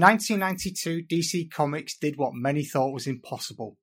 In 0.00 0.06
1992, 0.06 1.14
DC 1.14 1.50
Comics 1.50 1.94
did 1.94 2.16
what 2.16 2.32
many 2.32 2.64
thought 2.64 2.94
was 2.94 3.06
impossible. 3.06 3.76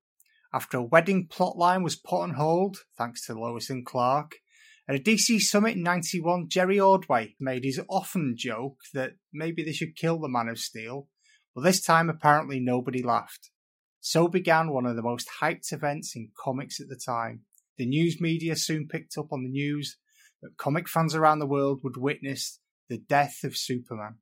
After 0.51 0.77
a 0.77 0.83
wedding 0.83 1.27
plotline 1.27 1.83
was 1.83 1.95
put 1.95 2.23
on 2.23 2.33
hold, 2.33 2.77
thanks 2.97 3.27
to 3.27 3.35
Lois 3.35 3.69
and 3.69 3.85
Clark, 3.85 4.37
at 4.89 4.95
a 4.95 4.99
DC 4.99 5.39
summit 5.41 5.75
in 5.75 5.83
91, 5.83 6.49
Jerry 6.49 6.79
Ordway 6.79 7.35
made 7.39 7.65
his 7.65 7.79
often 7.87 8.33
joke 8.35 8.77
that 8.95 9.11
maybe 9.31 9.63
they 9.63 9.73
should 9.73 9.95
kill 9.95 10.19
the 10.19 10.27
Man 10.27 10.47
of 10.47 10.57
Steel, 10.57 11.07
but 11.53 11.61
this 11.61 11.85
time 11.85 12.09
apparently 12.09 12.59
nobody 12.59 13.03
laughed. 13.03 13.51
So 13.99 14.27
began 14.27 14.71
one 14.71 14.87
of 14.87 14.95
the 14.95 15.03
most 15.03 15.29
hyped 15.39 15.71
events 15.71 16.15
in 16.15 16.31
comics 16.43 16.79
at 16.79 16.87
the 16.89 16.99
time. 16.99 17.41
The 17.77 17.85
news 17.85 18.19
media 18.19 18.55
soon 18.55 18.87
picked 18.87 19.19
up 19.19 19.31
on 19.31 19.43
the 19.43 19.51
news 19.51 19.97
that 20.41 20.57
comic 20.57 20.89
fans 20.89 21.13
around 21.13 21.37
the 21.37 21.45
world 21.45 21.81
would 21.83 21.95
witness 21.95 22.59
the 22.89 22.97
death 22.97 23.43
of 23.43 23.55
Superman. 23.55 24.15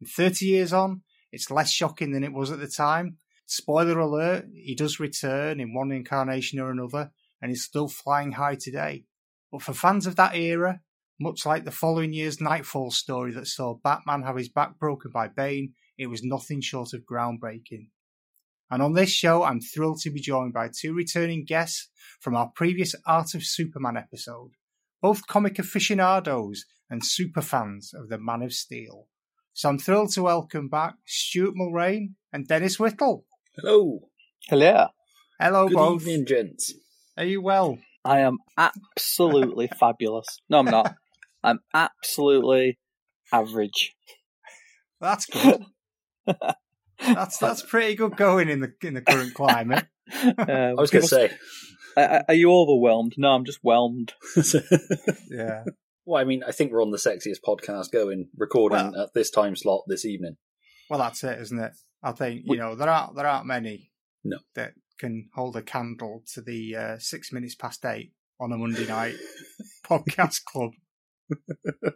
And 0.00 0.08
30 0.10 0.44
years 0.44 0.74
on, 0.74 1.00
it's 1.34 1.50
less 1.50 1.70
shocking 1.70 2.12
than 2.12 2.22
it 2.22 2.32
was 2.32 2.52
at 2.52 2.60
the 2.60 2.68
time. 2.68 3.18
Spoiler 3.46 3.98
alert, 3.98 4.46
he 4.54 4.74
does 4.74 5.00
return 5.00 5.58
in 5.58 5.74
one 5.74 5.90
incarnation 5.90 6.60
or 6.60 6.70
another, 6.70 7.10
and 7.42 7.50
is 7.50 7.64
still 7.64 7.88
flying 7.88 8.32
high 8.32 8.54
today. 8.54 9.04
But 9.50 9.62
for 9.62 9.74
fans 9.74 10.06
of 10.06 10.16
that 10.16 10.36
era, 10.36 10.80
much 11.20 11.44
like 11.44 11.64
the 11.64 11.70
following 11.70 12.12
year's 12.12 12.40
Knightfall 12.40 12.92
story 12.92 13.32
that 13.32 13.48
saw 13.48 13.74
Batman 13.74 14.22
have 14.22 14.36
his 14.36 14.48
back 14.48 14.78
broken 14.78 15.10
by 15.10 15.28
Bane, 15.28 15.74
it 15.98 16.06
was 16.06 16.22
nothing 16.22 16.60
short 16.60 16.92
of 16.92 17.02
groundbreaking. 17.02 17.88
And 18.70 18.80
on 18.82 18.94
this 18.94 19.10
show, 19.10 19.42
I'm 19.42 19.60
thrilled 19.60 20.00
to 20.02 20.10
be 20.10 20.20
joined 20.20 20.52
by 20.52 20.68
two 20.68 20.94
returning 20.94 21.44
guests 21.44 21.88
from 22.20 22.34
our 22.34 22.50
previous 22.54 22.94
Art 23.06 23.34
of 23.34 23.44
Superman 23.44 23.96
episode, 23.96 24.52
both 25.02 25.26
comic 25.26 25.58
aficionados 25.58 26.64
and 26.88 27.02
superfans 27.02 27.92
of 27.92 28.08
the 28.08 28.18
Man 28.18 28.42
of 28.42 28.52
Steel. 28.52 29.08
So 29.56 29.68
I'm 29.68 29.78
thrilled 29.78 30.10
to 30.14 30.24
welcome 30.24 30.68
back 30.68 30.96
Stuart 31.06 31.54
Mulrain 31.54 32.16
and 32.32 32.46
Dennis 32.46 32.80
Whittle. 32.80 33.24
Hello. 33.56 34.00
Hello. 34.48 34.88
Hello, 35.40 35.68
Good 35.68 35.76
both. 35.76 36.02
evening, 36.02 36.26
gents. 36.26 36.74
Are 37.16 37.24
you 37.24 37.40
well? 37.40 37.78
I 38.04 38.20
am 38.20 38.38
absolutely 38.58 39.68
fabulous. 39.78 40.26
No, 40.50 40.58
I'm 40.58 40.64
not. 40.64 40.96
I'm 41.44 41.60
absolutely 41.72 42.80
average. 43.32 43.94
That's 45.00 45.26
good. 45.26 45.64
that's 46.98 47.38
that's 47.38 47.62
pretty 47.62 47.94
good 47.94 48.16
going 48.16 48.48
in 48.48 48.58
the 48.58 48.72
in 48.82 48.94
the 48.94 49.02
current 49.02 49.34
climate. 49.34 49.86
Uh, 50.06 50.44
I 50.46 50.74
was 50.74 50.90
going 50.90 51.00
to 51.00 51.08
say, 51.08 51.30
are, 51.96 52.24
are 52.28 52.34
you 52.34 52.52
overwhelmed? 52.52 53.14
No, 53.16 53.30
I'm 53.30 53.46
just 53.46 53.60
whelmed. 53.62 54.12
Yeah. 55.30 55.64
Well, 56.06 56.20
I 56.20 56.24
mean, 56.24 56.42
I 56.46 56.52
think 56.52 56.72
we're 56.72 56.82
on 56.82 56.90
the 56.90 56.98
sexiest 56.98 57.40
podcast 57.46 57.90
going, 57.92 58.28
recording 58.36 58.92
Well- 58.92 59.02
at 59.04 59.14
this 59.14 59.30
time 59.30 59.56
slot 59.56 59.82
this 59.86 60.04
evening. 60.04 60.36
Well, 60.90 60.98
that's 60.98 61.24
it, 61.24 61.38
isn't 61.40 61.58
it? 61.58 61.72
I 62.02 62.12
think 62.12 62.42
you 62.44 62.56
know 62.58 62.74
there 62.74 62.88
aren't 62.90 63.16
there 63.16 63.26
aren't 63.26 63.46
many 63.46 63.90
No. 64.22 64.36
that 64.54 64.72
can 64.98 65.30
hold 65.34 65.56
a 65.56 65.62
candle 65.62 66.22
to 66.34 66.42
the 66.42 66.76
uh, 66.76 66.98
six 66.98 67.32
minutes 67.32 67.54
past 67.54 67.84
eight 67.86 68.12
on 68.38 68.52
a 68.52 68.56
Monday 68.58 68.86
night 68.86 69.14
podcast 69.86 70.44
club. 70.44 70.72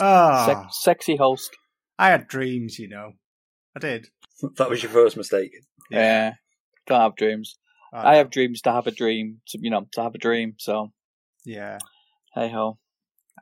Ah, 0.00 0.46
Sex, 0.46 0.82
sexy 0.82 1.16
host. 1.16 1.50
I 1.98 2.08
had 2.10 2.26
dreams, 2.28 2.78
you 2.78 2.88
know. 2.88 3.12
I 3.76 3.80
did. 3.80 4.08
That 4.56 4.70
was 4.70 4.82
your 4.82 4.90
first 4.92 5.18
mistake. 5.18 5.50
Yeah. 5.90 6.34
Don't 6.86 7.00
have 7.00 7.16
dreams. 7.16 7.58
Uh, 7.92 8.00
I 8.04 8.16
have 8.16 8.30
dreams 8.30 8.62
to 8.62 8.72
have 8.72 8.86
a 8.86 8.90
dream. 8.90 9.42
To, 9.48 9.58
you 9.60 9.68
know, 9.68 9.86
to 9.92 10.02
have 10.02 10.14
a 10.14 10.18
dream. 10.18 10.54
So 10.56 10.92
Yeah, 11.44 11.76
hey 12.34 12.48
ho. 12.48 12.78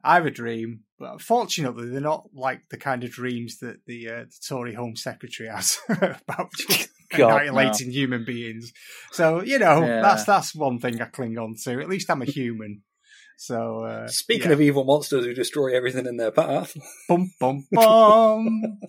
I 0.05 0.15
have 0.15 0.27
a 0.27 0.31
dream, 0.31 0.81
but 0.99 1.21
fortunately, 1.21 1.89
they're 1.91 2.01
not 2.01 2.29
like 2.35 2.69
the 2.71 2.77
kind 2.77 3.05
of 3.05 3.11
dreams 3.11 3.59
that 3.59 3.85
the, 3.87 4.09
uh, 4.09 4.25
the 4.25 4.35
Tory 4.49 4.75
Home 4.75 4.97
Secretary 4.97 5.49
has 5.49 5.79
about 5.89 6.51
God, 7.11 7.43
annihilating 7.43 7.91
human 7.91 8.25
beings. 8.25 8.73
So 9.13 9.43
you 9.43 9.59
know, 9.59 9.81
Yeah. 9.85 10.03
that's 10.03 10.25
that's 10.25 10.55
one 10.55 10.79
thing 10.79 11.01
I 11.01 11.07
cling 11.07 11.39
on 11.39 11.55
to. 11.65 11.81
At 11.81 11.89
least 11.89 12.11
I'm 12.11 12.23
a 12.23 12.27
human. 12.27 12.83
So 13.41 13.85
uh, 13.85 14.09
Speaking 14.09 14.49
yeah. 14.49 14.55
of 14.55 14.61
evil 14.61 14.83
monsters 14.85 15.25
who 15.25 15.33
destroy 15.33 15.77
everything 15.77 16.07
in 16.07 16.17
their 16.17 16.33
path, 16.33 16.77
bum 17.09 17.31
bum 17.39 17.67
bum. 17.71 18.81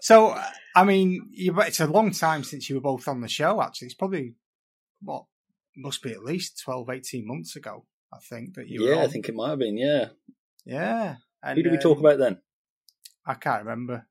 so 0.00 0.34
I 0.74 0.84
mean, 0.84 1.28
you, 1.30 1.58
it's 1.60 1.80
a 1.80 1.86
long 1.86 2.10
time 2.12 2.42
since 2.42 2.68
you 2.68 2.76
were 2.76 2.80
both 2.80 3.06
on 3.06 3.20
the 3.20 3.28
show. 3.28 3.60
Actually, 3.60 3.86
it's 3.86 3.94
probably 3.94 4.34
what 5.02 5.24
must 5.76 6.02
be 6.02 6.10
at 6.10 6.24
least 6.24 6.60
12, 6.64 6.88
18 6.90 7.26
months 7.26 7.54
ago. 7.54 7.84
I 8.12 8.16
think 8.18 8.54
that 8.54 8.68
you. 8.68 8.82
were 8.82 8.94
yeah, 8.94 9.02
I 9.02 9.08
think 9.08 9.28
it 9.28 9.34
might 9.34 9.50
have 9.50 9.58
been. 9.58 9.76
Yeah. 9.76 10.06
Yeah. 10.68 11.16
And, 11.42 11.56
Who 11.56 11.62
did 11.62 11.72
we 11.72 11.78
talk 11.78 11.98
um, 11.98 12.04
about 12.04 12.18
then? 12.18 12.38
I 13.26 13.34
can't 13.34 13.64
remember. 13.64 14.06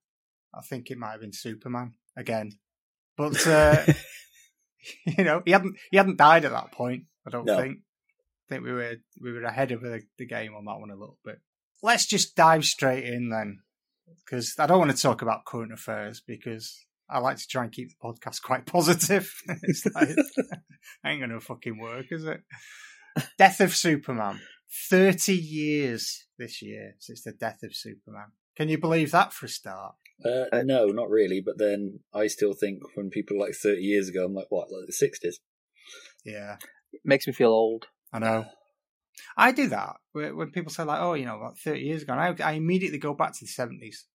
I 0.53 0.61
think 0.61 0.89
it 0.89 0.97
might 0.97 1.11
have 1.11 1.21
been 1.21 1.33
Superman 1.33 1.93
again, 2.17 2.51
but 3.15 3.45
uh, 3.47 3.83
you 5.05 5.23
know, 5.23 5.41
he 5.45 5.51
hadn't 5.51 5.75
he 5.91 5.97
hadn't 5.97 6.17
died 6.17 6.45
at 6.45 6.51
that 6.51 6.71
point. 6.71 7.03
I 7.25 7.29
don't 7.29 7.45
No. 7.45 7.57
think. 7.57 7.79
I 8.49 8.55
think 8.55 8.63
we 8.63 8.71
were 8.71 8.95
we 9.21 9.33
were 9.33 9.43
ahead 9.43 9.71
of 9.71 9.81
the, 9.81 10.01
the 10.17 10.25
game 10.25 10.55
on 10.55 10.65
that 10.65 10.79
one 10.79 10.89
a 10.89 10.95
little 10.95 11.19
bit. 11.23 11.39
Let's 11.83 12.05
just 12.05 12.35
dive 12.35 12.63
straight 12.65 13.03
in 13.03 13.29
then, 13.29 13.59
because 14.25 14.55
I 14.57 14.65
don't 14.65 14.79
want 14.79 14.91
to 14.95 15.01
talk 15.01 15.21
about 15.21 15.45
current 15.45 15.73
affairs 15.73 16.21
because 16.25 16.85
I 17.09 17.19
like 17.19 17.37
to 17.37 17.47
try 17.47 17.63
and 17.63 17.71
keep 17.71 17.89
the 17.89 17.95
podcast 18.03 18.41
quite 18.41 18.65
positive. 18.65 19.31
it's 19.63 19.85
like, 19.93 20.09
ain't 21.05 21.19
gonna 21.21 21.39
fucking 21.41 21.77
work, 21.77 22.05
is 22.11 22.23
it? 22.25 22.41
Death 23.37 23.59
of 23.59 23.75
Superman. 23.75 24.39
Thirty 24.89 25.35
years 25.35 26.25
this 26.37 26.61
year 26.61 26.95
since 26.99 27.23
the 27.23 27.31
death 27.31 27.63
of 27.63 27.75
Superman. 27.75 28.31
Can 28.55 28.69
you 28.69 28.77
believe 28.77 29.11
that 29.11 29.33
for 29.33 29.45
a 29.45 29.49
start? 29.49 29.95
Uh, 30.25 30.63
no, 30.63 30.87
not 30.87 31.09
really. 31.09 31.41
But 31.41 31.57
then 31.57 31.99
I 32.13 32.27
still 32.27 32.53
think 32.53 32.81
when 32.95 33.09
people 33.09 33.37
are 33.37 33.47
like 33.47 33.53
30 33.53 33.81
years 33.81 34.09
ago, 34.09 34.25
I'm 34.25 34.33
like, 34.33 34.47
what, 34.49 34.71
like 34.71 34.87
the 34.87 35.07
60s? 35.07 35.35
Yeah, 36.25 36.57
It 36.91 37.01
makes 37.05 37.27
me 37.27 37.33
feel 37.33 37.51
old. 37.51 37.85
I 38.11 38.19
know. 38.19 38.45
I 39.35 39.51
do 39.51 39.67
that 39.69 39.95
when 40.11 40.35
when 40.35 40.51
people 40.51 40.71
say 40.71 40.83
like, 40.83 40.99
"Oh, 41.01 41.13
you 41.13 41.25
know, 41.25 41.37
about 41.37 41.57
thirty 41.57 41.81
years 41.81 42.03
ago," 42.03 42.13
and 42.13 42.41
I, 42.41 42.49
I 42.49 42.51
immediately 42.53 42.99
go 42.99 43.13
back 43.13 43.33
to 43.33 43.39
the 43.41 43.47
seventies 43.47 44.05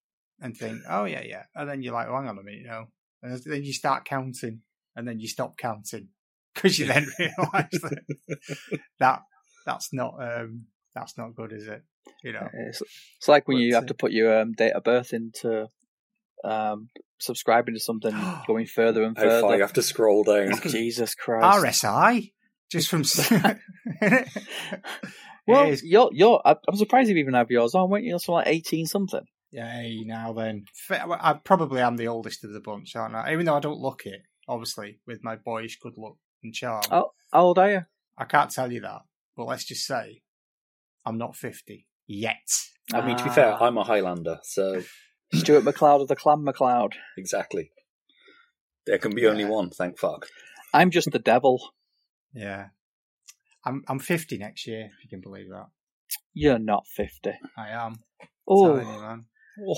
and 0.40 0.56
think, 0.56 0.80
"Oh 0.88 1.04
yeah, 1.04 1.22
yeah," 1.24 1.44
and 1.54 1.68
then 1.68 1.82
you're 1.82 1.92
like, 1.92 2.08
oh, 2.08 2.16
"Hang 2.16 2.28
on 2.28 2.38
a 2.38 2.42
minute, 2.42 2.62
no," 2.66 2.86
and 3.22 3.40
then 3.44 3.64
you 3.64 3.72
start 3.72 4.04
counting, 4.04 4.60
and 4.94 5.06
then 5.06 5.18
you 5.18 5.28
stop 5.28 5.56
counting 5.56 6.08
because 6.54 6.78
you 6.78 6.86
then 6.86 7.06
realise 7.18 7.80
that 7.82 8.04
that 9.00 9.22
that's 9.66 9.92
not 9.92 10.14
um 10.20 10.64
that's 10.94 11.16
not 11.16 11.34
good, 11.34 11.52
is 11.52 11.68
it? 11.68 11.82
You 12.22 12.32
know, 12.32 12.48
It's, 12.52 12.82
it's 13.16 13.28
like 13.28 13.46
when 13.48 13.58
you 13.58 13.74
have 13.74 13.84
uh, 13.84 13.88
to 13.88 13.94
put 13.94 14.12
your 14.12 14.40
um, 14.40 14.52
date 14.52 14.72
of 14.72 14.82
birth 14.84 15.12
into 15.12 15.68
um, 16.44 16.88
subscribing 17.20 17.74
to 17.74 17.80
something, 17.80 18.14
going 18.46 18.66
further 18.66 19.02
and 19.04 19.16
further. 19.16 19.40
far 19.40 19.54
you 19.56 19.62
have 19.62 19.72
to 19.74 19.82
scroll 19.82 20.24
down. 20.24 20.60
Jesus 20.66 21.14
Christ. 21.14 21.84
RSI 21.84 22.32
just 22.70 22.88
from. 22.88 23.04
Well, 25.46 25.66
It 25.66 25.70
is. 25.72 25.82
you're, 25.82 26.10
you're, 26.12 26.40
I- 26.44 26.54
I'm 26.68 26.76
surprised 26.76 27.10
you 27.10 27.16
even 27.16 27.34
have 27.34 27.50
yours 27.50 27.74
on, 27.74 27.90
weren't 27.90 28.04
you? 28.04 28.12
Something 28.18 28.34
like 28.34 28.46
18 28.46 28.86
something. 28.86 29.24
Yay, 29.50 30.02
now 30.06 30.32
then. 30.32 30.64
I 30.88 31.34
probably 31.44 31.80
am 31.80 31.96
the 31.96 32.06
oldest 32.08 32.44
of 32.44 32.52
the 32.52 32.60
bunch, 32.60 32.94
aren't 32.94 33.14
I? 33.16 33.32
Even 33.32 33.46
though 33.46 33.56
I 33.56 33.60
don't 33.60 33.80
look 33.80 34.02
it, 34.06 34.22
obviously, 34.48 35.00
with 35.06 35.24
my 35.24 35.34
boyish 35.36 35.78
good 35.80 35.94
look 35.98 36.16
and 36.44 36.54
charm. 36.54 36.82
Oh, 36.92 37.10
how 37.32 37.42
old 37.42 37.58
are 37.58 37.70
you? 37.70 37.80
I 38.16 38.24
can't 38.24 38.50
tell 38.50 38.70
you 38.70 38.82
that, 38.82 39.00
but 39.36 39.46
let's 39.46 39.64
just 39.64 39.86
say 39.86 40.22
I'm 41.04 41.18
not 41.18 41.36
50 41.36 41.86
yet. 42.06 42.36
I 42.92 43.04
mean, 43.06 43.16
to 43.16 43.24
be 43.24 43.30
fair, 43.30 43.52
Ah. 43.52 43.64
I'm 43.66 43.78
a 43.78 43.84
Highlander, 43.84 44.38
so 44.42 44.82
Stuart 45.34 45.64
MacLeod 45.64 46.02
of 46.02 46.08
the 46.08 46.16
Clan 46.16 46.44
MacLeod. 46.44 46.94
exactly. 47.16 47.70
There 48.86 48.98
can 48.98 49.14
be 49.14 49.26
only 49.26 49.44
one, 49.44 49.70
thank 49.70 49.98
fuck. 49.98 50.26
I'm 50.74 50.90
just 50.90 51.10
the 51.12 51.18
devil. 51.20 51.60
Yeah. 52.34 52.66
I'm 53.64 53.82
I'm 53.88 53.98
50 54.00 54.38
next 54.38 54.66
year, 54.66 54.86
if 54.86 55.04
you 55.04 55.08
can 55.10 55.20
believe 55.20 55.48
that. 55.50 55.66
You're 56.34 56.58
not 56.58 56.86
50. 56.88 57.30
I 57.56 57.68
am. 57.70 58.00
Oh, 58.48 58.78
you, 58.78 58.84
man. 58.84 59.26
Oh, 59.68 59.74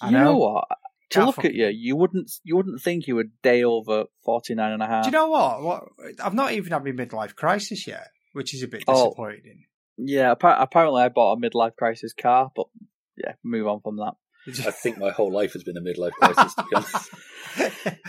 I 0.00 0.06
you 0.06 0.12
know, 0.12 0.24
know. 0.24 0.36
what? 0.38 0.64
To 1.10 1.14
Can't 1.18 1.26
look 1.26 1.36
fuck- 1.36 1.44
at 1.44 1.54
you, 1.54 1.68
you 1.68 1.94
wouldn't 1.94 2.32
you 2.42 2.56
wouldn't 2.56 2.80
think 2.82 3.06
you 3.06 3.14
were 3.14 3.22
a 3.22 3.42
day 3.42 3.62
over 3.62 4.04
49 4.24 4.72
and 4.72 4.82
a 4.82 4.86
half. 4.86 5.04
Do 5.04 5.08
you 5.08 5.12
know 5.12 5.28
what? 5.28 5.62
what? 5.62 5.82
I've 6.22 6.34
not 6.34 6.52
even 6.52 6.72
had 6.72 6.82
my 6.84 6.90
midlife 6.90 7.34
crisis 7.36 7.86
yet, 7.86 8.08
which 8.32 8.54
is 8.54 8.62
a 8.62 8.68
bit 8.68 8.84
Oh. 8.88 9.06
disappointing. 9.08 9.64
Yeah, 9.98 10.32
apparently 10.32 11.02
I 11.02 11.08
bought 11.08 11.34
a 11.36 11.40
midlife 11.40 11.76
crisis 11.76 12.12
car, 12.14 12.50
but 12.56 12.66
yeah, 13.16 13.34
move 13.44 13.66
on 13.68 13.80
from 13.80 13.96
that. 13.98 14.14
I 14.66 14.70
think 14.72 14.98
my 14.98 15.10
whole 15.10 15.30
life 15.32 15.52
has 15.52 15.62
been 15.62 15.76
a 15.76 15.80
midlife 15.80 16.12
crisis, 16.12 16.54
to 16.54 16.64
be 16.64 16.76
honest. 16.76 17.10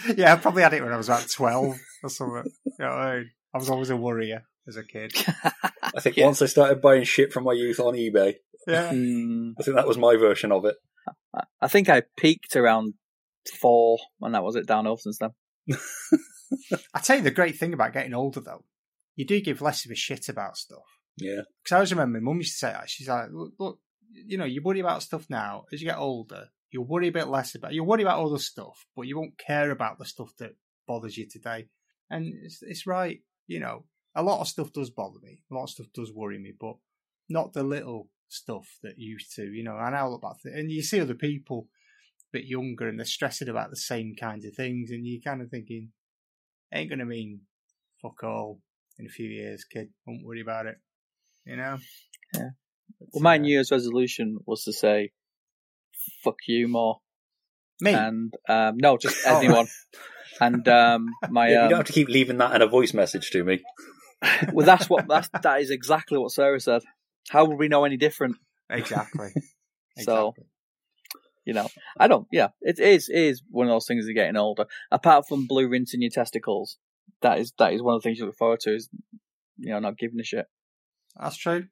yeah, 0.17 0.33
I 0.33 0.37
probably 0.37 0.63
had 0.63 0.73
it 0.73 0.81
when 0.83 0.93
I 0.93 0.97
was 0.97 1.09
about 1.09 1.29
12 1.29 1.77
or 2.03 2.09
something. 2.09 2.51
You 2.65 2.73
know 2.79 2.87
I 2.87 3.15
mean? 3.17 3.31
I 3.53 3.57
was 3.57 3.69
always 3.69 3.89
a 3.91 3.97
worrier 3.97 4.43
as 4.67 4.77
a 4.77 4.83
kid. 4.83 5.13
I 5.83 5.99
think 5.99 6.17
Yeah. 6.17 6.25
once 6.25 6.41
I 6.41 6.45
started 6.47 6.81
buying 6.81 7.03
shit 7.03 7.31
from 7.33 7.43
my 7.43 7.53
youth 7.53 7.79
on 7.79 7.93
eBay, 7.95 8.35
Yeah. 8.65 8.89
Hmm, 8.91 9.51
I 9.59 9.63
think 9.63 9.75
that 9.75 9.87
was 9.87 9.97
my 9.97 10.15
version 10.15 10.51
of 10.51 10.65
it. 10.65 10.75
I- 11.35 11.43
I 11.61 11.67
think 11.67 11.89
I 11.89 12.03
peaked 12.17 12.55
around 12.55 12.93
four, 13.59 13.97
and 14.21 14.33
that 14.33 14.43
was 14.43 14.55
it 14.55 14.65
downhill 14.65 14.97
since 14.97 15.17
then. 15.19 15.31
I 16.93 16.99
tell 16.99 17.17
you 17.17 17.23
the 17.23 17.31
great 17.31 17.57
thing 17.57 17.73
about 17.73 17.93
getting 17.93 18.13
older 18.13 18.39
though, 18.39 18.63
you 19.15 19.25
do 19.25 19.41
give 19.41 19.61
less 19.61 19.85
of 19.85 19.91
a 19.91 19.95
shit 19.95 20.29
about 20.29 20.57
stuff. 20.57 20.99
Yeah. 21.17 21.41
Because 21.63 21.71
I 21.71 21.75
always 21.75 21.91
remember 21.91 22.19
my 22.19 22.23
mum 22.23 22.37
used 22.37 22.53
to 22.53 22.57
say 22.57 22.71
that. 22.71 22.89
She's 22.89 23.07
like, 23.07 23.27
look, 23.31 23.53
look, 23.59 23.79
you 24.11 24.37
know, 24.37 24.45
you 24.45 24.61
worry 24.61 24.79
about 24.79 25.03
stuff 25.03 25.25
now. 25.29 25.65
As 25.71 25.81
you 25.81 25.87
get 25.87 25.97
older, 25.97 26.47
you'll 26.71 26.87
worry 26.87 27.07
a 27.07 27.11
bit 27.11 27.27
less 27.27 27.55
about. 27.55 27.73
You'll 27.73 27.85
worry 27.85 28.03
about 28.03 28.23
other 28.23 28.39
stuff, 28.39 28.85
but 28.95 29.03
you 29.03 29.17
won't 29.17 29.37
care 29.37 29.71
about 29.71 29.99
the 29.99 30.05
stuff 30.05 30.31
that 30.39 30.55
bothers 30.87 31.17
you 31.17 31.27
today. 31.29 31.67
And 32.09 32.33
it's, 32.43 32.59
it's 32.61 32.87
right, 32.87 33.19
you 33.47 33.59
know. 33.59 33.85
A 34.15 34.21
lot 34.21 34.41
of 34.41 34.47
stuff 34.47 34.71
does 34.71 34.91
bother 34.91 35.17
me. 35.23 35.39
A 35.51 35.55
lot 35.55 35.63
of 35.63 35.69
stuff 35.71 35.87
does 35.91 36.13
worry 36.13 36.37
me, 36.37 36.53
but 36.59 36.75
not 37.29 37.53
the 37.53 37.63
little 37.63 38.09
stuff 38.27 38.77
that 38.83 38.99
used 38.99 39.35
to. 39.35 39.43
You 39.43 39.63
know, 39.63 39.75
I 39.75 39.89
now 39.89 40.09
look 40.09 40.21
back 40.21 40.37
and 40.45 40.71
you 40.71 40.83
see 40.83 40.99
other 40.99 41.15
people 41.15 41.67
a 42.31 42.37
bit 42.37 42.45
younger 42.45 42.87
and 42.87 42.99
they're 42.99 43.05
stressing 43.05 43.49
about 43.49 43.71
the 43.71 43.75
same 43.75 44.15
kinds 44.15 44.45
of 44.45 44.53
things, 44.53 44.91
and 44.91 45.05
you're 45.05 45.21
kind 45.21 45.41
of 45.41 45.49
thinking, 45.49 45.89
ain't 46.71 46.91
gonna 46.91 47.05
mean 47.05 47.41
fuck 48.01 48.23
all 48.23 48.59
in 48.99 49.05
a 49.05 49.09
few 49.09 49.27
years, 49.27 49.65
kid. 49.65 49.89
Won't 50.05 50.25
worry 50.25 50.41
about 50.41 50.65
it. 50.65 50.77
You 51.45 51.57
know. 51.57 51.77
Yeah. 52.33 52.49
Well, 53.11 53.21
my 53.21 53.37
New 53.37 53.51
Year's 53.51 53.71
resolution 53.71 54.39
was 54.45 54.63
to 54.63 54.73
say, 54.73 55.11
"Fuck 56.23 56.37
you 56.47 56.67
more." 56.67 56.99
Me 57.81 57.93
and 57.93 58.33
um, 58.47 58.77
no, 58.77 58.97
just 58.97 59.17
oh. 59.27 59.37
anyone. 59.37 59.67
and 60.39 60.67
um, 60.67 61.07
my 61.29 61.47
yeah, 61.49 61.53
you 61.53 61.61
um, 61.61 61.69
don't 61.69 61.79
have 61.79 61.87
to 61.87 61.93
keep 61.93 62.07
leaving 62.07 62.37
that 62.37 62.55
in 62.55 62.61
a 62.61 62.67
voice 62.67 62.93
message 62.93 63.31
to 63.31 63.43
me. 63.43 63.61
well, 64.53 64.65
that's 64.65 64.89
what 64.89 65.07
that's 65.07 65.29
that 65.41 65.61
is 65.61 65.69
exactly 65.69 66.17
what 66.17 66.31
Sarah 66.31 66.59
said. 66.59 66.81
How 67.29 67.45
would 67.45 67.57
we 67.57 67.67
know 67.67 67.85
any 67.85 67.97
different? 67.97 68.37
Exactly. 68.69 69.29
so, 69.99 70.33
you 71.45 71.53
know, 71.53 71.67
I 71.99 72.07
don't. 72.07 72.27
Yeah, 72.31 72.49
it 72.61 72.79
is 72.79 73.09
it 73.09 73.19
is 73.19 73.41
one 73.49 73.67
of 73.67 73.71
those 73.71 73.87
things. 73.87 74.07
Of 74.07 74.15
getting 74.15 74.37
older. 74.37 74.65
Apart 74.91 75.27
from 75.27 75.47
blue 75.47 75.67
rinsing 75.67 76.01
your 76.01 76.11
testicles, 76.11 76.77
that 77.21 77.39
is 77.39 77.53
that 77.57 77.73
is 77.73 77.81
one 77.81 77.95
of 77.95 78.01
the 78.01 78.07
things 78.07 78.19
you 78.19 78.25
look 78.25 78.37
forward 78.37 78.59
to. 78.61 78.75
Is 78.75 78.89
you 79.57 79.69
know 79.69 79.79
not 79.79 79.97
giving 79.97 80.19
a 80.19 80.23
shit. 80.23 80.47
That's 81.19 81.37
true. 81.37 81.67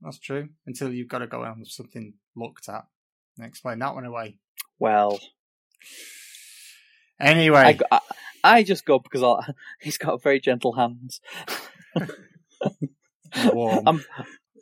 That's 0.00 0.18
true. 0.18 0.48
Until 0.66 0.92
you've 0.92 1.08
got 1.08 1.18
to 1.18 1.26
go 1.26 1.42
on 1.44 1.64
something 1.64 2.14
looked 2.36 2.68
at 2.68 2.84
and 3.36 3.46
explain 3.46 3.78
that 3.78 3.94
one 3.94 4.04
away. 4.04 4.38
Well, 4.78 5.20
anyway, 7.20 7.78
I, 7.90 7.96
I, 7.96 8.00
I 8.44 8.62
just 8.62 8.84
go 8.84 8.98
because 8.98 9.22
I'll, 9.22 9.44
he's 9.80 9.98
got 9.98 10.22
very 10.22 10.40
gentle 10.40 10.72
hands. 10.72 11.20
Warm. 13.44 13.84
I'm, 13.86 14.04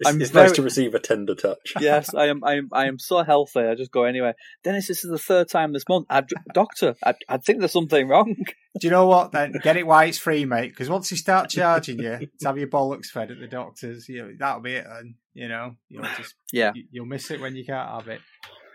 it's, 0.01 0.09
I'm 0.09 0.21
it's 0.21 0.31
very, 0.31 0.47
nice 0.47 0.57
to 0.57 0.63
receive 0.63 0.95
a 0.95 0.99
tender 0.99 1.35
touch. 1.35 1.75
yes, 1.81 2.15
I 2.15 2.29
am. 2.29 2.43
I 2.43 2.55
am. 2.55 2.71
I 2.73 2.87
am 2.87 2.99
so 2.99 3.23
healthy. 3.23 3.61
I 3.61 3.75
just 3.75 3.91
go 3.91 4.05
anyway. 4.05 4.33
Dennis, 4.65 4.89
this 4.89 5.05
is 5.05 5.11
the 5.11 5.19
third 5.19 5.51
time 5.51 5.75
this 5.75 5.85
month. 5.91 6.07
I, 6.09 6.23
doctor, 6.55 6.97
I, 7.05 7.15
I 7.29 7.37
think 7.37 7.59
there's 7.59 7.73
something 7.73 8.09
wrong. 8.09 8.35
Do 8.81 8.87
you 8.87 8.91
know 8.91 9.07
what? 9.07 9.33
Then 9.33 9.53
get 9.63 9.77
it 9.77 9.87
while 9.87 10.09
it's 10.09 10.17
free, 10.17 10.47
mate. 10.47 10.71
Because 10.71 10.89
once 10.89 11.11
you 11.11 11.19
start 11.19 11.51
charging 11.51 11.99
you 11.99 12.19
to 12.41 12.47
have 12.47 12.57
your 12.57 12.69
bollocks 12.69 13.09
fed 13.09 13.31
at 13.31 13.41
the 13.41 13.47
doctors, 13.47 14.09
you 14.09 14.23
know, 14.23 14.33
that'll 14.39 14.63
be 14.63 14.75
it. 14.75 14.87
And 14.89 15.17
you 15.35 15.49
know, 15.49 15.77
you'll 15.89 16.05
just 16.17 16.35
yeah, 16.51 16.73
you, 16.75 17.03
will 17.03 17.09
miss 17.09 17.31
it 17.31 17.41
when 17.41 17.55
you 17.55 17.67
can't 17.67 17.91
have 17.91 18.09
it. 18.09 18.23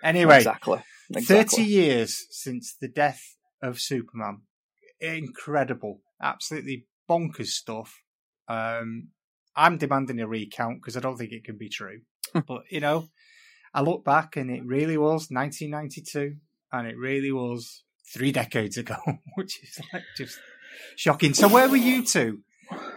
Anyway, 0.04 0.38
exactly. 0.38 0.84
exactly. 1.10 1.36
Thirty 1.38 1.64
years 1.64 2.28
since 2.30 2.76
the 2.80 2.88
death 2.88 3.36
of 3.64 3.80
Superman. 3.80 4.42
Incredible, 5.02 6.02
absolutely 6.22 6.86
bonkers 7.10 7.48
stuff. 7.48 8.02
Um, 8.48 9.10
I'm 9.56 9.78
demanding 9.78 10.20
a 10.20 10.28
recount 10.28 10.82
because 10.82 10.98
I 10.98 11.00
don't 11.00 11.18
think 11.18 11.32
it 11.32 11.44
can 11.44 11.58
be 11.58 11.70
true. 11.70 12.02
but 12.34 12.64
you 12.70 12.80
know, 12.80 13.08
I 13.74 13.82
look 13.82 14.04
back 14.04 14.38
and 14.38 14.50
it 14.50 14.66
really 14.66 14.98
was 14.98 15.30
1992, 15.30 16.36
and 16.72 16.88
it 16.88 16.98
really 16.98 17.32
was 17.32 17.84
three 18.14 18.32
decades 18.32 18.78
ago, 18.78 18.98
which 19.36 19.62
is 19.64 19.80
like 19.94 20.04
just 20.18 20.40
shocking. 20.96 21.34
So 21.34 21.48
where 21.48 21.70
were 21.70 21.78
you 21.78 22.06
two? 22.06 22.40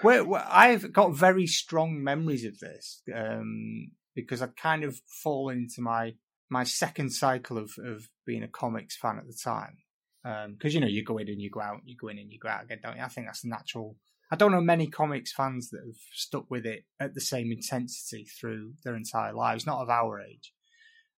Where, 0.02 0.24
where 0.24 0.46
I've 0.48 0.92
got 0.92 1.14
very 1.14 1.46
strong 1.46 2.02
memories 2.02 2.44
of 2.44 2.58
this 2.58 3.02
um, 3.14 3.90
because 4.14 4.40
I'd 4.40 4.56
kind 4.56 4.84
of 4.84 4.98
fall 5.22 5.50
into 5.50 5.80
my 5.80 6.14
my 6.50 6.64
second 6.64 7.10
cycle 7.10 7.58
of 7.58 7.72
of 7.84 8.08
being 8.24 8.42
a 8.42 8.48
comics 8.48 8.96
fan 8.96 9.18
at 9.18 9.26
the 9.26 9.38
time. 9.42 9.78
Because 10.22 10.74
um, 10.74 10.74
you 10.74 10.80
know 10.80 10.86
you 10.86 11.04
go 11.04 11.18
in 11.18 11.28
and 11.28 11.40
you 11.40 11.50
go 11.50 11.60
out, 11.60 11.80
you 11.84 11.96
go 11.96 12.08
in 12.08 12.18
and 12.18 12.32
you 12.32 12.38
go 12.38 12.48
out 12.48 12.64
again, 12.64 12.80
don't 12.82 12.96
you? 12.96 13.02
I 13.02 13.08
think 13.08 13.26
that's 13.26 13.42
the 13.42 13.48
natural 13.48 13.96
I 14.30 14.36
don't 14.36 14.52
know 14.52 14.60
many 14.60 14.86
comics 14.86 15.32
fans 15.32 15.70
that 15.70 15.80
have 15.84 15.96
stuck 16.12 16.50
with 16.50 16.66
it 16.66 16.84
at 17.00 17.14
the 17.14 17.20
same 17.20 17.50
intensity 17.50 18.24
through 18.24 18.74
their 18.84 18.94
entire 18.94 19.32
lives, 19.32 19.66
not 19.66 19.80
of 19.80 19.88
our 19.88 20.20
age. 20.20 20.52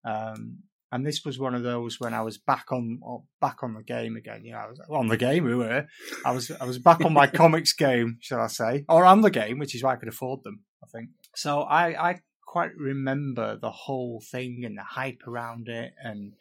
Um, 0.06 0.59
and 0.91 1.06
this 1.06 1.23
was 1.23 1.38
one 1.38 1.56
of 1.56 1.63
those 1.63 2.00
when 2.00 2.13
I 2.13 2.21
was 2.21 2.38
back 2.38 2.71
on 2.71 3.00
back 3.39 3.61
on 3.61 3.75
the 3.75 3.83
game 3.83 4.15
again. 4.15 4.44
You 4.44 4.53
know, 4.53 4.59
I 4.59 4.67
was 4.67 4.79
on 4.89 5.07
the 5.07 5.17
game. 5.17 5.44
We 5.44 5.56
were. 5.56 5.88
I 6.25 6.31
was 6.31 6.51
I 6.51 6.65
was 6.65 6.79
back 6.79 7.03
on 7.06 7.13
my 7.13 7.27
comics 7.41 7.73
game, 7.73 8.17
shall 8.21 8.41
I 8.41 8.47
say, 8.47 8.85
or 8.89 9.06
on 9.06 9.21
the 9.21 9.29
game, 9.29 9.59
which 9.59 9.75
is 9.75 9.83
why 9.83 9.94
I 9.94 9.97
could 9.97 10.07
afford 10.07 10.44
them. 10.44 10.61
I 10.83 10.88
think 10.88 11.09
so. 11.35 11.61
I 11.61 12.09
I 12.09 12.21
quite 12.45 12.75
remember 12.75 13.57
the 13.57 13.71
whole 13.71 14.23
thing 14.31 14.63
and 14.65 14.77
the 14.77 14.83
hype 14.83 15.21
around 15.27 15.69
it, 15.69 15.94
and 16.03 16.33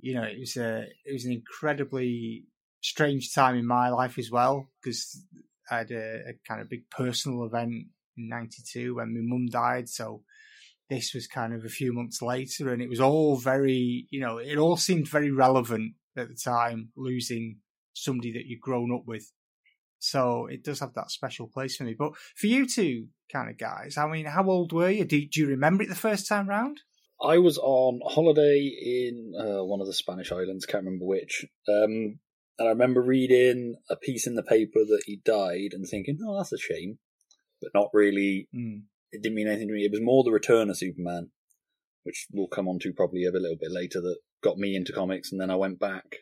you 0.00 0.14
know, 0.14 0.22
it 0.22 0.38
was 0.38 0.56
a 0.56 0.86
it 1.04 1.12
was 1.12 1.26
an 1.26 1.32
incredibly 1.32 2.44
strange 2.80 3.34
time 3.34 3.56
in 3.56 3.66
my 3.66 3.90
life 3.90 4.16
as 4.18 4.30
well 4.30 4.70
because 4.82 5.20
I 5.70 5.78
had 5.78 5.90
a, 5.90 6.28
a 6.28 6.32
kind 6.46 6.60
of 6.60 6.68
big 6.68 6.88
personal 6.90 7.44
event 7.44 7.72
in 8.16 8.28
'92 8.28 8.96
when 8.96 9.14
my 9.14 9.20
mum 9.22 9.46
died. 9.46 9.88
So 9.88 10.22
this 10.88 11.14
was 11.14 11.26
kind 11.26 11.52
of 11.52 11.64
a 11.64 11.68
few 11.68 11.92
months 11.92 12.22
later, 12.22 12.72
and 12.72 12.80
it 12.80 12.88
was 12.88 13.00
all 13.00 13.36
very, 13.36 14.06
you 14.10 14.20
know, 14.20 14.38
it 14.38 14.56
all 14.56 14.76
seemed 14.76 15.08
very 15.08 15.30
relevant 15.30 15.94
at 16.16 16.28
the 16.28 16.34
time, 16.34 16.90
losing 16.96 17.58
somebody 17.92 18.32
that 18.32 18.46
you'd 18.46 18.60
grown 18.60 18.94
up 18.94 19.02
with. 19.06 19.32
So 19.98 20.46
it 20.46 20.62
does 20.62 20.80
have 20.80 20.94
that 20.94 21.10
special 21.10 21.48
place 21.48 21.76
for 21.76 21.84
me. 21.84 21.94
But 21.98 22.12
for 22.36 22.46
you 22.46 22.66
two 22.66 23.08
kind 23.32 23.50
of 23.50 23.58
guys, 23.58 23.96
I 23.96 24.06
mean, 24.06 24.26
how 24.26 24.48
old 24.48 24.72
were 24.72 24.90
you? 24.90 25.04
Do, 25.04 25.26
do 25.26 25.40
you 25.40 25.46
remember 25.48 25.82
it 25.82 25.88
the 25.88 25.94
first 25.94 26.28
time 26.28 26.48
round? 26.48 26.80
I 27.22 27.38
was 27.38 27.56
on 27.58 28.00
holiday 28.06 28.58
in 28.58 29.32
uh, 29.38 29.64
one 29.64 29.80
of 29.80 29.86
the 29.86 29.94
Spanish 29.94 30.30
islands, 30.30 30.66
can't 30.66 30.84
remember 30.84 31.06
which. 31.06 31.46
Um, 31.66 32.20
and 32.58 32.68
I 32.68 32.70
remember 32.70 33.02
reading 33.02 33.76
a 33.90 33.96
piece 33.96 34.26
in 34.26 34.34
the 34.34 34.42
paper 34.42 34.80
that 34.80 35.02
he 35.06 35.20
died 35.24 35.70
and 35.72 35.86
thinking, 35.86 36.18
oh, 36.26 36.36
that's 36.36 36.52
a 36.52 36.58
shame. 36.58 36.98
But 37.60 37.70
not 37.74 37.88
really, 37.92 38.48
mm. 38.54 38.82
it 39.12 39.22
didn't 39.22 39.36
mean 39.36 39.48
anything 39.48 39.68
to 39.68 39.74
me. 39.74 39.84
It 39.84 39.92
was 39.92 40.00
more 40.02 40.24
the 40.24 40.30
return 40.30 40.70
of 40.70 40.78
Superman, 40.78 41.30
which 42.04 42.26
we'll 42.32 42.48
come 42.48 42.68
on 42.68 42.78
to 42.80 42.92
probably 42.92 43.24
a 43.24 43.30
little 43.30 43.56
bit 43.60 43.70
later, 43.70 44.00
that 44.00 44.16
got 44.42 44.56
me 44.58 44.74
into 44.74 44.92
comics. 44.92 45.32
And 45.32 45.40
then 45.40 45.50
I 45.50 45.56
went 45.56 45.78
back 45.78 46.16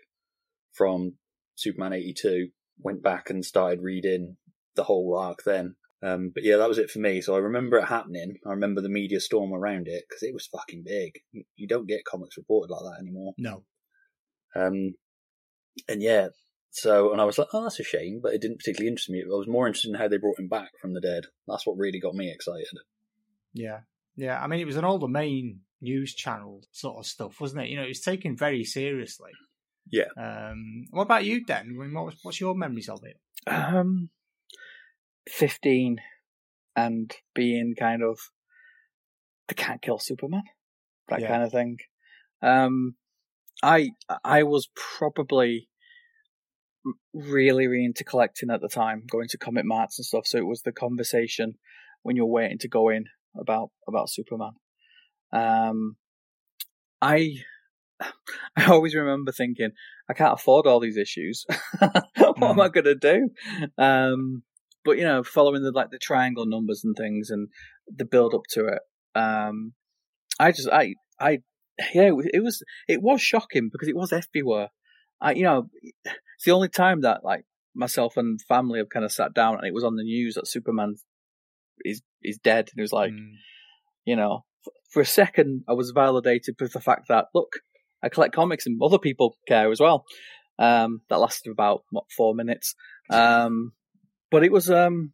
from 0.72 1.14
Superman 1.54 1.92
82, 1.92 2.48
went 2.78 3.02
back 3.02 3.30
and 3.30 3.44
started 3.44 3.80
reading 3.82 4.36
the 4.74 4.84
whole 4.84 5.16
arc 5.16 5.44
then. 5.44 5.76
Um, 6.02 6.32
but 6.34 6.42
yeah, 6.42 6.56
that 6.56 6.68
was 6.68 6.78
it 6.78 6.90
for 6.90 6.98
me. 6.98 7.20
So 7.20 7.34
I 7.34 7.38
remember 7.38 7.78
it 7.78 7.86
happening. 7.86 8.36
I 8.46 8.50
remember 8.50 8.80
the 8.80 8.88
media 8.88 9.20
storm 9.20 9.54
around 9.54 9.86
it 9.88 10.04
because 10.08 10.22
it 10.22 10.34
was 10.34 10.46
fucking 10.46 10.82
big. 10.84 11.12
You 11.56 11.68
don't 11.68 11.88
get 11.88 12.04
comics 12.04 12.36
reported 12.36 12.72
like 12.72 12.82
that 12.82 13.00
anymore. 13.00 13.34
No. 13.38 13.62
Um, 14.54 14.94
and 15.88 16.02
yeah, 16.02 16.28
so 16.70 17.12
and 17.12 17.20
I 17.20 17.24
was 17.24 17.38
like, 17.38 17.48
oh, 17.52 17.62
that's 17.62 17.80
a 17.80 17.84
shame, 17.84 18.20
but 18.22 18.34
it 18.34 18.40
didn't 18.40 18.58
particularly 18.58 18.88
interest 18.88 19.10
me. 19.10 19.22
I 19.22 19.28
was 19.28 19.48
more 19.48 19.66
interested 19.66 19.90
in 19.90 19.94
how 19.94 20.08
they 20.08 20.16
brought 20.16 20.38
him 20.38 20.48
back 20.48 20.70
from 20.80 20.94
the 20.94 21.00
dead. 21.00 21.24
That's 21.46 21.66
what 21.66 21.78
really 21.78 22.00
got 22.00 22.14
me 22.14 22.30
excited. 22.30 22.78
Yeah, 23.52 23.80
yeah. 24.16 24.40
I 24.42 24.46
mean, 24.46 24.60
it 24.60 24.66
was 24.66 24.76
an 24.76 24.84
all 24.84 24.98
the 24.98 25.08
main 25.08 25.60
news 25.80 26.14
channel 26.14 26.62
sort 26.72 26.98
of 26.98 27.06
stuff, 27.06 27.40
wasn't 27.40 27.62
it? 27.62 27.68
You 27.68 27.76
know, 27.76 27.84
it 27.84 27.88
was 27.88 28.00
taken 28.00 28.36
very 28.36 28.64
seriously. 28.64 29.30
Yeah. 29.90 30.08
Um, 30.16 30.86
what 30.90 31.02
about 31.02 31.24
you, 31.24 31.44
Den? 31.44 31.76
I 31.78 31.84
mean, 31.84 31.94
what, 31.94 32.14
what's 32.22 32.40
your 32.40 32.54
memories 32.54 32.88
of 32.88 33.04
it? 33.04 33.18
Um, 33.46 34.10
fifteen, 35.28 36.00
and 36.74 37.14
being 37.34 37.74
kind 37.78 38.02
of 38.02 38.18
they 39.48 39.54
can't 39.54 39.82
kill 39.82 39.98
Superman, 39.98 40.44
that 41.08 41.20
yeah. 41.20 41.28
kind 41.28 41.42
of 41.42 41.52
thing. 41.52 41.78
Um, 42.42 42.96
I 43.62 43.90
I 44.24 44.42
was 44.42 44.68
probably 44.98 45.68
really 47.14 47.66
really 47.66 47.84
into 47.84 48.04
collecting 48.04 48.50
at 48.50 48.60
the 48.60 48.68
time, 48.68 49.04
going 49.10 49.28
to 49.28 49.38
comic 49.38 49.64
marts 49.64 49.98
and 49.98 50.04
stuff. 50.04 50.26
So 50.26 50.38
it 50.38 50.46
was 50.46 50.62
the 50.62 50.72
conversation 50.72 51.54
when 52.02 52.16
you're 52.16 52.26
waiting 52.26 52.58
to 52.58 52.68
go 52.68 52.88
in 52.88 53.06
about 53.38 53.70
about 53.88 54.10
Superman. 54.10 54.52
Um, 55.32 55.96
I 57.00 57.36
I 58.56 58.66
always 58.66 58.94
remember 58.94 59.32
thinking, 59.32 59.70
I 60.08 60.14
can't 60.14 60.34
afford 60.34 60.66
all 60.66 60.80
these 60.80 60.96
issues. 60.96 61.44
what 61.78 62.36
mm. 62.36 62.50
am 62.50 62.60
I 62.60 62.68
going 62.68 62.84
to 62.84 62.94
do? 62.94 63.30
Um, 63.78 64.42
but 64.84 64.98
you 64.98 65.04
know, 65.04 65.22
following 65.22 65.62
the 65.62 65.72
like 65.72 65.90
the 65.90 65.98
triangle 65.98 66.46
numbers 66.46 66.82
and 66.84 66.94
things 66.96 67.30
and 67.30 67.48
the 67.88 68.04
build 68.04 68.34
up 68.34 68.42
to 68.50 68.66
it, 68.66 68.80
um, 69.14 69.72
I 70.38 70.52
just 70.52 70.68
I 70.68 70.94
I 71.18 71.38
yeah, 71.94 72.10
it 72.32 72.42
was 72.42 72.62
it 72.88 73.02
was 73.02 73.20
shocking 73.20 73.68
because 73.72 73.88
it 73.88 73.96
was 73.96 74.12
everywhere. 74.12 74.68
I, 75.20 75.32
you 75.32 75.44
know, 75.44 75.68
it's 76.04 76.44
the 76.44 76.52
only 76.52 76.68
time 76.68 77.02
that 77.02 77.24
like 77.24 77.44
myself 77.74 78.16
and 78.16 78.40
family 78.42 78.78
have 78.78 78.88
kind 78.88 79.04
of 79.04 79.12
sat 79.12 79.34
down 79.34 79.56
and 79.56 79.66
it 79.66 79.74
was 79.74 79.84
on 79.84 79.96
the 79.96 80.04
news 80.04 80.34
that 80.34 80.46
Superman 80.46 80.96
is 81.84 82.02
is 82.22 82.38
dead, 82.38 82.70
and 82.70 82.78
it 82.78 82.82
was 82.82 82.92
like, 82.92 83.12
mm. 83.12 83.32
you 84.04 84.16
know, 84.16 84.44
for 84.90 85.00
a 85.00 85.06
second 85.06 85.64
I 85.68 85.72
was 85.72 85.90
validated 85.90 86.56
with 86.60 86.72
the 86.72 86.80
fact 86.80 87.08
that 87.08 87.26
look, 87.34 87.60
I 88.02 88.08
collect 88.08 88.34
comics 88.34 88.66
and 88.66 88.80
other 88.82 88.98
people 88.98 89.36
care 89.48 89.70
as 89.70 89.80
well. 89.80 90.04
Um, 90.58 91.00
that 91.08 91.18
lasted 91.18 91.50
about 91.50 91.82
what 91.90 92.04
four 92.16 92.34
minutes. 92.34 92.76
Um, 93.10 93.72
but 94.30 94.44
it 94.44 94.52
was 94.52 94.70
um, 94.70 95.12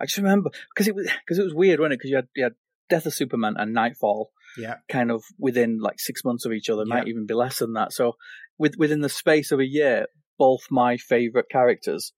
I 0.00 0.06
just 0.06 0.18
remember 0.18 0.50
because 0.74 0.88
it 0.88 0.94
was 0.94 1.10
because 1.24 1.38
it 1.38 1.44
was 1.44 1.54
weird, 1.54 1.80
wasn't 1.80 1.94
it? 1.94 1.98
Because 1.98 2.10
you 2.10 2.16
had 2.16 2.28
you 2.34 2.44
had 2.44 2.54
Death 2.88 3.06
of 3.06 3.14
Superman 3.14 3.56
and 3.58 3.74
Knightfall, 3.74 4.30
yeah, 4.56 4.76
kind 4.88 5.10
of 5.10 5.24
within 5.38 5.78
like 5.80 6.00
six 6.00 6.24
months 6.24 6.44
of 6.44 6.52
each 6.52 6.70
other, 6.70 6.84
Yeah. 6.86 6.94
might 6.96 7.08
even 7.08 7.26
be 7.26 7.34
less 7.34 7.58
than 7.58 7.74
that. 7.74 7.92
So, 7.92 8.16
with 8.58 8.76
within 8.78 9.00
the 9.00 9.08
space 9.08 9.52
of 9.52 9.60
a 9.60 9.66
year, 9.66 10.06
both 10.38 10.62
my 10.70 10.96
favorite 10.96 11.46
characters 11.50 12.12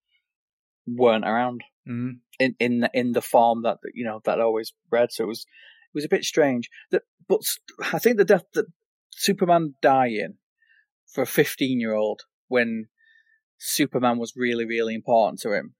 weren't 0.87 1.25
around 1.26 1.62
mm, 1.88 2.18
in 2.38 2.54
in 2.58 2.80
the, 2.80 2.90
in 2.94 3.12
the 3.12 3.22
form 3.22 3.62
that 3.62 3.78
you 3.94 4.04
know 4.04 4.20
that 4.25 4.40
I 4.40 4.42
always 4.42 4.72
read. 4.90 5.12
So 5.12 5.25
it 5.25 5.28
was 5.28 5.40
it 5.40 5.94
was 5.94 6.04
a 6.04 6.08
bit 6.08 6.25
strange. 6.25 6.68
That, 6.90 7.02
but 7.28 7.40
I 7.92 7.99
think 7.99 8.16
the 8.16 8.25
death 8.25 8.44
that 8.54 8.66
Superman 9.10 9.75
dying 9.82 10.34
for 11.12 11.22
a 11.22 11.26
fifteen 11.26 11.80
year 11.80 11.94
old 11.94 12.22
when 12.49 12.87
Superman 13.58 14.18
was 14.18 14.34
really 14.37 14.64
really 14.64 14.94
important 14.94 15.40
to 15.40 15.52
him 15.52 15.75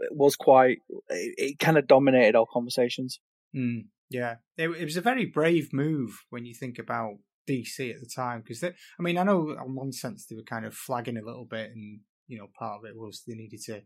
it 0.00 0.16
was 0.16 0.36
quite. 0.36 0.78
It, 1.08 1.34
it 1.38 1.58
kind 1.58 1.78
of 1.78 1.86
dominated 1.86 2.36
our 2.36 2.46
conversations. 2.52 3.20
mm, 3.54 3.84
yeah. 4.10 4.36
It, 4.56 4.68
it 4.70 4.84
was 4.84 4.96
a 4.96 5.00
very 5.02 5.26
brave 5.26 5.72
move 5.72 6.24
when 6.30 6.44
you 6.46 6.54
think 6.54 6.78
about 6.78 7.16
DC 7.48 7.90
at 7.94 8.00
the 8.00 8.10
time 8.14 8.40
because 8.42 8.62
I 8.64 8.72
mean 9.02 9.18
I 9.18 9.22
know 9.22 9.50
in 9.50 9.74
one 9.74 9.92
sense 9.92 10.26
they 10.26 10.34
were 10.36 10.42
kind 10.42 10.64
of 10.66 10.74
flagging 10.74 11.16
a 11.16 11.24
little 11.24 11.44
bit, 11.44 11.70
and 11.70 12.00
you 12.26 12.38
know 12.38 12.48
part 12.58 12.80
of 12.80 12.84
it 12.90 12.96
was 12.96 13.22
they 13.26 13.34
needed 13.34 13.60
to 13.66 13.82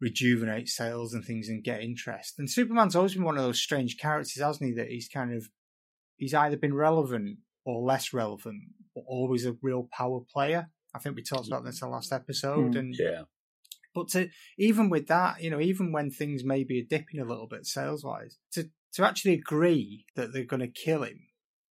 rejuvenate 0.00 0.68
sales 0.68 1.14
and 1.14 1.24
things 1.24 1.48
and 1.48 1.64
get 1.64 1.80
interest. 1.82 2.34
And 2.38 2.50
Superman's 2.50 2.94
always 2.94 3.14
been 3.14 3.24
one 3.24 3.38
of 3.38 3.42
those 3.44 3.60
strange 3.60 3.96
characters, 3.98 4.40
hasn't 4.42 4.68
he? 4.68 4.74
That 4.76 4.88
he's 4.88 5.08
kind 5.08 5.32
of 5.34 5.48
he's 6.16 6.34
either 6.34 6.56
been 6.56 6.74
relevant 6.74 7.38
or 7.64 7.82
less 7.82 8.12
relevant, 8.12 8.62
but 8.94 9.04
always 9.06 9.46
a 9.46 9.56
real 9.62 9.88
power 9.92 10.20
player. 10.32 10.68
I 10.94 10.98
think 10.98 11.16
we 11.16 11.22
talked 11.22 11.46
about 11.48 11.64
this 11.64 11.80
in 11.82 11.88
the 11.88 11.92
last 11.92 12.12
episode, 12.12 12.74
Mm. 12.74 12.78
and 12.78 12.94
Yeah. 12.98 13.22
but 13.94 14.08
to 14.10 14.28
even 14.58 14.88
with 14.90 15.08
that, 15.08 15.42
you 15.42 15.50
know, 15.50 15.60
even 15.60 15.92
when 15.92 16.10
things 16.10 16.44
maybe 16.44 16.80
are 16.80 16.84
dipping 16.88 17.20
a 17.20 17.24
little 17.24 17.48
bit 17.48 17.66
sales 17.66 18.04
wise, 18.04 18.38
to 18.52 18.70
to 18.94 19.04
actually 19.04 19.34
agree 19.34 20.06
that 20.14 20.32
they're 20.32 20.44
going 20.44 20.60
to 20.60 20.68
kill 20.68 21.02
him, 21.02 21.20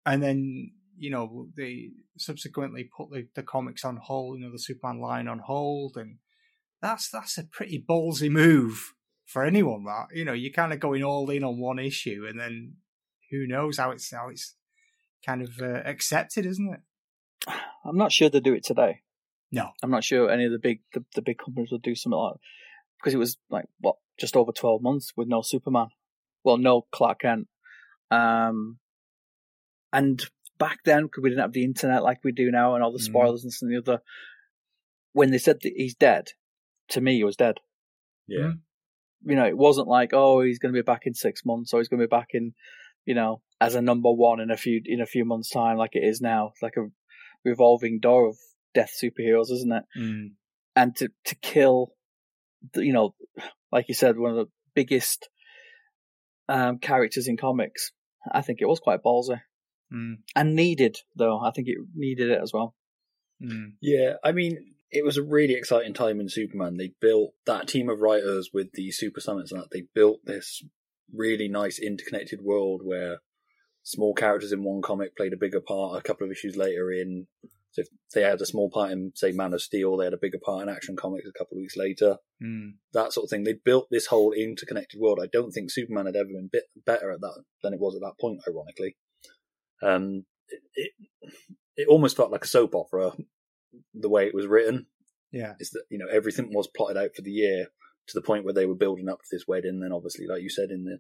and 0.04 0.22
then 0.22 0.72
you 0.96 1.10
know 1.10 1.48
they 1.56 1.90
subsequently 2.18 2.88
put 2.96 3.10
the, 3.10 3.26
the 3.34 3.42
comics 3.42 3.84
on 3.84 3.96
hold, 3.96 4.38
you 4.38 4.44
know, 4.44 4.52
the 4.52 4.58
Superman 4.58 5.00
line 5.00 5.28
on 5.28 5.40
hold, 5.40 5.96
and 5.96 6.18
that's 6.80 7.08
that's 7.10 7.38
a 7.38 7.44
pretty 7.44 7.84
ballsy 7.88 8.30
move 8.30 8.94
for 9.26 9.44
anyone. 9.44 9.84
That 9.84 10.08
you 10.14 10.24
know, 10.24 10.32
you're 10.32 10.52
kind 10.52 10.72
of 10.72 10.80
going 10.80 11.02
all 11.02 11.30
in 11.30 11.44
on 11.44 11.58
one 11.58 11.78
issue, 11.78 12.26
and 12.28 12.38
then 12.38 12.74
who 13.30 13.46
knows 13.46 13.78
how 13.78 13.90
it's 13.90 14.12
how 14.12 14.28
it's 14.28 14.54
kind 15.24 15.42
of 15.42 15.50
uh, 15.60 15.82
accepted, 15.84 16.46
isn't 16.46 16.74
it? 16.74 16.80
I'm 17.84 17.96
not 17.96 18.12
sure 18.12 18.28
they 18.28 18.40
do 18.40 18.54
it 18.54 18.64
today. 18.64 19.00
No. 19.50 19.70
I'm 19.82 19.90
not 19.90 20.04
sure 20.04 20.30
any 20.30 20.46
of 20.46 20.52
the 20.52 20.58
big 20.58 20.80
the, 20.92 21.04
the 21.14 21.22
big 21.22 21.38
companies 21.38 21.70
will 21.70 21.78
do 21.78 21.94
something 21.94 22.18
like 22.18 22.34
that 22.34 22.40
because 22.98 23.14
it 23.14 23.18
was 23.18 23.36
like 23.50 23.66
what 23.80 23.96
just 24.18 24.36
over 24.36 24.52
12 24.52 24.82
months 24.82 25.12
with 25.16 25.28
no 25.28 25.42
Superman, 25.42 25.88
well, 26.44 26.58
no 26.58 26.86
Clark 26.92 27.20
Kent, 27.20 27.48
um, 28.10 28.78
and 29.92 30.22
back 30.58 30.78
then 30.84 31.04
because 31.04 31.22
we 31.22 31.30
didn't 31.30 31.42
have 31.42 31.52
the 31.52 31.64
internet 31.64 32.02
like 32.02 32.18
we 32.22 32.32
do 32.32 32.50
now 32.50 32.74
and 32.74 32.84
all 32.84 32.92
the 32.92 32.98
Mm. 32.98 33.04
spoilers 33.04 33.42
and 33.42 33.50
this 33.50 33.62
and 33.62 33.70
the 33.72 33.78
other. 33.78 34.02
When 35.12 35.30
they 35.30 35.38
said 35.38 35.58
that 35.62 35.72
he's 35.76 35.94
dead, 35.94 36.28
to 36.88 37.00
me 37.00 37.16
he 37.16 37.24
was 37.24 37.36
dead. 37.36 37.58
Yeah. 38.26 38.52
You 39.24 39.36
know, 39.36 39.46
it 39.46 39.56
wasn't 39.56 39.88
like 39.88 40.10
oh 40.12 40.40
he's 40.40 40.58
going 40.58 40.72
to 40.74 40.78
be 40.78 40.84
back 40.84 41.02
in 41.06 41.14
six 41.14 41.44
months 41.44 41.72
or 41.72 41.80
he's 41.80 41.88
going 41.88 42.00
to 42.00 42.06
be 42.06 42.10
back 42.10 42.28
in, 42.32 42.54
you 43.04 43.14
know, 43.14 43.42
as 43.60 43.74
a 43.74 43.82
number 43.82 44.10
one 44.10 44.40
in 44.40 44.50
a 44.50 44.56
few 44.56 44.80
in 44.84 45.00
a 45.00 45.06
few 45.06 45.24
months 45.24 45.50
time 45.50 45.76
like 45.76 45.94
it 45.94 46.04
is 46.04 46.20
now. 46.20 46.48
It's 46.48 46.62
like 46.62 46.76
a 46.76 46.88
revolving 47.44 48.00
door 48.00 48.28
of 48.28 48.36
death 48.74 48.92
superheroes, 49.02 49.50
isn't 49.50 49.72
it? 49.72 49.84
Mm. 49.98 50.30
And 50.74 50.96
to 50.96 51.08
to 51.26 51.34
kill, 51.36 51.92
you 52.76 52.92
know, 52.92 53.14
like 53.70 53.88
you 53.88 53.94
said, 53.94 54.16
one 54.16 54.30
of 54.30 54.36
the 54.36 54.50
biggest 54.74 55.28
um, 56.48 56.78
characters 56.78 57.28
in 57.28 57.36
comics. 57.36 57.92
I 58.30 58.42
think 58.42 58.60
it 58.60 58.68
was 58.68 58.80
quite 58.80 59.02
ballsy 59.02 59.40
Mm. 59.92 60.18
and 60.34 60.54
needed, 60.56 60.96
though. 61.16 61.38
I 61.38 61.50
think 61.50 61.68
it 61.68 61.76
needed 61.94 62.30
it 62.30 62.40
as 62.40 62.52
well. 62.52 62.74
Mm. 63.42 63.72
Yeah, 63.82 64.14
I 64.24 64.32
mean, 64.32 64.74
it 64.90 65.04
was 65.04 65.18
a 65.18 65.22
really 65.22 65.54
exciting 65.54 65.92
time 65.92 66.18
in 66.20 66.28
Superman. 66.28 66.76
They 66.78 66.94
built 67.00 67.34
that 67.44 67.68
team 67.68 67.90
of 67.90 68.00
writers 68.00 68.50
with 68.54 68.72
the 68.72 68.90
Super 68.90 69.20
Summits 69.20 69.52
and 69.52 69.60
that. 69.60 69.70
They 69.70 69.84
built 69.94 70.24
this 70.24 70.64
really 71.12 71.48
nice 71.48 71.78
interconnected 71.78 72.40
world 72.42 72.80
where 72.84 73.18
small 73.82 74.14
characters 74.14 74.52
in 74.52 74.64
one 74.64 74.80
comic 74.80 75.14
played 75.16 75.32
a 75.34 75.36
bigger 75.36 75.60
part 75.60 75.98
a 75.98 76.02
couple 76.02 76.24
of 76.24 76.30
issues 76.30 76.56
later 76.56 76.90
in. 76.90 77.26
So 77.72 77.82
if 77.82 77.88
they 78.14 78.22
had 78.22 78.40
a 78.40 78.46
small 78.46 78.70
part 78.70 78.90
in, 78.92 79.12
say, 79.14 79.32
Man 79.32 79.54
of 79.54 79.62
Steel, 79.62 79.96
they 79.96 80.04
had 80.04 80.12
a 80.12 80.18
bigger 80.18 80.38
part 80.44 80.62
in 80.62 80.68
Action 80.68 80.94
Comics 80.94 81.26
a 81.26 81.32
couple 81.38 81.56
of 81.56 81.62
weeks 81.62 81.76
later. 81.76 82.18
Mm. 82.42 82.74
That 82.92 83.12
sort 83.12 83.24
of 83.24 83.30
thing. 83.30 83.44
They 83.44 83.54
built 83.54 83.88
this 83.90 84.06
whole 84.06 84.32
interconnected 84.32 85.00
world. 85.00 85.20
I 85.22 85.26
don't 85.32 85.52
think 85.52 85.70
Superman 85.70 86.06
had 86.06 86.16
ever 86.16 86.28
been 86.28 86.50
bit 86.52 86.64
better 86.84 87.10
at 87.10 87.20
that 87.22 87.42
than 87.62 87.72
it 87.72 87.80
was 87.80 87.94
at 87.94 88.02
that 88.02 88.18
point, 88.20 88.40
ironically. 88.46 88.96
Um, 89.82 90.26
it, 90.48 90.60
it, 90.74 90.90
it 91.76 91.88
almost 91.88 92.16
felt 92.16 92.30
like 92.30 92.44
a 92.44 92.48
soap 92.48 92.74
opera 92.74 93.12
the 93.94 94.08
way 94.10 94.26
it 94.26 94.34
was 94.34 94.46
written 94.46 94.86
Yeah. 95.32 95.54
is 95.58 95.70
that 95.70 95.84
you 95.88 95.96
know 95.98 96.08
everything 96.12 96.50
was 96.52 96.68
plotted 96.76 96.98
out 96.98 97.14
for 97.16 97.22
the 97.22 97.30
year 97.30 97.68
to 98.08 98.14
the 98.14 98.20
point 98.20 98.44
where 98.44 98.52
they 98.52 98.66
were 98.66 98.74
building 98.74 99.08
up 99.08 99.20
to 99.20 99.28
this 99.30 99.48
wedding. 99.48 99.80
Then 99.80 99.92
obviously, 99.92 100.26
like 100.26 100.42
you 100.42 100.50
said 100.50 100.70
in 100.70 100.84
the 100.84 100.98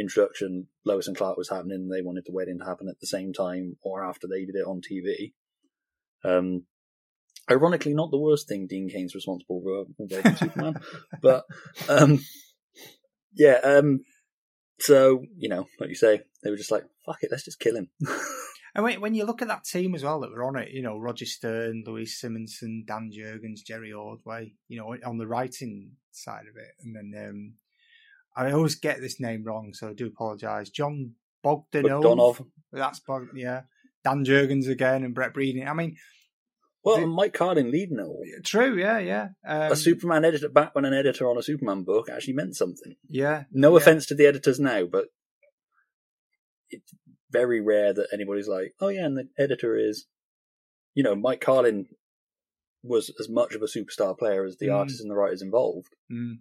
introduction, 0.00 0.68
Lois 0.84 1.08
and 1.08 1.16
Clark 1.16 1.36
was 1.36 1.48
happening. 1.48 1.80
and 1.80 1.92
They 1.92 2.02
wanted 2.02 2.24
the 2.26 2.32
wedding 2.32 2.58
to 2.60 2.64
happen 2.64 2.88
at 2.88 3.00
the 3.00 3.06
same 3.06 3.32
time 3.32 3.76
or 3.82 4.04
after 4.04 4.26
they 4.28 4.44
did 4.44 4.54
it 4.54 4.66
on 4.66 4.80
TV. 4.80 5.32
Um, 6.24 6.64
ironically, 7.50 7.94
not 7.94 8.10
the 8.10 8.18
worst 8.18 8.48
thing 8.48 8.66
Dean 8.66 8.88
Cain's 8.88 9.14
responsible 9.14 9.62
for 9.62 9.86
involving 9.98 10.36
Superman, 10.36 10.80
but 11.22 11.44
um, 11.88 12.20
yeah. 13.34 13.58
Um, 13.62 14.00
so 14.78 15.22
you 15.36 15.48
know, 15.48 15.66
like 15.80 15.88
you 15.88 15.94
say, 15.94 16.22
they 16.42 16.50
were 16.50 16.56
just 16.56 16.72
like, 16.72 16.84
"Fuck 17.04 17.22
it, 17.22 17.30
let's 17.30 17.44
just 17.44 17.60
kill 17.60 17.76
him." 17.76 17.88
And 18.76 18.84
when, 18.84 19.00
when 19.00 19.14
you 19.14 19.24
look 19.24 19.40
at 19.40 19.48
that 19.48 19.64
team 19.64 19.94
as 19.94 20.04
well 20.04 20.20
that 20.20 20.30
were 20.30 20.44
on 20.44 20.58
it, 20.58 20.68
you 20.70 20.82
know, 20.82 20.98
Roger 20.98 21.24
Stern, 21.24 21.82
Louise 21.86 22.20
Simonson, 22.20 22.84
Dan 22.86 23.10
Jurgens, 23.10 23.64
Jerry 23.64 23.90
Ordway, 23.90 24.52
you 24.68 24.78
know, 24.78 24.94
on 25.02 25.16
the 25.16 25.26
writing 25.26 25.92
side 26.12 26.42
of 26.42 26.56
it. 26.58 26.72
And 26.84 26.94
then 26.94 27.26
um, 27.26 27.54
I 28.36 28.52
always 28.52 28.74
get 28.74 29.00
this 29.00 29.18
name 29.18 29.44
wrong, 29.44 29.72
so 29.72 29.88
I 29.88 29.94
do 29.94 30.08
apologise. 30.08 30.68
Jon 30.68 31.12
Bogdanove. 31.42 32.02
Bogdanov. 32.02 32.46
That's, 32.70 33.00
Bog- 33.00 33.28
yeah. 33.34 33.62
Dan 34.06 34.24
Jurgens 34.24 34.68
again 34.68 35.02
and 35.04 35.14
Brett 35.14 35.34
Breeding. 35.34 35.66
I 35.68 35.72
mean, 35.74 35.96
Well, 36.84 37.00
The- 37.00 37.06
Mike 37.08 37.32
Carlin 37.34 37.72
leading 37.72 37.98
it 37.98 38.02
all. 38.02 38.22
true, 38.44 38.78
yeah, 38.78 38.98
yeah. 39.00 39.28
Um, 39.44 39.72
a 39.72 39.76
Superman 39.76 40.24
editor 40.24 40.48
back 40.48 40.72
when 40.74 40.84
an 40.84 40.94
editor 40.94 41.28
on 41.28 41.36
a 41.36 41.42
Superman 41.42 41.82
book 41.82 42.08
actually 42.08 42.34
meant 42.34 42.54
something. 42.54 42.94
Yeah. 43.08 43.44
No 43.50 43.72
yeah. 43.72 43.78
offense 43.78 44.06
to 44.06 44.14
the 44.14 44.26
editors 44.26 44.60
now, 44.60 44.84
but 44.86 45.06
it's 46.70 46.94
very 47.30 47.60
rare 47.60 47.92
that 47.92 48.08
anybody's 48.12 48.46
like, 48.48 48.74
"Oh 48.80 48.86
yeah," 48.88 49.04
and 49.04 49.16
the 49.16 49.28
editor 49.36 49.76
is, 49.76 50.06
you 50.94 51.02
know, 51.02 51.16
Mike 51.16 51.40
Carlin 51.40 51.88
was 52.84 53.12
as 53.18 53.28
much 53.28 53.54
of 53.56 53.62
a 53.62 53.66
superstar 53.66 54.16
player 54.16 54.44
as 54.44 54.58
the 54.58 54.68
Mm. 54.68 54.74
artists 54.76 55.00
and 55.00 55.10
the 55.10 55.16
writers 55.16 55.42
involved, 55.42 55.88
Mm, 56.10 56.38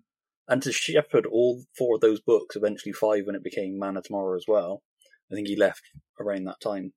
and 0.48 0.62
to 0.62 0.72
shepherd 0.72 1.26
all 1.26 1.64
four 1.76 1.96
of 1.96 2.02
those 2.02 2.22
books, 2.22 2.56
eventually 2.56 2.94
five 2.94 3.26
when 3.26 3.36
it 3.36 3.42
became 3.44 3.80
Man 3.80 3.98
of 3.98 4.04
Tomorrow 4.04 4.36
as 4.38 4.46
well. 4.48 4.84
I 5.32 5.34
think 5.34 5.48
he 5.48 5.56
left 5.56 5.90
around 6.20 6.44
that 6.44 6.60
time 6.62 6.94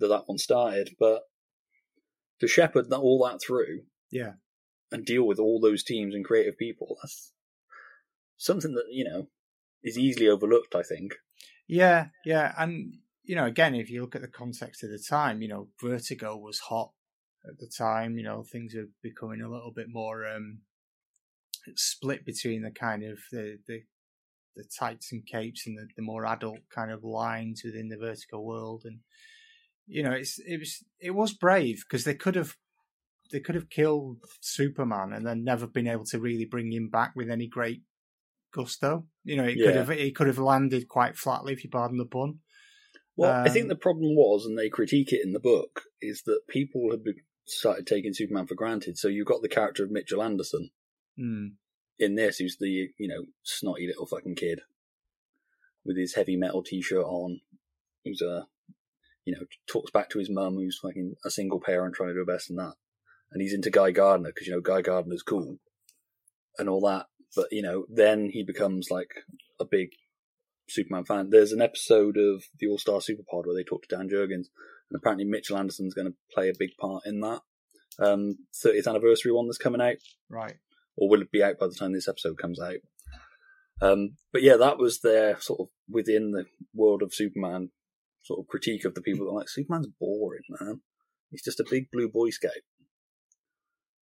that 0.00 0.08
that 0.08 0.24
one 0.26 0.38
started, 0.38 0.90
but 0.98 1.22
to 2.40 2.48
shepherd 2.48 2.90
that, 2.90 2.98
all 2.98 3.26
that 3.26 3.40
through 3.44 3.82
yeah. 4.10 4.32
and 4.92 5.04
deal 5.04 5.26
with 5.26 5.38
all 5.38 5.60
those 5.60 5.82
teams 5.82 6.14
and 6.14 6.24
creative 6.24 6.56
people, 6.58 6.96
that's 7.02 7.32
something 8.36 8.74
that 8.74 8.86
you 8.90 9.04
know 9.04 9.28
is 9.82 9.98
easily 9.98 10.28
overlooked. 10.28 10.74
I 10.74 10.82
think. 10.82 11.14
Yeah, 11.66 12.06
yeah, 12.24 12.54
and 12.56 12.94
you 13.24 13.36
know, 13.36 13.44
again, 13.44 13.74
if 13.74 13.90
you 13.90 14.00
look 14.00 14.16
at 14.16 14.22
the 14.22 14.28
context 14.28 14.82
of 14.82 14.90
the 14.90 14.98
time, 14.98 15.42
you 15.42 15.48
know, 15.48 15.68
Vertigo 15.82 16.36
was 16.36 16.60
hot 16.60 16.92
at 17.46 17.58
the 17.58 17.70
time. 17.76 18.16
You 18.16 18.24
know, 18.24 18.42
things 18.42 18.74
are 18.74 18.88
becoming 19.02 19.42
a 19.42 19.50
little 19.50 19.72
bit 19.74 19.88
more 19.90 20.26
um, 20.26 20.60
split 21.76 22.24
between 22.24 22.62
the 22.62 22.70
kind 22.70 23.02
of 23.02 23.18
the 23.30 23.58
the, 23.66 23.82
the 24.56 24.64
tights 24.78 25.12
and 25.12 25.26
capes 25.26 25.66
and 25.66 25.76
the, 25.76 25.88
the 25.96 26.02
more 26.02 26.24
adult 26.24 26.60
kind 26.74 26.90
of 26.90 27.04
lines 27.04 27.62
within 27.62 27.88
the 27.88 27.98
Vertigo 27.98 28.40
world, 28.40 28.82
and 28.86 29.00
you 29.88 30.02
know, 30.02 30.12
it's 30.12 30.38
it 30.38 30.58
was 30.58 30.84
it 31.00 31.10
was 31.12 31.32
brave 31.32 31.84
because 31.88 32.04
they 32.04 32.14
could 32.14 32.36
have 32.36 32.56
they 33.32 33.40
could 33.40 33.54
have 33.54 33.68
killed 33.70 34.18
Superman 34.40 35.12
and 35.12 35.26
then 35.26 35.44
never 35.44 35.66
been 35.66 35.88
able 35.88 36.04
to 36.06 36.18
really 36.18 36.44
bring 36.44 36.72
him 36.72 36.88
back 36.88 37.12
with 37.14 37.30
any 37.30 37.46
great 37.46 37.82
gusto. 38.52 39.06
You 39.24 39.36
know, 39.36 39.44
it 39.44 39.56
could 39.56 39.74
have 39.76 39.90
it 39.90 40.14
could 40.14 40.26
have 40.26 40.38
landed 40.38 40.88
quite 40.88 41.16
flatly 41.16 41.52
if 41.52 41.64
you 41.64 41.70
pardon 41.70 41.98
the 41.98 42.06
pun. 42.06 42.40
Well, 43.16 43.32
I 43.44 43.48
think 43.48 43.64
Um, 43.64 43.68
the 43.68 43.76
problem 43.76 44.14
was, 44.14 44.46
and 44.46 44.56
they 44.56 44.68
critique 44.68 45.12
it 45.12 45.24
in 45.24 45.32
the 45.32 45.40
book, 45.40 45.82
is 46.00 46.22
that 46.22 46.42
people 46.48 46.92
had 46.92 47.02
started 47.46 47.84
taking 47.86 48.14
Superman 48.14 48.46
for 48.46 48.54
granted. 48.54 48.96
So 48.96 49.08
you've 49.08 49.26
got 49.26 49.42
the 49.42 49.48
character 49.48 49.82
of 49.82 49.90
Mitchell 49.90 50.22
Anderson 50.22 50.70
Mm, 51.18 51.54
in 51.98 52.14
this, 52.14 52.38
who's 52.38 52.58
the 52.58 52.90
you 52.96 53.08
know 53.08 53.24
snotty 53.42 53.86
little 53.86 54.06
fucking 54.06 54.36
kid 54.36 54.60
with 55.84 55.96
his 55.96 56.14
heavy 56.14 56.36
metal 56.36 56.62
t-shirt 56.62 57.04
on, 57.04 57.40
who's 58.04 58.22
a 58.22 58.46
you 59.28 59.34
know 59.36 59.46
talks 59.70 59.90
back 59.90 60.08
to 60.10 60.18
his 60.18 60.30
mum, 60.30 60.54
who's 60.54 60.78
fucking 60.82 61.14
a 61.24 61.30
single 61.30 61.60
parent 61.60 61.94
trying 61.94 62.08
to 62.08 62.14
do 62.14 62.20
her 62.20 62.24
best 62.34 62.48
in 62.50 62.56
that, 62.56 62.74
and 63.30 63.42
he's 63.42 63.52
into 63.54 63.70
Guy 63.70 63.90
Gardner 63.90 64.30
because 64.30 64.46
you 64.46 64.54
know 64.54 64.60
Guy 64.60 64.80
Gardner's 64.82 65.22
cool 65.22 65.56
and 66.58 66.68
all 66.68 66.80
that. 66.88 67.06
But 67.36 67.48
you 67.52 67.62
know, 67.62 67.84
then 67.88 68.30
he 68.32 68.42
becomes 68.42 68.88
like 68.90 69.10
a 69.60 69.64
big 69.64 69.90
Superman 70.68 71.04
fan. 71.04 71.28
There's 71.30 71.52
an 71.52 71.60
episode 71.62 72.16
of 72.16 72.44
the 72.58 72.66
All 72.68 72.78
Star 72.78 73.00
Super 73.00 73.22
Pod 73.30 73.44
where 73.46 73.54
they 73.54 73.64
talk 73.64 73.82
to 73.86 73.94
Dan 73.96 74.08
Jurgens, 74.08 74.46
and 74.90 74.96
apparently 74.96 75.24
Mitchell 75.26 75.58
Anderson's 75.58 75.94
going 75.94 76.08
to 76.08 76.16
play 76.34 76.48
a 76.48 76.54
big 76.58 76.70
part 76.80 77.04
in 77.06 77.20
that 77.20 77.40
um, 78.00 78.36
30th 78.64 78.86
anniversary 78.88 79.32
one 79.32 79.46
that's 79.46 79.58
coming 79.58 79.80
out, 79.82 79.96
Right. 80.30 80.56
or 80.96 81.08
will 81.10 81.20
it 81.20 81.30
be 81.30 81.42
out 81.42 81.58
by 81.58 81.66
the 81.66 81.74
time 81.74 81.92
this 81.92 82.08
episode 82.08 82.38
comes 82.38 82.60
out? 82.60 82.76
Um, 83.80 84.16
but 84.32 84.42
yeah, 84.42 84.56
that 84.56 84.78
was 84.78 85.00
their 85.00 85.38
sort 85.40 85.60
of 85.60 85.66
within 85.88 86.32
the 86.32 86.46
world 86.74 87.02
of 87.02 87.14
Superman 87.14 87.70
sort 88.28 88.40
of 88.40 88.46
critique 88.46 88.84
of 88.84 88.94
the 88.94 89.00
people 89.00 89.24
that 89.24 89.32
are 89.32 89.38
like 89.38 89.48
Superman's 89.48 89.88
boring, 89.98 90.42
man. 90.60 90.80
He's 91.30 91.42
just 91.42 91.60
a 91.60 91.66
big 91.68 91.90
blue 91.90 92.08
boy 92.08 92.30
scout. 92.30 92.52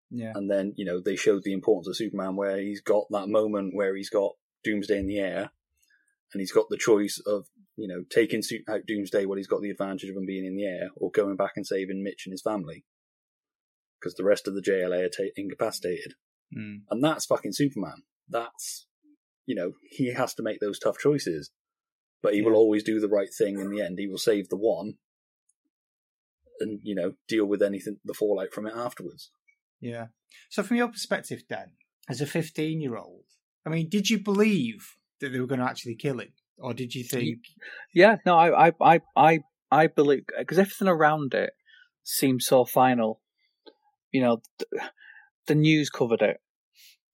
Yeah. 0.10 0.34
And 0.36 0.50
then, 0.50 0.74
you 0.76 0.86
know, 0.86 1.00
they 1.04 1.16
showed 1.16 1.44
the 1.44 1.54
importance 1.54 1.88
of 1.88 1.96
Superman 1.96 2.36
where 2.36 2.58
he's 2.58 2.82
got 2.82 3.06
that 3.12 3.30
moment 3.30 3.76
where 3.76 3.96
he's 3.96 4.10
got 4.10 4.32
Doomsday 4.64 5.00
in 5.00 5.08
the 5.08 5.20
air 5.20 5.52
and 6.34 6.40
he's 6.40 6.52
got 6.52 6.66
the 6.70 6.78
choice 6.78 7.22
of, 7.26 7.46
you 7.76 7.88
know, 7.88 8.04
taking 8.10 8.42
out 8.68 8.86
Doomsday 8.88 9.26
while 9.26 9.38
he's 9.38 9.48
got 9.48 9.62
the 9.62 9.70
advantage 9.70 10.10
of 10.10 10.16
him 10.16 10.26
being 10.26 10.46
in 10.46 10.56
the 10.56 10.66
air 10.66 10.90
or 10.96 11.12
going 11.12 11.36
back 11.36 11.54
and 11.56 11.66
saving 11.66 12.04
Mitch 12.04 12.24
and 12.26 12.34
his 12.34 12.42
family. 12.42 12.84
Because 14.00 14.16
the 14.16 14.24
rest 14.24 14.48
of 14.48 14.56
the 14.56 14.62
JLA 14.62 15.06
are 15.06 15.10
ta- 15.10 15.34
incapacitated. 15.36 16.14
Mm. 16.56 16.82
And 16.90 17.04
that's 17.04 17.26
fucking 17.26 17.54
Superman. 17.54 18.04
That's, 18.30 18.88
you 19.46 19.56
know, 19.56 19.74
he 19.90 20.14
has 20.14 20.34
to 20.36 20.44
make 20.44 20.60
those 20.60 20.80
tough 20.80 20.98
choices. 20.98 21.52
But 22.26 22.34
he 22.34 22.42
will 22.42 22.56
always 22.56 22.82
do 22.84 23.00
the 23.00 23.08
right 23.08 23.30
thing 23.32 23.60
in 23.60 23.70
the 23.70 23.82
end. 23.82 24.00
He 24.00 24.08
will 24.08 24.18
save 24.18 24.50
the 24.50 24.58
one 24.58 24.96
and, 26.60 26.80
you 26.82 26.96
know, 26.96 27.14
deal 27.28 27.46
with 27.46 27.62
anything, 27.62 27.98
the 28.04 28.16
fallout 28.16 28.52
from 28.52 28.66
it 28.66 28.74
afterwards. 28.76 29.30
Yeah. 29.80 30.08
So, 30.50 30.64
from 30.64 30.78
your 30.78 30.88
perspective, 30.88 31.44
then, 31.48 31.74
as 32.10 32.22
a 32.22 32.26
15 32.26 32.82
year 32.82 32.98
old, 32.98 33.26
I 33.64 33.70
mean, 33.70 33.90
did 33.90 34.10
you 34.10 34.18
believe 34.24 34.96
that 35.22 35.30
they 35.30 35.40
were 35.40 35.46
going 35.46 35.60
to 35.60 35.68
actually 35.68 35.96
kill 35.96 36.20
him? 36.20 36.34
Or 36.58 36.74
did 36.74 36.96
you 36.96 37.04
think, 37.04 37.42
Yeah, 37.94 38.16
no, 38.26 38.36
I, 38.36 38.70
I, 38.70 38.72
I, 38.82 39.00
I, 39.16 39.40
I 39.70 39.88
believe 39.88 40.24
because 40.40 40.58
everything 40.58 40.88
around 40.88 41.36
it 41.36 41.52
seemed 42.04 42.42
so 42.42 42.66
final. 42.66 43.22
You 44.12 44.22
know, 44.22 44.42
th- 44.58 44.90
the 45.46 45.54
news 45.56 45.92
covered 45.92 46.24
it. 46.24 46.38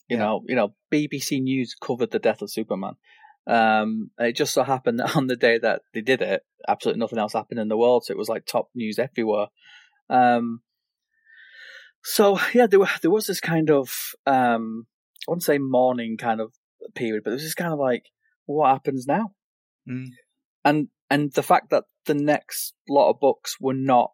You 0.08 0.16
Yeah. 0.18 0.24
know, 0.24 0.44
you 0.48 0.56
know, 0.56 0.74
BBC 0.90 1.42
News 1.42 1.76
covered 1.76 2.12
the 2.12 2.20
death 2.20 2.42
of 2.42 2.50
Superman. 2.52 2.94
Um, 3.48 4.12
and 4.18 4.28
it 4.30 4.36
just 4.36 4.54
so 4.54 4.64
happened 4.64 5.00
that 5.00 5.16
on 5.16 5.28
the 5.28 5.36
day 5.36 5.58
that 5.58 5.82
they 5.94 6.02
did 6.02 6.22
it, 6.22 6.44
absolutely 6.68 7.00
nothing 7.00 7.20
else 7.20 7.34
happened 7.34 7.60
in 7.60 7.68
the 7.68 7.78
world, 7.78 8.06
so 8.06 8.12
it 8.12 8.18
was 8.18 8.30
like 8.30 8.46
top 8.46 8.70
news 8.76 9.00
everywhere. 9.00 9.48
Um, 10.10 10.62
so 12.04 12.40
yeah, 12.54 12.68
there 12.68 12.80
were 12.80 12.90
there 13.02 13.12
was 13.12 13.28
this 13.28 13.40
kind 13.40 13.70
of 13.70 14.14
um, 14.26 14.88
I 15.28 15.32
wouldn't 15.32 15.44
say 15.44 15.58
mourning 15.58 16.18
kind 16.18 16.42
of 16.42 16.54
period, 16.96 17.24
but 17.24 17.32
it 17.32 17.34
was 17.34 17.44
just 17.44 17.58
kind 17.58 17.74
of 17.74 17.80
like, 17.80 18.06
what 18.46 18.72
happens 18.72 19.06
now? 19.08 19.32
Mm. 19.90 20.10
and 20.64 20.90
and 21.10 21.34
the 21.34 21.42
fact 21.42 21.72
that 21.72 21.86
the 22.06 22.14
next 22.14 22.76
lot 22.88 23.10
of 23.10 23.20
books 23.20 23.58
were 23.60 23.74
not 23.74 24.12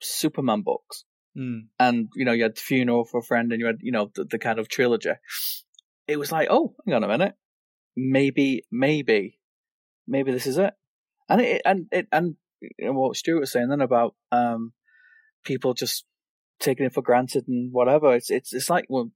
Superman 0.00 0.60
books, 0.60 1.04
mm, 1.36 1.60
and 1.78 2.08
you 2.14 2.26
know 2.26 2.32
you 2.32 2.42
had 2.42 2.58
funeral 2.58 3.04
for 3.04 3.18
a 3.18 3.22
friend, 3.22 3.50
and 3.50 3.60
you 3.60 3.66
had 3.66 3.78
you 3.80 3.92
know 3.92 4.10
the, 4.14 4.24
the 4.24 4.38
kind 4.38 4.58
of 4.58 4.68
trilogy. 4.68 5.12
It 6.06 6.18
was 6.18 6.30
like, 6.30 6.48
oh, 6.50 6.74
hang 6.84 6.94
on 6.94 7.04
a 7.04 7.08
minute, 7.08 7.34
maybe, 7.96 8.64
maybe, 8.70 9.38
maybe 10.06 10.32
this 10.32 10.46
is 10.46 10.58
it, 10.58 10.74
and 11.28 11.40
it 11.40 11.62
and 11.64 11.86
it 11.92 12.08
and 12.12 12.36
you 12.60 12.86
know, 12.86 12.92
what 12.92 13.16
Stuart 13.16 13.40
was 13.40 13.52
saying 13.52 13.68
then 13.68 13.80
about 13.80 14.14
um 14.32 14.72
people 15.44 15.74
just 15.74 16.04
taking 16.60 16.86
it 16.86 16.94
for 16.94 17.02
granted 17.02 17.44
and 17.48 17.72
whatever. 17.72 18.14
It's 18.14 18.30
it's 18.30 18.52
it's 18.52 18.70
like 18.70 18.86
when 18.88 19.12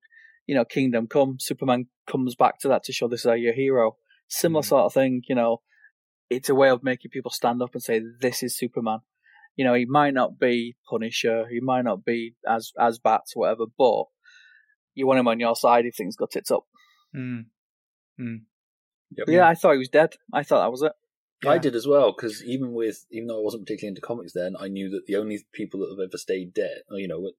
you 0.46 0.54
know 0.54 0.64
Kingdom 0.64 1.06
Come, 1.06 1.36
Superman 1.38 1.86
comes 2.06 2.34
back 2.34 2.58
to 2.60 2.68
that 2.68 2.84
to 2.84 2.92
show 2.92 3.08
this 3.08 3.24
is 3.24 3.32
your 3.38 3.54
hero. 3.54 3.96
Similar 4.28 4.62
Mm. 4.62 4.66
sort 4.68 4.84
of 4.84 4.92
thing, 4.94 5.22
you 5.28 5.34
know. 5.34 5.62
It's 6.30 6.50
a 6.50 6.54
way 6.54 6.68
of 6.68 6.82
making 6.82 7.10
people 7.10 7.30
stand 7.30 7.62
up 7.62 7.70
and 7.72 7.82
say, 7.82 8.02
"This 8.20 8.42
is 8.42 8.56
Superman." 8.58 9.00
You 9.56 9.64
know, 9.64 9.74
he 9.74 9.86
might 9.86 10.12
not 10.12 10.38
be 10.38 10.76
Punisher, 10.88 11.46
he 11.50 11.58
might 11.60 11.82
not 11.82 12.04
be 12.04 12.34
as 12.46 12.72
as 12.78 12.98
Bats, 12.98 13.34
whatever, 13.34 13.64
but 13.78 14.04
you 14.94 15.06
want 15.06 15.20
him 15.20 15.28
on 15.28 15.40
your 15.40 15.56
side 15.56 15.86
if 15.86 15.96
things 15.96 16.16
go 16.16 16.26
tits 16.26 16.50
up. 16.50 16.64
mm, 17.16 17.46
mm. 18.20 18.40
Yep. 19.16 19.28
Yeah, 19.28 19.48
I 19.48 19.54
thought 19.54 19.72
he 19.72 19.78
was 19.78 19.88
dead. 19.88 20.14
I 20.32 20.42
thought 20.42 20.62
that 20.62 20.70
was 20.70 20.82
it. 20.82 20.92
I 21.46 21.58
did 21.58 21.76
as 21.76 21.86
well 21.86 22.12
because 22.12 22.42
even 22.44 22.72
with 22.72 23.06
even 23.12 23.28
though 23.28 23.38
I 23.38 23.44
wasn't 23.44 23.64
particularly 23.64 23.90
into 23.90 24.00
comics 24.00 24.32
then, 24.32 24.54
I 24.58 24.66
knew 24.66 24.90
that 24.90 25.06
the 25.06 25.16
only 25.16 25.38
people 25.52 25.80
that 25.80 25.90
have 25.90 26.08
ever 26.08 26.18
stayed 26.18 26.52
dead, 26.52 26.82
you 26.90 27.06
know, 27.06 27.30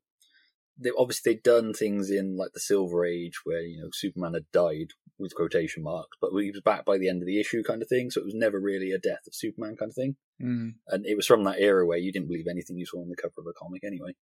they 0.78 0.92
obviously 0.98 1.34
they'd 1.34 1.44
done 1.44 1.74
things 1.74 2.10
in 2.10 2.38
like 2.38 2.52
the 2.54 2.62
Silver 2.62 3.06
Age 3.06 3.42
where 3.44 3.62
you 3.62 3.82
know 3.82 3.90
Superman 3.92 4.36
had 4.36 4.50
died 4.54 4.92
with 5.18 5.36
quotation 5.36 5.84
marks, 5.84 6.18
but 6.22 6.32
he 6.40 6.52
was 6.52 6.62
back 6.64 6.86
by 6.86 6.98
the 6.98 7.10
end 7.10 7.22
of 7.22 7.26
the 7.26 7.42
issue 7.42 7.62
kind 7.62 7.82
of 7.82 7.90
thing. 7.90 8.10
So 8.10 8.22
it 8.22 8.26
was 8.26 8.36
never 8.36 8.60
really 8.60 8.92
a 8.92 9.00
death 9.00 9.28
of 9.28 9.36
Superman 9.36 9.76
kind 9.76 9.90
of 9.90 9.96
thing, 9.96 10.16
Mm, 10.42 10.76
and 10.88 11.06
it 11.06 11.18
was 11.18 11.28
from 11.28 11.44
that 11.44 11.60
era 11.60 11.86
where 11.86 11.98
you 11.98 12.14
didn't 12.14 12.30
believe 12.30 12.48
anything 12.50 12.78
you 12.78 12.86
saw 12.86 13.02
on 13.02 13.10
the 13.10 13.16
cover 13.18 13.34
of 13.40 13.48
a 13.48 13.54
comic 13.54 13.84
anyway. 13.84 14.16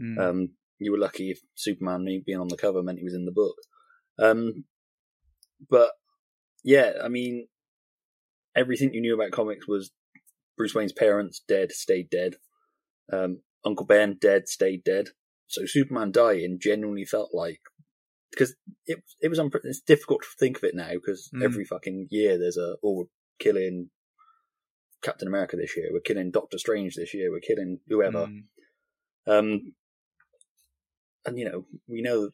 mm. 0.00 0.18
Um, 0.18 0.48
you 0.80 0.90
were 0.90 0.98
lucky 0.98 1.30
if 1.30 1.40
Superman 1.54 2.04
being 2.26 2.40
on 2.40 2.48
the 2.48 2.56
cover 2.56 2.82
meant 2.82 2.98
he 2.98 3.04
was 3.04 3.14
in 3.14 3.26
the 3.26 3.30
book. 3.30 3.54
Um, 4.18 4.64
but 5.68 5.92
yeah, 6.62 6.92
I 7.02 7.08
mean, 7.08 7.46
everything 8.56 8.92
you 8.94 9.00
knew 9.00 9.14
about 9.14 9.30
comics 9.30 9.66
was 9.66 9.90
Bruce 10.56 10.74
Wayne's 10.74 10.92
parents 10.92 11.42
dead, 11.46 11.72
stayed 11.72 12.10
dead. 12.10 12.34
Um, 13.12 13.40
Uncle 13.64 13.86
Ben 13.86 14.16
dead, 14.20 14.48
stayed 14.48 14.84
dead. 14.84 15.08
So 15.46 15.62
Superman 15.66 16.12
dying 16.12 16.58
genuinely 16.60 17.04
felt 17.04 17.30
like 17.34 17.60
because 18.30 18.54
it 18.86 19.02
it 19.20 19.28
was 19.28 19.38
unpre- 19.38 19.64
it's 19.64 19.80
difficult 19.80 20.22
to 20.22 20.28
think 20.38 20.58
of 20.58 20.64
it 20.64 20.74
now 20.74 20.90
because 20.94 21.28
Mm. 21.34 21.42
every 21.44 21.64
fucking 21.64 22.06
year 22.10 22.38
there's 22.38 22.56
a 22.56 22.76
oh 22.84 22.92
we're 22.92 23.04
killing 23.40 23.90
Captain 25.02 25.26
America 25.26 25.56
this 25.56 25.76
year, 25.76 25.88
we're 25.92 26.00
killing 26.00 26.30
Doctor 26.30 26.58
Strange 26.58 26.94
this 26.94 27.14
year, 27.14 27.30
we're 27.30 27.40
killing 27.40 27.80
whoever. 27.88 28.26
Mm. 28.28 28.42
Um, 29.26 29.72
and 31.26 31.38
you 31.38 31.44
know, 31.46 31.66
we 31.88 32.02
know 32.02 32.30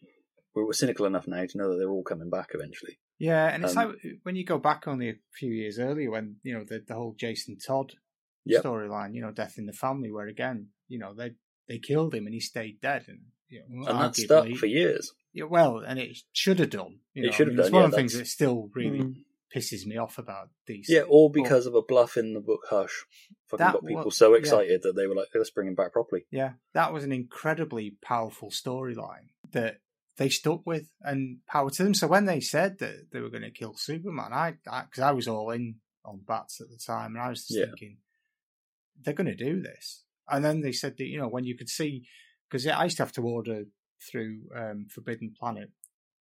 we're 0.54 0.72
cynical 0.72 1.06
enough 1.06 1.26
now 1.26 1.44
to 1.46 1.58
know 1.58 1.70
that 1.70 1.76
they're 1.78 1.90
all 1.90 2.02
coming 2.04 2.30
back 2.30 2.50
eventually. 2.54 2.98
Yeah, 3.18 3.46
and 3.52 3.64
it's 3.64 3.76
Um, 3.76 3.88
like 3.88 4.18
when 4.24 4.36
you 4.36 4.44
go 4.44 4.58
back 4.58 4.86
only 4.86 5.08
a 5.08 5.14
few 5.32 5.52
years 5.52 5.78
earlier, 5.78 6.10
when 6.10 6.36
you 6.42 6.54
know 6.54 6.64
the 6.64 6.80
the 6.86 6.94
whole 6.94 7.14
Jason 7.14 7.56
Todd 7.58 7.94
Yep. 8.44 8.62
storyline, 8.62 9.14
you 9.14 9.22
know, 9.22 9.32
death 9.32 9.58
in 9.58 9.66
the 9.66 9.72
family, 9.72 10.12
where 10.12 10.28
again, 10.28 10.68
you 10.88 10.98
know, 10.98 11.14
they 11.14 11.32
they 11.68 11.78
killed 11.78 12.14
him 12.14 12.26
and 12.26 12.34
he 12.34 12.40
stayed 12.40 12.80
dead, 12.80 13.04
and 13.08 13.20
you 13.48 13.62
know, 13.68 13.86
And 13.88 14.00
that 14.00 14.16
stuck 14.16 14.48
for 14.56 14.66
years. 14.66 15.12
Yeah, 15.32 15.44
well, 15.44 15.78
and 15.78 15.98
it 15.98 16.16
should 16.32 16.58
have 16.60 16.70
done. 16.70 17.00
You 17.14 17.24
It 17.24 17.26
know, 17.26 17.32
should 17.32 17.48
I 17.48 17.50
have 17.50 17.56
mean, 17.56 17.64
It's 17.66 17.72
one 17.72 17.80
yeah, 17.82 17.84
of 17.86 17.90
the 17.92 17.96
things 17.96 18.12
that 18.18 18.26
still 18.26 18.70
really 18.74 19.00
Mm. 19.00 19.24
pisses 19.54 19.84
me 19.86 19.96
off 19.96 20.18
about 20.18 20.50
these. 20.66 20.88
Yeah, 20.88 21.02
all 21.02 21.28
because 21.28 21.66
of 21.66 21.74
a 21.74 21.82
bluff 21.82 22.16
in 22.16 22.34
the 22.34 22.40
book 22.40 22.62
Hush. 22.70 23.04
Fucking 23.46 23.64
That 23.64 23.72
got 23.74 23.84
people 23.86 24.04
was- 24.06 24.16
so 24.16 24.32
yeah. 24.32 24.38
excited 24.40 24.82
that 24.82 24.94
they 24.96 25.06
were 25.06 25.14
like, 25.14 25.28
let's 25.34 25.50
bring 25.50 25.68
him 25.68 25.74
back 25.74 25.92
properly. 25.92 26.26
Yeah, 26.30 26.54
that 26.72 26.92
was 26.92 27.04
an 27.04 27.12
incredibly 27.12 27.90
powerful 28.02 28.50
storyline 28.50 29.28
that 29.52 29.80
they 30.16 30.28
stuck 30.28 30.66
with, 30.66 30.90
and 31.02 31.38
power 31.46 31.70
to 31.70 31.84
them. 31.84 31.94
So 31.94 32.06
when 32.06 32.24
they 32.24 32.40
said 32.40 32.78
that 32.78 33.08
they 33.12 33.20
were 33.20 33.30
going 33.30 33.42
to 33.42 33.50
kill 33.50 33.74
Superman, 33.76 34.32
I 34.32 34.52
because 34.52 35.02
I, 35.02 35.12
was 35.12 35.28
all 35.28 35.50
in 35.50 35.76
on 36.04 36.20
bats 36.26 36.60
at 36.60 36.68
the 36.70 36.78
time, 36.78 37.14
and 37.14 37.22
I 37.22 37.28
was 37.28 37.46
just 37.46 37.58
Yeah. 37.58 37.66
thinking 37.66 37.98
they're 39.02 39.14
going 39.14 39.26
to 39.26 39.36
do 39.36 39.60
this. 39.60 40.04
And 40.28 40.44
then 40.44 40.60
they 40.62 40.72
said 40.72 40.96
that 40.98 41.06
you 41.06 41.18
know 41.18 41.28
when 41.28 41.44
you 41.44 41.56
could 41.56 41.68
see 41.68 42.06
because 42.48 42.66
I 42.66 42.84
used 42.84 42.96
to 42.98 43.02
have 43.02 43.12
to 43.12 43.22
order 43.22 43.64
through 44.10 44.42
um, 44.54 44.86
Forbidden 44.90 45.34
Planet 45.38 45.70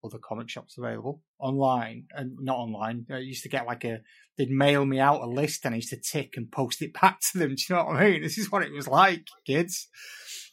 other 0.03 0.19
comic 0.19 0.49
shops 0.49 0.77
available 0.77 1.23
online 1.39 2.05
and 2.11 2.37
not 2.39 2.57
online. 2.57 3.05
I 3.11 3.17
used 3.17 3.43
to 3.43 3.49
get 3.49 3.65
like 3.65 3.83
a 3.83 4.01
they'd 4.37 4.51
mail 4.51 4.85
me 4.85 4.99
out 4.99 5.21
a 5.23 5.25
list 5.27 5.65
and 5.65 5.73
I 5.73 5.77
used 5.77 5.89
to 5.89 5.97
tick 5.99 6.33
and 6.37 6.51
post 6.51 6.81
it 6.81 6.93
back 7.01 7.19
to 7.31 7.39
them. 7.39 7.55
Do 7.55 7.63
you 7.69 7.75
know 7.75 7.85
what 7.85 7.95
I 7.97 8.11
mean? 8.11 8.21
This 8.21 8.37
is 8.37 8.51
what 8.51 8.63
it 8.63 8.71
was 8.71 8.87
like, 8.87 9.27
kids. 9.45 9.87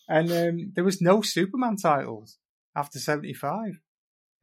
And 0.09 0.31
um, 0.33 0.73
there 0.75 0.85
was 0.85 1.01
no 1.01 1.23
Superman 1.23 1.77
titles 1.77 2.39
after 2.77 2.99
seventy 2.99 3.35
five. 3.35 3.81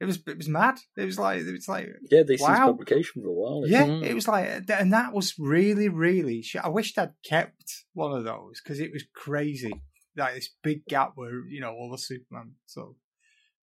It 0.00 0.06
was 0.06 0.18
it 0.26 0.36
was 0.38 0.48
mad. 0.48 0.78
It 0.96 1.04
was 1.04 1.18
like 1.18 1.40
it 1.42 1.52
was 1.52 1.68
like 1.68 1.88
Yeah, 2.10 2.22
they 2.22 2.36
ceased 2.38 2.48
Wow. 2.48 2.66
publication 2.68 3.22
for 3.22 3.28
a 3.28 3.32
while. 3.32 3.68
yeah, 3.68 3.86
Mm. 3.86 4.02
it 4.04 4.14
was 4.14 4.26
like, 4.26 4.48
and 4.70 4.92
that 4.94 5.12
was 5.12 5.34
really, 5.38 5.88
really. 5.90 6.40
sh- 6.42 6.56
I 6.56 6.68
wished 6.68 6.96
I'd 6.98 7.12
kept 7.22 7.84
one 7.92 8.16
of 8.16 8.24
those 8.24 8.60
because 8.62 8.80
it 8.80 8.92
was 8.92 9.04
crazy. 9.14 9.82
Like 10.16 10.34
this 10.36 10.50
big 10.62 10.86
gap 10.86 11.12
where 11.16 11.46
you 11.46 11.60
know 11.60 11.72
all 11.72 11.90
the 11.90 11.98
Superman 11.98 12.52
sort 12.66 12.88
of 12.90 12.94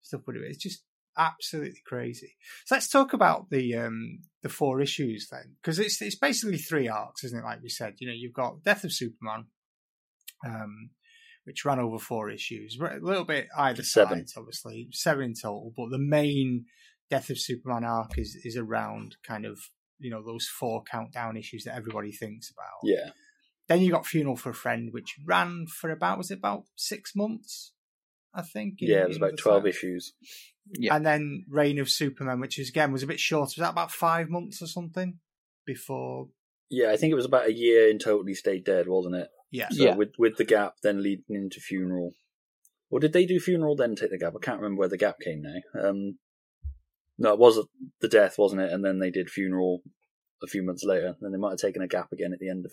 stuff 0.03 0.21
would 0.27 0.36
have. 0.36 0.45
It's 0.45 0.62
just 0.62 0.84
absolutely 1.17 1.82
crazy. 1.88 2.36
So 2.65 2.75
let's 2.75 2.88
talk 2.89 3.13
about 3.13 3.49
the 3.49 3.75
um 3.75 4.19
the 4.43 4.49
four 4.49 4.80
issues 4.80 5.27
then, 5.32 5.56
because 5.62 5.80
it's 5.80 5.99
it's 6.03 6.15
basically 6.15 6.60
three 6.60 6.88
arcs, 6.88 7.23
isn't 7.23 7.39
it? 7.39 7.43
Like 7.43 7.63
we 7.63 7.69
said, 7.69 7.95
you 7.97 8.08
know, 8.08 8.13
you've 8.15 8.34
got 8.34 8.63
Death 8.63 8.84
of 8.84 8.93
Superman, 8.93 9.47
um, 10.45 10.91
which 11.47 11.63
ran 11.65 11.79
over 11.79 11.97
four 11.97 12.29
issues, 12.29 12.77
a 12.79 12.99
little 13.01 13.23
bit 13.23 13.47
either 13.57 13.81
Seven. 13.81 14.27
side, 14.27 14.38
obviously 14.39 14.89
seven 14.91 15.23
in 15.25 15.33
total, 15.33 15.73
but 15.75 15.89
the 15.89 15.97
main 15.97 16.65
Death 17.10 17.29
of 17.29 17.39
Superman 17.39 17.86
arc 17.86 18.17
is 18.17 18.36
is 18.43 18.57
around 18.57 19.15
kind 19.25 19.45
of 19.45 19.57
you 19.97 20.12
know 20.12 20.21
those 20.21 20.45
four 20.47 20.83
countdown 20.83 21.38
issues 21.38 21.63
that 21.63 21.75
everybody 21.75 22.12
thinks 22.12 22.51
about. 22.51 22.81
Yeah. 22.83 23.12
Then 23.69 23.81
you 23.81 23.91
got 23.91 24.05
Funeral 24.05 24.36
for 24.36 24.49
a 24.51 24.53
Friend, 24.53 24.89
which 24.91 25.15
ran 25.25 25.67
for 25.67 25.89
about 25.89 26.17
was 26.17 26.31
it 26.31 26.38
about 26.39 26.63
six 26.75 27.15
months, 27.15 27.71
I 28.33 28.41
think. 28.41 28.81
in- 28.81 28.89
Yeah, 28.89 29.03
it 29.03 29.07
was 29.07 29.17
about 29.17 29.38
12 29.38 29.62
time. 29.63 29.67
issues. 29.69 30.13
Yeah. 30.73 30.95
And 30.95 31.05
then 31.05 31.45
Reign 31.49 31.79
of 31.79 31.89
Superman, 31.89 32.39
which 32.41 32.60
is 32.60 32.67
again 32.69 32.91
was 32.91 33.03
a 33.03 33.07
bit 33.07 33.19
shorter. 33.21 33.43
Was 33.45 33.55
that 33.55 33.71
about 33.71 33.91
five 33.91 34.29
months 34.29 34.62
or 34.62 34.67
something? 34.67 35.19
before. 35.65 36.29
Yeah, 36.69 36.91
I 36.91 36.97
think 36.97 37.12
it 37.12 37.15
was 37.15 37.25
about 37.25 37.47
a 37.47 37.53
year 37.53 37.89
in 37.89 37.99
total 37.99 38.25
he 38.25 38.33
stayed 38.33 38.63
dead, 38.63 38.88
wasn't 38.88 39.15
it? 39.15 39.27
Yeah. 39.51 39.69
So 39.71 39.83
Yeah. 39.86 39.95
with 39.95 40.13
with 40.17 40.38
the 40.38 40.43
gap 40.45 40.75
then 40.83 41.01
leading 41.03 41.23
into 41.36 41.60
funeral. 41.60 42.12
Or 42.89 42.99
did 42.99 43.13
they 43.13 43.25
do 43.25 43.39
funeral 43.39 43.75
then 43.75 43.95
take 43.95 44.12
the 44.12 44.17
gap? 44.17 44.33
I 44.36 44.39
can't 44.43 44.62
remember 44.62 44.79
where 44.79 44.89
the 44.89 44.97
gap 44.97 45.19
came 45.19 45.41
now. 45.41 45.89
Um, 45.89 46.19
no, 47.17 47.33
it 47.33 47.39
was 47.39 47.60
the 47.99 48.07
death, 48.07 48.36
wasn't 48.38 48.62
it? 48.62 48.71
And 48.71 48.83
then 48.86 48.99
they 48.99 49.10
did 49.12 49.29
funeral 49.29 49.81
a 50.41 50.47
few 50.47 50.63
months 50.63 50.83
later. 50.86 51.15
Then 51.19 51.31
they 51.31 51.38
might 51.38 51.51
have 51.51 51.60
taken 51.60 51.81
a 51.81 51.88
gap 51.88 52.12
again 52.13 52.31
at 52.31 52.39
the 52.39 52.49
end 52.49 52.65
of 52.65 52.71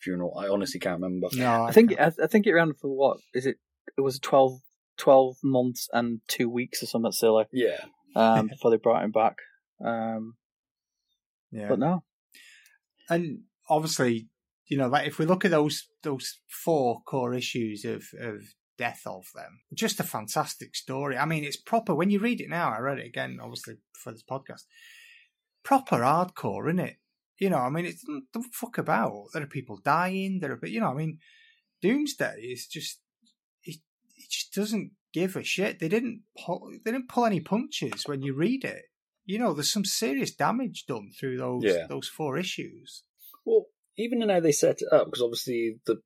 funeral. 0.00 0.38
I 0.38 0.48
honestly 0.48 0.80
can't 0.80 1.00
remember. 1.02 1.28
No, 1.34 1.64
I 1.64 1.72
think. 1.72 1.98
I, 2.00 2.12
I 2.22 2.26
think 2.28 2.46
it 2.46 2.52
ran 2.54 2.72
for 2.74 2.88
what 2.88 3.18
is 3.34 3.44
it? 3.44 3.56
It 3.98 4.00
was 4.00 4.18
12, 4.20 4.60
12 4.96 5.36
months 5.44 5.88
and 5.92 6.20
two 6.28 6.48
weeks 6.48 6.82
or 6.82 6.86
something 6.86 7.12
silly 7.12 7.44
Yeah, 7.52 7.80
um, 8.14 8.46
before 8.50 8.70
they 8.70 8.76
brought 8.78 9.04
him 9.04 9.10
back. 9.12 9.36
Um, 9.84 10.36
yeah. 11.52 11.68
but 11.68 11.78
no, 11.78 12.04
and 13.10 13.40
obviously, 13.68 14.28
you 14.68 14.76
know, 14.76 14.88
like 14.88 15.06
if 15.06 15.18
we 15.18 15.26
look 15.26 15.44
at 15.44 15.50
those 15.50 15.86
those 16.02 16.38
four 16.48 17.00
core 17.02 17.34
issues 17.34 17.84
of 17.84 18.04
of 18.20 18.42
death 18.78 19.02
of 19.06 19.24
them, 19.34 19.60
just 19.74 20.00
a 20.00 20.04
fantastic 20.04 20.74
story. 20.76 21.16
I 21.16 21.24
mean, 21.24 21.44
it's 21.44 21.56
proper 21.56 21.94
when 21.94 22.10
you 22.10 22.18
read 22.18 22.40
it 22.40 22.48
now. 22.50 22.70
I 22.72 22.78
read 22.80 22.98
it 22.98 23.06
again, 23.06 23.38
obviously 23.42 23.76
for 23.94 24.12
this 24.12 24.22
podcast. 24.28 24.62
Proper 25.62 25.98
hardcore, 25.98 26.68
isn't 26.68 26.78
it? 26.80 26.96
You 27.38 27.50
know, 27.50 27.58
I 27.58 27.68
mean, 27.70 27.86
it's 27.86 28.04
mm, 28.08 28.20
don't 28.32 28.54
fuck 28.54 28.78
about. 28.78 29.26
There 29.32 29.42
are 29.42 29.46
people 29.46 29.78
dying. 29.84 30.38
There 30.40 30.52
are, 30.52 30.56
but 30.56 30.70
you 30.70 30.80
know, 30.80 30.90
I 30.90 30.94
mean, 30.94 31.18
Doomsday 31.82 32.36
is 32.40 32.66
just 32.66 33.00
it. 33.64 33.76
It 34.16 34.30
just 34.30 34.52
doesn't 34.54 34.92
give 35.12 35.36
a 35.36 35.42
shit. 35.42 35.78
They 35.78 35.88
didn't 35.88 36.22
pull, 36.44 36.70
they 36.84 36.90
didn't 36.92 37.08
pull 37.08 37.24
any 37.26 37.40
punches 37.40 38.04
when 38.06 38.22
you 38.22 38.34
read 38.34 38.64
it. 38.64 38.82
You 39.24 39.38
know, 39.38 39.52
there's 39.54 39.72
some 39.72 39.84
serious 39.84 40.34
damage 40.34 40.84
done 40.86 41.10
through 41.18 41.38
those 41.38 41.62
Yeah. 41.64 41.86
those 41.88 42.08
four 42.08 42.36
issues. 42.38 43.02
Even 43.98 44.22
in 44.22 44.28
how 44.28 44.40
they 44.40 44.52
set 44.52 44.80
it 44.80 44.92
up, 44.92 45.06
because 45.06 45.22
obviously 45.22 45.78
the 45.86 45.96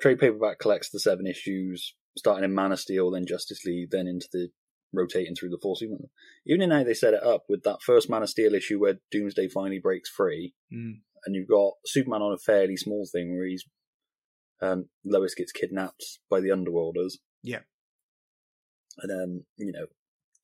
trade 0.00 0.18
paperback 0.18 0.58
collects 0.58 0.90
the 0.90 1.00
seven 1.00 1.26
issues, 1.26 1.94
starting 2.16 2.44
in 2.44 2.54
Man 2.54 2.72
of 2.72 2.80
Steel, 2.80 3.10
then 3.10 3.26
Justice 3.26 3.64
League, 3.64 3.90
then 3.90 4.06
into 4.06 4.28
the 4.32 4.48
rotating 4.92 5.34
through 5.34 5.50
the 5.50 5.58
four 5.62 5.76
Superman. 5.76 6.08
Even 6.46 6.62
in 6.62 6.70
how 6.70 6.84
they 6.84 6.94
set 6.94 7.14
it 7.14 7.22
up 7.22 7.44
with 7.48 7.62
that 7.64 7.82
first 7.82 8.08
Man 8.10 8.22
of 8.22 8.28
Steel 8.28 8.54
issue 8.54 8.78
where 8.80 8.98
Doomsday 9.10 9.48
finally 9.48 9.80
breaks 9.80 10.10
free, 10.10 10.54
Mm. 10.72 11.00
and 11.24 11.34
you've 11.34 11.48
got 11.48 11.72
Superman 11.86 12.22
on 12.22 12.32
a 12.32 12.38
fairly 12.38 12.76
small 12.76 13.06
thing 13.10 13.36
where 13.36 13.46
he's 13.46 13.64
um, 14.62 14.88
Lois 15.04 15.34
gets 15.34 15.52
kidnapped 15.52 16.18
by 16.30 16.40
the 16.40 16.48
Underworlders. 16.48 17.14
Yeah. 17.42 17.60
And 18.98 19.12
um, 19.12 19.44
you 19.58 19.72
know, 19.72 19.86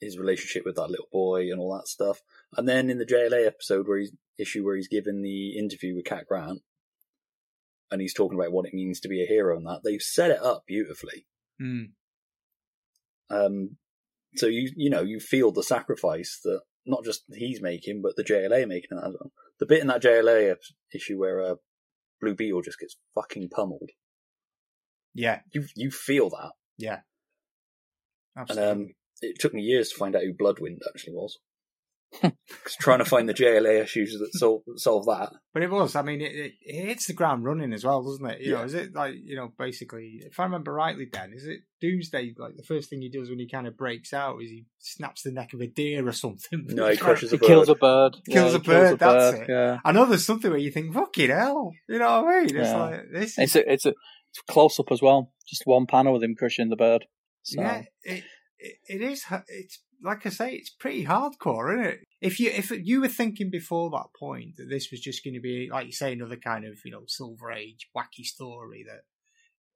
his 0.02 0.18
relationship 0.18 0.64
with 0.66 0.76
that 0.76 0.90
little 0.90 1.08
boy 1.12 1.50
and 1.50 1.58
all 1.58 1.74
that 1.76 1.88
stuff. 1.88 2.20
And 2.56 2.68
then 2.68 2.90
in 2.90 2.98
the 2.98 3.06
JLA 3.06 3.46
episode 3.46 3.88
where 3.88 3.98
he's 3.98 4.12
issue 4.38 4.64
where 4.64 4.76
he's 4.76 4.88
given 4.88 5.22
the 5.22 5.56
interview 5.58 5.94
with 5.94 6.04
Cat 6.04 6.26
Grant 6.28 6.60
and 7.90 8.00
he's 8.00 8.14
talking 8.14 8.38
about 8.38 8.52
what 8.52 8.66
it 8.66 8.74
means 8.74 8.98
to 9.00 9.08
be 9.08 9.22
a 9.22 9.26
hero 9.26 9.56
and 9.56 9.66
that, 9.66 9.80
they've 9.84 10.02
set 10.02 10.30
it 10.30 10.42
up 10.42 10.64
beautifully. 10.66 11.26
Mm. 11.60 11.90
Um 13.30 13.76
so 14.36 14.46
you 14.46 14.70
you 14.76 14.90
know, 14.90 15.02
you 15.02 15.20
feel 15.20 15.52
the 15.52 15.62
sacrifice 15.62 16.40
that 16.44 16.60
not 16.84 17.04
just 17.04 17.22
he's 17.32 17.60
making, 17.62 18.02
but 18.02 18.16
the 18.16 18.24
JLA 18.24 18.66
making 18.66 18.90
it 18.98 19.04
as 19.06 19.12
well. 19.12 19.30
The 19.60 19.66
bit 19.66 19.80
in 19.80 19.86
that 19.88 20.02
JLA 20.02 20.56
issue 20.92 21.18
where 21.18 21.40
uh, 21.42 21.54
Blue 22.20 22.34
Beetle 22.34 22.62
just 22.62 22.80
gets 22.80 22.96
fucking 23.14 23.50
pummeled. 23.50 23.90
Yeah, 25.14 25.40
You 25.52 25.66
you 25.76 25.90
feel 25.90 26.30
that. 26.30 26.52
yeah. 26.78 27.00
And 28.34 28.50
Absolutely. 28.50 28.70
um, 28.86 28.94
it 29.22 29.38
took 29.38 29.54
me 29.54 29.62
years 29.62 29.88
to 29.90 29.96
find 29.96 30.14
out 30.14 30.22
who 30.22 30.34
Bloodwynd 30.34 30.78
actually 30.88 31.14
was. 31.14 31.38
'Cause 32.20 32.76
trying 32.78 32.98
to 32.98 33.06
find 33.06 33.26
the 33.26 33.32
JLA 33.32 33.80
issues 33.82 34.18
that 34.18 34.38
solve, 34.38 34.60
solve 34.76 35.06
that. 35.06 35.32
but 35.54 35.62
it 35.62 35.70
was. 35.70 35.96
I 35.96 36.02
mean, 36.02 36.20
it, 36.20 36.32
it, 36.34 36.52
it 36.60 36.86
hits 36.88 37.06
the 37.06 37.14
ground 37.14 37.42
running 37.46 37.72
as 37.72 37.84
well, 37.86 38.02
doesn't 38.02 38.26
it? 38.26 38.40
You 38.42 38.52
know, 38.52 38.58
Yeah. 38.58 38.64
is 38.66 38.74
it 38.74 38.94
like 38.94 39.14
you 39.24 39.34
know, 39.34 39.50
basically, 39.58 40.20
if 40.26 40.38
I 40.38 40.44
remember 40.44 40.74
rightly, 40.74 41.06
then 41.10 41.32
is 41.34 41.46
it 41.46 41.60
Doomsday? 41.80 42.34
Like 42.36 42.56
the 42.56 42.64
first 42.64 42.90
thing 42.90 43.00
he 43.00 43.08
does 43.08 43.30
when 43.30 43.38
he 43.38 43.48
kind 43.48 43.66
of 43.66 43.78
breaks 43.78 44.12
out 44.12 44.42
is 44.42 44.50
he 44.50 44.66
snaps 44.78 45.22
the 45.22 45.32
neck 45.32 45.54
of 45.54 45.62
a 45.62 45.66
deer 45.66 46.06
or 46.06 46.12
something. 46.12 46.66
No, 46.68 46.88
he 46.90 46.98
crushes 46.98 47.30
he 47.30 47.36
a 47.36 47.40
bird. 47.40 47.46
kills 47.46 47.68
a 47.70 47.74
bird. 47.76 48.16
Kills 48.28 48.50
he 48.52 48.56
a 48.56 48.60
bird, 48.60 48.98
that's 48.98 49.38
it. 49.38 49.46
Yeah, 49.48 49.78
I 49.82 49.92
know 49.92 50.04
there's 50.04 50.26
something 50.26 50.50
where 50.50 50.60
you 50.60 50.70
think, 50.70 50.92
"Fucking 50.92 51.30
hell," 51.30 51.72
you 51.88 51.98
know 51.98 52.20
what 52.22 52.34
I 52.34 52.40
mean? 52.40 52.44
It's 52.56 52.68
Yeah. 52.68 52.76
like 52.76 53.00
this. 53.10 53.38
Is, 53.38 53.38
it's 53.38 53.56
a, 53.56 53.72
it's 53.72 53.86
a 53.86 53.94
it's 54.30 54.40
close 54.50 54.78
up 54.78 54.92
as 54.92 55.00
well. 55.00 55.32
Just 55.48 55.62
one 55.64 55.86
panel 55.86 56.12
with 56.12 56.22
him 56.22 56.34
crushing 56.38 56.68
the 56.68 56.76
bird. 56.76 57.06
So, 57.42 57.60
Yeah, 57.62 57.82
it, 58.02 58.22
it 58.62 58.76
it 58.88 59.00
is. 59.02 59.24
It's 59.48 59.82
like 60.04 60.26
I 60.26 60.30
say, 60.30 60.54
it's 60.54 60.70
pretty 60.70 61.04
hardcore, 61.04 61.72
isn't 61.74 61.86
it? 61.92 61.98
If 62.20 62.40
you 62.40 62.50
if 62.50 62.70
you 62.70 63.00
were 63.00 63.08
thinking 63.08 63.50
before 63.50 63.90
that 63.90 64.08
point 64.18 64.56
that 64.56 64.68
this 64.68 64.90
was 64.90 65.00
just 65.00 65.24
going 65.24 65.34
to 65.34 65.40
be 65.40 65.68
like 65.70 65.86
you 65.86 65.92
say 65.92 66.12
another 66.12 66.36
kind 66.36 66.64
of 66.64 66.78
you 66.84 66.90
know 66.92 67.04
Silver 67.06 67.52
Age 67.52 67.88
wacky 67.96 68.24
story, 68.24 68.84
that 68.88 69.02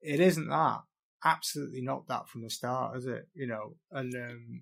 it 0.01 0.19
isn't 0.19 0.49
that. 0.49 0.79
Absolutely 1.23 1.81
not 1.81 2.07
that 2.07 2.29
from 2.29 2.43
the 2.43 2.49
start, 2.49 2.97
is 2.97 3.05
it? 3.05 3.27
You 3.33 3.47
know, 3.47 3.75
and 3.91 4.13
um, 4.15 4.61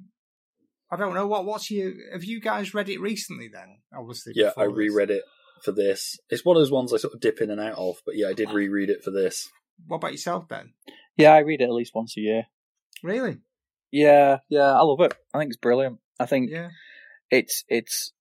I 0.92 0.96
don't 0.96 1.14
know 1.14 1.28
what 1.28 1.46
what's 1.46 1.70
you 1.70 1.94
have 2.14 2.24
you 2.24 2.40
guys 2.40 2.74
read 2.74 2.90
it 2.90 3.02
recently? 3.02 3.50
Then 3.52 3.80
obviously, 3.98 4.34
Yeah, 4.36 4.48
I 4.58 4.66
before 4.66 4.68
this? 4.70 4.78
reread 4.78 5.10
it 5.12 5.24
for 5.64 5.72
this. 5.72 6.18
It's 6.30 6.46
one 6.46 6.56
of 6.58 6.62
those 6.62 6.72
ones 6.72 6.94
I 6.94 6.98
sort 6.98 7.14
of 7.14 7.20
dip 7.20 7.42
in 7.42 7.50
and 7.50 7.60
out 7.60 7.78
of, 7.78 7.96
but 8.06 8.16
yeah, 8.16 8.28
I 8.28 8.34
did 8.34 8.52
reread 8.52 8.90
it 8.90 9.04
for 9.04 9.12
this. 9.12 9.50
What 9.88 9.98
about 9.98 10.12
yourself 10.14 10.48
then? 10.48 10.74
yeah, 11.18 11.34
I 11.34 11.40
read 11.40 11.62
it 11.62 11.66
at 11.66 11.72
least 11.74 11.94
once 11.96 12.16
a 12.18 12.22
year. 12.22 12.44
Really? 13.04 13.38
Yeah, 13.96 14.40
yeah, 14.50 14.74
I 14.74 14.82
love 14.82 15.00
it. 15.00 15.14
I 15.34 15.40
think 15.40 15.50
it's 15.52 15.58
brilliant. 15.58 16.00
I 16.20 16.26
think 16.26 16.50
Yeah. 16.52 16.70
it's 17.32 17.64
it's 17.70 18.12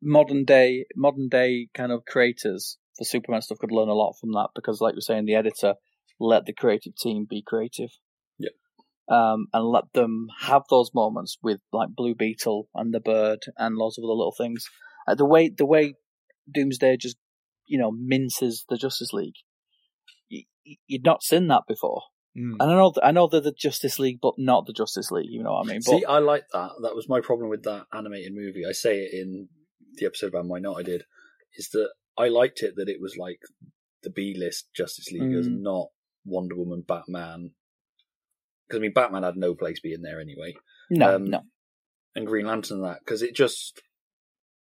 modern 0.00 0.44
day 0.44 0.86
modern 0.94 1.28
day 1.28 1.66
kind 1.74 1.90
of 1.90 2.04
creators 2.04 2.78
for 2.96 3.02
Superman 3.04 3.42
stuff 3.42 3.58
could 3.58 3.72
learn 3.72 3.88
a 3.88 3.92
lot 3.94 4.14
from 4.20 4.30
that 4.34 4.50
because, 4.54 4.80
like 4.80 4.94
you're 4.94 5.00
saying, 5.00 5.24
the 5.24 5.34
editor 5.34 5.74
let 6.20 6.44
the 6.46 6.52
creative 6.52 6.94
team 6.94 7.26
be 7.28 7.42
creative. 7.44 7.90
Yep. 8.38 8.52
Um, 9.08 9.46
and 9.52 9.64
let 9.66 9.92
them 9.94 10.28
have 10.42 10.62
those 10.70 10.92
moments 10.94 11.38
with 11.42 11.60
like 11.72 11.88
Blue 11.96 12.14
Beetle 12.14 12.68
and 12.76 12.94
the 12.94 13.00
bird 13.00 13.40
and 13.56 13.76
lots 13.76 13.98
of 13.98 14.04
other 14.04 14.12
little 14.12 14.34
things. 14.38 14.64
Uh, 15.08 15.16
the 15.16 15.24
way 15.26 15.48
the 15.48 15.66
way 15.66 15.94
Doomsday 16.54 16.98
just 16.98 17.16
you 17.66 17.78
know 17.80 17.90
minces 17.90 18.64
the 18.68 18.76
Justice 18.76 19.12
League. 19.12 19.40
y- 20.30 20.46
y- 20.64 20.76
You'd 20.86 21.04
not 21.04 21.24
seen 21.24 21.48
that 21.48 21.62
before, 21.66 22.02
Mm. 22.38 22.56
and 22.60 22.62
I 22.62 22.74
know 22.74 22.92
I 23.02 23.10
know 23.10 23.26
they're 23.26 23.40
the 23.40 23.52
Justice 23.52 23.98
League, 23.98 24.20
but 24.22 24.34
not 24.38 24.66
the 24.66 24.72
Justice 24.72 25.10
League. 25.10 25.30
You 25.30 25.42
know 25.42 25.52
what 25.54 25.66
I 25.66 25.72
mean? 25.72 25.80
But 25.84 25.98
See, 25.98 26.04
I 26.04 26.18
like 26.20 26.44
that. 26.52 26.70
That 26.82 26.94
was 26.94 27.08
my 27.08 27.20
problem 27.20 27.50
with 27.50 27.64
that 27.64 27.86
animated 27.92 28.32
movie. 28.34 28.62
I 28.68 28.72
say 28.72 29.00
it 29.00 29.10
in 29.12 29.48
the 29.96 30.06
episode 30.06 30.28
about 30.28 30.46
Why 30.46 30.60
Not 30.60 30.78
I 30.78 30.82
did, 30.82 31.02
is 31.56 31.68
that 31.70 31.90
I 32.16 32.28
liked 32.28 32.62
it 32.62 32.74
that 32.76 32.88
it 32.88 33.00
was 33.00 33.16
like 33.18 33.40
the 34.02 34.10
B 34.10 34.34
list 34.38 34.68
Justice 34.74 35.10
Leaguers, 35.10 35.48
Mm. 35.48 35.62
not 35.62 35.88
Wonder 36.24 36.54
Woman, 36.56 36.84
Batman. 36.86 37.50
Because 38.68 38.78
I 38.78 38.82
mean, 38.82 38.92
Batman 38.92 39.24
had 39.24 39.36
no 39.36 39.54
place 39.56 39.80
being 39.80 40.02
there 40.02 40.20
anyway, 40.20 40.54
no, 40.88 41.16
um, 41.16 41.24
no. 41.24 41.40
and 42.14 42.26
Green 42.28 42.46
Lantern 42.46 42.76
and 42.78 42.86
that 42.86 43.00
because 43.04 43.22
it 43.22 43.34
just 43.34 43.82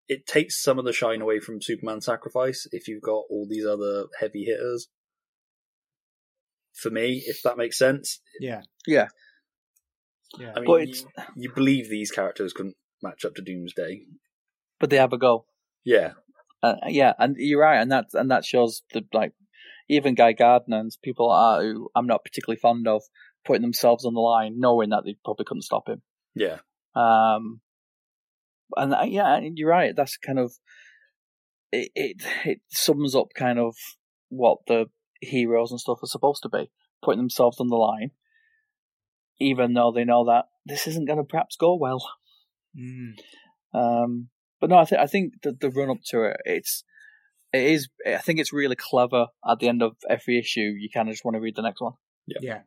it 0.08 0.26
takes 0.26 0.60
some 0.60 0.80
of 0.80 0.86
the 0.86 0.92
shine 0.92 1.22
away 1.22 1.40
from 1.40 1.62
Superman 1.62 2.02
Sacrifice 2.02 2.68
if 2.72 2.88
you've 2.88 3.04
got 3.04 3.26
all 3.30 3.46
these 3.48 3.68
other 3.68 4.06
heavy 4.20 4.46
hitters. 4.46 4.90
For 6.82 6.90
me, 6.90 7.24
if 7.26 7.42
that 7.44 7.58
makes 7.58 7.78
sense, 7.78 8.20
Yeah. 8.40 8.62
Yeah. 8.88 9.08
Yeah. 10.38 10.54
I 10.56 10.60
mean, 10.60 10.66
But 10.66 10.74
you, 10.88 10.94
it's- 10.94 11.06
you 11.36 11.52
believe 11.54 11.90
these 11.90 12.12
characters 12.12 12.54
couldn't 12.54 12.76
match 13.02 13.26
up 13.26 13.36
to 13.36 13.42
Doomsday. 13.42 14.02
But 14.80 14.90
they 14.90 14.98
have 14.98 15.14
a 15.14 15.18
go. 15.18 15.46
Yeah, 15.84 16.14
Uh, 16.62 16.76
yeah, 16.88 17.14
and 17.20 17.36
you're 17.38 17.62
right, 17.62 17.80
and 17.82 17.92
that 17.92 18.06
and 18.14 18.30
that 18.32 18.44
shows 18.46 18.84
the 18.94 19.04
like 19.14 19.34
even 19.90 20.14
Guy 20.16 20.34
Gardner 20.34 20.78
and 20.80 20.92
people 21.02 21.30
are 21.32 21.62
who 21.62 21.90
I'm 21.96 22.06
not 22.06 22.24
particularly 22.24 22.60
fond 22.60 22.88
of 22.88 23.02
putting 23.46 23.62
themselves 23.62 24.06
on 24.06 24.14
the 24.14 24.20
line, 24.20 24.60
knowing 24.60 24.90
that 24.90 25.04
they 25.06 25.16
probably 25.24 25.46
couldn't 25.46 25.64
stop 25.64 25.88
him. 25.90 26.02
yeah. 26.36 26.60
Um, 26.96 27.62
and 28.76 28.94
uh, 28.94 29.06
yeah, 29.08 29.36
and 29.36 29.58
you're 29.58 29.70
right. 29.70 29.96
That's 29.96 30.18
kind 30.18 30.38
of 30.40 30.52
it, 31.72 31.92
it. 31.96 32.18
It 32.46 32.60
sums 32.70 33.16
up 33.16 33.28
kind 33.36 33.58
of 33.58 33.76
what 34.30 34.60
the 34.68 34.88
heroes 35.22 35.72
and 35.72 35.80
stuff 35.80 36.04
are 36.04 36.08
supposed 36.08 36.44
to 36.44 36.50
be, 36.50 36.70
putting 37.04 37.20
themselves 37.20 37.60
on 37.60 37.68
the 37.68 37.76
line, 37.76 38.12
even 39.40 39.74
though 39.74 39.92
they 39.92 40.04
know 40.04 40.26
that 40.26 40.46
this 40.66 40.88
isn't 40.88 41.08
going 41.08 41.20
to 41.20 41.24
perhaps 41.24 41.56
go 41.56 41.76
well. 41.76 42.04
Mm. 42.78 43.14
Um, 43.74 44.30
but 44.60 44.70
no, 44.70 44.78
I 44.78 44.86
think 44.86 45.02
I 45.02 45.08
think 45.08 45.34
the, 45.44 45.52
the 45.60 45.70
run 45.70 45.90
up 45.90 46.00
to 46.08 46.24
it, 46.24 46.38
it's 46.46 46.84
it 47.54 47.64
is. 47.64 47.90
I 48.06 48.18
think 48.18 48.40
it's 48.40 48.54
really 48.54 48.76
clever. 48.76 49.28
At 49.48 49.60
the 49.60 49.68
end 49.68 49.82
of 49.82 49.96
every 50.10 50.38
issue, 50.38 50.74
you 50.78 50.90
kind 50.94 51.08
of 51.08 51.14
just 51.14 51.26
want 51.26 51.36
to 51.36 51.42
read 51.42 51.56
the 51.56 51.62
next 51.62 51.82
one. 51.82 51.94
Yeah. 52.28 52.62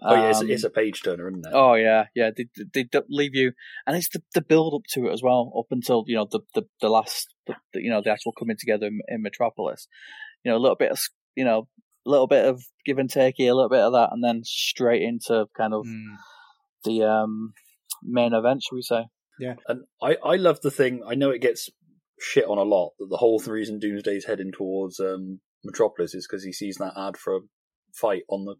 Oh 0.00 0.14
yeah, 0.14 0.28
it's, 0.28 0.40
Um, 0.40 0.50
it's 0.50 0.64
a 0.64 0.70
page 0.70 1.02
turner, 1.02 1.28
isn't 1.28 1.46
it? 1.46 1.52
Oh 1.52 1.74
yeah, 1.74 2.06
yeah. 2.14 2.30
They, 2.36 2.46
they 2.72 2.84
they 2.84 3.00
leave 3.08 3.34
you, 3.34 3.52
and 3.86 3.96
it's 3.96 4.08
the, 4.08 4.22
the 4.32 4.42
build 4.42 4.74
up 4.74 4.86
to 4.90 5.08
it 5.08 5.12
as 5.12 5.22
well, 5.22 5.52
up 5.58 5.66
until 5.70 6.04
you 6.06 6.14
know 6.14 6.26
the 6.30 6.40
the, 6.54 6.62
the 6.80 6.88
last, 6.88 7.34
the, 7.46 7.56
the, 7.72 7.82
you 7.82 7.90
know, 7.90 8.00
the 8.00 8.10
actual 8.10 8.32
coming 8.32 8.56
together 8.56 8.86
in, 8.86 9.00
in 9.08 9.22
Metropolis. 9.22 9.88
You 10.44 10.52
know, 10.52 10.58
a 10.58 10.60
little 10.60 10.76
bit 10.76 10.92
of 10.92 11.00
you 11.34 11.44
know, 11.44 11.58
a 11.58 11.64
little 12.06 12.26
bit 12.26 12.44
of 12.44 12.62
give 12.84 12.98
and 12.98 13.10
take 13.10 13.34
here, 13.36 13.52
a 13.52 13.54
little 13.54 13.68
bit 13.68 13.80
of 13.80 13.92
that, 13.92 14.10
and 14.12 14.22
then 14.24 14.42
straight 14.44 15.02
into 15.02 15.46
kind 15.56 15.74
of 15.74 15.84
Mm. 15.86 16.16
the 16.84 17.02
um 17.04 17.52
main 18.02 18.32
event, 18.32 18.62
shall 18.62 18.76
we 18.76 18.82
say? 18.82 19.04
Yeah, 19.40 19.54
and 19.68 19.82
I, 20.02 20.16
I 20.24 20.36
love 20.36 20.60
the 20.60 20.70
thing. 20.70 21.02
I 21.06 21.14
know 21.14 21.30
it 21.30 21.40
gets 21.42 21.68
shit 22.20 22.44
on 22.46 22.58
a 22.58 22.62
lot 22.62 22.92
that 22.98 23.06
the 23.10 23.18
whole 23.18 23.38
reason 23.46 23.78
Doomsday's 23.78 24.24
heading 24.24 24.50
towards 24.52 24.98
um, 24.98 25.40
Metropolis 25.64 26.14
is 26.14 26.26
because 26.28 26.42
he 26.44 26.52
sees 26.52 26.76
that 26.76 26.94
ad 26.96 27.16
for 27.16 27.36
a 27.36 27.40
fight 27.94 28.22
on 28.28 28.44
the 28.46 28.56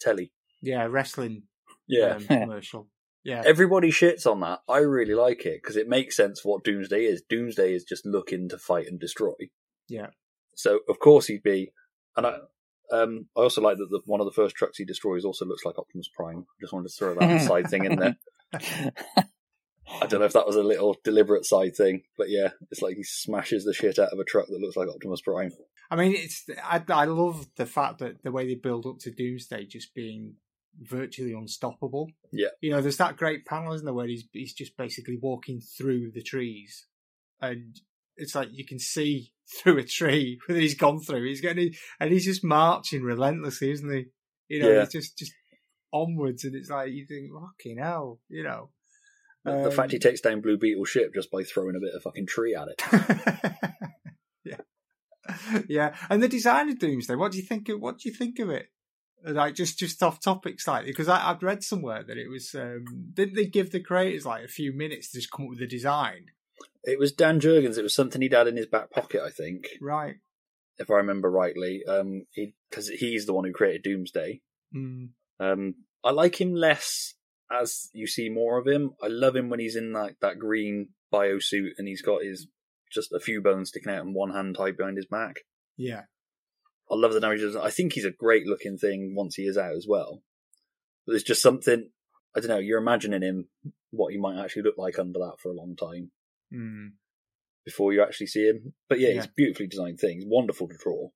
telly. 0.00 0.30
Yeah, 0.62 0.84
wrestling 0.88 1.44
Yeah. 1.88 2.16
um, 2.16 2.24
commercial. 2.28 2.88
Yeah. 3.24 3.42
Everybody 3.44 3.90
shits 3.90 4.24
on 4.26 4.40
that. 4.40 4.60
I 4.68 4.78
really 4.78 5.14
like 5.14 5.44
it 5.44 5.60
because 5.62 5.76
it 5.76 5.88
makes 5.88 6.16
sense 6.16 6.42
what 6.44 6.62
Doomsday 6.64 7.04
is. 7.04 7.22
Doomsday 7.28 7.74
is 7.74 7.84
just 7.84 8.06
looking 8.06 8.48
to 8.50 8.58
fight 8.58 8.86
and 8.86 8.98
destroy. 9.00 9.32
Yeah. 9.88 10.06
So 10.54 10.78
of 10.88 11.00
course 11.00 11.26
he'd 11.26 11.42
be, 11.42 11.72
and 12.16 12.26
I, 12.26 12.36
um, 12.92 13.26
I 13.36 13.40
also 13.40 13.60
like 13.60 13.78
that 13.78 13.90
the, 13.90 14.00
one 14.06 14.20
of 14.20 14.26
the 14.26 14.32
first 14.32 14.56
trucks 14.56 14.78
he 14.78 14.84
destroys 14.84 15.24
also 15.24 15.44
looks 15.44 15.64
like 15.64 15.78
Optimus 15.78 16.08
Prime. 16.08 16.38
I 16.38 16.60
just 16.60 16.72
wanted 16.72 16.88
to 16.88 16.94
throw 16.94 17.14
that 17.14 17.40
side 17.46 17.68
thing 17.68 17.84
in 17.84 17.98
there. 17.98 18.16
I 20.00 20.06
don't 20.06 20.20
know 20.20 20.26
if 20.26 20.34
that 20.34 20.46
was 20.46 20.56
a 20.56 20.62
little 20.62 20.96
deliberate 21.02 21.44
side 21.44 21.76
thing, 21.76 22.02
but 22.16 22.30
yeah, 22.30 22.50
it's 22.70 22.82
like 22.82 22.96
he 22.96 23.02
smashes 23.02 23.64
the 23.64 23.74
shit 23.74 23.98
out 23.98 24.12
of 24.12 24.18
a 24.18 24.24
truck 24.24 24.46
that 24.46 24.60
looks 24.60 24.76
like 24.76 24.88
Optimus 24.88 25.20
Prime. 25.20 25.50
I 25.90 25.96
mean, 25.96 26.14
it's 26.14 26.48
I, 26.62 26.82
I 26.88 27.04
love 27.06 27.46
the 27.56 27.66
fact 27.66 27.98
that 27.98 28.22
the 28.22 28.30
way 28.30 28.46
they 28.46 28.54
build 28.54 28.86
up 28.86 28.98
to 29.00 29.10
Doomsday 29.10 29.66
just 29.66 29.94
being 29.94 30.34
virtually 30.80 31.32
unstoppable. 31.32 32.10
Yeah. 32.32 32.48
You 32.60 32.70
know, 32.72 32.80
there's 32.80 32.98
that 32.98 33.16
great 33.16 33.44
panel, 33.44 33.72
isn't 33.72 33.84
there, 33.84 33.94
where 33.94 34.06
he's 34.06 34.24
he's 34.32 34.54
just 34.54 34.76
basically 34.76 35.18
walking 35.20 35.60
through 35.60 36.12
the 36.12 36.22
trees, 36.22 36.86
and 37.40 37.80
it's 38.16 38.34
like 38.34 38.48
you 38.52 38.64
can 38.66 38.78
see 38.78 39.32
through 39.62 39.78
a 39.78 39.84
tree 39.84 40.38
that 40.48 40.56
he's 40.56 40.74
gone 40.74 41.00
through. 41.00 41.26
He's 41.26 41.40
getting 41.40 41.74
and 41.98 42.12
he's 42.12 42.24
just 42.24 42.44
marching 42.44 43.02
relentlessly, 43.02 43.70
isn't 43.72 43.92
he? 43.92 44.06
You 44.48 44.62
know, 44.62 44.70
Yeah. 44.70 44.80
he's 44.80 44.92
just 44.92 45.18
just 45.18 45.32
onwards, 45.92 46.44
and 46.44 46.54
it's 46.54 46.70
like 46.70 46.92
you 46.92 47.04
think, 47.06 47.30
fucking 47.32 47.78
hell, 47.78 48.20
you 48.28 48.42
know. 48.44 48.70
The, 49.44 49.64
the 49.64 49.70
fact 49.70 49.90
he 49.92 49.96
Um, 49.96 50.00
takes 50.00 50.20
down 50.20 50.40
Blue 50.42 50.58
Beetle 50.58 50.84
ship 50.84 51.14
just 51.14 51.30
by 51.30 51.42
throwing 51.44 51.74
a 51.74 51.80
bit 51.80 51.94
of 51.94 52.02
fucking 52.02 52.26
tree 52.26 52.54
at 52.54 52.68
it. 52.68 52.82
yeah, 54.44 54.56
yeah. 55.68 55.96
And 56.08 56.22
the 56.22 56.28
design 56.28 56.68
of 56.68 56.78
Doomsday. 56.78 57.14
What 57.14 57.32
do 57.32 57.38
you 57.38 57.44
think? 57.44 57.68
Of, 57.68 57.80
what 57.80 57.98
do 57.98 58.08
you 58.08 58.14
think 58.14 58.38
of 58.38 58.50
it? 58.50 58.66
Like 59.24 59.54
just 59.54 59.78
just 59.78 60.02
off 60.02 60.20
topic 60.20 60.60
slightly 60.60 60.90
because 60.90 61.08
I, 61.08 61.30
I'd 61.30 61.42
read 61.42 61.62
somewhere 61.62 62.02
that 62.02 62.16
it 62.16 62.28
was. 62.28 62.54
Um, 62.54 62.84
didn't 63.14 63.34
they 63.34 63.46
give 63.46 63.70
the 63.70 63.80
creators 63.80 64.24
like 64.26 64.44
a 64.44 64.48
few 64.48 64.72
minutes 64.72 65.10
to 65.10 65.18
just 65.18 65.30
come 65.30 65.44
up 65.46 65.50
with 65.50 65.58
the 65.60 65.66
design? 65.66 66.26
It 66.84 66.98
was 66.98 67.12
Dan 67.12 67.40
Jurgens. 67.40 67.76
It 67.78 67.82
was 67.82 67.94
something 67.94 68.22
he'd 68.22 68.32
had 68.32 68.48
in 68.48 68.56
his 68.56 68.66
back 68.66 68.90
pocket, 68.90 69.22
I 69.22 69.30
think, 69.30 69.66
Right. 69.80 70.16
if 70.78 70.90
I 70.90 70.94
remember 70.94 71.30
rightly. 71.30 71.82
Um, 71.86 72.26
because 72.70 72.88
he's 72.88 73.26
the 73.26 73.32
one 73.34 73.44
who 73.44 73.52
created 73.52 73.82
Doomsday. 73.82 74.40
Mm. 74.74 75.10
Um, 75.38 75.74
I 76.02 76.10
like 76.12 76.40
him 76.40 76.54
less 76.54 77.14
as 77.52 77.90
you 77.92 78.06
see 78.06 78.28
more 78.28 78.58
of 78.58 78.66
him. 78.66 78.92
I 79.02 79.08
love 79.08 79.36
him 79.36 79.50
when 79.50 79.60
he's 79.60 79.76
in 79.76 79.92
like 79.92 80.16
that 80.20 80.38
green 80.38 80.90
bio 81.10 81.38
suit 81.38 81.74
and 81.78 81.86
he's 81.88 82.02
got 82.02 82.22
his 82.22 82.46
just 82.92 83.12
a 83.12 83.20
few 83.20 83.40
bones 83.42 83.68
sticking 83.68 83.92
out 83.92 84.04
and 84.04 84.14
one 84.14 84.30
hand 84.32 84.56
tied 84.56 84.76
behind 84.76 84.96
his 84.96 85.06
back. 85.06 85.40
Yeah. 85.76 86.02
I 86.90 86.94
love 86.94 87.12
the 87.12 87.20
narrative. 87.20 87.56
I 87.56 87.70
think 87.70 87.92
he's 87.92 88.04
a 88.04 88.10
great 88.10 88.46
looking 88.46 88.78
thing 88.78 89.14
once 89.14 89.34
he 89.36 89.42
is 89.42 89.56
out 89.58 89.76
as 89.76 89.86
well. 89.88 90.22
But 91.06 91.12
there's 91.12 91.22
just 91.22 91.42
something 91.42 91.90
I 92.34 92.40
don't 92.40 92.48
know. 92.48 92.58
You're 92.58 92.78
imagining 92.80 93.22
him 93.22 93.48
what 93.90 94.12
he 94.12 94.18
might 94.18 94.38
actually 94.42 94.62
look 94.62 94.78
like 94.78 94.98
under 94.98 95.18
that 95.18 95.40
for 95.42 95.50
a 95.50 95.54
long 95.54 95.74
time 95.76 96.10
Mm. 96.52 96.92
before 97.64 97.92
you 97.92 98.02
actually 98.02 98.26
see 98.26 98.46
him. 98.48 98.74
But 98.88 98.98
yeah, 99.00 99.08
he's 99.10 99.24
Yeah. 99.26 99.30
beautifully 99.36 99.66
designed 99.68 99.98
thing. 100.00 100.16
He's 100.20 100.26
wonderful 100.26 100.68
to 100.68 100.76
draw. 100.82 101.10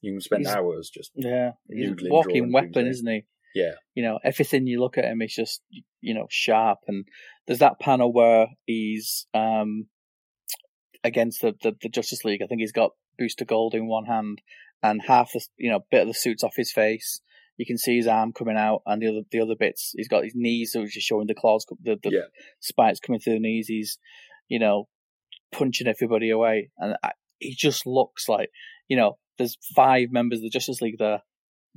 You 0.00 0.12
can 0.12 0.20
spend 0.20 0.42
He's- 0.46 0.54
hours 0.56 0.90
just 0.92 1.12
Yeah, 1.14 1.52
he's 1.70 1.90
a 1.90 1.94
walking 2.08 2.52
weapon, 2.52 2.86
isn't 2.86 3.06
he? 3.06 3.24
yeah. 3.54 3.74
You 3.94 4.02
know, 4.02 4.18
everything 4.24 4.66
you 4.66 4.80
look 4.80 4.98
at 4.98 5.04
him 5.04 5.22
is 5.22 5.34
just 5.34 5.62
you 6.00 6.14
know 6.14 6.26
sharp. 6.30 6.80
And 6.86 7.06
there's 7.46 7.60
that 7.60 7.78
panel 7.80 8.12
where 8.12 8.48
he's 8.66 9.26
um 9.34 9.88
against 11.04 11.42
the, 11.42 11.54
the, 11.62 11.76
the 11.80 11.88
Justice 11.88 12.24
League. 12.24 12.42
I 12.42 12.46
think 12.46 12.60
he's 12.60 12.72
got 12.72 12.92
Booster 13.18 13.44
Gold 13.44 13.74
in 13.74 13.86
one 13.86 14.06
hand 14.06 14.42
and 14.82 15.00
half 15.06 15.32
the 15.32 15.44
you 15.56 15.70
know 15.70 15.80
bit 15.90 16.02
of 16.02 16.08
the 16.08 16.14
suit's 16.14 16.44
off 16.44 16.56
his 16.56 16.72
face. 16.72 17.20
You 17.56 17.64
can 17.64 17.78
see 17.78 17.96
his 17.96 18.06
arm 18.06 18.32
coming 18.34 18.56
out, 18.58 18.82
and 18.84 19.00
the 19.00 19.06
other 19.08 19.20
the 19.30 19.40
other 19.40 19.54
bits. 19.58 19.92
He's 19.96 20.08
got 20.08 20.24
his 20.24 20.34
knees, 20.34 20.72
so 20.72 20.80
he's 20.82 20.92
just 20.92 21.06
showing 21.06 21.26
the 21.26 21.34
claws, 21.34 21.64
the, 21.82 21.96
the 22.02 22.10
Yeah. 22.10 22.20
spikes 22.60 23.00
coming 23.00 23.20
through 23.20 23.34
the 23.34 23.40
knees. 23.40 23.66
He's 23.68 23.98
you 24.48 24.58
know 24.58 24.88
punching 25.52 25.86
everybody 25.86 26.30
away, 26.30 26.70
and 26.78 26.96
I, 27.02 27.12
he 27.38 27.54
just 27.54 27.86
looks 27.86 28.28
like 28.28 28.50
you 28.88 28.96
know. 28.96 29.18
There's 29.38 29.58
five 29.74 30.08
members 30.10 30.38
of 30.38 30.44
the 30.44 30.48
Justice 30.48 30.80
League 30.80 30.96
there, 30.98 31.20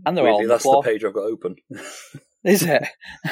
and 0.05 0.15
they're 0.15 0.25
all 0.25 0.37
Weirdly, 0.37 0.45
the 0.47 0.53
that's 0.53 0.63
floor. 0.63 0.81
the 0.81 0.89
page 0.89 1.03
I've 1.03 1.13
got 1.13 1.25
open. 1.25 1.57
Is 2.45 2.63
it? 2.63 2.83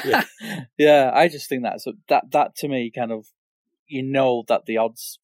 Yeah. 0.04 0.24
yeah, 0.78 1.12
I 1.14 1.30
just 1.30 1.48
think 1.48 1.64
that's 1.64 1.86
that 2.10 2.26
that 2.32 2.56
to 2.58 2.68
me 2.68 2.92
kind 2.94 3.14
of 3.14 3.26
you 3.88 4.04
know 4.04 4.44
that 4.50 4.66
the 4.66 4.76
odds 4.76 5.20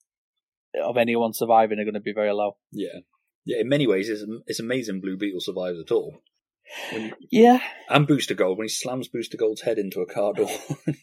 of 0.82 0.95
anyone 0.95 1.34
surviving 1.34 1.80
are 1.80 1.84
going 1.84 1.95
to 1.95 1.99
be 1.99 2.13
very 2.13 2.32
low. 2.32 2.56
yeah. 2.71 2.99
Yeah, 3.45 3.60
in 3.60 3.67
many 3.67 3.88
ways, 3.88 4.08
it's, 4.08 4.23
it's 4.47 4.62
amazing 4.62 5.02
Blue 5.02 5.17
Beetle 5.17 5.41
survives 5.41 5.78
at 5.78 5.91
all. 5.91 6.21
When 6.93 7.12
Yeah, 7.30 7.60
and 7.89 8.08
Booster 8.08 8.36
Gold, 8.36 8.58
when 8.58 8.63
he 8.65 8.69
slams 8.69 9.10
Booster 9.10 9.36
Gold's 9.36 9.63
head 9.63 9.78
into 9.78 9.99
a 9.99 10.06
car 10.06 10.32
door. 10.32 10.49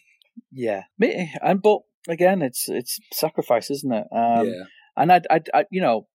yeah, 0.51 0.85
Me- 0.97 1.31
and 1.39 1.61
but 1.61 1.81
again, 2.07 2.41
it's 2.41 2.67
it's 2.69 2.99
sacrifice, 3.13 3.69
isn't 3.69 3.93
it? 3.93 4.07
Um, 4.15 4.47
yeah. 4.47 4.63
And 4.97 5.11
I, 5.11 5.21
I, 5.29 5.39
I, 5.53 5.65
you 5.71 5.81
know, 5.81 6.07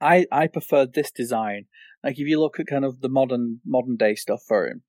I 0.00 0.26
I 0.32 0.46
prefer 0.46 0.86
this 0.86 1.10
design. 1.10 1.66
Like 2.02 2.14
if 2.18 2.26
you 2.26 2.40
look 2.40 2.58
at 2.60 2.66
kind 2.66 2.84
of 2.84 3.00
the 3.00 3.08
modern 3.08 3.60
modern 3.66 3.96
day 3.96 4.14
stuff 4.14 4.42
for 4.46 4.66
him, 4.66 4.82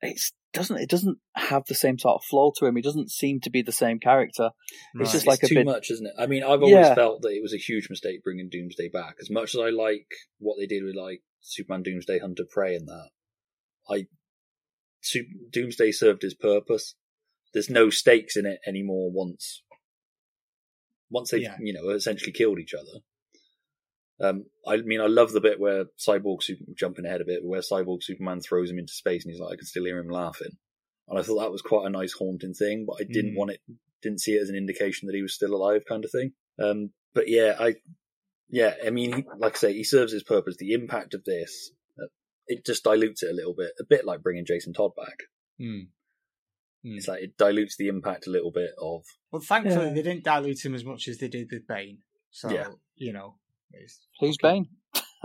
it's 0.00 0.32
doesn't 0.52 0.78
it 0.78 0.90
doesn't 0.90 1.18
have 1.34 1.64
the 1.66 1.74
same 1.74 1.98
sort 1.98 2.16
of 2.16 2.24
flow 2.24 2.52
to 2.58 2.66
him. 2.66 2.76
He 2.76 2.82
doesn't 2.82 3.10
seem 3.10 3.40
to 3.40 3.50
be 3.50 3.62
the 3.62 3.72
same 3.72 3.98
character. 3.98 4.50
It's 4.96 5.12
just 5.12 5.26
like 5.26 5.42
a 5.42 5.48
too 5.48 5.54
bit- 5.56 5.66
much, 5.66 5.90
isn't 5.90 6.06
it? 6.06 6.12
I 6.18 6.26
mean, 6.26 6.42
I've 6.42 6.62
always 6.62 6.72
Yeah. 6.72 6.94
felt 6.94 7.22
that 7.22 7.30
it 7.30 7.40
was 7.42 7.54
a 7.54 7.58
huge 7.58 7.88
mistake 7.88 8.22
bringing 8.22 8.48
Doomsday 8.50 8.88
back. 8.92 9.14
As 9.20 9.30
much 9.30 9.54
as 9.54 9.60
I 9.60 9.70
like 9.70 10.06
what 10.38 10.56
they 10.58 10.66
did 10.66 10.84
with 10.84 10.94
like 10.94 11.22
Superman, 11.40 11.82
Doomsday, 11.82 12.18
Hunter, 12.18 12.44
Prey, 12.52 12.74
and 12.76 12.86
that, 12.86 13.08
I 13.88 14.06
Doomsday 15.50 15.92
served 15.92 16.22
his 16.22 16.34
purpose. 16.34 16.94
There's 17.52 17.70
no 17.70 17.90
stakes 17.90 18.36
in 18.36 18.46
it 18.46 18.60
anymore. 18.66 19.10
Once, 19.10 19.62
once 21.12 21.30
they, 21.30 21.38
Yeah. 21.38 21.56
you 21.60 21.72
know, 21.72 21.90
essentially 21.90 22.32
killed 22.32 22.58
each 22.58 22.74
other. 22.74 23.00
Um, 24.20 24.46
I 24.66 24.76
mean, 24.78 25.00
I 25.00 25.06
love 25.06 25.32
the 25.32 25.40
bit 25.40 25.58
where 25.58 25.86
Cyborg, 25.98 26.42
Super, 26.42 26.64
jumping 26.76 27.04
ahead 27.06 27.20
a 27.20 27.24
bit, 27.24 27.44
where 27.44 27.60
Cyborg 27.60 28.02
Superman 28.02 28.40
throws 28.40 28.70
him 28.70 28.78
into 28.78 28.92
space, 28.92 29.24
and 29.24 29.32
he's 29.32 29.40
like, 29.40 29.52
I 29.54 29.56
can 29.56 29.66
still 29.66 29.84
hear 29.84 29.98
him 29.98 30.08
laughing, 30.08 30.56
and 31.08 31.18
I 31.18 31.22
thought 31.22 31.40
that 31.40 31.50
was 31.52 31.62
quite 31.62 31.86
a 31.86 31.90
nice 31.90 32.12
haunting 32.12 32.54
thing. 32.54 32.84
But 32.86 32.98
I 33.00 33.04
didn't 33.04 33.32
Mm. 33.34 33.36
want 33.38 33.50
it, 33.52 33.60
didn't 34.00 34.20
see 34.20 34.32
it 34.34 34.42
as 34.42 34.48
an 34.48 34.56
indication 34.56 35.06
that 35.06 35.14
he 35.16 35.22
was 35.22 35.34
still 35.34 35.54
alive, 35.54 35.84
kind 35.88 36.04
of 36.04 36.10
thing. 36.10 36.32
Um, 36.58 36.92
but 37.14 37.28
yeah, 37.28 37.56
I, 37.58 37.76
yeah, 38.48 38.74
I 38.84 38.90
mean, 38.90 39.12
he, 39.12 39.24
like 39.38 39.56
I 39.56 39.58
say, 39.58 39.72
he 39.72 39.84
serves 39.84 40.12
his 40.12 40.22
purpose. 40.22 40.56
The 40.56 40.72
impact 40.72 41.14
of 41.14 41.24
this, 41.24 41.72
uh, 42.00 42.06
it 42.46 42.64
just 42.64 42.84
dilutes 42.84 43.22
it 43.22 43.30
a 43.30 43.34
little 43.34 43.54
bit, 43.54 43.72
a 43.80 43.84
bit 43.84 44.04
like 44.04 44.22
bringing 44.22 44.44
Jason 44.46 44.72
Todd 44.72 44.92
back. 44.96 45.18
Mm. 45.60 45.88
Mm. 46.84 46.96
It's 46.96 47.06
like 47.08 47.22
it 47.22 47.36
dilutes 47.36 47.76
the 47.76 47.88
impact 47.88 48.26
a 48.26 48.30
little 48.30 48.50
bit 48.50 48.70
of 48.80 49.04
Well, 49.30 49.40
thankfully 49.42 49.86
Yeah. 49.86 49.92
they 49.94 50.02
didn't 50.02 50.24
dilute 50.24 50.64
him 50.64 50.74
as 50.74 50.84
much 50.84 51.06
as 51.08 51.18
they 51.18 51.28
did 51.28 51.48
with 51.52 51.66
Bane. 51.66 51.98
So 52.30 52.50
Yeah. 52.50 52.68
you 52.96 53.12
know, 53.12 53.36
it's 53.72 54.00
Who's 54.20 54.36
fucking- 54.40 54.68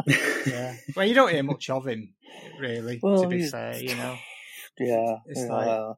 Bane? 0.08 0.18
Yeah. 0.46 0.76
Well, 0.96 1.06
you 1.08 1.16
don't 1.16 1.32
hear 1.32 1.44
much 1.44 1.70
of 1.70 1.88
him, 1.88 2.14
really. 2.60 3.00
Well, 3.02 3.24
to 3.24 3.28
be 3.28 3.38
he's- 3.40 3.52
fair, 3.52 3.76
you 3.82 3.96
know. 3.96 4.16
Yeah, 4.80 5.16
It's 5.26 5.40
yeah. 5.42 5.48
like- 5.56 5.96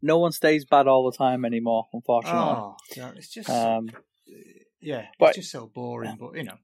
no 0.00 0.18
one 0.18 0.32
stays 0.32 0.64
bad 0.64 0.86
all 0.88 1.10
the 1.10 1.16
time 1.16 1.44
anymore, 1.44 1.88
unfortunately. 1.92 2.40
Oh, 2.40 2.76
yeah, 2.96 3.12
it's 3.14 3.28
just 3.28 3.50
Um, 3.50 3.90
yeah, 4.80 5.08
but- 5.18 5.28
it's 5.30 5.38
just 5.40 5.50
so 5.52 5.66
boring. 5.66 6.16
But 6.18 6.36
you 6.36 6.44
know, 6.44 6.56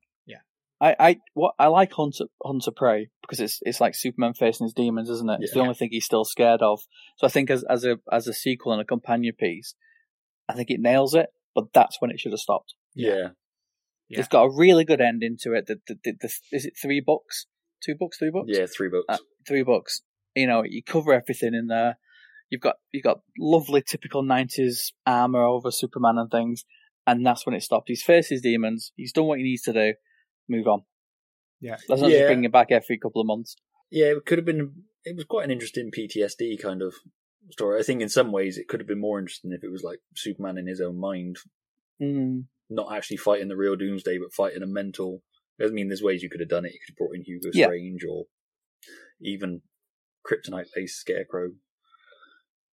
I, 0.80 0.96
I, 0.98 1.16
what 1.34 1.54
I 1.58 1.68
like 1.68 1.92
Hunter 1.92 2.26
Hunter 2.44 2.70
Prey 2.70 3.08
because 3.22 3.40
it's 3.40 3.60
it's 3.62 3.80
like 3.80 3.94
Superman 3.94 4.34
facing 4.34 4.66
his 4.66 4.74
demons, 4.74 5.08
isn't 5.08 5.30
it? 5.30 5.38
It's 5.40 5.52
the 5.54 5.60
only 5.60 5.74
thing 5.74 5.88
he's 5.90 6.04
still 6.04 6.24
scared 6.24 6.60
of. 6.60 6.80
So 7.16 7.26
I 7.26 7.30
think 7.30 7.50
as 7.50 7.64
as 7.64 7.84
a 7.84 7.96
as 8.12 8.26
a 8.26 8.34
sequel 8.34 8.72
and 8.72 8.82
a 8.82 8.84
companion 8.84 9.34
piece, 9.38 9.74
I 10.48 10.52
think 10.52 10.70
it 10.70 10.80
nails 10.80 11.14
it. 11.14 11.30
But 11.54 11.72
that's 11.72 11.96
when 12.00 12.10
it 12.10 12.20
should 12.20 12.32
have 12.32 12.40
stopped. 12.40 12.74
yeah. 12.94 13.28
Yeah. 14.08 14.20
It's 14.20 14.28
got 14.28 14.44
a 14.44 14.50
really 14.56 14.84
good 14.84 15.00
ending 15.00 15.36
to 15.40 15.54
it. 15.54 15.66
The, 15.66 15.80
the, 15.88 15.98
the, 16.04 16.12
the, 16.20 16.28
is 16.52 16.64
it 16.64 16.74
three 16.80 17.00
books? 17.00 17.46
Two 17.84 17.96
books? 17.98 18.18
Three 18.18 18.30
books? 18.30 18.48
Yeah, 18.48 18.66
three 18.66 18.88
books. 18.88 19.06
Uh, 19.08 19.18
three 19.48 19.64
books. 19.64 20.02
You 20.36 20.46
know, 20.46 20.62
you 20.64 20.82
cover 20.82 21.12
everything 21.12 21.54
in 21.54 21.66
there. 21.66 21.98
You've 22.48 22.60
got 22.60 22.76
you've 22.92 23.02
got 23.02 23.22
lovely 23.38 23.82
typical 23.82 24.22
nineties 24.22 24.92
armor 25.04 25.42
over 25.42 25.72
Superman 25.72 26.18
and 26.18 26.30
things, 26.30 26.64
and 27.04 27.26
that's 27.26 27.44
when 27.44 27.54
it 27.56 27.62
stopped. 27.62 27.88
He's 27.88 28.02
faced 28.02 28.30
his 28.30 28.42
demons. 28.42 28.92
He's 28.94 29.12
done 29.12 29.24
what 29.24 29.38
he 29.38 29.44
needs 29.44 29.62
to 29.62 29.72
do. 29.72 29.94
Move 30.48 30.66
on. 30.66 30.82
Yeah. 31.61 31.76
Let's 31.88 32.02
not 32.02 32.11
Yeah. 32.11 32.18
just 32.18 32.28
bring 32.28 32.44
him 32.44 32.50
back 32.50 32.70
every 32.70 32.98
couple 32.98 33.20
of 33.20 33.26
months. 33.26 33.56
yeah, 33.90 34.06
it 34.06 34.24
could 34.26 34.38
have 34.38 34.44
been. 34.44 34.85
It 35.04 35.14
was 35.16 35.24
quite 35.24 35.44
an 35.44 35.50
interesting 35.50 35.90
PTSD 35.90 36.61
kind 36.61 36.82
of 36.82 36.94
story. 37.50 37.78
I 37.78 37.82
think 37.85 38.02
in 38.02 38.09
some 38.09 38.32
ways 38.32 38.59
it 38.59 38.66
could 38.68 38.80
have 38.80 38.88
been 38.88 39.00
more 39.00 39.18
interesting 39.20 39.52
if 39.52 39.62
it 39.62 39.70
was 39.70 39.82
like 39.85 40.00
Superman 40.16 40.59
in 40.59 40.66
his 40.66 40.80
own 40.80 40.98
mind, 40.98 41.37
Mm. 42.02 42.46
not 42.68 42.92
actually 42.94 43.16
fighting 43.18 43.48
the 43.48 43.56
real 43.56 43.76
Doomsday, 43.76 44.18
but 44.18 44.35
fighting 44.35 44.62
a 44.62 44.66
mental. 44.66 45.22
I 45.61 45.68
mean, 45.68 45.88
there's 45.88 46.02
ways 46.02 46.22
you 46.22 46.28
could 46.28 46.40
have 46.40 46.48
done 46.48 46.64
it. 46.66 46.72
You 46.74 46.80
could 46.85 46.92
have 46.92 46.96
brought 46.98 47.14
in 47.14 47.22
Hugo 47.22 47.50
Yeah. 47.54 47.66
Strange 47.68 48.04
or 48.04 48.26
even 49.20 49.62
Kryptonite 50.28 50.66
Lace 50.76 50.96
Scarecrow, 50.96 51.52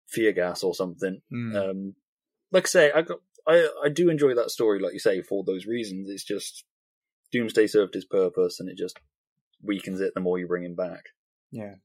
Fear 0.07 0.33
Gas 0.33 0.63
or 0.63 0.73
something. 0.75 1.21
Mm. 1.31 1.55
Um, 1.55 1.95
like 2.51 2.65
I 2.65 2.67
say, 2.67 2.91
I 2.91 3.01
got 3.03 3.19
I 3.47 3.69
I 3.85 3.89
do 3.89 4.09
enjoy 4.09 4.33
that 4.35 4.49
story, 4.51 4.79
like 4.79 4.93
you 4.93 4.99
say, 4.99 5.21
for 5.21 5.43
those 5.43 5.65
reasons. 5.65 6.09
It's 6.09 6.23
just 6.23 6.65
Doomsday 7.33 7.67
served 7.67 7.93
his 7.93 8.05
purpose, 8.05 8.61
and 8.61 8.69
it 8.69 8.77
just 8.77 8.97
weakens 9.61 9.99
it 9.99 10.13
the 10.13 10.21
more 10.21 10.39
you 10.39 10.47
bring 10.47 10.63
him 10.63 10.75
back. 10.75 11.09
Yeah, 11.51 11.75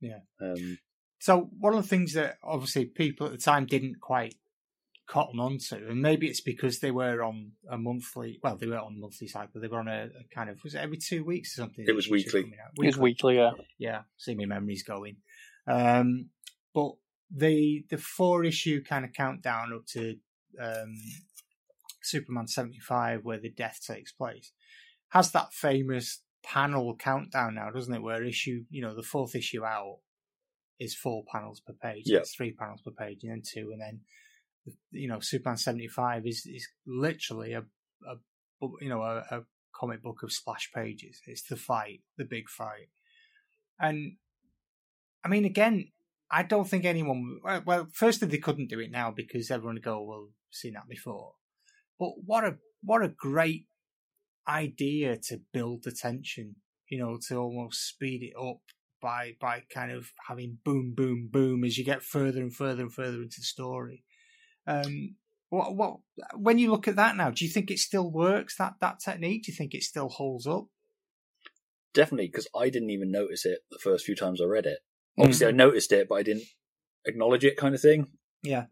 yeah. 0.00 0.20
Um, 0.40 0.78
So 1.18 1.50
one 1.58 1.74
of 1.74 1.82
the 1.82 1.88
things 1.88 2.12
that 2.12 2.38
obviously 2.44 2.84
people 2.84 3.26
at 3.26 3.32
the 3.32 3.38
time 3.38 3.66
didn't 3.66 4.00
quite 4.00 4.36
cotton 5.06 5.40
onto, 5.40 5.76
and 5.76 6.02
maybe 6.02 6.26
it's 6.26 6.40
because 6.40 6.80
they 6.80 6.90
were 6.90 7.22
on 7.22 7.52
a 7.70 7.78
monthly. 7.78 8.38
Well, 8.42 8.56
they 8.56 8.66
were 8.66 8.78
on 8.78 8.94
a 8.96 9.00
monthly 9.00 9.28
cycle. 9.28 9.50
But 9.54 9.62
they 9.62 9.68
were 9.68 9.78
on 9.78 9.88
a, 9.88 10.04
a 10.04 10.34
kind 10.34 10.50
of 10.50 10.62
was 10.62 10.74
it 10.74 10.78
every 10.78 10.98
two 10.98 11.24
weeks 11.24 11.56
or 11.56 11.62
something? 11.62 11.84
It 11.88 11.94
was 11.94 12.06
that 12.06 12.12
usually 12.12 12.42
weekly. 12.42 12.42
coming 12.42 12.58
out? 12.64 12.86
It's 12.86 12.96
weekly, 12.96 13.36
yeah. 13.36 13.52
yeah, 13.78 14.00
see 14.16 14.34
my 14.34 14.44
memories 14.44 14.82
going. 14.82 15.16
Um, 15.66 16.30
but 16.74 16.92
the 17.34 17.84
the 17.88 17.98
four 17.98 18.44
issue 18.44 18.82
kind 18.82 19.04
of 19.04 19.12
countdown 19.12 19.72
up 19.72 19.86
to 19.86 20.16
um, 20.60 20.94
Superman 22.02 22.46
seventy 22.46 22.80
five, 22.80 23.24
where 23.24 23.38
the 23.38 23.50
death 23.50 23.80
takes 23.86 24.12
place, 24.12 24.52
has 25.16 25.32
that 25.32 25.54
famous 25.54 26.22
panel 26.44 26.94
countdown 26.94 27.54
now, 27.54 27.70
doesn't 27.70 27.94
it? 27.94 28.02
Where 28.02 28.22
issue, 28.22 28.64
you 28.68 28.82
know, 28.82 28.94
the 28.94 29.02
fourth 29.02 29.34
issue 29.34 29.64
out 29.64 30.00
is 30.78 30.94
four 30.94 31.24
panels 31.32 31.60
per 31.60 31.72
page. 31.72 32.02
Yeah. 32.04 32.18
It's 32.18 32.34
three 32.34 32.52
panels 32.52 32.82
per 32.82 32.90
page, 32.90 33.20
and 33.22 33.32
then 33.32 33.42
two, 33.42 33.70
and 33.72 33.80
then 33.80 34.00
you 34.90 35.08
know, 35.08 35.20
Superman 35.20 35.56
seventy 35.56 35.88
five 35.88 36.26
is 36.26 36.46
is 36.46 36.68
literally 36.86 37.54
a, 37.54 37.60
a 37.60 38.16
you 38.80 38.90
know 38.90 39.00
a, 39.02 39.24
a 39.30 39.40
comic 39.74 40.02
book 40.02 40.22
of 40.22 40.32
splash 40.32 40.70
pages. 40.74 41.22
It's 41.26 41.44
the 41.48 41.56
fight, 41.56 42.02
the 42.18 42.24
big 42.24 42.50
fight, 42.50 42.90
and 43.80 44.16
I 45.24 45.28
mean, 45.28 45.46
again, 45.46 45.92
I 46.30 46.42
don't 46.42 46.68
think 46.68 46.84
anyone. 46.84 47.40
well, 47.64 47.88
firstly, 47.90 48.28
they 48.28 48.38
couldn't 48.38 48.68
do 48.68 48.80
it 48.80 48.90
now 48.90 49.12
because 49.12 49.50
everyone 49.50 49.76
would 49.76 49.82
go, 49.82 50.02
"Well, 50.02 50.28
seen 50.50 50.74
that 50.74 50.88
before." 50.88 51.36
But 51.98 52.10
what 52.26 52.44
a 52.44 52.58
what 52.82 53.02
a 53.02 53.08
great 53.08 53.66
idea 54.48 55.16
to 55.28 55.40
build 55.52 55.84
the 55.84 55.92
tension. 55.92 56.56
You 56.88 56.98
know, 56.98 57.18
to 57.28 57.36
almost 57.36 57.88
speed 57.88 58.22
it 58.22 58.34
up 58.40 58.60
by 59.02 59.36
by 59.40 59.64
kind 59.70 59.90
of 59.90 60.12
having 60.28 60.58
boom, 60.64 60.94
boom, 60.94 61.28
boom 61.30 61.64
as 61.64 61.76
you 61.76 61.84
get 61.84 62.02
further 62.02 62.40
and 62.40 62.54
further 62.54 62.82
and 62.82 62.92
further 62.92 63.22
into 63.22 63.40
the 63.40 63.44
story. 63.44 64.04
Um, 64.66 65.16
what 65.48 65.74
what 65.74 65.98
when 66.34 66.58
you 66.58 66.70
look 66.70 66.86
at 66.86 66.96
that 66.96 67.16
now, 67.16 67.30
do 67.30 67.44
you 67.44 67.50
think 67.50 67.70
it 67.70 67.78
still 67.78 68.10
works 68.10 68.56
that 68.56 68.74
that 68.80 69.00
technique? 69.00 69.44
Do 69.44 69.52
you 69.52 69.56
think 69.56 69.74
it 69.74 69.82
still 69.82 70.08
holds 70.08 70.46
up? 70.46 70.66
definitely, 71.96 72.28
because 72.28 72.46
I 72.54 72.68
didn't 72.68 72.90
even 72.90 73.10
notice 73.10 73.46
it 73.46 73.60
the 73.70 73.78
first 73.78 74.04
few 74.04 74.14
times 74.14 74.40
I 74.40 74.44
read 74.44 74.66
it. 74.66 74.78
Obviously, 75.18 75.46
I 75.46 75.50
noticed 75.50 75.90
it, 75.92 76.08
but 76.08 76.16
I 76.16 76.22
didn't 76.22 76.44
acknowledge 77.06 77.42
it, 77.42 77.56
kind 77.56 77.74
of 77.74 77.80
thing. 77.80 78.08
Yeah. 78.42 78.66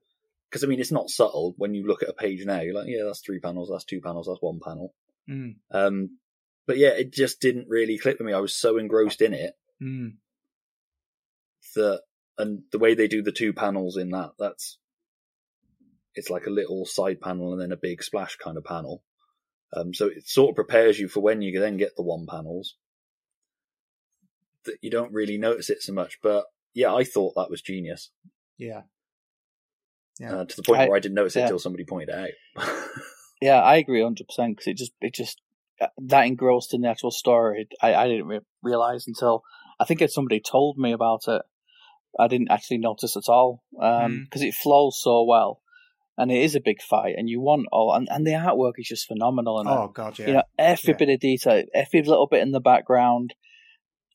Because 0.49 0.63
I 0.63 0.67
mean, 0.67 0.79
it's 0.79 0.93
not 0.93 1.09
subtle 1.09 1.55
when 1.57 1.75
you 1.75 1.87
look 1.87 2.03
at 2.03 2.11
a 2.11 2.13
page 2.13 2.45
now. 2.45 2.61
You're 2.61 2.75
like, 2.75 2.87
yeah, 2.87 3.05
that's 3.05 3.23
three 3.25 3.41
panels, 3.41 3.71
that's 3.73 3.87
two 3.87 4.03
panels, 4.03 4.27
that's 4.27 4.43
one 4.43 4.61
panel. 4.63 4.95
Mm. 5.29 5.57
Um, 5.71 6.19
but 6.67 6.79
yeah, 6.79 6.91
it 6.91 7.13
just 7.13 7.41
didn't 7.41 7.69
really 7.69 7.99
click 7.99 8.19
with 8.19 8.27
me. 8.27 8.33
I 8.33 8.41
was 8.41 8.55
so 8.55 8.79
engrossed 8.79 9.23
in 9.23 9.35
it 9.35 9.55
Mm. 9.83 10.15
that, 11.75 12.03
and 12.39 12.63
the 12.73 12.79
way 12.79 12.95
they 12.95 13.09
do 13.09 13.23
the 13.23 13.33
two 13.33 13.53
panels 13.53 13.97
in 13.97 14.11
that, 14.11 14.33
that's 14.39 14.79
it's 16.15 16.31
like 16.31 16.47
a 16.47 16.51
little 16.51 16.87
side 16.87 17.21
panel 17.21 17.53
and 17.53 17.61
then 17.61 17.73
a 17.73 17.77
big 17.77 18.03
splash 18.03 18.37
kind 18.37 18.57
of 18.57 18.65
panel. 18.65 19.03
Um, 19.73 19.93
so 19.93 20.07
it 20.07 20.29
sort 20.29 20.51
of 20.51 20.55
prepares 20.57 20.99
you 21.01 21.09
for 21.09 21.21
when 21.21 21.43
you 21.43 21.59
then 21.59 21.77
get 21.77 21.97
the 21.97 22.03
one 22.05 22.27
panels 22.27 22.77
that 24.65 24.77
you 24.81 24.91
don't 24.91 25.13
really 25.13 25.37
notice 25.37 25.69
it 25.71 25.83
so 25.83 25.93
much. 25.93 26.19
But 26.23 26.45
yeah, 26.73 26.95
I 26.95 27.03
thought 27.05 27.35
that 27.35 27.51
was 27.51 27.61
genius 27.63 28.11
Yeah. 28.57 28.83
Yeah. 30.21 30.37
uh, 30.37 30.45
to 30.45 30.57
the 30.57 30.63
point 30.63 30.83
I- 30.83 30.89
where 30.89 30.97
I 30.97 31.01
didn't 31.01 31.17
notice 31.17 31.35
it 31.35 31.41
yeah. 31.41 31.45
until 31.47 31.59
somebody 31.59 31.85
pointed 31.85 32.11
it 32.11 32.35
out. 32.57 32.69
Yeah, 33.45 33.61
I 33.61 33.77
agree 33.77 34.01
100% 34.01 34.17
because 34.17 34.67
it 34.67 34.79
just, 34.79 34.93
it 35.03 35.13
just, 35.13 35.43
uh, 35.79 35.89
that 35.99 36.27
engrossed 36.27 36.73
in 36.73 36.81
the 36.81 36.89
actual 36.89 37.11
story. 37.11 37.69
I, 37.83 37.95
I 37.95 38.09
didn't 38.09 38.27
re- 38.27 38.41
realize 38.63 39.07
until, 39.07 39.43
I 39.79 39.85
think 39.85 40.01
if 40.01 40.15
somebody 40.15 40.41
told 40.41 40.79
me 40.79 40.93
about 40.93 41.29
it, 41.29 41.43
I 42.19 42.27
didn't 42.27 42.51
actually 42.51 42.79
notice 42.79 43.19
at 43.19 43.29
all. 43.29 43.63
Um, 43.79 44.27
cause 44.31 44.41
it 44.41 44.55
flows 44.55 44.99
so 44.99 45.25
well 45.25 45.61
and 46.17 46.33
it 46.33 46.41
is 46.43 46.55
a 46.55 46.61
big 46.65 46.81
fight 46.81 47.17
and 47.19 47.29
you 47.29 47.39
want 47.39 47.67
all, 47.71 47.93
and, 47.93 48.09
and 48.11 48.27
the 48.27 48.31
artwork 48.31 48.79
is 48.79 48.89
just 48.89 49.09
phenomenal. 49.09 49.61
And 49.61 49.69
Oh 49.69 49.89
God, 49.89 50.19
yeah. 50.19 50.27
you 50.27 50.33
know, 50.33 50.45
every 50.59 50.95
Yeah. 50.95 50.97
bit 50.97 51.11
of 51.11 51.21
detail, 51.21 51.65
every 51.75 52.03
little 52.03 52.27
bit 52.27 52.41
in 52.41 52.53
the 52.53 52.61
background, 52.61 53.35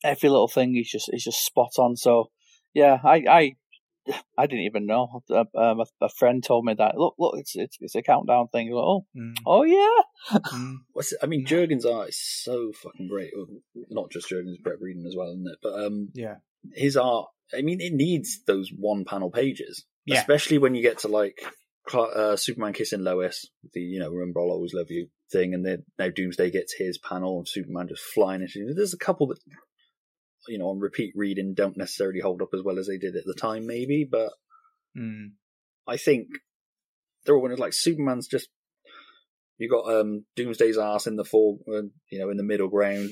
every 0.02 0.28
little 0.28 0.48
thing 0.48 0.76
is 0.76 0.90
just, 0.90 1.08
is 1.12 1.22
just 1.22 1.46
spot 1.46 1.74
on. 1.78 1.94
So 1.94 2.32
yeah, 2.74 2.98
I, 3.04 3.22
I, 3.30 3.56
I 4.38 4.46
didn't 4.46 4.64
even 4.64 4.86
know. 4.86 5.22
Uh, 5.30 5.44
Um, 5.54 5.80
a, 5.80 5.86
a 6.00 6.08
friend 6.08 6.42
told 6.42 6.64
me 6.64 6.74
that. 6.74 6.96
Look, 6.96 7.14
look, 7.18 7.34
it's 7.38 7.52
it's, 7.56 7.76
it's 7.80 7.94
a 7.94 8.02
countdown 8.02 8.48
thing. 8.48 8.66
You 8.66 8.72
go, 8.74 8.78
oh, 8.80 9.06
Mm, 9.16 9.34
oh 9.46 9.62
yeah. 9.64 10.38
mm. 10.38 10.76
What's 10.92 11.12
it? 11.12 11.18
I 11.22 11.26
mean, 11.26 11.46
Jurgens' 11.46 11.84
art 11.84 12.10
is 12.10 12.18
so 12.20 12.72
fucking 12.82 13.08
great. 13.08 13.30
Well, 13.36 13.46
Not 13.90 14.10
just 14.10 14.28
Jurgens', 14.30 14.60
Brett 14.62 14.78
Breeding 14.80 15.06
as 15.06 15.14
well, 15.16 15.28
isn't 15.28 15.46
it? 15.48 15.58
But 15.62 15.84
um, 15.84 16.08
Yeah. 16.14 16.36
his 16.74 16.96
art, 16.96 17.28
I 17.56 17.62
mean, 17.62 17.80
it 17.80 17.92
needs 17.92 18.40
those 18.46 18.70
one 18.76 19.04
panel 19.04 19.30
pages, 19.30 19.84
Yeah. 20.06 20.20
especially 20.20 20.58
when 20.58 20.74
you 20.74 20.82
get 20.82 20.98
to 21.00 21.08
like 21.08 21.40
uh, 21.92 22.36
Superman 22.36 22.72
kissing 22.72 23.02
Lois, 23.02 23.46
the 23.72 23.80
you 23.80 23.98
know 23.98 24.10
remember 24.10 24.40
I'll 24.40 24.50
always 24.50 24.74
love 24.74 24.86
you 24.90 25.08
thing, 25.32 25.54
and 25.54 25.64
then 25.66 25.84
now 25.98 26.08
Doomsday 26.08 26.50
gets 26.50 26.72
his 26.74 26.98
panel 26.98 27.40
of 27.40 27.48
Superman 27.48 27.88
just 27.88 28.02
flying 28.02 28.42
into. 28.42 28.72
There's 28.74 28.94
a 28.94 28.98
couple 28.98 29.26
that 29.28 29.38
you 30.48 30.58
know 30.58 30.66
on 30.68 30.78
repeat 30.80 31.12
reading 31.14 31.54
don't 31.54 31.76
necessarily 31.76 32.20
hold 32.20 32.42
up 32.42 32.48
as 32.54 32.62
well 32.64 32.78
as 32.78 32.86
they 32.86 32.98
did 32.98 33.16
at 33.16 33.24
the 33.26 33.34
time, 33.34 33.66
maybe, 33.66 34.06
but 34.10 34.30
Mm. 34.96 35.32
I 35.86 35.96
think 35.96 36.26
they're 37.24 37.36
all 37.36 37.42
when 37.42 37.52
it's 37.52 37.60
like 37.60 37.72
Superman's 37.72 38.26
just 38.26 38.48
you 39.58 39.68
got 39.68 39.92
um 39.94 40.24
Doomsday's 40.36 40.78
ass 40.78 41.06
in 41.06 41.16
the 41.16 41.24
fore, 41.24 41.58
uh, 41.68 41.82
you 42.10 42.18
know, 42.18 42.30
in 42.30 42.36
the 42.36 42.42
middle 42.42 42.68
ground, 42.68 43.10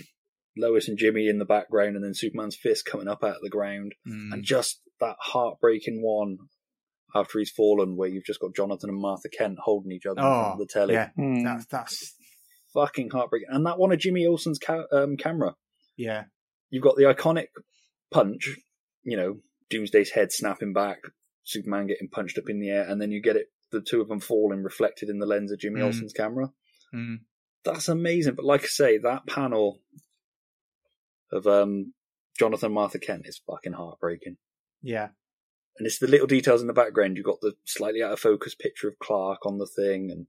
Lois 0.57 0.89
and 0.89 0.99
Jimmy 0.99 1.29
in 1.29 1.39
the 1.39 1.45
background, 1.45 1.95
and 1.97 2.05
then 2.05 2.15
Superman's 2.15 2.57
fist 2.57 2.85
coming 2.85 3.07
up 3.09 3.23
out 3.23 3.37
of 3.37 3.43
the 3.43 3.51
ground, 3.51 3.95
Mm. 4.07 4.33
and 4.33 4.43
just 4.45 4.81
that 5.01 5.17
heartbreaking 5.21 6.03
one 6.03 6.39
after 7.15 7.39
he's 7.39 7.51
fallen, 7.51 7.97
where 7.97 8.09
you've 8.09 8.25
just 8.25 8.41
got 8.41 8.55
Jonathan 8.57 8.91
and 8.91 9.01
Martha 9.01 9.29
Kent 9.29 9.59
holding 9.63 9.93
each 9.93 10.05
other 10.07 10.21
in 10.21 10.27
Oh, 10.27 10.53
of 10.53 10.59
the 10.59 10.67
telly, 10.67 10.95
yeah. 10.95 11.11
Hmm. 11.17 11.43
That's 11.45 11.67
that's 11.67 12.15
fucking 12.75 13.11
heartbreaking, 13.11 13.49
and 13.51 13.65
that 13.67 13.79
one 13.79 13.93
of 13.93 13.99
Jimmy 13.99 14.27
Olsen's 14.27 14.59
ca- 14.59 14.87
um, 14.93 15.17
camera. 15.17 15.55
yeah. 15.97 16.25
You've 16.71 16.83
got 16.83 16.97
the 16.97 17.05
iconic 17.05 17.49
punch, 18.11 18.57
you 19.03 19.17
know, 19.17 19.39
Doomsday's 19.71 20.11
head 20.11 20.33
snapping 20.33 20.73
back, 20.73 20.99
Superman 21.45 21.87
getting 21.87 22.09
punched 22.09 22.39
up 22.39 22.49
in 22.49 22.61
the 22.61 22.71
air, 22.71 22.87
and 22.89 23.01
then 23.01 23.11
you 23.11 23.23
get 23.23 23.37
it, 23.37 23.47
the 23.71 23.81
two 23.81 24.01
of 24.01 24.09
them 24.09 24.21
falling 24.21 24.63
reflected 24.63 25.09
in 25.09 25.19
the 25.19 25.27
lens 25.27 25.53
of 25.53 25.59
Jimmy 25.59 25.81
Mm. 25.81 25.85
Olsen's 25.85 26.13
camera. 26.13 26.53
Mm. 26.95 27.21
That's 27.65 27.89
amazing. 27.89 28.35
But 28.35 28.45
like 28.45 28.63
I 28.63 28.67
say, 28.67 28.99
that 28.99 29.27
panel 29.27 29.81
of 31.31 31.47
um, 31.47 31.93
Jonathan 32.39 32.73
Martha 32.73 32.99
Kent 32.99 33.27
is 33.27 33.41
fucking 33.47 33.75
heartbreaking. 33.75 34.37
Yeah. 34.83 35.09
And 35.77 35.87
it's 35.87 35.99
the 35.99 36.07
little 36.07 36.27
details 36.27 36.61
in 36.61 36.67
the 36.67 36.73
background. 36.73 37.17
You've 37.17 37.27
got 37.27 37.41
the 37.41 37.55
slightly 37.65 38.03
out 38.03 38.13
of 38.13 38.21
focus 38.21 38.55
picture 38.55 38.89
of 38.89 38.99
Clark 38.99 39.45
on 39.45 39.59
the 39.59 39.67
thing, 39.67 40.11
and 40.11 40.27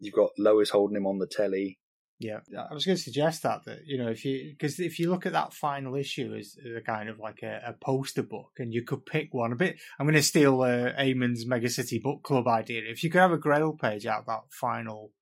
you've 0.00 0.14
got 0.14 0.30
Lois 0.38 0.70
holding 0.70 0.96
him 0.96 1.06
on 1.06 1.18
the 1.18 1.26
telly. 1.26 1.78
Yeah, 2.18 2.40
I 2.58 2.72
was 2.72 2.86
going 2.86 2.96
to 2.96 3.02
suggest 3.02 3.42
that 3.42 3.64
that 3.66 3.80
you 3.84 3.98
know 3.98 4.08
if 4.08 4.24
you 4.24 4.50
because 4.50 4.80
if 4.80 4.98
you 4.98 5.10
look 5.10 5.26
at 5.26 5.34
that 5.34 5.52
final 5.52 5.94
issue 5.94 6.34
as, 6.34 6.56
as 6.64 6.76
a 6.76 6.80
kind 6.80 7.10
of 7.10 7.18
like 7.18 7.42
a, 7.42 7.60
a 7.66 7.72
poster 7.74 8.22
book, 8.22 8.52
and 8.58 8.72
you 8.72 8.82
could 8.84 9.04
pick 9.04 9.34
one 9.34 9.52
a 9.52 9.56
bit. 9.56 9.76
I'm 9.98 10.06
going 10.06 10.14
to 10.14 10.22
steal 10.22 10.62
uh, 10.62 10.92
Eamon's 10.98 11.46
Mega 11.46 11.68
City 11.68 11.98
Book 11.98 12.22
Club 12.22 12.48
idea. 12.48 12.82
If 12.86 13.04
you 13.04 13.10
could 13.10 13.20
have 13.20 13.32
a 13.32 13.38
Grail 13.38 13.74
page 13.74 14.06
out 14.06 14.20
of 14.20 14.26
that 14.26 14.44
final 14.50 15.12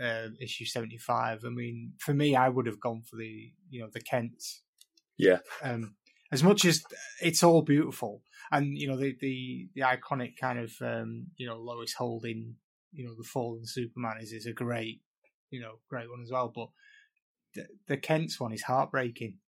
uh, 0.00 0.28
issue 0.40 0.64
75, 0.64 1.44
I 1.44 1.48
mean, 1.50 1.92
for 1.98 2.14
me, 2.14 2.34
I 2.34 2.48
would 2.48 2.66
have 2.66 2.80
gone 2.80 3.02
for 3.02 3.16
the 3.16 3.52
you 3.70 3.80
know 3.80 3.88
the 3.92 4.00
Kents. 4.00 4.62
Yeah. 5.16 5.38
Um, 5.62 5.94
as 6.32 6.42
much 6.42 6.64
as 6.64 6.82
it's 7.22 7.44
all 7.44 7.62
beautiful, 7.62 8.22
and 8.50 8.76
you 8.76 8.88
know 8.88 8.96
the 8.96 9.14
the 9.20 9.68
the 9.76 9.82
iconic 9.82 10.36
kind 10.40 10.58
of 10.58 10.72
um, 10.80 11.28
you 11.36 11.46
know 11.46 11.56
Lois 11.56 11.94
holding 11.94 12.56
you 12.92 13.06
know 13.06 13.14
the 13.16 13.24
fallen 13.24 13.64
Superman 13.64 14.16
is 14.20 14.32
is 14.32 14.46
a 14.46 14.52
great 14.52 15.00
you 15.50 15.60
know 15.60 15.78
great 15.88 16.10
one 16.10 16.22
as 16.22 16.30
well. 16.30 16.52
But 16.54 16.68
the, 17.54 17.66
the 17.86 17.96
Kent's 17.96 18.38
one 18.40 18.52
is 18.52 18.62
heartbreaking. 18.62 19.38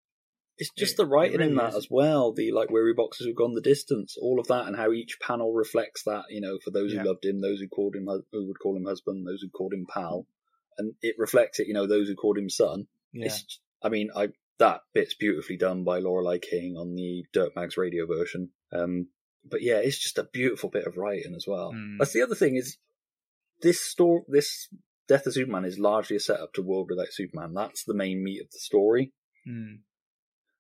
It's 0.59 0.71
just 0.77 0.95
It- 0.95 0.97
the 0.99 1.07
writing 1.07 1.39
really 1.39 1.51
in 1.53 1.57
that 1.57 1.71
is. 1.71 1.77
as 1.77 1.89
well. 1.91 2.33
The 2.33 2.53
like 2.53 2.71
weary 2.71 2.93
boxes 2.95 3.27
who've 3.27 3.37
gone 3.37 3.55
the 3.55 3.61
distance, 3.63 4.17
all 4.21 4.39
of 4.39 4.47
that, 4.49 4.67
and 4.67 4.77
how 4.77 4.93
each 4.93 5.19
panel 5.21 5.53
reflects 5.55 6.03
that. 6.05 6.25
You 6.29 6.41
know, 6.41 6.59
for 6.63 6.71
those 6.71 6.93
Yeah. 6.93 7.01
who 7.03 7.09
loved 7.09 7.25
him, 7.25 7.41
those 7.41 7.61
who 7.61 7.69
called 7.69 7.97
him, 7.97 8.07
who 8.33 8.47
would 8.47 8.59
call 8.59 8.77
him 8.77 8.85
husband, 8.85 9.27
those 9.27 9.41
who 9.43 9.49
called 9.49 9.73
him 9.73 9.87
pal, 9.89 10.27
and 10.77 10.95
it 11.03 11.15
reflects 11.19 11.61
it. 11.61 11.67
You 11.67 11.75
know, 11.75 11.87
those 11.87 12.09
who 12.09 12.15
called 12.15 12.37
him 12.39 12.51
son. 12.51 12.87
Yeah, 13.13 13.27
It's, 13.27 13.61
I 13.83 13.89
mean, 13.89 14.11
I 14.15 14.29
that 14.59 14.83
bit's 14.93 15.15
beautifully 15.15 15.57
done 15.57 15.85
by 15.85 15.99
Lorelei 16.01 16.39
King 16.39 16.77
on 16.77 16.95
the 16.95 17.25
Dirk 17.33 17.57
Maggs 17.57 17.79
radio 17.79 18.05
version. 18.07 18.51
Um, 18.71 19.09
but 19.43 19.63
yeah, 19.63 19.79
it's 19.79 19.99
just 19.99 20.19
a 20.19 20.25
beautiful 20.25 20.69
bit 20.69 20.87
of 20.87 20.99
writing 20.99 21.35
as 21.35 21.47
well. 21.47 21.73
Mm. 21.73 21.97
That's 21.99 22.13
the 22.13 22.21
other 22.23 22.35
thing 22.35 22.57
is 22.57 22.77
this 23.63 23.81
story, 23.81 24.21
this 24.29 24.69
Death 25.11 25.27
of 25.27 25.35
Superman 25.35 25.65
is 25.67 25.79
largely 25.79 26.17
a 26.17 26.21
setup 26.21 26.55
to 26.55 26.63
World 26.63 26.87
Without 26.89 27.09
Superman. 27.11 27.53
That's 27.53 27.85
the 27.85 27.95
main 27.95 28.23
meat 28.25 28.41
of 28.41 28.51
the 28.51 28.59
story. 28.59 29.13
Mm. 29.47 29.81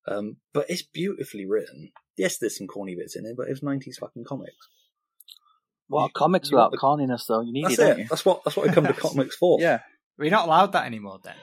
Um, 0.09 0.37
but 0.53 0.67
it's 0.69 0.83
beautifully 0.83 1.47
written. 1.47 1.93
Yes, 2.19 2.37
there's 2.39 2.59
some 2.59 2.67
corny 2.67 2.95
bits 2.97 3.17
in 3.17 3.25
it, 3.27 3.37
but 3.37 3.49
it's 3.49 3.61
90s 3.63 3.97
fucking 4.01 4.25
comics. 4.27 4.57
What 5.89 6.07
You- 6.07 6.13
comics 6.15 6.51
you 6.51 6.57
want 6.57 6.73
without 6.73 6.83
corniness, 6.83 7.27
though? 7.29 7.41
You 7.43 7.53
need 7.53 7.65
That's 7.65 7.75
it, 7.79 7.83
don't 7.83 7.91
it. 7.93 8.03
you? 8.03 8.09
That's 8.09 8.25
what 8.25 8.43
that's 8.45 8.57
what 8.57 8.69
I 8.69 8.73
come 8.75 8.87
to 8.87 8.93
comics 9.09 9.37
for. 9.37 9.59
Yeah. 9.61 9.81
We're 10.19 10.31
not 10.31 10.47
allowed 10.47 10.73
that 10.73 10.85
anymore. 10.87 11.19
Then 11.23 11.35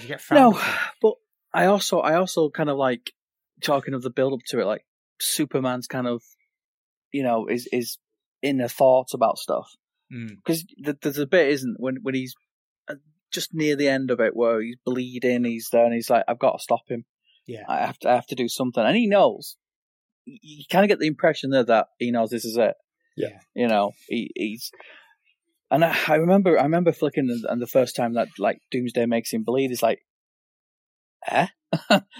you 0.00 0.08
get 0.08 0.22
No, 0.30 0.52
but 1.02 1.14
I 1.52 1.66
also, 1.66 1.98
I 2.00 2.14
also 2.14 2.48
kind 2.50 2.70
of 2.70 2.76
like 2.76 3.10
talking 3.62 3.92
of 3.94 4.02
the 4.02 4.10
build 4.10 4.32
up 4.34 4.40
to 4.48 4.60
it, 4.60 4.66
like 4.66 4.84
Superman's 5.20 5.86
kind 5.86 6.06
of, 6.06 6.22
you 7.12 7.22
know, 7.22 7.46
is 7.46 7.68
is 7.72 7.98
inner 8.42 8.68
thoughts 8.68 9.14
about 9.14 9.38
stuff 9.38 9.68
Mm. 10.12 10.36
because 10.36 10.64
th- 10.84 10.96
there's 11.02 11.18
a 11.18 11.26
bit, 11.26 11.48
isn't 11.50 11.76
when 11.78 11.96
when 12.02 12.14
he's 12.14 12.34
just 13.32 13.54
near 13.54 13.76
the 13.76 13.88
end 13.88 14.10
of 14.10 14.20
it 14.20 14.34
where 14.36 14.60
he's 14.60 14.76
bleeding, 14.84 15.44
he's 15.44 15.68
there, 15.70 15.84
and 15.84 15.94
he's 15.94 16.10
like, 16.10 16.24
I've 16.28 16.38
got 16.38 16.52
to 16.52 16.62
stop 16.62 16.82
him. 16.88 17.04
Yeah. 17.46 17.64
I 17.68 17.78
have 17.86 17.98
to, 18.00 18.10
I 18.10 18.14
have 18.14 18.26
to 18.28 18.34
do 18.34 18.48
something, 18.48 18.82
and 18.82 18.96
he 18.96 19.06
knows. 19.06 19.56
You- 20.24 20.64
kind 20.70 20.84
of 20.84 20.88
get 20.88 20.98
the 20.98 21.06
impression 21.06 21.50
there 21.50 21.64
that 21.64 21.86
he 21.98 22.10
knows 22.10 22.30
this 22.30 22.44
is 22.44 22.56
it. 22.56 22.74
Yeah. 23.16 23.38
You 23.54 23.68
know, 23.68 23.92
he, 24.08 24.30
he's. 24.36 24.70
And 25.70 25.84
I, 25.84 25.96
I 26.08 26.14
remember, 26.16 26.58
I 26.58 26.62
remember 26.64 26.92
flicking, 26.92 27.28
and, 27.30 27.44
and 27.48 27.62
the 27.62 27.66
first 27.66 27.96
time 27.96 28.14
that 28.14 28.28
like 28.38 28.60
Doomsday 28.70 29.06
makes 29.06 29.32
him 29.32 29.44
bleed, 29.44 29.70
it's 29.70 29.82
like, 29.82 30.00
eh? 31.26 31.46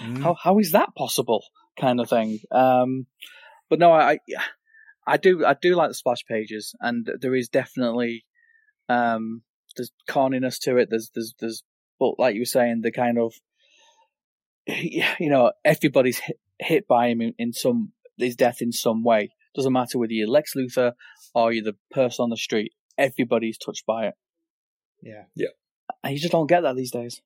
Mm. 0.01 0.21
how 0.23 0.33
how 0.41 0.59
is 0.59 0.71
that 0.71 0.95
possible 0.95 1.43
kind 1.77 1.99
of 1.99 2.07
thing 2.07 2.39
um 2.51 3.05
but 3.69 3.79
no 3.79 3.91
i 3.91 4.17
i 5.05 5.17
do 5.17 5.45
i 5.45 5.53
do 5.53 5.75
like 5.75 5.89
the 5.89 5.93
splash 5.93 6.23
pages 6.25 6.73
and 6.79 7.05
there 7.19 7.35
is 7.35 7.49
definitely 7.49 8.25
um 8.87 9.41
there's 9.75 9.91
corniness 10.09 10.59
to 10.59 10.77
it 10.77 10.89
there's 10.89 11.09
there's 11.13 11.33
there's 11.39 11.63
but 11.99 12.19
like 12.19 12.35
you 12.35 12.41
were 12.41 12.45
saying 12.45 12.81
the 12.81 12.91
kind 12.91 13.17
of 13.17 13.33
you 14.67 15.29
know 15.29 15.51
everybody's 15.65 16.19
hit, 16.19 16.39
hit 16.59 16.87
by 16.87 17.07
him 17.07 17.21
in, 17.21 17.33
in 17.37 17.53
some 17.53 17.91
his 18.17 18.35
death 18.35 18.61
in 18.61 18.71
some 18.71 19.03
way 19.03 19.29
doesn't 19.55 19.73
matter 19.73 19.97
whether 19.97 20.13
you're 20.13 20.27
lex 20.27 20.53
luthor 20.55 20.93
or 21.33 21.51
you're 21.51 21.63
the 21.63 21.75
person 21.91 22.23
on 22.23 22.29
the 22.29 22.37
street 22.37 22.71
everybody's 22.97 23.57
touched 23.57 23.85
by 23.85 24.05
it 24.07 24.13
Yeah. 25.01 25.23
Yeah. 25.35 25.47
And 26.03 26.13
you 26.13 26.19
just 26.19 26.31
don't 26.31 26.47
get 26.47 26.61
that 26.61 26.75
these 26.75 26.91
days. 26.91 27.21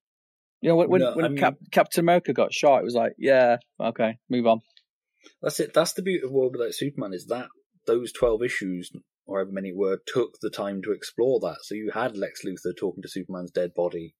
You 0.61 0.69
know, 0.69 0.75
when 0.77 0.89
when, 0.89 1.01
No, 1.01 1.13
when 1.13 1.25
I 1.25 1.29
mean- 1.29 1.37
Cap- 1.37 1.57
Captain 1.71 1.99
America 2.03 2.33
got 2.33 2.53
shot, 2.53 2.79
it 2.79 2.83
was 2.83 2.95
like, 2.95 3.13
yeah, 3.17 3.57
okay, 3.79 4.17
move 4.29 4.47
on. 4.47 4.61
That's 5.41 5.59
it. 5.59 5.73
That's 5.73 5.93
the 5.93 6.01
beauty 6.01 6.25
of 6.25 6.31
World 6.31 6.53
Without 6.57 6.73
Superman 6.73 7.13
is 7.13 7.25
that 7.27 7.47
those 7.85 8.11
twelve 8.11 8.41
issues, 8.41 8.91
or 9.25 9.37
however 9.39 9.51
many 9.51 9.71
were, 9.73 9.99
took 10.05 10.37
the 10.41 10.49
time 10.49 10.81
to 10.83 10.91
explore 10.91 11.39
that. 11.41 11.57
So 11.63 11.75
you 11.75 11.91
had 11.93 12.15
Lex 12.17 12.43
Luthor 12.45 12.75
talking 12.75 13.01
to 13.01 13.09
Superman's 13.09 13.51
dead 13.51 13.73
body. 13.73 14.15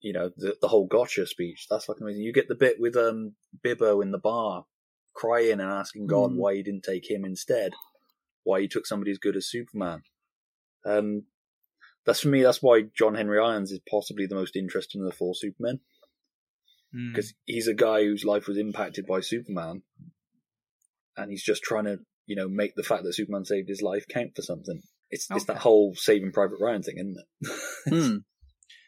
You 0.00 0.12
know 0.12 0.30
the 0.36 0.56
the 0.60 0.68
whole 0.68 0.86
gotcha 0.86 1.26
speech. 1.26 1.66
That's 1.70 1.84
fucking 1.84 2.02
amazing. 2.02 2.22
You 2.24 2.32
get 2.32 2.48
the 2.48 2.54
bit 2.56 2.76
with 2.80 2.96
um 2.96 3.34
Bibbo 3.64 4.02
in 4.02 4.10
the 4.10 4.18
bar, 4.18 4.64
crying 5.14 5.52
and 5.52 5.62
asking 5.62 6.08
God 6.08 6.32
Hmm. 6.32 6.38
why 6.38 6.54
he 6.56 6.62
didn't 6.62 6.82
take 6.82 7.08
him 7.10 7.24
instead. 7.24 7.72
Why 8.42 8.62
he 8.62 8.68
took 8.68 8.86
somebody 8.86 9.12
as 9.12 9.18
good 9.18 9.36
as 9.36 9.48
Superman. 9.48 10.02
Um, 10.84 11.26
that's 12.04 12.18
for 12.20 12.28
me. 12.28 12.42
That's 12.42 12.60
why 12.60 12.82
John 12.98 13.14
Henry 13.14 13.38
Irons 13.38 13.70
is 13.70 13.78
possibly 13.88 14.26
the 14.26 14.34
most 14.34 14.56
interesting 14.56 15.00
of 15.02 15.06
the 15.08 15.16
four 15.16 15.34
Supermen 15.36 15.80
Mm. 16.94 17.12
because 17.14 17.32
he's 17.46 17.68
a 17.68 17.74
guy 17.74 18.02
whose 18.02 18.24
life 18.24 18.46
was 18.46 18.58
impacted 18.58 19.06
by 19.06 19.20
Superman, 19.20 19.82
and 21.16 21.30
he's 21.30 21.42
just 21.42 21.62
trying 21.62 21.84
to, 21.84 22.00
you 22.26 22.36
know, 22.36 22.48
make 22.48 22.74
the 22.74 22.82
fact 22.82 23.04
that 23.04 23.14
Superman 23.14 23.44
saved 23.44 23.68
his 23.68 23.82
life 23.82 24.04
count 24.08 24.34
for 24.36 24.42
something. 24.42 24.80
It's 25.10 25.26
it's 25.30 25.44
that 25.44 25.58
whole 25.58 25.94
Saving 25.94 26.32
Private 26.32 26.58
Ryan 26.60 26.82
thing, 26.82 26.96
isn't 26.98 27.16
it? 27.18 27.60
Hmm. 27.88 28.16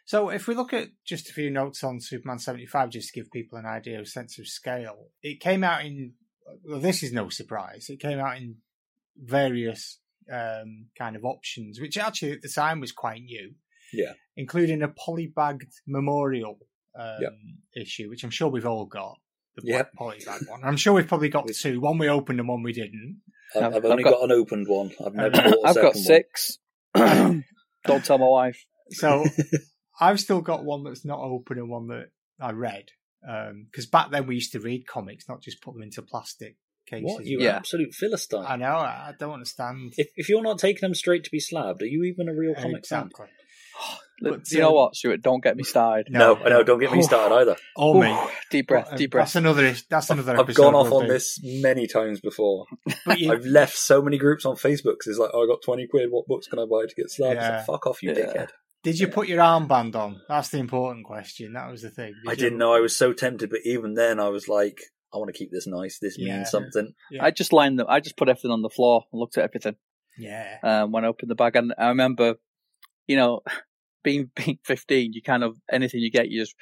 So, 0.06 0.28
if 0.28 0.46
we 0.46 0.54
look 0.54 0.74
at 0.74 0.88
just 1.06 1.30
a 1.30 1.32
few 1.32 1.50
notes 1.50 1.82
on 1.82 1.98
Superman 1.98 2.38
75, 2.38 2.90
just 2.90 3.08
to 3.12 3.20
give 3.20 3.30
people 3.30 3.58
an 3.58 3.64
idea 3.64 3.98
of 3.98 4.06
sense 4.06 4.38
of 4.38 4.46
scale, 4.46 5.08
it 5.22 5.40
came 5.40 5.64
out 5.64 5.84
in, 5.84 6.12
well, 6.62 6.78
this 6.78 7.02
is 7.02 7.12
no 7.12 7.30
surprise, 7.30 7.88
it 7.88 8.00
came 8.00 8.18
out 8.18 8.36
in 8.36 8.56
various 9.16 9.98
um, 10.30 10.88
kind 10.98 11.16
of 11.16 11.24
options, 11.24 11.80
which 11.80 11.96
actually 11.96 12.32
at 12.32 12.42
the 12.42 12.48
time 12.48 12.80
was 12.80 12.92
quite 12.92 13.22
new. 13.22 13.54
Yeah. 13.92 14.12
Including 14.36 14.82
a 14.82 14.88
polybagged 14.88 15.72
memorial 15.86 16.58
um, 16.98 17.18
Yep. 17.20 17.32
issue, 17.76 18.10
which 18.10 18.24
I'm 18.24 18.30
sure 18.30 18.48
we've 18.48 18.66
all 18.66 18.86
got. 18.86 19.18
The 19.56 19.62
Yep. 19.64 19.92
polybag 19.98 20.48
one. 20.48 20.64
I'm 20.64 20.76
sure 20.76 20.92
we've 20.94 21.06
probably 21.06 21.28
got 21.28 21.46
two. 21.48 21.80
One 21.80 21.98
we 21.98 22.08
opened 22.08 22.40
and 22.40 22.48
one 22.48 22.62
we 22.62 22.72
didn't. 22.72 23.20
I've, 23.54 23.62
I've- 23.64 23.76
I've 23.76 23.84
only 23.84 24.02
got, 24.02 24.14
got- 24.14 24.24
an 24.24 24.32
opened 24.32 24.66
one. 24.68 24.90
I've 25.04 25.14
never 25.14 25.36
I've 25.36 25.44
bought 25.44 25.64
a 25.64 25.68
I've 25.68 25.74
got 25.76 25.94
second 25.96 26.02
six. 26.02 26.58
Don't 27.86 28.04
tell 28.04 28.18
my 28.18 28.26
wife. 28.26 28.64
So 28.90 29.24
I've 30.00 30.18
still 30.20 30.40
got 30.40 30.64
one 30.64 30.84
that's 30.84 31.04
not 31.04 31.20
open 31.20 31.58
and 31.58 31.68
one 31.68 31.86
that 31.88 32.06
I 32.40 32.50
read. 32.52 32.86
Um, 33.28 33.66
because 33.70 33.86
back 33.86 34.10
then 34.10 34.26
we 34.26 34.34
used 34.34 34.52
to 34.52 34.60
read 34.60 34.86
comics, 34.86 35.28
not 35.28 35.40
just 35.42 35.62
put 35.62 35.74
them 35.74 35.82
into 35.82 36.02
plastic 36.02 36.56
one. 36.90 37.00
cases. 37.02 37.14
What 37.16 37.24
you 37.26 37.40
Yeah. 37.40 37.56
absolute 37.56 37.94
philistine! 37.94 38.44
I 38.46 38.56
know. 38.56 38.66
I 38.76 39.12
don't 39.18 39.32
understand. 39.34 39.94
If 39.96 40.08
if 40.16 40.28
you're 40.28 40.42
not 40.42 40.58
taking 40.58 40.80
them 40.82 40.94
straight 40.94 41.24
to 41.24 41.30
be 41.30 41.40
slabbed, 41.40 41.80
are 41.82 41.86
you 41.86 42.04
even 42.04 42.28
a 42.28 42.34
real 42.34 42.54
comic 42.54 42.86
fan? 42.86 43.06
exactly. 43.06 43.26
Look, 43.26 43.30
But, 44.20 44.50
you 44.52 44.60
know 44.60 44.72
what, 44.72 44.94
Stuart? 44.94 45.22
Don't 45.22 45.42
get 45.42 45.56
me 45.56 45.64
started. 45.64 46.06
No, 46.10 46.36
I 46.36 46.48
know. 46.48 46.62
Don't 46.62 46.78
get 46.78 46.92
me 46.92 47.02
started 47.02 47.34
either. 47.34 47.56
Oh, 47.76 48.00
me. 48.00 48.10
Ooh, 48.10 48.28
deep 48.50 48.68
breath, 48.68 48.92
uh, 48.92 48.96
deep 48.96 49.10
breath. 49.10 49.26
That's 49.26 49.36
another. 49.36 49.74
That's 49.90 50.08
another. 50.10 50.38
I've 50.38 50.54
gone 50.54 50.74
off 50.74 50.92
on 50.92 51.06
do. 51.06 51.12
this 51.12 51.40
many 51.42 51.86
times 51.86 52.20
before. 52.20 52.66
But 53.04 53.18
you, 53.18 53.32
I've 53.32 53.44
left 53.44 53.76
so 53.76 54.00
many 54.00 54.16
groups 54.16 54.46
on 54.46 54.54
Facebook 54.56 54.94
because 54.98 55.08
it's 55.08 55.18
like, 55.18 55.30
oh, 55.34 55.44
I 55.44 55.46
got 55.46 55.62
20 55.62 55.86
quid. 55.88 56.10
What 56.10 56.26
books 56.26 56.46
can 56.46 56.58
I 56.58 56.64
buy 56.64 56.86
to 56.88 56.94
get 56.94 57.10
slabbed? 57.10 57.36
It's 57.36 57.42
Yeah. 57.44 57.56
like, 57.56 57.66
Fuck 57.66 57.86
off, 57.86 58.02
you 58.02 58.10
Yeah. 58.12 58.26
dickhead. 58.26 58.48
did 58.82 58.98
you 58.98 59.08
put 59.08 59.28
your 59.28 59.40
armband 59.40 59.94
on? 59.96 60.20
That's 60.28 60.48
the 60.50 60.58
important 60.58 61.04
question. 61.04 61.52
That 61.54 61.70
was 61.70 61.82
the 61.82 61.90
thing. 61.90 62.14
Did 62.22 62.28
I 62.28 62.32
you- 62.32 62.36
didn't 62.36 62.58
know. 62.58 62.72
I 62.72 62.80
was 62.80 62.96
so 62.96 63.12
tempted, 63.12 63.50
but 63.50 63.60
even 63.64 63.94
then, 63.94 64.20
I 64.20 64.28
was 64.28 64.48
like, 64.48 64.78
I 65.12 65.18
want 65.18 65.28
to 65.34 65.38
keep 65.38 65.50
this 65.52 65.66
nice. 65.66 65.98
This 66.00 66.16
Yeah. 66.18 66.36
means 66.38 66.50
something. 66.50 66.92
Yeah. 67.10 67.24
I 67.24 67.30
just 67.30 67.52
lined 67.52 67.78
them. 67.78 67.86
I 67.88 68.00
just 68.00 68.16
put 68.16 68.28
everything 68.28 68.50
on 68.52 68.62
the 68.62 68.70
floor 68.70 69.04
and 69.12 69.20
looked 69.20 69.36
at 69.38 69.44
everything 69.44 69.76
Yeah. 70.18 70.58
um, 70.62 70.92
when 70.92 71.04
I 71.04 71.08
opened 71.08 71.30
the 71.30 71.34
bag. 71.34 71.56
And 71.56 71.74
I 71.78 71.88
remember, 71.88 72.36
you 73.06 73.16
know, 73.16 73.40
being 74.04 74.30
being 74.36 74.58
15, 74.64 75.12
you 75.14 75.22
kind 75.22 75.42
of 75.42 75.56
anything 75.72 76.00
you 76.00 76.10
get, 76.12 76.28
you 76.28 76.42
just 76.42 76.54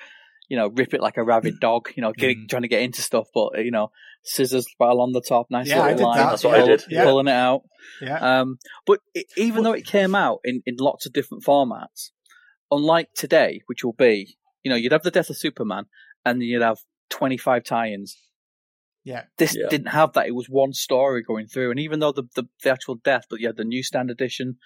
you 0.49 0.57
know 0.57 0.68
rip 0.68 0.93
it 0.95 1.01
like 1.03 1.16
a 1.18 1.22
rabid 1.24 1.61
dog. 1.61 1.90
You 1.97 2.03
know, 2.03 2.12
get, 2.12 2.36
Mm. 2.36 2.49
trying 2.49 2.62
to 2.62 2.68
get 2.68 2.82
into 2.82 3.03
stuff, 3.03 3.26
but 3.34 3.62
you 3.64 3.70
know, 3.70 3.90
scissors 4.22 4.66
file 4.78 5.01
on 5.01 5.12
the 5.12 5.20
top, 5.20 5.47
nice 5.51 5.68
Yeah, 5.68 5.80
I 5.80 5.93
little 5.93 5.99
did 5.99 6.05
line. 6.05 6.16
that. 6.18 6.30
That's 6.30 6.45
what 6.45 6.61
I 6.61 6.66
did. 6.66 6.82
Yeah. 6.88 7.05
Pulling 7.05 7.28
it 7.28 7.32
out. 7.32 7.62
Yeah. 8.01 8.40
Um, 8.40 8.59
but 8.86 9.01
it, 9.14 9.26
even 9.36 9.62
though 9.64 9.72
it 9.72 9.84
came 9.86 10.14
out 10.14 10.38
in, 10.45 10.62
in 10.66 10.76
lots 10.78 11.05
of 11.07 11.12
different 11.12 11.45
formats, 11.45 12.11
unlike 12.70 13.09
today, 13.14 13.61
which 13.66 13.84
will 13.84 13.93
be, 13.93 14.36
you 14.62 14.70
know, 14.70 14.76
you'd 14.76 14.93
have 14.93 15.03
the 15.03 15.11
death 15.11 15.30
of 15.30 15.36
Superman 15.36 15.84
and 16.24 16.43
you'd 16.43 16.62
have 16.62 16.78
25 17.11 17.64
tie-ins. 17.64 18.16
Yeah. 19.05 19.24
This 19.38 19.57
Yeah. 19.57 19.68
didn't 19.68 19.88
have 19.88 20.12
that. 20.12 20.26
It 20.28 20.34
was 20.34 20.47
one 20.49 20.72
story 20.72 21.22
going 21.22 21.47
through. 21.49 21.70
And 21.72 21.80
even 21.80 21.99
though 22.01 22.12
the, 22.12 22.22
the, 22.36 22.45
the 22.62 22.70
actual 22.70 22.95
death, 22.97 23.24
but 23.28 23.40
you 23.40 23.49
had 23.49 23.57
the 23.57 23.64
newsstand 23.64 24.11
edition, 24.11 24.57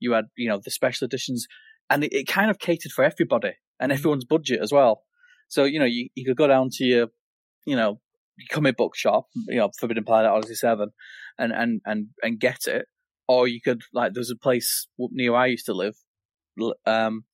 you 0.00 0.12
had, 0.12 0.24
you 0.36 0.48
know, 0.48 0.60
the 0.62 0.70
special 0.72 1.04
editions, 1.06 1.46
and 1.90 2.04
it, 2.04 2.12
it 2.12 2.26
kind 2.26 2.50
of 2.50 2.58
catered 2.58 2.92
for 2.92 3.04
everybody 3.04 3.52
and 3.80 3.90
Mhm. 3.92 3.96
everyone's 3.96 4.24
budget 4.24 4.60
as 4.62 4.72
well. 4.72 5.02
So, 5.48 5.64
you 5.64 5.78
know, 5.78 5.84
you, 5.84 6.08
you 6.14 6.24
could 6.24 6.36
go 6.36 6.46
down 6.46 6.68
to 6.72 6.84
your, 6.84 7.08
you 7.66 7.76
know, 7.76 8.00
your 8.36 8.48
comic 8.50 8.76
book 8.76 8.96
shop, 8.96 9.26
you 9.48 9.56
know, 9.56 9.70
Forbidden 9.78 10.04
Planet, 10.04 10.30
Odyssey 10.30 10.54
7, 10.54 10.88
and, 11.38 11.52
and, 11.52 11.80
and, 11.84 12.06
and 12.22 12.40
get 12.40 12.66
it. 12.66 12.86
Or 13.28 13.46
you 13.48 13.60
could, 13.60 13.82
like, 13.92 14.12
there's 14.14 14.30
a 14.30 14.36
place 14.36 14.86
near 14.98 15.32
where 15.32 15.40
I 15.42 15.46
used 15.46 15.66
to 15.66 15.74
live, 15.74 15.94
um, 16.86 17.24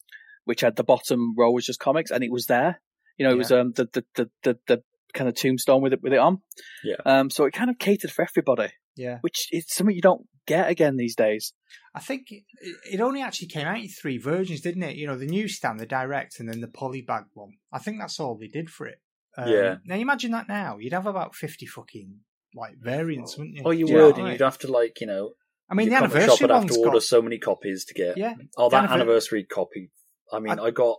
which 0.44 0.60
had 0.60 0.76
the 0.76 0.84
bottom 0.84 1.34
row 1.36 1.50
was 1.50 1.66
just 1.66 1.80
comics, 1.80 2.10
and 2.10 2.22
it 2.24 2.30
was 2.30 2.46
there. 2.46 2.80
You 3.18 3.26
know, 3.26 3.32
it 3.32 3.38
was 3.38 3.52
um 3.52 3.72
the 3.76 3.88
the, 3.92 4.04
the, 4.14 4.30
the, 4.42 4.58
the 4.66 4.82
kind 5.12 5.28
of 5.28 5.34
tombstone 5.34 5.82
with 5.82 5.92
it 5.92 6.02
with 6.02 6.12
it 6.12 6.18
on. 6.18 6.38
Yeah. 6.84 6.96
Um, 7.04 7.28
so 7.30 7.44
it 7.44 7.52
kind 7.52 7.70
of 7.70 7.78
catered 7.78 8.10
for 8.10 8.22
everybody, 8.22 8.68
Yeah. 8.96 9.18
which 9.20 9.48
is 9.52 9.64
something 9.68 9.94
you 9.94 10.02
don't 10.02 10.26
get 10.46 10.68
again 10.68 10.96
these 10.96 11.14
days. 11.16 11.52
I 11.94 12.00
think 12.00 12.26
it, 12.30 12.42
it 12.90 13.00
only 13.00 13.22
actually 13.22 13.48
came 13.48 13.66
out 13.66 13.78
in 13.78 13.88
three 13.88 14.18
versions, 14.18 14.60
didn't 14.60 14.82
it? 14.82 14.96
You 14.96 15.06
know, 15.06 15.16
the 15.16 15.26
newsstand, 15.26 15.80
the 15.80 15.86
direct, 15.86 16.40
and 16.40 16.48
then 16.48 16.60
the 16.60 16.66
polybag 16.66 17.24
one. 17.34 17.52
I 17.72 17.78
think 17.78 17.98
that's 17.98 18.18
all 18.20 18.36
they 18.36 18.48
did 18.48 18.68
for 18.70 18.86
it. 18.86 19.00
Um, 19.36 19.48
Yeah. 19.48 19.76
Now 19.84 19.96
imagine 19.96 20.32
that 20.32 20.48
now. 20.48 20.78
You'd 20.78 20.92
have 20.92 21.06
about 21.06 21.34
fifty 21.34 21.66
fucking 21.66 22.20
like 22.54 22.74
variants, 22.80 23.36
wouldn't 23.38 23.56
you? 23.56 23.62
Oh, 23.64 23.70
you 23.70 23.86
Yeah. 23.86 23.94
would, 24.06 24.16
and 24.16 24.24
Right. 24.24 24.32
you'd 24.32 24.40
have 24.44 24.58
to 24.58 24.68
like, 24.72 25.00
you 25.00 25.06
know, 25.06 25.32
I 25.70 25.74
mean, 25.74 25.86
the 25.88 25.92
your 25.92 26.00
comic 26.00 26.12
shop 26.12 26.20
anniversary 26.20 26.46
would 26.46 26.50
have 26.62 26.70
to 26.70 26.78
order 26.80 26.90
got. 26.92 27.02
so 27.04 27.22
many 27.22 27.38
copies 27.38 27.84
to 27.86 27.94
get. 27.94 28.16
Yeah. 28.18 28.34
Oh, 28.56 28.68
that 28.70 28.88
anniver- 28.88 28.92
anniversary 28.94 29.44
copy. 29.44 29.90
I 30.32 30.40
mean, 30.40 30.58
I- 30.58 30.64
I, 30.64 30.70
got. 30.72 30.98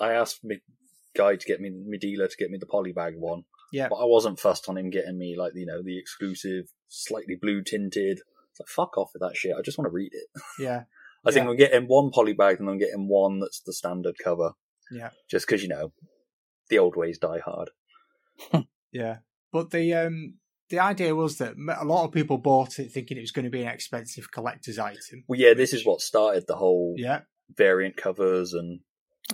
I 0.00 0.12
asked 0.14 0.40
my 0.44 0.56
guy 1.14 1.36
to 1.36 1.46
get 1.46 1.60
me, 1.60 1.70
my 1.70 1.98
dealer 1.98 2.26
to 2.26 2.36
get 2.36 2.50
me 2.50 2.58
the 2.58 2.66
polybag 2.66 3.16
one, 3.16 3.44
Yeah. 3.72 3.88
but 3.88 3.96
I 3.96 4.06
wasn't 4.06 4.40
fussed 4.40 4.68
on 4.68 4.76
him 4.76 4.90
getting 4.90 5.18
me 5.18 5.36
like 5.38 5.52
you 5.54 5.66
know 5.66 5.82
the 5.84 5.98
exclusive, 5.98 6.64
slightly 6.92 7.36
blue 7.40 7.62
tinted. 7.62 8.20
It's 8.50 8.60
like 8.60 8.68
fuck 8.68 8.96
off 8.98 9.10
with 9.14 9.20
that 9.22 9.36
shit. 9.36 9.54
I 9.58 9.62
just 9.62 9.78
want 9.78 9.86
to 9.86 9.92
read 9.94 10.12
it. 10.12 10.42
Yeah. 10.58 10.84
I 11.24 11.30
think 11.30 11.44
Yeah. 11.44 11.50
I'm 11.50 11.56
getting 11.56 11.84
one 11.88 12.10
polybag 12.10 12.58
and 12.58 12.68
I'm 12.68 12.78
getting 12.78 13.08
one 13.08 13.38
that's 13.40 13.60
the 13.60 13.72
standard 13.72 14.16
cover. 14.22 14.52
Yeah. 14.90 15.10
Just 15.30 15.46
because 15.46 15.62
you 15.62 15.68
know, 15.68 15.92
the 16.68 16.78
old 16.78 16.96
ways 16.96 17.18
die 17.18 17.40
hard. 17.44 17.70
Yeah. 18.92 19.18
But 19.52 19.70
the 19.70 19.94
um 19.94 20.34
the 20.68 20.78
idea 20.80 21.14
was 21.14 21.38
that 21.38 21.54
a 21.80 21.84
lot 21.84 22.04
of 22.04 22.12
people 22.12 22.38
bought 22.38 22.78
it 22.78 22.90
thinking 22.92 23.16
it 23.18 23.22
was 23.22 23.30
going 23.30 23.44
to 23.44 23.50
be 23.50 23.62
an 23.62 23.68
expensive 23.68 24.30
collector's 24.30 24.78
item. 24.78 25.24
Well, 25.28 25.38
yeah, 25.40 25.54
this 25.54 25.72
is 25.72 25.84
what 25.86 26.00
started 26.00 26.44
the 26.46 26.56
whole 26.56 26.94
Yeah. 26.98 27.20
variant 27.56 27.96
covers 27.96 28.52
and 28.54 28.80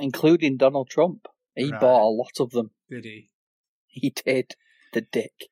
including 0.00 0.56
Donald 0.56 0.90
Trump. 0.90 1.26
He 1.56 1.70
Right. 1.72 1.80
bought 1.80 2.02
a 2.08 2.14
lot 2.14 2.38
of 2.40 2.50
them. 2.50 2.70
Did 2.90 3.04
he? 3.04 3.30
He 3.88 4.10
did. 4.10 4.54
The 4.92 5.00
dick. 5.02 5.48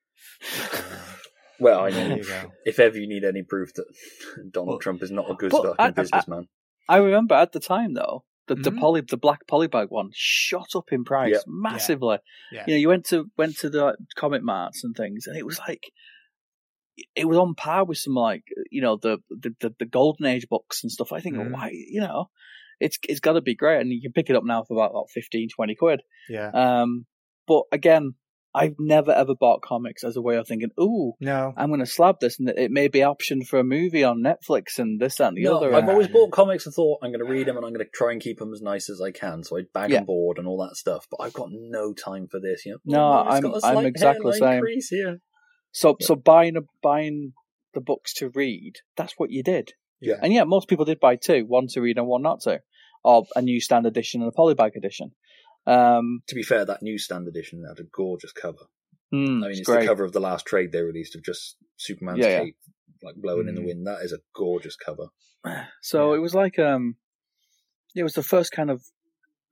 Well, 1.59 1.81
I 1.81 1.91
There 1.91 2.09
mean, 2.17 2.25
if 2.65 2.79
ever 2.79 2.99
you 2.99 3.09
need 3.09 3.25
any 3.25 3.43
proof 3.43 3.73
that 3.75 3.87
Donald 4.51 4.69
Well, 4.69 4.79
Trump 4.79 5.03
is 5.03 5.11
not 5.11 5.31
a 5.31 5.35
good 5.35 5.51
fucking 5.53 5.75
I- 5.79 5.87
I- 5.87 5.91
businessman, 5.91 6.49
I 6.89 6.99
remember 6.99 7.35
at 7.35 7.53
the 7.53 7.61
time 7.61 7.95
though, 7.95 8.25
the, 8.49 8.55
the 8.55 8.71
Mhm. 8.71 8.79
poly 8.81 9.01
the 9.01 9.17
black 9.17 9.47
polybag 9.49 9.87
one 9.91 10.11
shot 10.15 10.69
up 10.77 10.93
in 10.93 11.03
price 11.05 11.33
Yeah. 11.35 11.41
massively. 11.49 12.19
Yeah. 12.53 12.65
You 12.67 12.75
know, 12.75 12.79
you 12.79 12.89
went 12.89 13.07
to 13.07 13.31
went 13.37 13.57
to 13.59 13.71
the 13.71 13.97
comic 14.15 14.43
marts 14.43 14.85
and 14.85 14.95
things, 14.97 15.27
and 15.27 15.37
it 15.37 15.45
was 15.45 15.59
like 15.67 15.91
it 17.15 17.27
was 17.27 17.37
on 17.37 17.55
par 17.55 17.85
with 17.85 17.99
some 17.99 18.15
like 18.15 18.45
you 18.71 18.81
know 18.81 18.97
the 18.97 19.19
the, 19.31 19.55
the, 19.61 19.75
the 19.81 19.85
golden 19.85 20.27
age 20.27 20.47
books 20.49 20.83
and 20.83 20.91
stuff. 20.93 21.13
I 21.13 21.21
think 21.21 21.37
Mhm. 21.37 21.51
why 21.53 21.71
you 21.73 22.01
know 22.01 22.31
it's 22.81 22.99
it's 23.09 23.21
got 23.21 23.33
to 23.33 23.41
be 23.41 23.55
great, 23.55 23.81
and 23.81 23.91
you 23.91 24.01
can 24.01 24.13
pick 24.13 24.31
it 24.31 24.37
up 24.37 24.45
now 24.45 24.63
for 24.63 24.75
about 24.75 24.95
like 24.95 25.09
15, 25.13 25.49
20 25.55 25.75
quid. 25.75 26.03
Yeah. 26.29 26.51
Um, 26.51 27.07
but 27.49 27.65
again, 27.73 28.15
I've 28.57 28.75
never 28.79 29.13
ever 29.13 29.35
bought 29.35 29.61
comics 29.63 30.03
as 30.03 30.17
a 30.17 30.23
way 30.23 30.37
of 30.37 30.49
thinking, 30.49 30.71
ooh. 30.81 31.13
No. 31.21 31.53
I'm 31.57 31.69
going 31.69 31.81
to 31.81 31.87
slab 31.87 32.17
this, 32.21 32.39
and 32.39 32.49
it 32.49 32.71
may 32.71 32.89
be 32.89 33.03
option 33.03 33.45
for 33.45 33.59
a 33.59 33.65
movie 33.65 34.03
on 34.03 34.23
Netflix 34.23 34.79
and 34.79 34.99
this 35.01 35.17
that, 35.17 35.29
and 35.29 35.37
the 35.37 35.45
no, 35.45 35.57
other. 35.57 35.73
I've 35.75 35.83
and- 35.83 35.91
always 35.91 36.09
bought 36.09 36.33
comics 36.33 36.67
and 36.67 36.75
thought 36.75 37.01
I'm 37.03 37.11
going 37.13 37.25
to 37.25 37.31
read 37.31 37.47
them 37.47 37.57
and 37.57 37.65
I'm 37.67 37.73
going 37.73 37.85
to 37.85 37.91
try 37.93 38.13
and 38.13 38.21
keep 38.21 38.39
them 38.39 38.53
as 38.53 38.63
nice 38.63 38.89
as 38.91 39.01
I 39.01 39.11
can. 39.11 39.45
So 39.45 39.59
I 39.59 39.63
bag 39.73 39.91
Yeah. 39.91 39.99
and 39.99 40.07
board 40.07 40.39
and 40.39 40.47
all 40.49 40.59
that 40.67 40.77
stuff. 40.77 41.07
But 41.11 41.21
I've 41.23 41.33
got 41.35 41.49
no 41.53 41.93
time 41.93 42.27
for 42.31 42.41
this. 42.41 42.65
You 42.67 42.79
know, 42.85 42.97
No, 42.99 43.13
Oh, 43.13 43.21
it's 43.23 43.31
I'm- 43.35 43.43
got 43.43 43.63
a 43.63 43.67
I'm 43.79 43.87
exactly 43.87 44.31
the 44.33 44.39
same. 44.39 44.61
Crease 44.63 44.89
here. 44.89 45.21
So 45.73 45.97
so 46.01 46.17
buying 46.17 46.57
a, 46.57 46.63
buying 46.83 47.33
the 47.75 47.81
books 47.83 48.15
to 48.15 48.31
read, 48.31 48.75
that's 48.97 49.15
what 49.19 49.31
you 49.31 49.43
did. 49.43 49.73
Yeah. 50.01 50.15
And 50.23 50.33
yeah, 50.33 50.45
most 50.45 50.69
people 50.69 50.85
did 50.85 51.01
buy 51.01 51.17
two, 51.17 51.45
one 51.47 51.67
to 51.69 51.81
read 51.81 51.99
and 51.99 52.07
one 52.07 52.23
not 52.23 52.41
to, 52.43 52.61
or 53.05 53.25
a 53.35 53.43
newsstand 53.43 53.87
edition 53.87 54.23
and 54.23 54.33
a 54.33 54.35
polybag 54.35 54.77
edition. 54.77 55.13
Um, 55.67 56.23
To 56.29 56.35
be 56.35 56.43
fair, 56.43 56.64
that 56.64 56.83
newsstand 56.83 57.27
edition 57.29 57.64
had 57.69 57.81
a 57.81 57.85
gorgeous 57.85 58.33
cover. 58.33 58.67
mm, 59.12 59.39
I 59.45 59.49
mean, 59.49 59.51
it's 59.51 59.61
it's 59.61 59.69
great. 59.69 59.81
the 59.83 59.87
cover 59.87 60.05
of 60.05 60.12
the 60.12 60.21
last 60.21 60.47
trade 60.47 60.73
they 60.73 60.83
released 60.83 61.14
of 61.17 61.23
just 61.25 61.57
Superman's 61.77 62.21
Yeah, 62.21 62.29
yeah. 62.29 62.45
cape, 62.45 62.57
like 63.03 63.17
blowing 63.17 63.49
in 63.49 63.55
the 63.55 63.61
Mm. 63.61 63.67
wind. 63.67 63.87
That 63.87 64.03
is 64.03 64.12
a 64.12 64.19
gorgeous 64.35 64.77
cover. 64.77 65.09
So 65.83 66.12
Yeah. 66.12 66.19
it 66.19 66.21
was 66.23 66.35
like 66.35 66.59
um, 66.59 66.97
it 67.95 68.03
was 68.03 68.14
the 68.14 68.23
first 68.23 68.53
kind 68.53 68.71
of 68.71 68.83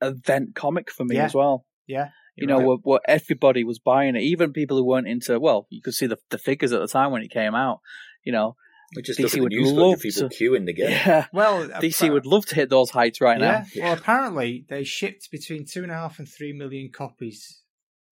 event 0.01 0.55
comic 0.55 0.91
for 0.91 1.05
me 1.05 1.15
Yeah. 1.15 1.25
as 1.25 1.33
well. 1.33 1.65
Yeah. 1.87 2.09
You 2.35 2.47
know, 2.47 2.57
right. 2.57 2.65
where, 2.65 2.77
where 2.83 2.99
everybody 3.07 3.63
was 3.63 3.79
buying 3.79 4.15
it, 4.17 4.21
even 4.21 4.51
people 4.51 4.75
who 4.77 4.83
weren't 4.85 5.07
into. 5.07 5.39
Well, 5.39 5.67
you 5.69 5.81
could 5.81 5.93
see 5.93 6.05
the 6.07 6.17
the 6.29 6.37
figures 6.37 6.73
at 6.73 6.81
the 6.81 6.87
time 6.87 7.11
when 7.11 7.21
it 7.21 7.31
came 7.31 7.55
out. 7.55 7.79
You 8.25 8.33
know, 8.33 8.55
We 8.95 9.01
just 9.01 9.19
DC 9.19 9.31
the 9.31 9.41
would 9.41 9.51
news 9.51 9.71
love 9.71 9.99
people 10.01 10.29
to- 10.29 10.35
queuing 10.35 10.65
to 10.65 10.73
get 10.73 10.89
yeah, 10.89 11.25
well, 11.33 11.67
DC 11.81 12.03
appa- 12.03 12.13
would 12.13 12.25
love 12.25 12.45
to 12.47 12.55
hit 12.55 12.69
those 12.69 12.89
heights 12.91 13.21
right 13.21 13.39
now. 13.39 13.63
Yeah. 13.73 13.85
Well, 13.85 13.93
apparently 13.93 14.65
they 14.69 14.83
shipped 14.83 15.31
between 15.31 15.65
two 15.65 15.83
and 15.83 15.91
a 15.91 15.95
half 15.95 16.19
and 16.19 16.27
three 16.27 16.53
million 16.53 16.91
copies 16.91 17.61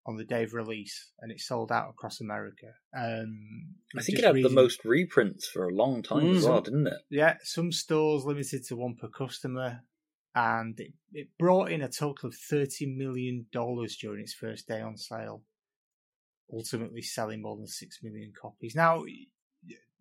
on 0.05 0.17
the 0.17 0.25
day 0.25 0.43
of 0.43 0.53
release, 0.53 1.11
and 1.19 1.31
it 1.31 1.39
sold 1.39 1.71
out 1.71 1.89
across 1.89 2.19
America. 2.19 2.67
Um, 2.97 3.75
I 3.97 4.01
think 4.01 4.19
it 4.19 4.25
had 4.25 4.35
reading- 4.35 4.49
the 4.49 4.55
most 4.61 4.83
reprints 4.83 5.47
for 5.47 5.65
a 5.67 5.73
long 5.73 6.03
time 6.03 6.35
as 6.35 6.43
Mm. 6.43 6.49
well, 6.49 6.61
didn't 6.61 6.87
it? 6.87 6.93
Yeah, 7.09 7.37
some 7.43 7.71
stores 7.71 8.25
limited 8.25 8.65
to 8.65 8.75
one 8.75 8.95
per 8.95 9.07
customer, 9.07 9.81
and 10.35 10.77
it, 10.79 10.91
it 11.13 11.27
brought 11.39 11.71
in 11.71 11.81
a 11.81 11.87
total 11.87 12.27
of 12.29 12.35
thirty 12.35 12.85
million 12.85 13.45
dollars 13.53 13.95
during 13.95 14.21
its 14.23 14.33
first 14.33 14.67
day 14.67 14.81
on 14.81 14.97
sale. 14.97 15.43
Ultimately, 16.51 17.01
selling 17.01 17.41
more 17.41 17.55
than 17.55 17.67
six 17.67 17.99
million 18.03 18.33
copies. 18.39 18.75
Now, 18.75 19.05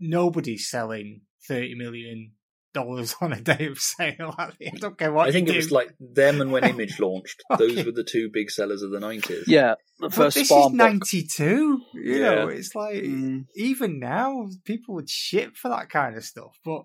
nobody's 0.00 0.68
selling 0.68 1.22
thirty 1.48 1.74
million 1.74 2.32
dollars 2.74 3.14
on 3.20 3.32
a 3.32 3.40
day 3.40 3.66
of 3.66 3.78
sale. 3.78 4.34
I 4.38 4.50
don't 4.80 4.96
care 4.98 5.12
what 5.12 5.28
I 5.28 5.32
think 5.32 5.48
you 5.48 5.54
it 5.54 5.56
was 5.58 5.70
like 5.72 5.94
them 6.00 6.40
and 6.40 6.50
when 6.52 6.64
Image 6.68 6.98
launched. 7.00 7.42
Okay. 7.50 7.66
Those 7.74 7.84
were 7.84 7.92
the 7.92 8.04
two 8.04 8.30
big 8.32 8.50
sellers 8.50 8.82
of 8.82 8.90
the 8.90 9.00
nineties. 9.00 9.44
Yeah, 9.46 9.74
the 10.00 10.08
But 10.08 10.34
this 10.34 10.48
Spawn 10.48 10.72
is 10.72 10.76
ninety 10.76 11.22
two. 11.24 11.80
You 11.94 12.16
Yeah. 12.22 12.34
know, 12.36 12.48
it's 12.48 12.74
like 12.74 13.02
Mm. 13.02 13.46
even 13.56 13.98
now 13.98 14.48
people 14.64 14.94
would 14.94 15.10
ship 15.10 15.56
for 15.56 15.68
that 15.68 15.90
kind 15.90 16.16
of 16.16 16.24
stuff, 16.24 16.56
but 16.64 16.82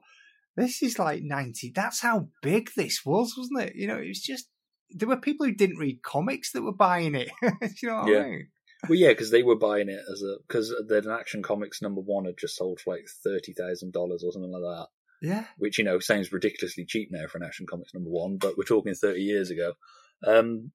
this 0.55 0.81
is 0.81 0.97
like 0.99 1.21
ninety. 1.23 1.71
That's 1.73 2.01
how 2.01 2.29
big 2.41 2.69
this 2.75 3.05
was, 3.05 3.33
wasn't 3.37 3.61
it? 3.69 3.75
You 3.75 3.87
know, 3.87 3.97
it 3.97 4.07
was 4.07 4.21
just 4.21 4.49
there 4.89 5.07
were 5.07 5.17
people 5.17 5.45
who 5.45 5.53
didn't 5.53 5.77
read 5.77 6.01
comics 6.01 6.51
that 6.53 6.63
were 6.63 6.73
buying 6.73 7.13
it. 7.15 7.29
you 7.41 7.89
know 7.89 7.95
what 7.95 8.07
Yeah. 8.11 8.19
I 8.19 8.29
mean? 8.29 8.47
Well, 8.87 8.97
yeah, 8.97 9.09
because 9.09 9.31
they 9.31 9.43
were 9.43 9.55
buying 9.57 9.89
it 9.89 9.99
as 10.11 10.21
a 10.21 10.37
because 10.47 10.69
an 10.71 11.09
Action 11.11 11.41
Comics 11.43 11.81
number 11.81 12.01
one 12.01 12.25
had 12.25 12.37
just 12.37 12.55
sold 12.55 12.79
for 12.79 12.93
like 12.93 13.07
thirty 13.23 13.53
thousand 13.53 13.91
dollars 13.93 14.23
or 14.23 14.31
something 14.31 14.51
like 14.51 14.61
that. 14.61 14.87
Yeah, 15.21 15.45
which 15.57 15.77
you 15.79 15.83
know 15.83 15.99
sounds 15.99 16.31
ridiculously 16.31 16.85
cheap 16.85 17.09
now 17.11 17.25
for 17.27 17.37
an 17.39 17.43
Action 17.43 17.65
Comics 17.67 17.93
number 17.93 18.09
one, 18.11 18.37
but 18.37 18.55
we're 18.57 18.63
talking 18.65 18.93
30 18.93 19.19
years 19.19 19.49
ago. 19.49 19.73
Um, 20.25 20.71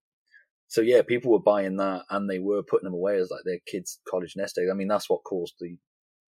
so 0.67 0.81
yeah, 0.81 1.03
people 1.03 1.31
were 1.31 1.39
buying 1.39 1.77
that 1.77 2.03
and 2.11 2.29
they 2.29 2.41
were 2.41 2.63
putting 2.65 2.87
them 2.87 2.95
away 2.95 3.19
as 3.19 3.31
like 3.31 3.43
their 3.45 3.59
kids' 3.67 4.01
college 4.09 4.35
nest 4.37 4.59
egg. 4.59 4.69
I 4.71 4.75
mean, 4.75 4.89
that's 4.89 5.09
what 5.09 5.23
caused 5.23 5.55
the 5.61 5.77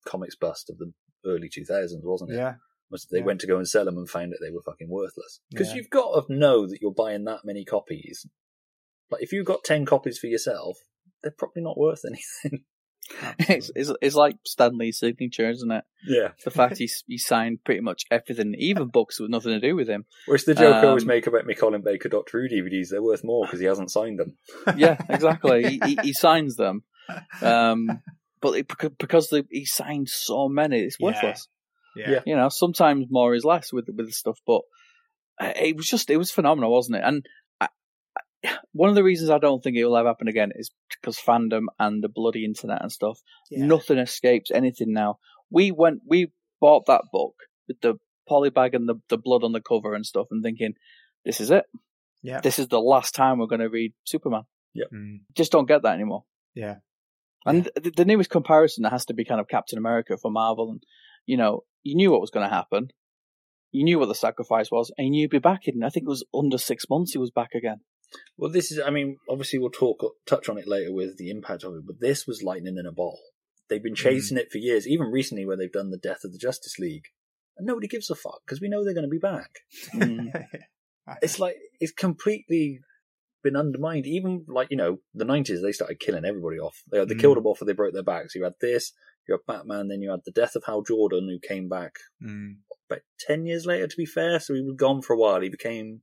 comics 0.05 0.36
bust 0.36 0.69
of 0.69 0.78
the 0.78 0.91
early 1.26 1.49
2000s, 1.49 2.03
wasn't 2.03 2.32
it? 2.32 2.36
yeah, 2.36 2.55
Was 2.91 3.07
they 3.09 3.19
Yeah. 3.19 3.24
went 3.26 3.41
to 3.41 3.47
go 3.47 3.57
and 3.57 3.67
sell 3.67 3.86
them 3.86 3.97
and 3.97 4.07
found 4.09 4.32
that 4.34 4.39
they 4.41 4.51
were 4.51 4.61
fucking 4.61 4.89
worthless. 4.89 5.39
Because 5.49 5.69
Yeah. 5.69 5.76
you've 5.78 5.89
got 5.89 6.28
to 6.28 6.34
know 6.36 6.67
that 6.67 6.82
you're 6.82 6.91
buying 6.93 7.24
that 7.24 7.45
many 7.45 7.63
copies. 7.65 8.28
Like 9.09 9.24
if 9.24 9.32
you've 9.32 9.45
got 9.47 9.63
10 9.63 9.86
copies 9.86 10.19
for 10.19 10.28
yourself, 10.28 10.78
they're 11.24 11.32
probably 11.38 11.63
not 11.63 11.78
worth 11.78 12.01
anything. 12.05 12.63
it's, 13.39 13.69
it's, 13.76 13.91
it's 14.01 14.15
like 14.15 14.38
Stan 14.45 14.78
Lee's 14.78 14.99
signature, 14.99 15.49
isn't 15.49 15.71
it? 15.71 15.84
yeah. 16.07 16.30
The 16.43 16.51
fact 16.51 16.78
he, 16.78 16.89
he 17.07 17.17
signed 17.17 17.63
pretty 17.65 17.82
much 17.82 18.03
everything, 18.11 18.55
even 18.57 18.88
books 18.88 19.19
with 19.19 19.30
nothing 19.30 19.51
to 19.51 19.59
do 19.59 19.76
with 19.76 19.89
him. 19.89 20.05
Which 20.28 20.45
the 20.45 20.53
joke 20.53 20.76
I 20.76 20.88
always 20.88 21.03
Um, 21.03 21.07
make 21.07 21.28
about 21.28 21.45
me 21.45 21.53
Colin 21.53 21.82
Baker 21.82 22.09
Doctor 22.09 22.41
Who 22.41 22.47
DVDs, 22.49 22.89
they're 22.89 23.03
worth 23.03 23.24
more 23.24 23.45
because 23.45 23.59
he 23.59 23.65
hasn't 23.65 23.91
signed 23.91 24.19
them. 24.19 24.38
Yeah, 24.78 24.97
exactly. 25.09 25.63
he, 25.63 25.80
he, 25.84 25.99
he 26.01 26.13
signs 26.13 26.55
them, 26.55 26.84
um, 27.41 28.01
but 28.41 28.57
it, 28.57 28.67
because 28.97 29.30
the, 29.30 29.45
he 29.49 29.65
signed 29.65 30.09
so 30.09 30.47
many, 30.47 30.80
it's 30.82 30.97
Yeah. 30.99 31.07
worthless. 31.07 31.47
yeah, 31.95 32.09
Yeah. 32.11 32.19
You 32.26 32.36
know, 32.36 32.49
sometimes 32.49 33.07
more 33.09 33.36
is 33.36 33.43
less 33.45 33.71
with 33.74 33.88
with 33.95 34.05
the 34.07 34.13
stuff, 34.13 34.39
but 34.47 34.61
uh, 35.41 35.51
it 35.61 35.76
was 35.76 35.88
just 35.88 36.09
it 36.09 36.17
was 36.17 36.32
phenomenal, 36.32 36.71
wasn't 36.71 36.97
it? 36.97 37.03
And 37.05 37.26
I, 37.26 37.26
I, 37.26 37.28
one 38.73 38.89
of 38.89 38.95
the 38.95 39.03
reasons 39.03 39.29
I 39.29 39.37
don't 39.39 39.63
think 39.63 39.77
it 39.77 39.85
will 39.85 39.97
ever 39.97 40.09
happen 40.09 40.27
again 40.27 40.51
is 40.55 40.71
because 41.01 41.17
fandom 41.17 41.65
and 41.79 42.03
the 42.03 42.09
bloody 42.09 42.45
internet 42.45 42.81
and 42.81 42.91
stuff. 42.91 43.19
Yeah. 43.49 43.65
Nothing 43.65 43.97
escapes 43.97 44.51
anything 44.51 44.93
now. 44.93 45.19
We 45.49 45.71
went, 45.71 46.01
we 46.07 46.31
bought 46.59 46.85
that 46.87 47.03
book 47.11 47.35
with 47.67 47.79
the 47.81 47.95
polybag 48.29 48.73
and 48.73 48.87
the, 48.87 48.95
the 49.09 49.17
blood 49.17 49.43
on 49.43 49.51
the 49.51 49.61
cover 49.61 49.93
and 49.93 50.05
stuff, 50.05 50.27
and 50.31 50.41
thinking, 50.43 50.73
this 51.25 51.39
is 51.41 51.51
it. 51.51 51.65
yeah, 52.21 52.39
This 52.41 52.57
is 52.59 52.67
the 52.69 52.79
last 52.79 53.13
time 53.15 53.37
we're 53.37 53.47
going 53.47 53.61
to 53.61 53.69
read 53.69 53.93
Superman. 54.05 54.43
Mm, 54.93 55.19
Just 55.35 55.51
don't 55.51 55.67
get 55.67 55.83
that 55.83 55.93
anymore. 55.95 56.23
yeah, 56.55 56.77
And 57.45 57.69
the, 57.75 57.91
the 57.95 58.05
newest 58.05 58.29
comparison 58.29 58.83
that 58.83 58.91
has 58.91 59.05
to 59.05 59.13
be 59.13 59.25
kind 59.25 59.39
of 59.41 59.47
Captain 59.47 59.77
America 59.77 60.17
for 60.17 60.31
Marvel, 60.31 60.71
and 60.71 60.83
you 61.25 61.37
know, 61.37 61.63
you 61.83 61.95
knew 61.95 62.11
what 62.11 62.21
was 62.21 62.31
going 62.31 62.47
to 62.49 62.53
happen. 62.53 62.87
You 63.71 63.83
knew 63.83 63.99
what 63.99 64.07
the 64.07 64.15
sacrifice 64.15 64.71
was, 64.71 64.91
and 64.97 65.05
you 65.07 65.11
knew 65.11 65.23
he'd 65.23 65.29
be 65.31 65.39
back 65.39 65.67
in. 65.67 65.83
I 65.83 65.89
think 65.89 66.05
it 66.05 66.09
was 66.09 66.25
under 66.33 66.57
six 66.57 66.85
months 66.89 67.11
he 67.11 67.17
was 67.17 67.31
back 67.31 67.49
again. 67.55 67.81
Well, 68.38 68.51
this 68.51 68.72
is, 68.72 68.80
I 68.80 68.89
mean, 68.89 69.18
obviously 69.30 69.59
we'll 69.59 69.70
talk, 69.72 70.03
touch 70.26 70.49
on 70.49 70.57
it 70.57 70.68
later 70.68 70.91
with 70.91 71.18
the 71.18 71.30
impact 71.30 71.64
of 71.64 71.74
it, 71.76 71.86
but 71.86 71.99
this 71.99 72.26
was 72.28 72.43
lightning 72.43 72.78
in 72.78 72.86
a 72.86 72.91
bottle. 72.91 73.20
They've 73.70 73.82
been 73.84 73.95
chasing 73.95 74.38
it 74.38 74.51
for 74.51 74.57
years, 74.57 74.88
even 74.88 75.07
recently 75.07 75.45
where 75.45 75.55
they've 75.57 75.72
done 75.72 75.89
the 75.89 75.97
death 75.97 76.24
of 76.24 76.32
the 76.32 76.38
Justice 76.38 76.78
League. 76.80 77.05
And 77.57 77.66
nobody 77.68 77.88
gives 77.88 78.09
a 78.09 78.16
fuck 78.16 78.41
because 78.45 78.59
we 78.61 78.68
know 78.70 78.84
they're 78.84 78.93
going 78.93 79.05
to 79.05 79.09
be 79.09 79.20
back. 79.20 79.59
Mm. 79.93 80.32
It's 81.22 81.38
like, 81.38 81.57
it's 81.82 81.91
completely 81.91 82.80
been 83.43 83.57
undermined. 83.57 84.07
Even 84.07 84.45
like, 84.47 84.70
you 84.72 84.78
know, 84.78 84.99
the 85.14 85.26
90s, 85.26 85.61
they 85.61 85.74
started 85.74 85.99
killing 85.99 86.24
everybody 86.24 86.57
off. 86.59 86.82
They, 86.91 87.03
they 87.03 87.14
Mm. 87.16 87.20
killed 87.20 87.38
them 87.38 87.45
off 87.45 87.61
or 87.61 87.66
they 87.66 87.74
broke 87.74 87.93
their 87.93 88.03
backs. 88.03 88.36
You 88.36 88.43
had 88.45 88.53
this, 88.61 88.93
you 89.28 89.34
had 89.36 89.45
Batman, 89.45 89.89
then 89.89 90.01
you 90.01 90.11
had 90.11 90.22
the 90.26 90.32
death 90.32 90.55
of 90.55 90.64
Hal 90.66 90.82
Jordan, 90.82 91.28
who 91.30 91.45
came 91.45 91.68
back 91.68 91.95
Mm, 92.26 92.57
about 92.89 93.01
10 93.20 93.45
years 93.45 93.66
later, 93.66 93.88
to 93.88 93.97
be 93.97 94.05
fair. 94.05 94.39
So 94.39 94.53
he 94.53 94.61
was 94.61 94.76
gone 94.78 95.01
for 95.01 95.14
a 95.14 95.18
while. 95.18 95.41
He 95.41 95.49
became 95.49 96.01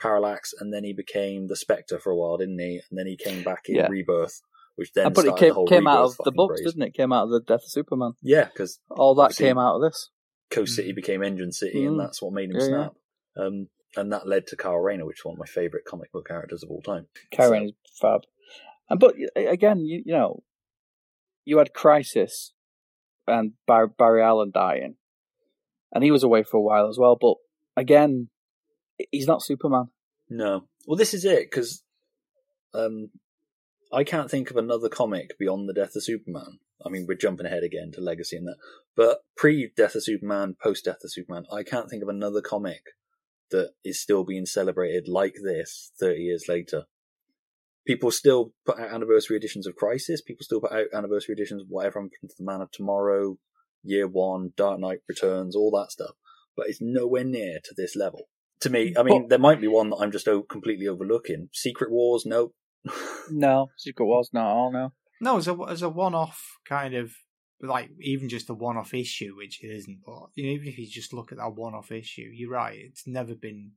Parallax, 0.00 0.52
and 0.58 0.72
then 0.72 0.84
he 0.84 0.92
became 0.92 1.46
the 1.48 1.56
Spectre 1.56 1.98
for 1.98 2.10
a 2.10 2.16
while, 2.16 2.36
didn't 2.36 2.58
he? 2.58 2.80
And 2.90 2.98
then 2.98 3.06
he 3.06 3.16
came 3.16 3.42
back 3.42 3.64
in 3.68 3.76
Yeah. 3.76 3.88
Rebirth, 3.88 4.40
which 4.76 4.92
then 4.92 5.12
but 5.12 5.20
it 5.24 5.28
started 5.28 5.40
came, 5.40 5.48
the 5.50 5.54
whole 5.54 5.66
came 5.66 5.86
out 5.86 6.04
of 6.04 6.16
the 6.24 6.32
books, 6.32 6.60
craze. 6.60 6.72
didn't 6.72 6.88
it? 6.88 6.94
Came 6.94 7.12
out 7.12 7.24
of 7.24 7.30
the 7.30 7.40
Death 7.40 7.62
of 7.64 7.70
Superman. 7.70 8.12
Yeah, 8.22 8.44
because 8.44 8.80
All 8.90 9.14
that 9.16 9.36
came 9.36 9.58
out 9.58 9.76
of 9.76 9.82
this. 9.82 10.10
Coast 10.50 10.74
City 10.76 10.92
Mm. 10.92 10.96
became 10.96 11.22
Engine 11.22 11.52
City, 11.52 11.84
and 11.86 11.96
Mm. 11.96 12.02
that's 12.04 12.20
what 12.22 12.32
made 12.32 12.50
him 12.50 12.56
Yeah, 12.56 12.62
yeah. 12.62 12.68
snap. 12.68 12.94
Um, 13.36 13.68
and 13.96 14.12
that 14.12 14.26
led 14.26 14.46
to 14.48 14.56
Kyle 14.56 14.76
Rayner, 14.78 15.06
which 15.06 15.20
is 15.20 15.24
one 15.24 15.34
of 15.34 15.38
my 15.38 15.46
favourite 15.46 15.84
comic 15.84 16.10
book 16.12 16.26
characters 16.28 16.62
of 16.62 16.70
all 16.70 16.82
time. 16.82 17.06
Karen 17.30 17.64
is 17.66 17.72
fab. 18.00 18.22
And 18.90 19.00
but 19.00 19.14
again, 19.36 19.80
you, 19.86 20.02
you 20.04 20.12
know, 20.12 20.42
you 21.44 21.58
had 21.58 21.72
Crisis 21.72 22.52
and 23.26 23.52
Bar- 23.66 23.86
Barry 23.86 24.22
Allen 24.22 24.50
dying, 24.52 24.96
and 25.92 26.04
he 26.04 26.10
was 26.10 26.22
away 26.22 26.42
for 26.42 26.56
a 26.58 26.62
while 26.62 26.88
as 26.88 26.98
well. 26.98 27.16
But 27.18 27.36
again, 27.76 28.28
he's 29.10 29.26
not 29.26 29.42
Superman. 29.42 29.88
No. 30.28 30.66
Well, 30.86 30.96
this 30.96 31.14
is 31.14 31.24
it, 31.24 31.50
because 31.50 31.82
um, 32.74 33.10
I 33.92 34.04
can't 34.04 34.30
think 34.30 34.50
of 34.50 34.56
another 34.56 34.88
comic 34.88 35.38
beyond 35.38 35.68
the 35.68 35.74
death 35.74 35.94
of 35.96 36.04
Superman. 36.04 36.58
I 36.84 36.90
mean, 36.90 37.06
we're 37.08 37.16
jumping 37.16 37.46
ahead 37.46 37.62
again 37.62 37.92
to 37.94 38.00
Legacy 38.00 38.36
and 38.36 38.46
that. 38.48 38.56
But 38.96 39.20
pre 39.36 39.70
Death 39.76 39.94
of 39.94 40.04
Superman, 40.04 40.56
post 40.62 40.84
Death 40.84 41.04
of 41.04 41.12
Superman, 41.12 41.44
I 41.52 41.62
can't 41.62 41.88
think 41.88 42.02
of 42.02 42.08
another 42.08 42.40
comic 42.40 42.82
that 43.50 43.70
is 43.84 44.00
still 44.00 44.24
being 44.24 44.46
celebrated 44.46 45.08
like 45.08 45.36
this 45.42 45.92
30 46.00 46.20
years 46.20 46.44
later. 46.48 46.84
people 47.86 48.10
still 48.10 48.52
put 48.64 48.78
out 48.78 48.92
anniversary 48.92 49.36
editions 49.36 49.66
of 49.66 49.76
Crisis. 49.76 50.22
People 50.22 50.42
still 50.42 50.60
put 50.60 50.72
out 50.72 50.86
anniversary 50.94 51.34
editions 51.34 51.62
of 51.62 51.68
whatever 51.68 52.00
happened 52.00 52.30
to 52.30 52.36
the 52.38 52.44
Man 52.44 52.62
of 52.62 52.70
Tomorrow, 52.70 53.36
Year 53.82 54.08
One, 54.08 54.52
Dark 54.56 54.80
Knight 54.80 55.00
Returns, 55.08 55.54
all 55.54 55.70
that 55.72 55.92
stuff. 55.92 56.16
But 56.56 56.68
it's 56.68 56.80
nowhere 56.80 57.24
near 57.24 57.58
to 57.62 57.74
this 57.76 57.94
level. 57.94 58.28
To 58.60 58.70
me, 58.70 58.94
I 58.96 59.02
mean, 59.02 59.22
But- 59.22 59.28
there 59.30 59.38
might 59.38 59.60
be 59.60 59.68
one 59.68 59.90
that 59.90 59.96
I'm 59.96 60.12
just 60.12 60.28
completely 60.48 60.88
overlooking. 60.88 61.48
Secret 61.52 61.90
Wars, 61.90 62.24
no. 62.26 62.52
No, 63.30 63.70
Secret 63.78 64.04
Wars 64.04 64.30
not 64.32 64.50
at 64.50 64.54
all. 64.54 64.72
No. 64.72 64.92
No, 65.20 65.38
as 65.38 65.48
a 65.48 65.56
as 65.68 65.80
a 65.82 65.88
one 65.88 66.14
off 66.14 66.58
kind 66.66 66.94
of 66.94 67.12
like 67.62 67.90
even 68.00 68.28
just 68.28 68.50
a 68.50 68.54
one 68.54 68.76
off 68.76 68.92
issue, 68.92 69.34
which 69.36 69.62
it 69.64 69.68
isn't. 69.68 70.00
But 70.04 70.28
you 70.34 70.44
know, 70.44 70.52
even 70.52 70.68
if 70.68 70.78
you 70.78 70.86
just 70.86 71.14
look 71.14 71.32
at 71.32 71.38
that 71.38 71.54
one 71.54 71.74
off 71.74 71.90
issue, 71.90 72.28
you're 72.32 72.50
right. 72.50 72.78
It's 72.78 73.06
never 73.06 73.34
been 73.34 73.72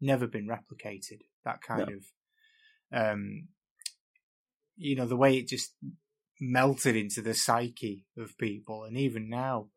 never 0.00 0.26
been 0.26 0.48
replicated. 0.48 1.20
That 1.44 1.60
kind 1.60 1.90
of 1.90 2.04
um, 2.92 3.48
you 4.76 4.96
know, 4.96 5.06
the 5.06 5.16
way 5.16 5.36
it 5.36 5.48
just 5.48 5.74
melted 6.40 6.96
into 6.96 7.20
the 7.20 7.34
psyche 7.34 8.06
of 8.16 8.38
people, 8.38 8.84
and 8.84 8.96
even 8.96 9.28
now, 9.28 9.68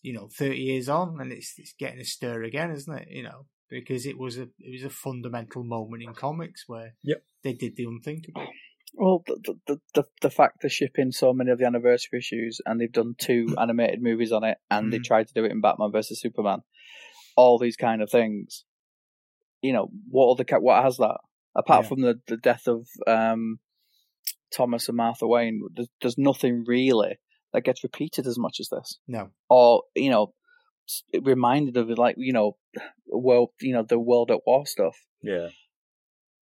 you 0.00 0.12
know, 0.12 0.28
thirty 0.28 0.58
years 0.58 0.88
on, 0.88 1.20
and 1.20 1.32
it's 1.32 1.54
it's 1.58 1.74
getting 1.78 2.00
a 2.00 2.04
stir 2.04 2.42
again, 2.42 2.70
isn't 2.72 2.98
it? 2.98 3.08
You 3.10 3.22
know, 3.24 3.46
because 3.72 4.06
it 4.06 4.18
was 4.18 4.38
a 4.38 4.42
it 4.60 4.70
was 4.72 4.84
a 4.84 4.90
fundamental 4.90 5.64
moment 5.64 6.02
in 6.02 6.14
comics 6.14 6.64
where 6.68 6.94
Yep. 7.02 7.22
they 7.42 7.52
did 7.54 7.76
the 7.76 7.84
unthinkable. 7.84 8.46
Well, 8.94 9.22
the, 9.26 9.54
the 9.66 9.80
the 9.94 10.04
the 10.20 10.30
fact 10.30 10.58
they're 10.60 10.68
shipping 10.70 11.12
so 11.12 11.32
many 11.32 11.50
of 11.50 11.58
the 11.58 11.66
anniversary 11.66 12.18
issues, 12.18 12.60
and 12.66 12.78
they've 12.78 12.92
done 12.92 13.14
two 13.18 13.54
animated 13.60 14.02
movies 14.02 14.32
on 14.32 14.44
it, 14.44 14.58
and 14.70 14.92
they 14.92 14.98
Mm. 14.98 15.04
tried 15.04 15.28
to 15.28 15.34
do 15.34 15.44
it 15.46 15.50
in 15.52 15.60
Batman 15.62 15.90
versus 15.92 16.20
Superman, 16.20 16.60
all 17.36 17.58
these 17.58 17.76
kind 17.76 18.02
of 18.02 18.10
things. 18.10 18.64
You 19.62 19.72
know, 19.72 19.88
what 20.10 20.32
other 20.32 20.44
ca- 20.44 20.58
what 20.58 20.82
has 20.84 20.98
that 20.98 21.18
apart 21.56 21.84
Yeah. 21.84 21.88
from 21.88 22.00
the 22.02 22.20
the 22.26 22.36
death 22.36 22.66
of 22.68 22.86
um, 23.06 23.58
Thomas 24.54 24.88
and 24.88 24.96
Martha 24.96 25.26
Wayne? 25.26 25.62
There's, 25.74 25.88
there's 26.00 26.18
nothing 26.18 26.64
really 26.66 27.18
that 27.52 27.64
gets 27.64 27.82
repeated 27.82 28.26
as 28.26 28.38
much 28.38 28.58
as 28.60 28.68
this, 28.68 28.98
No, 29.08 29.30
or 29.48 29.84
you 29.94 30.10
know, 30.10 30.24
s- 30.24 30.32
reminded 31.22 31.76
of 31.76 31.88
like 31.98 32.16
you 32.18 32.32
know, 32.32 32.56
world 33.06 33.50
you 33.60 33.72
know 33.72 33.82
the 33.82 33.98
world 33.98 34.30
at 34.30 34.40
war 34.46 34.66
stuff. 34.66 34.96
Yeah. 35.22 35.48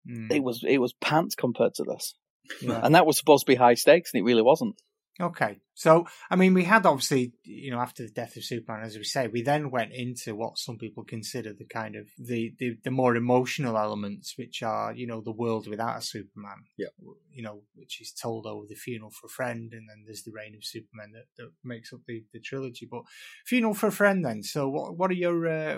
Mm. 0.09 0.31
It 0.31 0.43
was 0.43 0.63
it 0.67 0.77
was 0.77 0.93
pants 0.93 1.35
compared 1.35 1.75
to 1.75 1.83
this. 1.83 2.15
Yeah. 2.61 2.79
And 2.83 2.95
that 2.95 3.05
was 3.05 3.17
supposed 3.17 3.45
to 3.45 3.51
be 3.51 3.55
high 3.55 3.73
stakes, 3.73 4.11
and 4.13 4.21
it 4.21 4.25
really 4.25 4.41
wasn't. 4.41 4.75
Okay, 5.19 5.59
so 5.73 6.05
I 6.29 6.35
mean, 6.35 6.53
we 6.53 6.65
had 6.65 6.85
obviously, 6.85 7.31
you 7.45 7.71
know, 7.71 7.79
after 7.79 8.03
the 8.03 8.11
death 8.11 8.35
of 8.35 8.43
Superman, 8.43 8.83
as 8.83 8.97
we 8.97 9.05
say, 9.05 9.27
we 9.27 9.41
then 9.43 9.71
went 9.71 9.93
into 9.93 10.35
what 10.35 10.57
some 10.57 10.77
people 10.77 11.05
consider 11.05 11.53
the 11.53 11.65
kind 11.65 11.95
of 11.95 12.07
the 12.17 12.53
the, 12.59 12.75
the 12.83 12.91
more 12.91 13.15
emotional 13.15 13.77
elements, 13.77 14.33
which 14.37 14.61
are, 14.61 14.93
you 14.93 15.07
know, 15.07 15.21
the 15.21 15.31
world 15.31 15.69
without 15.69 15.97
a 15.97 16.01
Superman. 16.01 16.65
Yeah. 16.77 16.87
You 17.31 17.43
know, 17.43 17.61
which 17.75 18.01
is 18.01 18.11
told 18.11 18.45
over 18.45 18.65
the 18.67 18.75
funeral 18.75 19.09
for 19.09 19.27
a 19.27 19.29
friend, 19.29 19.71
and 19.71 19.87
then 19.89 20.03
there's 20.05 20.23
the 20.23 20.33
reign 20.35 20.53
of 20.53 20.65
Superman 20.65 21.13
that, 21.13 21.27
that 21.37 21.51
makes 21.63 21.93
up 21.93 22.01
the, 22.05 22.25
the 22.33 22.41
trilogy. 22.41 22.85
But 22.89 23.03
funeral 23.45 23.73
for 23.73 23.87
a 23.87 23.93
friend, 23.93 24.25
then. 24.25 24.43
So, 24.43 24.67
what 24.67 24.97
what 24.97 25.11
are 25.11 25.13
your 25.13 25.47
uh, 25.47 25.77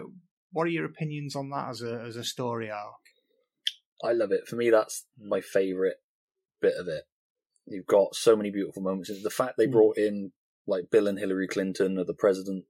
what 0.52 0.66
are 0.66 0.72
your 0.72 0.86
opinions 0.86 1.36
on 1.36 1.52
that 1.52 1.70
as 1.70 1.84
a 1.84 2.02
as 2.08 2.16
a 2.16 2.24
story 2.24 2.72
arc? 2.72 2.96
I 4.04 4.14
love 4.14 4.32
it. 4.32 4.48
For 4.48 4.56
me, 4.56 4.72
that's 4.72 5.06
my 5.20 5.42
favourite 5.42 5.98
bit 6.60 6.74
of 6.80 6.88
it. 6.88 7.04
You've 7.68 7.86
got 7.86 8.16
so 8.16 8.36
many 8.36 8.50
beautiful 8.50 8.82
moments. 8.82 9.12
The 9.22 9.30
fact 9.30 9.56
they 9.58 9.68
Mm. 9.68 9.72
brought 9.72 9.98
in 9.98 10.32
like 10.66 10.90
Bill 10.90 11.08
and 11.08 11.20
Hillary 11.20 11.48
Clinton, 11.48 11.98
or 11.98 12.04
the 12.06 12.14
president 12.14 12.66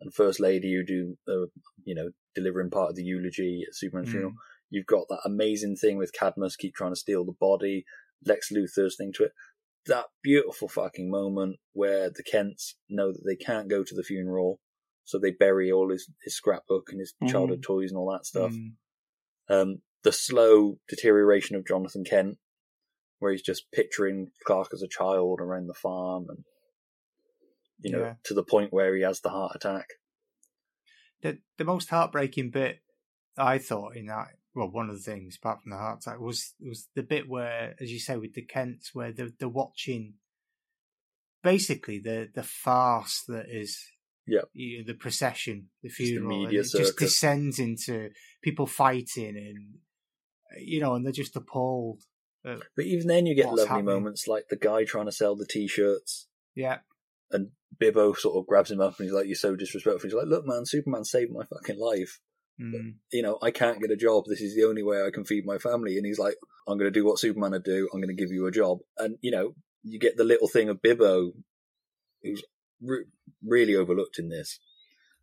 and 0.00 0.12
first 0.14 0.40
lady, 0.40 0.72
who 0.74 0.84
do 0.84 1.18
uh, 1.28 1.46
you 1.84 1.94
know 1.94 2.10
delivering 2.34 2.70
part 2.70 2.90
of 2.90 2.96
the 2.96 3.04
eulogy 3.04 3.64
at 3.66 3.74
Superman's 3.74 4.08
Mm. 4.08 4.12
funeral. 4.12 4.32
You've 4.70 4.86
got 4.86 5.06
that 5.08 5.20
amazing 5.24 5.76
thing 5.76 5.96
with 5.98 6.12
Cadmus 6.12 6.56
keep 6.56 6.74
trying 6.74 6.92
to 6.92 6.96
steal 6.98 7.24
the 7.24 7.32
body. 7.32 7.84
Lex 8.24 8.50
Luthor's 8.50 8.96
thing 8.96 9.12
to 9.14 9.24
it. 9.24 9.32
That 9.86 10.06
beautiful 10.22 10.68
fucking 10.68 11.10
moment 11.10 11.58
where 11.72 12.08
the 12.10 12.22
Kents 12.22 12.76
know 12.88 13.12
that 13.12 13.22
they 13.26 13.36
can't 13.36 13.68
go 13.68 13.84
to 13.84 13.94
the 13.94 14.02
funeral, 14.02 14.60
so 15.04 15.18
they 15.18 15.30
bury 15.30 15.70
all 15.70 15.90
his, 15.90 16.10
his 16.22 16.34
scrapbook 16.34 16.90
and 16.90 17.00
his 17.00 17.14
Mhm. 17.22 17.28
childhood 17.30 17.62
toys 17.62 17.90
and 17.90 17.98
all 17.98 18.10
that 18.12 18.24
stuff 18.26 18.52
Mm. 18.52 18.76
um, 19.48 19.82
the 20.02 20.12
slow 20.12 20.80
deterioration 20.88 21.54
of 21.54 21.66
Jonathan 21.66 22.02
Kent, 22.04 22.38
where 23.18 23.32
he's 23.32 23.42
just 23.42 23.70
picturing 23.72 24.30
Clark 24.46 24.68
as 24.72 24.82
a 24.82 24.88
child 24.88 25.40
around 25.40 25.66
the 25.66 25.74
farm, 25.74 26.26
and 26.28 26.44
you 27.80 27.90
know, 27.92 28.00
Yeah. 28.00 28.14
to 28.24 28.34
the 28.34 28.44
point 28.44 28.72
where 28.72 28.94
he 28.94 29.02
has 29.02 29.20
the 29.20 29.30
heart 29.30 29.52
attack. 29.54 29.86
the 31.22 31.38
the 31.58 31.64
most 31.64 31.88
heartbreaking 31.90 32.50
bit 32.50 32.80
I 33.36 33.58
thought 33.58 33.96
in 33.96 34.06
that 34.06 34.28
well 34.54 34.70
one 34.70 34.90
of 34.90 34.96
the 34.96 35.02
things 35.02 35.36
apart 35.36 35.62
from 35.62 35.70
the 35.70 35.78
heart 35.78 36.00
attack 36.02 36.20
was 36.20 36.54
was 36.60 36.88
the 36.94 37.02
bit 37.02 37.28
where 37.28 37.74
as 37.80 37.90
you 37.90 37.98
say 37.98 38.16
with 38.16 38.34
the 38.34 38.42
Kents 38.42 38.94
where 38.94 39.10
they're, 39.12 39.30
they're 39.38 39.48
watching 39.48 40.14
basically 41.42 41.98
the 41.98 42.28
the 42.34 42.42
farce 42.42 43.22
that 43.28 43.46
is 43.50 43.78
yeah 44.26 44.42
you 44.52 44.78
know, 44.78 44.84
the 44.86 44.94
procession 44.94 45.68
the 45.82 45.88
the 45.88 45.94
funeral 45.94 46.28
media 46.44 46.60
it 46.60 46.70
just 46.70 46.96
descends 46.98 47.58
into 47.58 48.10
people 48.42 48.66
fighting 48.66 49.36
and 49.36 49.78
you 50.66 50.80
know 50.80 50.94
and 50.94 51.04
they're 51.04 51.12
just 51.12 51.36
appalled 51.36 52.02
at, 52.44 52.58
But 52.76 52.84
even 52.86 53.06
then, 53.06 53.26
you 53.26 53.34
get 53.34 53.46
lovely 53.46 53.66
happening? 53.66 53.84
moments 53.86 54.26
like 54.28 54.44
the 54.48 54.56
guy 54.56 54.84
trying 54.84 55.06
to 55.06 55.12
sell 55.12 55.36
the 55.36 55.46
t-shirts, 55.46 56.26
yeah 56.54 56.78
and 57.30 57.50
Bibbo 57.82 58.16
sort 58.16 58.36
of 58.36 58.46
grabs 58.46 58.70
him 58.70 58.80
up 58.80 58.98
and 58.98 59.06
he's 59.06 59.14
like, 59.14 59.26
"You're 59.26 59.34
so 59.34 59.56
disrespectful." 59.56 60.06
He's 60.08 60.14
like, 60.14 60.26
"Look, 60.28 60.46
man, 60.46 60.64
Superman 60.66 61.04
saved 61.04 61.32
my 61.32 61.42
fucking 61.44 61.78
life. 61.80 62.20
mm, 62.60 62.94
You 63.10 63.22
know, 63.22 63.38
I 63.42 63.50
can't 63.50 63.80
get 63.80 63.90
a 63.90 63.96
job. 63.96 64.24
This 64.28 64.40
is 64.40 64.54
the 64.54 64.64
only 64.64 64.84
way 64.84 65.02
I 65.02 65.10
can 65.12 65.24
feed 65.24 65.44
my 65.44 65.58
family." 65.58 65.96
And 65.96 66.06
he's 66.06 66.18
like, 66.20 66.36
"I'm 66.68 66.78
going 66.78 66.92
to 66.92 66.96
do 66.98 67.04
what 67.04 67.18
Superman 67.18 67.50
would 67.50 67.64
do. 67.64 67.88
I'm 67.92 68.00
going 68.00 68.14
to 68.14 68.22
give 68.22 68.30
you 68.30 68.46
a 68.46 68.52
job." 68.52 68.78
And 68.98 69.16
you 69.20 69.32
know, 69.32 69.54
you 69.82 69.98
get 69.98 70.16
the 70.16 70.22
little 70.24 70.46
thing 70.46 70.68
of 70.68 70.80
Bibbo, 70.82 71.32
who's 72.22 72.44
re- 72.80 73.06
really 73.44 73.74
overlooked 73.74 74.18
in 74.20 74.28
this 74.28 74.60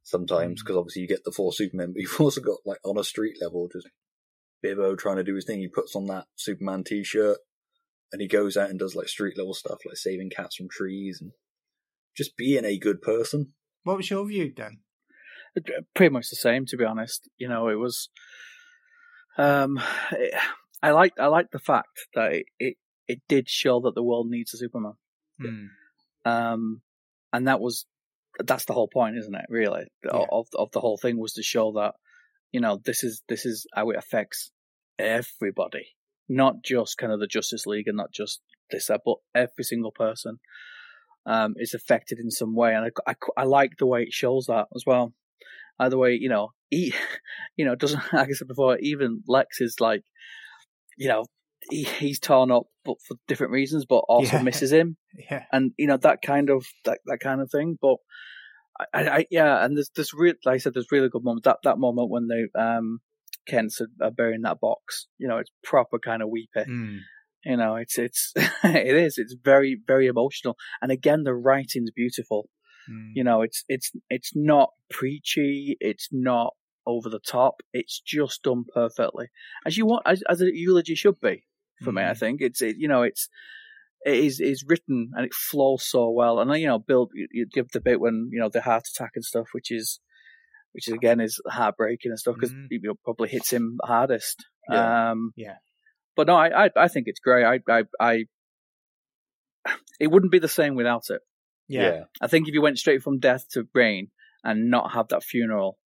sometimes 0.04 0.62
Mm. 0.62 0.66
because 0.66 0.76
obviously 0.78 1.04
you 1.04 1.08
get 1.08 1.24
the 1.24 1.32
four 1.32 1.54
Supermen, 1.54 1.94
but 1.94 2.02
you've 2.02 2.20
also 2.20 2.42
got 2.42 2.58
like 2.66 2.80
on 2.84 2.98
a 2.98 3.04
street 3.04 3.38
level 3.40 3.70
just 3.72 3.88
Bibbo 4.64 4.98
trying 4.98 5.18
to 5.18 5.24
do 5.24 5.36
his 5.36 5.46
thing. 5.46 5.60
He 5.60 5.68
puts 5.68 5.96
on 5.96 6.06
that 6.08 6.26
Superman 6.36 6.84
t-shirt 6.84 7.38
and 8.12 8.22
he 8.22 8.28
goes 8.28 8.58
out 8.58 8.70
and 8.70 8.78
does 8.80 8.96
like 8.96 9.08
street 9.08 9.38
level 9.38 9.54
stuff, 9.54 9.80
like 9.86 9.98
saving 9.98 10.30
cats 10.30 10.56
from 10.56 10.68
trees 10.70 11.20
and 11.22 11.32
just 12.16 12.36
being 12.38 12.66
a 12.66 12.78
good 12.78 13.02
person. 13.02 13.54
what 13.84 13.98
was 13.98 14.10
your 14.10 14.26
view 14.28 14.52
then 14.56 14.80
Pretty 15.96 16.14
much 16.14 16.30
the 16.30 16.36
same, 16.38 16.66
to 16.68 16.78
be 16.78 16.86
honest. 16.86 17.30
You 17.38 17.50
know, 17.50 17.68
it 17.68 17.76
was. 17.76 18.10
Um, 19.38 19.82
it, 20.12 20.34
I 20.82 20.92
like 20.92 21.14
I 21.20 21.28
like 21.28 21.52
the 21.52 21.60
fact 21.60 21.90
that 22.16 22.32
it, 22.34 22.46
it 22.60 22.78
it 23.08 23.20
did 23.28 23.50
show 23.50 23.82
that 23.82 23.94
the 23.96 24.04
world 24.04 24.28
needs 24.30 24.54
a 24.54 24.58
Superman. 24.58 24.94
mm, 25.42 25.68
Um, 26.24 26.82
and 27.34 27.48
that 27.50 27.60
was 27.60 27.86
that's 28.46 28.64
the 28.66 28.74
whole 28.74 28.88
point, 28.88 29.18
isn't 29.18 29.36
it? 29.36 29.46
Really, 29.50 29.86
Yeah. 30.06 30.26
of 30.32 30.48
of 30.58 30.72
the 30.72 30.80
whole 30.80 30.98
thing 30.98 31.20
was 31.20 31.34
to 31.34 31.44
show 31.44 31.74
that 31.74 31.96
you 32.52 32.60
know 32.60 32.80
this 32.84 33.04
is 33.04 33.22
this 33.30 33.46
is 33.46 33.66
how 33.74 33.90
it 33.90 33.98
affects 33.98 34.52
everybody, 35.00 35.88
not 36.30 36.64
just 36.64 36.98
kind 36.98 37.12
of 37.12 37.20
the 37.20 37.28
Justice 37.28 37.66
League 37.66 37.88
and 37.88 37.98
not 37.98 38.12
just 38.12 38.42
this, 38.70 38.88
that, 38.88 39.02
but 39.06 39.18
every 39.36 39.64
single 39.64 39.92
person 39.92 40.40
um, 41.26 41.54
is 41.58 41.74
affected 41.74 42.20
in 42.20 42.32
some 42.32 42.56
way, 42.56 42.74
and 42.74 42.86
I, 43.08 43.12
I, 43.12 43.42
I 43.42 43.44
like 43.44 43.72
the 43.78 43.86
way 43.88 44.04
it 44.04 44.14
shows 44.14 44.46
that 44.48 44.68
as 44.76 44.84
well. 44.86 45.14
Either 45.80 45.98
way, 45.98 46.14
you 46.20 46.30
know, 46.30 46.50
he, 46.70 46.94
you 47.58 47.66
know, 47.66 47.76
doesn't 47.76 48.02
like 48.14 48.30
I 48.30 48.34
said 48.34 48.48
before, 48.48 48.78
even 48.80 49.24
Lex 49.28 49.62
is 49.62 49.78
like, 49.80 50.04
you 50.98 51.08
know, 51.08 51.26
he, 51.70 51.84
he's 51.84 52.20
torn 52.20 52.52
up, 52.52 52.64
but 52.86 52.98
for 53.08 53.16
different 53.28 53.54
reasons, 53.54 53.86
but 53.86 54.04
also 54.10 54.38
Yeah. 54.38 54.44
misses 54.44 54.72
him 54.72 54.98
yeah 55.30 55.44
and 55.52 55.72
you 55.78 55.88
know 55.88 55.98
that 55.98 56.22
kind 56.26 56.50
of 56.50 56.66
that 56.86 57.00
that 57.06 57.20
kind 57.20 57.42
of 57.42 57.52
thing. 57.52 57.78
But 57.82 57.98
I, 58.94 59.10
I, 59.20 59.26
yeah, 59.32 59.64
and 59.64 59.76
there's 59.78 59.90
there's 59.96 60.14
real 60.14 60.36
like 60.46 60.56
I 60.56 60.58
said, 60.58 60.74
there's 60.74 60.92
really 60.92 61.10
good 61.10 61.24
moments. 61.24 61.46
That 61.46 61.58
that 61.64 61.78
moment 61.78 62.10
when 62.10 62.28
they 62.28 62.46
um 62.60 63.00
Kents 63.48 63.82
are, 63.82 63.88
are 64.06 64.12
burying 64.12 64.42
that 64.44 64.60
box, 64.60 65.08
you 65.18 65.28
know, 65.28 65.38
it's 65.38 65.52
proper 65.64 65.98
kind 66.00 66.22
of 66.22 66.30
weepy. 66.30 66.66
mm, 66.68 67.00
You 67.46 67.58
know, 67.58 67.76
it's 67.76 67.98
it's 67.98 68.34
it 68.64 68.96
is. 68.96 69.18
It's 69.18 69.36
very 69.44 69.80
very 69.86 70.08
emotional, 70.08 70.56
and 70.82 70.92
again, 70.92 71.24
the 71.24 71.34
writing's 71.34 71.92
beautiful. 71.92 72.50
mm. 72.90 73.12
You 73.16 73.24
know, 73.24 73.42
it's 73.42 73.64
it's 73.68 73.92
it's 74.10 74.32
not 74.36 74.70
preachy. 74.90 75.78
It's 75.80 76.10
not 76.12 76.54
over 76.86 77.10
the 77.10 77.20
top. 77.20 77.62
It's 77.74 78.00
just 78.00 78.44
done 78.44 78.66
perfectly, 78.74 79.28
as 79.66 79.78
you 79.78 79.86
want, 79.86 80.04
as, 80.06 80.24
as 80.30 80.42
a 80.42 80.50
eulogy 80.54 80.96
should 80.96 81.20
be. 81.20 81.46
For 81.84 81.92
me, 81.92 82.04
I 82.04 82.12
Mhm. 82.12 82.18
think 82.20 82.42
it's 82.42 82.62
it, 82.62 82.76
you 82.78 82.88
know 82.88 83.02
it's 83.02 83.28
it 84.06 84.16
is 84.16 84.40
is 84.40 84.64
written 84.68 85.12
and 85.16 85.26
it 85.26 85.34
flows 85.34 85.84
so 85.88 86.10
well. 86.10 86.40
And 86.40 86.52
you 86.60 86.68
know, 86.68 86.80
Bill, 86.80 87.10
you, 87.14 87.28
you 87.32 87.46
give 87.52 87.70
the 87.72 87.82
bit 87.82 88.00
when 88.00 88.30
you 88.32 88.40
know 88.40 88.50
the 88.50 88.62
heart 88.62 88.88
attack 88.88 89.12
and 89.16 89.24
stuff, 89.26 89.48
which 89.54 89.72
is 89.72 90.00
which 90.74 90.88
is 90.88 90.94
again 90.94 91.20
is 91.20 91.40
heartbreaking 91.48 92.12
and 92.12 92.20
stuff 92.20 92.36
because 92.36 92.54
Mhm. 92.54 92.68
you 92.70 92.80
know, 92.84 92.96
probably 93.04 93.30
hits 93.30 93.52
him 93.52 93.78
hardest. 93.84 94.46
Yeah. 94.70 95.12
Um, 95.12 95.32
Yeah. 95.36 95.56
But 96.16 96.28
no, 96.28 96.36
I, 96.36 96.66
I 96.66 96.70
I 96.76 96.88
think 96.88 97.08
it's 97.08 97.20
great. 97.20 97.46
I 97.46 97.60
I 97.70 97.84
I 98.00 98.26
it 100.00 100.08
wouldn't 100.08 100.32
be 100.32 100.40
the 100.40 100.48
same 100.48 100.76
without 100.76 101.04
it. 101.10 101.22
yeah 101.68 102.04
I 102.22 102.28
think 102.28 102.48
if 102.48 102.54
you 102.54 102.62
went 102.62 102.80
straight 102.80 103.04
from 103.04 103.20
death 103.20 103.46
to 103.54 103.68
Reign 103.74 104.10
and 104.44 104.70
not 104.72 104.92
have 104.94 105.10
that 105.10 105.24
funeral, 105.24 105.78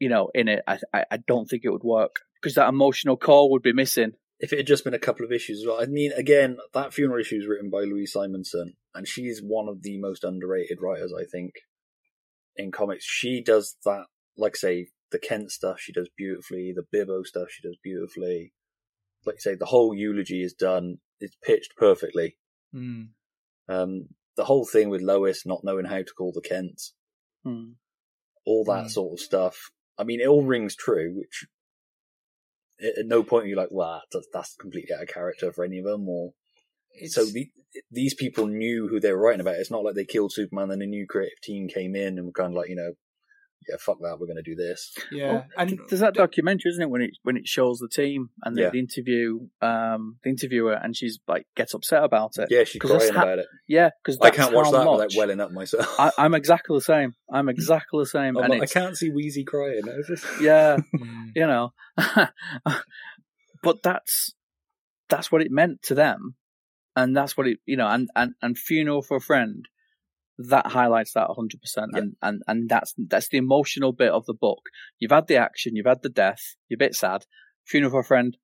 you 0.00 0.08
know, 0.08 0.30
in 0.34 0.48
it, 0.48 0.62
I 0.66 0.78
I, 0.94 1.04
I 1.12 1.16
don't 1.18 1.46
think 1.46 1.62
it 1.64 1.70
would 1.70 1.84
work 1.84 2.16
because 2.40 2.54
that 2.54 2.68
emotional 2.68 3.16
core 3.16 3.50
would 3.50 3.62
be 3.62 3.72
missing. 3.72 4.12
If 4.38 4.52
it 4.52 4.58
had 4.58 4.66
just 4.66 4.84
been 4.84 4.94
a 4.94 4.98
couple 4.98 5.24
of 5.24 5.32
issues 5.32 5.60
as 5.60 5.66
well. 5.66 5.80
I 5.80 5.86
mean, 5.86 6.12
again, 6.12 6.58
that 6.74 6.92
funeral 6.92 7.20
issue 7.20 7.36
is 7.38 7.46
written 7.46 7.70
by 7.70 7.80
Louise 7.80 8.12
Simonson, 8.12 8.74
and 8.94 9.08
she's 9.08 9.40
one 9.42 9.68
of 9.68 9.82
the 9.82 9.98
most 9.98 10.24
underrated 10.24 10.78
writers, 10.82 11.12
I 11.18 11.24
think, 11.24 11.52
in 12.56 12.70
comics. 12.70 13.04
She 13.04 13.42
does 13.42 13.76
that, 13.84 14.04
like 14.36 14.56
say, 14.56 14.88
the 15.12 15.18
Kent 15.18 15.52
stuff 15.52 15.80
she 15.80 15.92
does 15.92 16.08
beautifully, 16.16 16.74
the 16.74 16.84
Bibbo 16.96 17.24
stuff 17.24 17.48
she 17.50 17.66
does 17.66 17.78
beautifully. 17.82 18.52
Like 19.24 19.36
you 19.36 19.40
say, 19.40 19.54
the 19.54 19.66
whole 19.66 19.94
eulogy 19.94 20.42
is 20.42 20.52
done. 20.52 20.98
It's 21.20 21.36
pitched 21.42 21.74
perfectly. 21.76 22.36
Mm. 22.74 23.08
Um, 23.68 24.08
the 24.36 24.44
whole 24.44 24.66
thing 24.66 24.90
with 24.90 25.00
Lois 25.00 25.46
not 25.46 25.64
knowing 25.64 25.86
how 25.86 25.98
to 25.98 26.14
call 26.16 26.32
the 26.32 26.42
Kents, 26.46 26.92
Hmm. 27.42 27.72
all 28.44 28.64
that 28.64 28.86
Mm. 28.86 28.90
sort 28.90 29.12
of 29.14 29.20
stuff. 29.20 29.70
I 29.96 30.04
mean, 30.04 30.20
it 30.20 30.26
all 30.26 30.44
rings 30.44 30.76
true, 30.76 31.14
which 31.16 31.46
at 32.80 33.06
no 33.06 33.22
point 33.22 33.44
are 33.44 33.48
you 33.48 33.56
like, 33.56 33.70
well, 33.70 34.02
that's, 34.12 34.28
that's 34.32 34.54
completely 34.56 34.94
out 34.94 35.02
of 35.02 35.08
character 35.08 35.52
for 35.52 35.64
any 35.64 35.78
of 35.78 35.84
them. 35.84 36.08
Or 36.08 36.32
It's, 36.92 37.14
so 37.14 37.24
the, 37.24 37.48
these 37.90 38.14
people 38.14 38.46
knew 38.46 38.88
who 38.88 39.00
they 39.00 39.12
were 39.12 39.20
writing 39.20 39.40
about. 39.40 39.56
It's 39.56 39.70
not 39.70 39.84
like 39.84 39.94
they 39.94 40.04
killed 40.04 40.32
Superman 40.32 40.70
and 40.70 40.82
a 40.82 40.86
new 40.86 41.06
creative 41.06 41.40
team 41.42 41.68
came 41.68 41.94
in 41.94 42.18
and 42.18 42.26
were 42.26 42.32
kind 42.32 42.52
of 42.52 42.56
like, 42.56 42.68
you 42.68 42.76
know, 42.76 42.92
yeah, 43.68 43.76
fuck 43.80 43.98
that, 44.00 44.18
we're 44.20 44.26
going 44.26 44.36
to 44.36 44.42
do 44.42 44.54
this. 44.54 44.94
yeah, 45.10 45.42
Oh, 45.44 45.44
and 45.58 45.78
there's 45.88 46.00
that 46.00 46.14
documentary, 46.14 46.70
isn't 46.70 46.82
it, 46.82 46.90
when 46.90 47.02
it 47.02 47.10
when 47.24 47.36
it 47.36 47.46
shows 47.48 47.78
the 47.78 47.88
team 47.88 48.30
and 48.44 48.56
they, 48.56 48.62
Yeah. 48.62 48.70
the 48.70 48.78
interview 48.78 49.40
um 49.60 50.18
the 50.22 50.30
interviewer 50.30 50.74
and 50.74 50.94
she's 50.96 51.18
like 51.26 51.46
gets 51.56 51.74
upset 51.74 52.04
about 52.04 52.32
it. 52.38 52.48
Yeah, 52.50 52.64
she's 52.64 52.80
'Cause 52.80 52.90
that's 52.92 53.04
crying 53.10 53.14
ha- 53.14 53.22
about 53.22 53.38
it. 53.40 53.46
Yeah, 53.66 53.90
because 54.04 54.18
I 54.22 54.30
can't 54.30 54.52
watch 54.54 54.70
that 54.70 54.84
much, 54.84 54.92
without 54.98 55.10
welling 55.18 55.40
up 55.40 55.50
myself. 55.52 55.86
I, 55.98 56.12
I'm 56.18 56.34
exactly 56.34 56.76
the 56.76 56.80
same. 56.82 57.14
I'm 57.32 57.48
exactly 57.48 58.00
the 58.02 58.06
same, 58.06 58.36
I'm 58.36 58.44
and 58.44 58.60
like, 58.60 58.62
I 58.62 58.66
can't 58.66 58.96
see 58.96 59.10
Weezie 59.10 59.46
crying. 59.46 59.82
I 59.88 59.96
was 59.96 60.06
just... 60.06 60.24
yeah, 60.40 60.76
Mm. 60.94 61.30
you 61.34 61.46
know, 61.46 61.72
but 63.62 63.82
that's 63.82 64.32
that's 65.08 65.30
what 65.30 65.42
it 65.42 65.50
meant 65.50 65.82
to 65.84 65.94
them, 65.94 66.34
and 66.94 67.16
that's 67.16 67.36
what 67.36 67.46
it 67.46 67.58
you 67.66 67.76
know, 67.76 67.88
and 67.88 68.08
and 68.14 68.34
and 68.42 68.56
funeral 68.58 69.02
for 69.02 69.16
a 69.16 69.20
friend 69.20 69.66
that 70.38 70.66
highlights 70.68 71.12
that 71.14 71.28
100 71.28 71.60
percent, 71.60 71.90
Yeah. 71.94 72.00
and 72.00 72.16
and 72.22 72.42
and 72.46 72.68
that's 72.68 72.94
that's 72.96 73.28
the 73.28 73.38
emotional 73.38 73.92
bit 73.92 74.10
of 74.12 74.26
the 74.26 74.34
book. 74.34 74.62
You've 74.98 75.10
had 75.12 75.26
the 75.26 75.36
action, 75.36 75.76
you've 75.76 75.86
had 75.86 76.02
the 76.02 76.08
death, 76.08 76.56
you're 76.68 76.76
a 76.76 76.84
bit 76.86 76.94
sad. 76.94 77.24
Funeral 77.66 77.90
for 77.90 78.00
a 78.00 78.04
friend, 78.04 78.36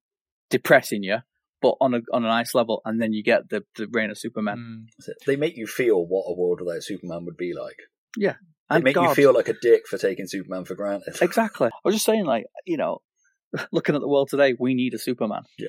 depressing 0.51 1.03
you, 1.03 1.19
but 1.61 1.75
on 1.81 1.95
a 1.95 2.01
on 2.13 2.25
a 2.25 2.29
nice 2.29 2.55
level, 2.55 2.83
and 2.85 3.01
then 3.01 3.13
you 3.13 3.23
get 3.23 3.51
the 3.51 3.65
the 3.77 3.87
reign 3.93 4.11
of 4.11 4.19
Superman. 4.19 4.89
Mm. 4.99 5.15
They 5.27 5.37
make 5.37 5.57
you 5.57 5.67
feel 5.67 6.05
what 6.07 6.25
a 6.29 6.35
world 6.35 6.61
without 6.61 6.83
Superman 6.83 7.25
would 7.27 7.37
be 7.37 7.53
like. 7.55 7.77
Yeah 8.17 8.35
they 8.73 8.77
And 8.77 8.85
make 8.85 8.97
you 8.97 9.15
feel 9.15 9.35
like 9.35 9.49
a 9.49 9.55
dick 9.61 9.87
for 9.87 9.99
taking 9.99 10.27
Superman 10.27 10.65
for 10.65 10.75
granted. 10.75 11.17
Exactly. 11.23 11.69
I 11.69 11.81
was 11.85 11.95
just 11.95 12.07
saying, 12.07 12.25
like, 12.25 12.45
you 12.67 12.77
know, 12.77 12.99
looking 13.73 13.95
at 13.95 14.01
the 14.01 14.09
world 14.09 14.29
today, 14.31 14.55
we 14.59 14.75
need 14.75 14.95
a 14.95 14.99
Superman. 14.99 15.43
Yeah. 15.59 15.69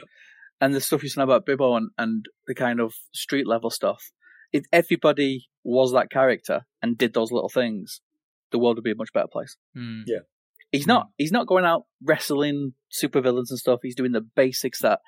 And 0.61 0.73
the 0.73 0.81
stuff 0.81 1.03
you 1.03 1.09
said 1.09 1.23
about 1.23 1.45
Bibbo 1.45 1.75
and, 1.75 1.89
and 1.97 2.25
the 2.47 2.55
kind 2.55 2.79
of 2.79 2.93
street 3.13 3.47
level 3.47 3.69
stuff, 3.69 4.11
if 4.53 4.65
everybody 4.71 5.49
was 5.63 5.91
that 5.91 6.11
character 6.11 6.65
and 6.81 6.97
did 6.97 7.13
those 7.13 7.31
little 7.31 7.49
things, 7.49 8.01
the 8.51 8.59
world 8.59 8.77
would 8.77 8.83
be 8.83 8.91
a 8.91 8.95
much 8.95 9.11
better 9.11 9.27
place. 9.27 9.57
Mm. 9.75 10.03
He's 10.71 10.87
not. 10.87 11.09
He's 11.17 11.31
not 11.31 11.47
going 11.47 11.65
out 11.65 11.85
wrestling 12.01 12.73
supervillains 12.91 13.49
and 13.49 13.59
stuff. 13.59 13.79
He's 13.83 13.95
doing 13.95 14.11
the 14.11 14.21
basics 14.21 14.79
that 14.81 14.99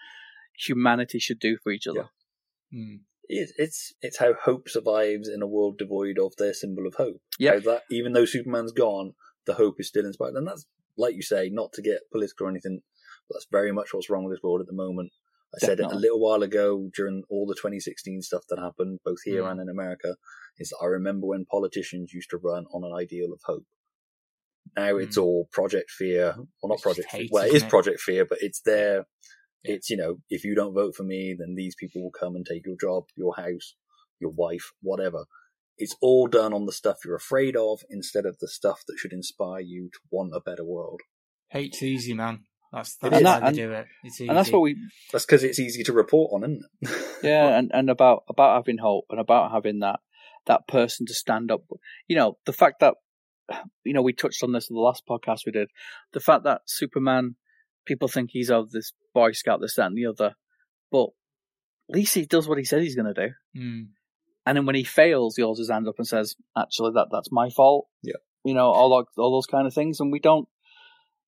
humanity 0.58 1.20
should 1.20 1.39
do 1.39 1.58
for 1.64 1.72
each 1.72 1.88
other. 1.88 2.10
Mm. 2.74 3.02
It's, 3.28 3.54
it's 3.58 3.93
it's 4.02 4.20
how 4.20 4.34
hope 4.34 4.70
survives 4.70 5.28
in 5.28 5.41
a 5.41 5.48
world 5.48 5.78
devoid 5.80 6.20
of 6.20 6.34
their 6.38 6.54
symbol 6.54 6.86
of 6.86 6.96
hope. 6.96 7.22
Yeah. 7.39 7.54
How 7.54 7.60
that 7.62 7.84
even 7.89 8.14
though 8.14 8.26
Superman's 8.26 8.72
gone, 8.72 9.14
the 9.46 9.56
hope 9.56 9.80
is 9.80 9.88
still 9.88 10.06
inspired, 10.06 10.36
and 10.36 10.48
that's 10.48 10.66
like 10.98 11.16
you 11.16 11.24
say, 11.24 11.50
not 11.52 11.74
to 11.74 11.82
get 11.82 12.12
political 12.12 12.48
or 12.48 12.50
anything. 12.50 12.82
But 13.28 13.36
that's 13.36 13.48
very 13.52 13.72
much 13.72 13.89
what's 13.91 14.10
wrong 14.10 14.24
with 14.24 14.36
this 14.36 14.43
world 14.43 14.62
at 14.62 14.68
the 14.68 14.74
moment. 14.74 15.12
I 15.56 15.66
said 15.66 15.80
it 15.80 15.86
a 15.91 15.95
little 15.95 16.20
while 16.20 16.43
ago 16.43 16.89
during 16.95 17.24
all 17.30 17.45
the 17.45 17.56
2016 17.56 18.22
stuff 18.22 18.43
that 18.49 18.60
happened, 18.60 18.99
both 19.06 19.20
here 19.24 19.43
Mm. 19.43 19.51
and 19.51 19.62
in 19.62 19.70
America. 19.70 20.16
Is 20.58 20.70
that 20.70 20.78
I 20.82 20.86
remember 20.86 21.28
when 21.28 21.45
politicians 21.45 22.14
used 22.14 22.30
to 22.32 22.38
run 22.38 22.66
on 22.74 22.84
an 22.84 22.93
ideal 22.93 23.32
of 23.34 23.41
hope. 23.43 23.66
Now 24.76 24.97
it's 24.97 25.18
Mm. 25.18 25.24
all 25.24 25.47
Project 25.51 25.91
Fear. 25.91 26.34
Well, 26.38 26.47
not 26.64 26.74
It's 26.76 26.84
Project 26.84 27.10
hate, 27.12 27.20
Fear. 27.22 27.30
Well, 27.32 27.45
it 27.45 27.53
is 27.53 27.64
it? 27.64 27.70
Project 27.70 27.99
Fear, 28.01 28.26
but 28.26 28.39
it's 28.41 28.62
there. 28.62 29.06
Yeah. 29.64 29.74
It's, 29.76 29.89
you 29.89 29.97
know, 29.97 30.18
if 30.30 30.43
you 30.43 30.56
don't 30.56 30.74
vote 30.74 30.95
for 30.95 31.03
me, 31.03 31.36
then 31.38 31.56
these 31.56 31.76
people 31.76 32.01
will 32.03 32.12
come 32.12 32.36
and 32.36 32.45
take 32.45 32.66
your 32.66 32.76
job, 32.80 33.06
your 33.16 33.36
house, 33.36 33.76
your 34.20 34.32
wife, 34.32 34.72
whatever. 34.82 35.26
It's 35.78 35.95
all 36.01 36.28
done 36.28 36.53
on 36.53 36.66
the 36.66 36.72
stuff 36.72 36.99
you're 37.03 37.16
afraid 37.16 37.56
of 37.58 37.82
instead 37.89 38.26
of 38.26 38.38
the 38.39 38.47
stuff 38.47 38.84
that 38.88 38.97
should 38.97 39.12
inspire 39.12 39.60
you 39.60 39.89
to 39.91 39.99
want 40.10 40.34
a 40.36 40.39
better 40.39 40.64
world. 40.64 41.01
Hate's 41.49 41.84
easy, 41.84 42.14
man. 42.14 42.45
That's 42.76 42.96
It 42.96 43.02
that's 43.02 43.16
And 43.18 43.26
that- 43.26 43.40
they 43.42 43.48
and- 43.48 43.56
do 43.56 43.72
it. 43.72 43.88
It's 44.04 44.16
easy. 44.22 44.28
And 44.28 44.38
that's 44.38 44.52
what 44.52 44.60
we, 44.62 44.76
That's 45.12 45.26
because 45.26 45.44
it's 45.44 45.60
easy 45.60 45.84
to 45.84 45.94
report 45.94 46.32
on, 46.34 46.44
isn't 46.44 46.64
it? 46.82 46.90
yeah, 47.24 47.58
and, 47.58 47.72
and 47.74 47.90
about 47.90 48.24
about 48.30 48.56
having 48.58 48.78
hope 48.78 49.06
and 49.10 49.20
about 49.20 49.52
having 49.52 49.80
that 49.80 50.00
that 50.46 50.68
person 50.68 51.06
to 51.08 51.14
stand 51.14 51.52
up. 51.52 51.62
You 52.08 52.16
know, 52.16 52.38
the 52.46 52.54
fact 52.54 52.82
that 52.82 52.96
you 53.84 53.94
know 53.94 54.02
we 54.02 54.14
touched 54.14 54.44
on 54.44 54.52
this 54.52 54.70
in 54.70 54.76
the 54.76 54.82
last 54.82 55.04
podcast 55.10 55.40
we 55.46 55.52
did. 55.52 55.70
The 56.14 56.20
fact 56.20 56.44
that 56.44 56.62
Superman, 56.66 57.36
people 57.86 58.08
think 58.08 58.30
he's 58.32 58.52
of 58.52 58.72
this 58.72 58.92
Boy 59.14 59.32
Scout, 59.32 59.62
this 59.62 59.76
that 59.76 59.88
and 59.88 59.98
the 59.98 60.08
other, 60.08 60.36
but 60.92 61.08
at 61.90 61.96
least 61.96 62.16
he 62.16 62.26
does 62.26 62.48
what 62.48 62.58
he 62.58 62.64
said 62.64 62.82
he's 62.82 62.96
going 62.96 63.14
to 63.14 63.28
do. 63.28 63.34
Mm. 63.60 63.88
And 64.48 64.58
then 64.58 64.66
when 64.66 64.76
he 64.76 64.84
fails, 64.84 65.36
he 65.36 65.44
holds 65.44 65.60
his 65.60 65.70
hand 65.72 65.88
up 65.88 65.96
and 65.98 66.08
says, 66.08 66.36
"Actually, 66.58 66.92
that 66.96 67.08
that's 67.12 67.32
my 67.32 67.50
fault." 67.50 67.88
Yeah. 68.04 68.14
you 68.44 68.54
know 68.54 68.70
all 68.72 68.90
that, 68.98 69.22
all 69.22 69.32
those 69.36 69.48
kind 69.48 69.66
of 69.66 69.74
things, 69.74 70.00
and 70.00 70.12
we 70.12 70.20
don't 70.20 70.48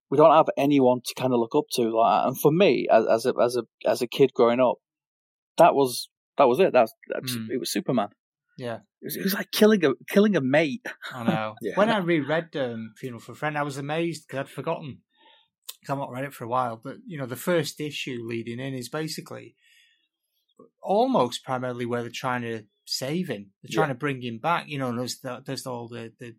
we 0.10 0.18
don't 0.18 0.32
have 0.36 0.48
anyone 0.58 1.00
to 1.06 1.14
kind 1.16 1.34
of 1.34 1.40
look 1.40 1.56
up 1.56 1.66
to 1.74 1.84
like 1.84 2.22
that. 2.24 2.28
And 2.28 2.40
for 2.40 2.52
me, 2.52 2.88
as, 2.92 3.06
as 3.08 3.26
a 3.26 3.34
as 3.44 3.58
a 3.58 3.64
as 3.90 4.02
a 4.02 4.08
kid 4.08 4.32
growing 4.34 4.60
up, 4.60 4.76
that 5.58 5.76
was 5.76 6.10
that 6.38 6.48
was 6.48 6.60
it. 6.60 6.72
That's, 6.74 6.94
that's 7.14 7.36
Mm. 7.36 7.48
it 7.52 7.60
was 7.60 7.72
Superman. 7.72 8.10
Yeah, 8.60 8.78
It 9.02 9.06
was, 9.06 9.16
it 9.18 9.24
was 9.24 9.34
like 9.36 9.52
killing 9.52 9.84
a 9.86 9.92
killing 10.10 10.36
a 10.36 10.42
mate. 10.42 10.86
I 11.14 11.24
know. 11.24 11.56
Yeah. 11.62 11.74
When 11.76 11.90
I 11.90 11.98
reread 12.00 12.56
um, 12.56 12.94
Funeral 12.98 13.20
for 13.20 13.34
a 13.34 13.36
Friend, 13.36 13.58
I 13.58 13.62
was 13.64 13.78
amazed 13.78 14.26
because 14.28 14.40
I'd 14.42 14.50
forgotten. 14.50 15.00
Because 15.80 15.94
I've 15.94 16.00
not 16.00 16.12
read 16.12 16.24
it 16.26 16.34
for 16.34 16.44
a 16.46 16.48
while, 16.48 16.80
but 16.84 16.96
you 17.06 17.18
know, 17.20 17.28
the 17.28 17.36
first 17.36 17.80
issue 17.80 18.20
leading 18.24 18.60
in 18.60 18.74
is 18.74 18.90
basically 18.90 19.56
almost 20.82 21.44
primarily 21.44 21.86
where 21.86 22.02
they're 22.02 22.12
trying 22.14 22.42
to 22.42 22.64
save 22.86 23.28
him. 23.28 23.52
They're 23.62 23.76
trying 23.76 23.90
Yeah. 23.90 23.94
to 23.94 24.00
bring 24.00 24.22
him 24.24 24.40
back. 24.40 24.68
You 24.68 24.80
know, 24.80 24.90
and 24.90 25.00
there's 25.00 25.20
the, 25.20 25.42
there's 25.46 25.68
all 25.68 25.88
the, 25.88 26.14
the 26.20 26.34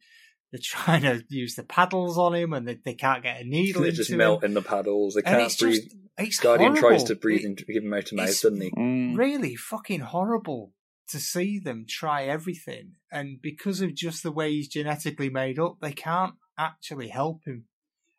they're 0.52 0.60
trying 0.62 1.02
to 1.02 1.22
use 1.28 1.54
the 1.56 1.62
paddles 1.62 2.16
on 2.18 2.34
him, 2.34 2.52
and 2.52 2.66
they, 2.66 2.78
they 2.84 2.94
can't 2.94 3.22
get 3.22 3.40
a 3.40 3.44
needle 3.44 3.82
They're 3.82 3.90
into 3.90 3.98
just 3.98 4.10
him. 4.10 4.18
melting 4.18 4.54
the 4.54 4.62
paddles. 4.62 5.14
They 5.14 5.20
And 5.20 5.36
can't 5.36 5.42
it's 5.42 5.56
breathe. 5.60 5.82
just 5.84 5.96
it's 6.18 6.40
Guardian 6.40 6.74
tries 6.74 7.04
to 7.04 7.14
breathe 7.14 7.40
It- 7.42 7.46
into 7.46 7.64
give 7.64 7.84
him 7.84 7.94
out 7.94 8.06
of 8.10 8.12
mouth, 8.14 8.24
it's- 8.24 8.40
doesn't 8.42 8.60
he? 8.60 8.70
Mm. 8.70 9.16
really 9.16 9.54
fucking 9.54 10.00
horrible 10.00 10.72
to 11.10 11.18
see 11.20 11.58
them 11.58 11.86
try 11.88 12.24
everything 12.24 12.92
and 13.10 13.40
because 13.40 13.80
of 13.80 13.94
just 13.94 14.22
the 14.22 14.32
way 14.32 14.50
he's 14.50 14.68
genetically 14.68 15.30
made 15.30 15.58
up 15.58 15.78
they 15.80 15.92
can't 15.92 16.34
actually 16.58 17.08
help 17.08 17.40
him 17.46 17.64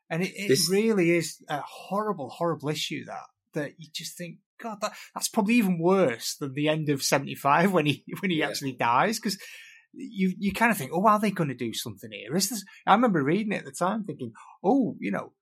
and 0.09 0.23
it, 0.23 0.31
it 0.35 0.47
This- 0.47 0.69
really 0.71 1.11
is 1.11 1.43
a 1.49 1.59
horrible 1.61 2.29
horrible 2.29 2.69
issue 2.69 3.05
that 3.05 3.25
that 3.53 3.73
you 3.77 3.89
just 3.93 4.17
think 4.17 4.37
god 4.59 4.79
that, 4.81 4.93
that's 5.13 5.27
probably 5.29 5.53
even 5.55 5.77
worse 5.77 6.35
than 6.35 6.53
the 6.55 6.67
end 6.67 6.89
of 6.89 7.03
75 7.03 7.71
when 7.73 7.85
he 7.85 8.03
when 8.21 8.31
he 8.31 8.37
Yeah. 8.37 8.47
actually 8.47 8.73
dies 8.73 9.19
because 9.19 9.37
you 9.93 10.33
you 10.37 10.51
kind 10.53 10.71
of 10.71 10.77
think 10.77 10.91
oh 10.93 11.05
are 11.07 11.19
they 11.19 11.31
going 11.31 11.49
to 11.49 11.55
do 11.55 11.73
something 11.73 12.11
here 12.11 12.35
is 12.35 12.49
this 12.49 12.63
i 12.85 12.93
remember 12.93 13.23
reading 13.23 13.51
it 13.51 13.59
at 13.59 13.65
the 13.65 13.71
time 13.71 14.03
thinking 14.03 14.31
oh 14.63 14.95
you 14.99 15.11
know 15.11 15.33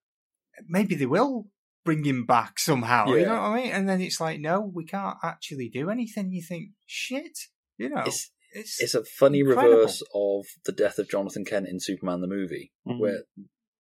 maybe 0.68 0.96
they 0.96 1.06
will 1.06 1.48
bring 1.86 2.04
him 2.04 2.26
back 2.26 2.60
somehow. 2.60 3.08
You 3.08 3.26
know 3.26 3.36
what 3.36 3.42
I 3.52 3.56
mean? 3.56 3.72
And 3.72 3.88
then 3.88 4.02
it's 4.02 4.20
like, 4.20 4.42
no, 4.42 4.60
we 4.60 4.84
can't 4.86 5.16
actually 5.24 5.70
do 5.70 5.90
anything. 5.90 6.34
You 6.34 6.42
think, 6.42 6.72
shit, 6.86 7.38
you 7.78 7.88
know, 7.88 8.02
It's 8.06 8.30
it's, 8.52 8.82
it's 8.82 8.94
a 8.94 9.06
funny 9.06 9.40
incredible. 9.40 9.70
reverse 9.78 10.04
of 10.14 10.46
the 10.66 10.74
death 10.74 11.00
of 11.00 11.10
Jonathan 11.10 11.46
Kent 11.46 11.70
in 11.70 11.80
Superman 11.80 12.20
the 12.20 12.28
movie, 12.28 12.74
Mhm. 12.86 13.00
where 13.00 13.20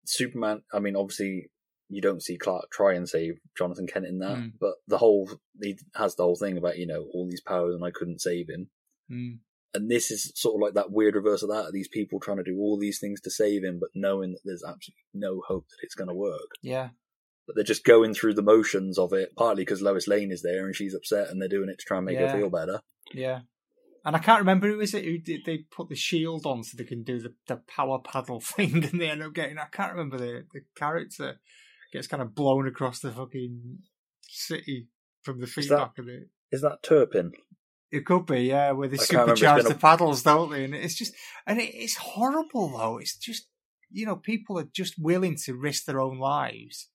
Superman. 0.04 0.62
I 0.72 0.80
mean, 0.80 0.96
obviously, 0.96 1.50
you 1.88 2.00
don't 2.00 2.22
see 2.22 2.36
Clark 2.38 2.70
try 2.72 2.94
and 2.94 3.08
save 3.08 3.34
Jonathan 3.56 3.86
Kent 3.86 4.06
in 4.06 4.18
that, 4.18 4.38
Mm. 4.38 4.52
but 4.58 4.74
the 4.88 4.98
whole 4.98 5.28
he 5.60 5.78
has 5.94 6.16
the 6.16 6.24
whole 6.24 6.36
thing 6.36 6.56
about 6.58 6.78
you 6.78 6.86
know 6.86 7.02
all 7.12 7.28
these 7.28 7.42
powers 7.42 7.74
and 7.74 7.84
I 7.84 7.90
couldn't 7.92 8.20
save 8.20 8.48
him. 8.48 8.70
Mm, 9.10 9.38
And 9.74 9.90
this 9.90 10.10
is 10.10 10.32
sort 10.34 10.56
of 10.56 10.60
like 10.60 10.74
that 10.74 10.90
weird 10.92 11.14
reverse 11.14 11.42
of 11.42 11.48
that. 11.48 11.70
These 11.72 11.88
people 11.88 12.20
trying 12.20 12.36
to 12.38 12.42
do 12.42 12.58
all 12.58 12.78
these 12.78 12.98
things 12.98 13.20
to 13.22 13.30
save 13.30 13.64
him, 13.64 13.78
but 13.80 13.88
knowing 13.94 14.32
that 14.32 14.40
there's 14.44 14.62
absolutely 14.62 15.04
no 15.14 15.40
hope 15.46 15.66
that 15.70 15.78
it's 15.82 15.94
going 15.94 16.08
to 16.08 16.14
work. 16.14 16.50
yeah, 16.62 16.90
But 17.46 17.56
they're 17.56 17.64
just 17.64 17.84
going 17.84 18.12
through 18.14 18.34
the 18.34 18.42
motions 18.42 18.98
of 18.98 19.12
it, 19.14 19.34
partly 19.34 19.62
because 19.62 19.80
Lois 19.80 20.06
Lane 20.06 20.30
is 20.30 20.42
there 20.42 20.66
and 20.66 20.76
she's 20.76 20.94
upset, 20.94 21.28
and 21.30 21.40
they're 21.40 21.48
doing 21.48 21.70
it 21.70 21.78
to 21.78 21.84
try 21.86 21.96
and 21.96 22.06
make 22.06 22.18
Yeah. 22.18 22.30
her 22.32 22.38
feel 22.38 22.50
better. 22.50 22.80
yeah. 23.14 23.40
And 24.04 24.16
I 24.16 24.18
can't 24.18 24.40
remember 24.40 24.66
who 24.68 24.80
is 24.80 24.94
it 24.94 25.04
who 25.04 25.16
did 25.18 25.42
they 25.46 25.58
put 25.70 25.88
the 25.88 25.94
shield 25.94 26.44
on 26.44 26.64
so 26.64 26.76
they 26.76 26.82
can 26.82 27.04
do 27.04 27.20
the, 27.20 27.34
the 27.46 27.62
power 27.68 28.00
paddle 28.00 28.40
thing, 28.54 28.82
and 28.84 29.00
they 29.00 29.08
end 29.08 29.22
up 29.22 29.32
getting. 29.32 29.58
I 29.58 29.66
can't 29.70 29.92
remember 29.92 30.18
the 30.18 30.44
the 30.52 30.62
character 30.76 31.38
gets 31.92 32.08
kind 32.08 32.20
of 32.20 32.34
blown 32.34 32.66
across 32.66 32.98
the 32.98 33.12
fucking 33.12 33.78
city 34.22 34.88
from 35.22 35.38
the 35.38 35.44
Is 35.44 35.54
that- 35.54 35.62
feedback 35.62 35.98
of 35.98 36.08
it. 36.08 36.28
Is 36.50 36.62
that 36.62 36.82
Turpin? 36.82 37.30
It 37.92 38.06
could 38.06 38.24
be, 38.26 38.40
yeah, 38.44 38.72
where 38.72 38.88
they 38.88 38.94
I 38.96 38.98
can't 38.98 39.10
remember, 39.12 39.32
it's 39.34 39.42
supercharge 39.42 39.62
the 39.64 39.74
a- 39.74 39.78
paddles, 39.78 40.22
don't 40.22 40.50
they? 40.50 40.64
And 40.64 40.74
it's 40.74 40.94
just, 40.94 41.12
and 41.46 41.60
it, 41.60 41.74
it's 41.74 41.96
horrible 41.96 42.70
though. 42.76 42.96
It's 42.98 43.16
just, 43.16 43.46
you 43.90 44.06
know, 44.06 44.16
people 44.16 44.58
are 44.58 44.68
just 44.72 44.94
willing 44.98 45.36
to 45.44 45.54
risk 45.54 45.84
their 45.84 46.00
own 46.00 46.18
lives 46.18 46.88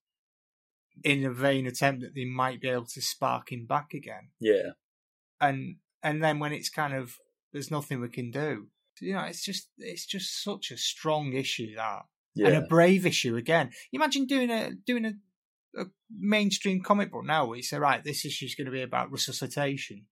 in 1.04 1.24
a 1.24 1.32
vain 1.32 1.68
attempt 1.68 2.02
that 2.02 2.16
they 2.16 2.26
might 2.26 2.60
be 2.60 2.70
able 2.70 2.88
to 2.88 3.02
spark 3.02 3.52
him 3.52 3.68
back 3.68 3.94
again. 3.94 4.30
Yeah. 4.40 4.72
And 5.40 5.76
and 6.02 6.24
then 6.24 6.40
when 6.40 6.52
it's 6.54 6.70
kind 6.70 6.96
of 6.96 7.16
there's 7.54 7.70
nothing 7.70 8.02
we 8.02 8.10
can 8.10 8.32
do. 8.32 8.68
You 9.00 9.14
know, 9.14 9.22
it's 9.26 9.46
just 9.46 9.70
it's 9.78 10.08
just 10.08 10.44
such 10.44 10.72
a 10.72 10.78
strong 10.78 11.34
issue 11.34 11.76
that 11.76 12.06
Yeah. 12.34 12.48
and 12.48 12.56
a 12.58 12.62
brave 12.68 13.06
issue 13.06 13.36
again. 13.36 13.70
You 13.92 14.00
imagine 14.00 14.26
doing 14.26 14.50
a 14.50 14.72
doing 14.74 15.06
a, 15.06 15.14
a 15.80 15.86
mainstream 16.10 16.82
comic 16.82 17.12
book 17.12 17.26
now 17.26 17.46
where 17.46 17.58
you 17.58 17.64
say, 17.64 17.78
right, 17.78 18.04
this 18.04 18.26
issue 18.26 18.46
is 18.46 18.56
going 18.56 18.66
to 18.66 18.72
be 18.72 18.82
about 18.82 19.12
resuscitation. 19.12 20.08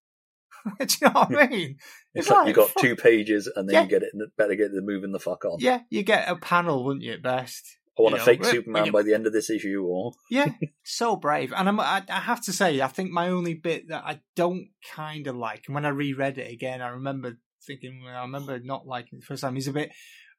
Do 0.79 0.85
you 1.01 1.07
know 1.07 1.13
what 1.27 1.35
I 1.37 1.47
mean? 1.47 1.77
it's 2.13 2.29
like 2.29 2.47
you 2.47 2.53
got 2.53 2.69
fuck- 2.69 2.81
two 2.83 2.95
pages 2.95 3.51
and 3.55 3.67
then 3.69 3.73
Yeah. 3.73 3.83
you 3.83 3.87
get 3.89 4.03
it. 4.03 4.09
And 4.13 4.27
better 4.37 4.55
get 4.55 4.71
the 4.71 4.81
moving 4.81 5.11
the 5.11 5.19
fuck 5.19 5.45
on. 5.45 5.57
Yeah, 5.59 5.81
you 5.89 6.03
get 6.03 6.27
a 6.29 6.35
panel, 6.35 6.83
wouldn't 6.83 7.03
you? 7.03 7.13
At 7.13 7.21
best. 7.23 7.63
I 7.97 8.01
want 8.01 8.11
you 8.11 8.15
a 8.17 8.19
know, 8.19 8.25
fake 8.25 8.43
Superman 8.45 8.91
by 8.91 9.03
the 9.03 9.13
end 9.13 9.25
of 9.25 9.31
this 9.31 9.49
issue, 9.49 9.81
or 9.87 10.11
Yeah, 10.29 10.49
so 10.83 11.15
brave. 11.15 11.53
And 11.55 11.69
I'm, 11.69 11.79
I, 11.79 12.03
I 12.09 12.19
have 12.19 12.41
to 12.45 12.51
say, 12.53 12.81
I 12.81 12.87
think 12.87 13.11
my 13.11 13.29
only 13.29 13.53
bit 13.53 13.87
that 13.87 14.03
I 14.05 14.19
don't 14.35 14.67
kind 14.93 15.27
of 15.27 15.35
like, 15.37 15.63
and 15.67 15.75
when 15.75 15.85
I 15.85 15.89
reread 15.89 16.37
it 16.37 16.51
again, 16.51 16.81
I 16.81 16.89
remember 16.89 17.37
thinking, 17.65 18.01
well, 18.03 18.17
I 18.17 18.21
remember 18.23 18.59
not 18.59 18.85
liking 18.85 19.17
it 19.17 19.21
the 19.21 19.25
first 19.25 19.41
time. 19.43 19.55
Is 19.55 19.67
a 19.67 19.71
bit. 19.71 19.91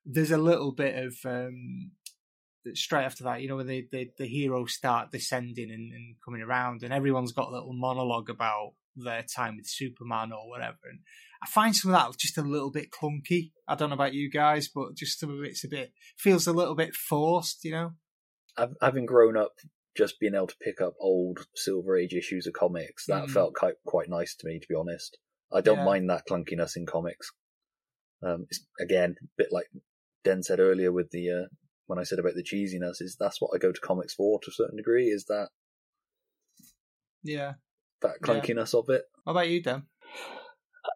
There's 0.04 0.30
a 0.32 0.36
little 0.38 0.72
bit 0.72 0.96
of 1.02 1.14
um, 1.24 1.92
straight 2.74 3.04
after 3.04 3.24
that, 3.24 3.40
you 3.40 3.48
know, 3.48 3.56
when 3.56 3.66
the 3.66 3.86
the, 3.90 4.10
the 4.18 4.26
heroes 4.26 4.74
start 4.74 5.10
descending 5.10 5.70
and, 5.70 5.92
and 5.92 6.16
coming 6.24 6.42
around, 6.42 6.82
and 6.82 6.92
everyone's 6.92 7.32
got 7.32 7.48
a 7.48 7.52
little 7.52 7.72
monologue 7.72 8.28
about 8.28 8.72
their 8.96 9.22
time 9.22 9.56
with 9.56 9.66
Superman 9.68 10.32
or 10.32 10.48
whatever. 10.48 10.78
And 10.90 11.00
I 11.42 11.46
find 11.46 11.74
some 11.76 11.92
of 11.92 11.98
that 11.98 12.18
just 12.18 12.38
a 12.38 12.42
little 12.42 12.70
bit 12.70 12.90
clunky. 12.90 13.52
I 13.68 13.74
don't 13.74 13.90
know 13.90 13.94
about 13.94 14.14
you 14.14 14.30
guys, 14.30 14.68
but 14.74 14.94
just 14.96 15.20
some 15.20 15.30
of 15.30 15.44
it's 15.44 15.64
a 15.64 15.68
bit 15.68 15.92
feels 16.18 16.46
a 16.46 16.52
little 16.52 16.74
bit 16.74 16.94
forced, 16.94 17.64
you 17.64 17.72
know. 17.72 17.92
I've, 18.56 18.74
having 18.80 19.06
grown 19.06 19.36
up 19.36 19.52
just 19.96 20.18
being 20.20 20.34
able 20.34 20.46
to 20.46 20.56
pick 20.62 20.80
up 20.80 20.94
old 21.00 21.46
Silver 21.54 21.96
Age 21.96 22.14
issues 22.14 22.46
of 22.46 22.52
comics, 22.54 23.06
that 23.06 23.24
Mm. 23.24 23.30
felt 23.30 23.54
quite 23.54 23.74
quite 23.86 24.08
nice 24.08 24.34
to 24.36 24.46
me, 24.46 24.58
to 24.58 24.66
be 24.68 24.74
honest. 24.74 25.18
I 25.52 25.60
don't 25.60 25.78
Yeah. 25.78 25.84
mind 25.84 26.10
that 26.10 26.24
clunkiness 26.28 26.76
in 26.76 26.86
comics. 26.86 27.30
Um, 28.22 28.46
it's, 28.50 28.66
again, 28.80 29.16
a 29.22 29.26
bit 29.36 29.52
like 29.52 29.66
Den 30.24 30.42
said 30.42 30.58
earlier 30.58 30.90
with 30.90 31.10
the 31.10 31.30
uh, 31.30 31.46
when 31.86 31.98
I 31.98 32.02
said 32.02 32.18
about 32.18 32.34
the 32.34 32.42
cheesiness, 32.42 33.00
is 33.00 33.16
that's 33.18 33.40
what 33.40 33.50
I 33.54 33.58
go 33.58 33.72
to 33.72 33.80
comics 33.80 34.14
for 34.14 34.40
to 34.40 34.50
a 34.50 34.54
certain 34.54 34.76
degree. 34.76 35.06
Is 35.06 35.26
that 35.26 35.48
Yeah. 37.22 37.54
That 38.02 38.16
Yeah. 38.20 38.26
clunkiness 38.34 38.74
of 38.74 38.88
it? 38.90 39.04
What 39.24 39.32
about 39.32 39.48
you, 39.48 39.62
Dan? 39.62 39.84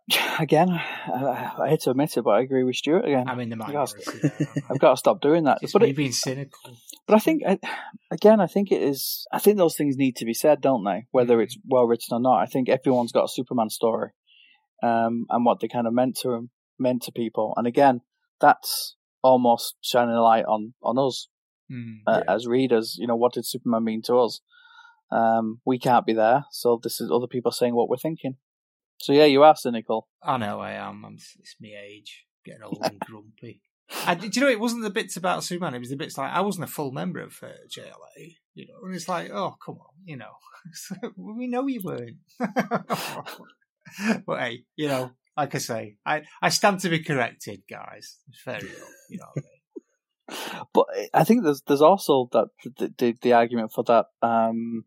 Again, 0.39 0.69
I, 0.71 1.53
I 1.59 1.69
hate 1.69 1.81
to 1.81 1.91
admit 1.91 2.17
it, 2.17 2.23
but 2.23 2.31
I 2.31 2.41
agree 2.41 2.63
with 2.65 2.77
Stuart 2.77 3.05
again. 3.05 3.29
I'm 3.29 3.41
in 3.41 3.49
the 3.51 3.57
Yes. 3.57 3.69
minority. 3.69 4.05
there. 4.23 4.49
I've 4.71 4.79
got 4.79 4.91
to 4.91 4.97
stop 4.97 5.21
doing 5.21 5.45
that. 5.45 5.59
Just 5.61 5.73
but 5.73 5.83
me 5.83 5.91
it, 5.91 5.97
being 5.97 6.13
cynical. 6.13 6.77
But 7.07 7.17
I 7.17 7.19
think, 7.19 7.43
I- 7.47 7.59
again, 8.11 8.41
I 8.41 8.47
think 8.47 8.71
it 8.73 8.83
is. 8.83 9.27
I 9.33 9.39
think 9.41 9.57
those 9.59 9.77
things 9.77 9.97
need 9.97 10.17
to 10.17 10.25
be 10.25 10.33
said, 10.35 10.61
don't 10.61 10.85
they? 10.85 11.07
Whether 11.11 11.41
it's 11.41 11.59
well 11.67 11.87
written 11.87 12.13
or 12.13 12.21
not. 12.21 12.39
I 12.41 12.47
think 12.47 12.69
everyone's 12.69 13.13
got 13.13 13.25
a 13.25 13.29
Superman 13.29 13.69
story, 13.69 14.11
um, 14.83 15.27
and 15.29 15.45
what 15.45 15.61
they 15.61 15.69
kind 15.69 15.87
of 15.87 15.93
meant 15.93 16.17
to 16.23 16.49
meant 16.79 17.03
to 17.03 17.13
people. 17.13 17.53
And 17.57 17.67
again, 17.67 18.01
that's 18.41 18.97
almost 19.23 19.75
shining 19.83 20.15
a 20.15 20.23
light 20.23 20.45
on 20.47 20.73
on 20.83 20.99
us 20.99 21.29
Hmm. 21.69 21.99
uh, 22.07 22.23
Yeah. 22.27 22.35
as 22.35 22.47
readers. 22.47 22.97
You 22.99 23.07
know, 23.07 23.17
what 23.17 23.33
did 23.35 23.47
Superman 23.47 23.85
mean 23.85 24.03
to 24.07 24.17
us? 24.17 24.41
Um, 25.13 25.61
we 25.65 25.79
can't 25.79 26.07
be 26.07 26.13
there, 26.13 26.45
so 26.53 26.79
this 26.83 27.01
is 27.01 27.11
other 27.11 27.27
people 27.27 27.51
saying 27.51 27.75
what 27.75 27.89
we're 27.89 27.97
thinking. 27.97 28.37
So 28.99 29.13
yeah, 29.13 29.25
you 29.25 29.43
are 29.43 29.57
cynical. 29.57 30.09
I 30.23 30.37
know 30.37 30.61
I 30.61 30.73
am. 30.73 31.05
I'm, 31.05 31.15
it's 31.15 31.57
me 31.61 31.75
age, 31.75 32.27
getting 32.45 32.63
old 32.63 32.79
and 32.83 33.01
grumpy. 33.01 33.63
I, 34.07 34.15
do 34.15 34.29
you 34.33 34.41
know 34.41 34.51
it 34.51 34.61
wasn't 34.61 34.83
the 34.83 34.91
bits 34.91 35.17
about 35.17 35.43
Superman? 35.43 35.75
It 35.75 35.81
was 35.81 35.91
the 35.91 35.97
bits 35.97 36.17
like 36.17 36.33
I 36.33 36.43
wasn't 36.43 36.65
a 36.65 36.73
full 36.73 36.93
member 36.93 37.21
of 37.21 37.37
uh, 37.43 37.49
JLA, 37.69 38.37
you 38.55 38.67
know, 38.69 38.75
and 38.85 38.95
it's 38.95 39.09
like, 39.09 39.31
oh 39.31 39.57
come 39.65 39.77
on, 39.77 39.95
you 40.05 40.17
know, 40.17 40.31
we 41.17 41.49
know 41.49 41.67
you 41.67 41.81
weren't. 41.83 42.19
but 44.27 44.39
hey, 44.39 44.65
you 44.77 44.87
know, 44.87 45.11
like 45.37 45.55
I 45.55 45.59
say, 45.59 45.97
I 46.07 46.23
I 46.41 46.51
stand 46.51 46.81
to 46.81 46.89
be 46.89 47.03
corrected, 47.03 47.63
guys. 47.69 48.19
Fair 48.45 48.59
enough, 48.59 48.75
you 49.09 49.19
know. 49.19 49.27
What 49.33 49.45
I 49.45 49.49
mean? 49.49 50.67
But 50.73 50.87
I 51.13 51.25
think 51.25 51.43
there's 51.43 51.63
there's 51.63 51.83
also 51.83 52.29
that 52.33 52.49
the 52.77 52.95
the, 52.97 53.17
the 53.21 53.33
argument 53.33 53.73
for 53.73 53.83
that 53.85 54.07
um, 54.23 54.85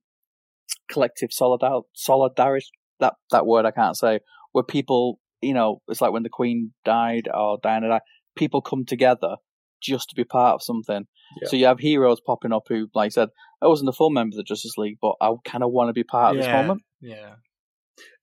collective 0.93 1.29
solidar 1.29 1.83
solidarity 1.93 2.67
that 2.99 3.13
that 3.31 3.45
word 3.45 3.65
I 3.65 3.71
can't 3.71 3.97
say 3.97 4.19
where 4.51 4.63
people 4.63 5.19
you 5.41 5.53
know 5.53 5.81
it's 5.87 6.01
like 6.01 6.13
when 6.13 6.23
the 6.23 6.29
Queen 6.29 6.73
died 6.85 7.27
or 7.33 7.57
Diana 7.61 7.89
died, 7.89 8.01
people 8.35 8.61
come 8.61 8.85
together 8.85 9.35
just 9.81 10.09
to 10.09 10.15
be 10.15 10.23
part 10.23 10.55
of 10.55 10.63
something. 10.63 11.05
Yeah. 11.41 11.49
So 11.49 11.57
you 11.57 11.65
have 11.65 11.79
heroes 11.79 12.21
popping 12.25 12.53
up 12.53 12.63
who, 12.69 12.87
like 12.95 13.07
I 13.07 13.09
said, 13.09 13.29
I 13.61 13.67
wasn't 13.67 13.89
a 13.89 13.93
full 13.93 14.09
member 14.09 14.33
of 14.33 14.37
the 14.37 14.43
Justice 14.43 14.77
League, 14.77 14.97
but 15.01 15.15
I 15.19 15.29
kind 15.43 15.63
of 15.63 15.71
want 15.71 15.89
to 15.89 15.93
be 15.93 16.03
part 16.03 16.35
of 16.35 16.41
this 16.41 16.51
moment. 16.51 16.83
yeah. 17.01 17.35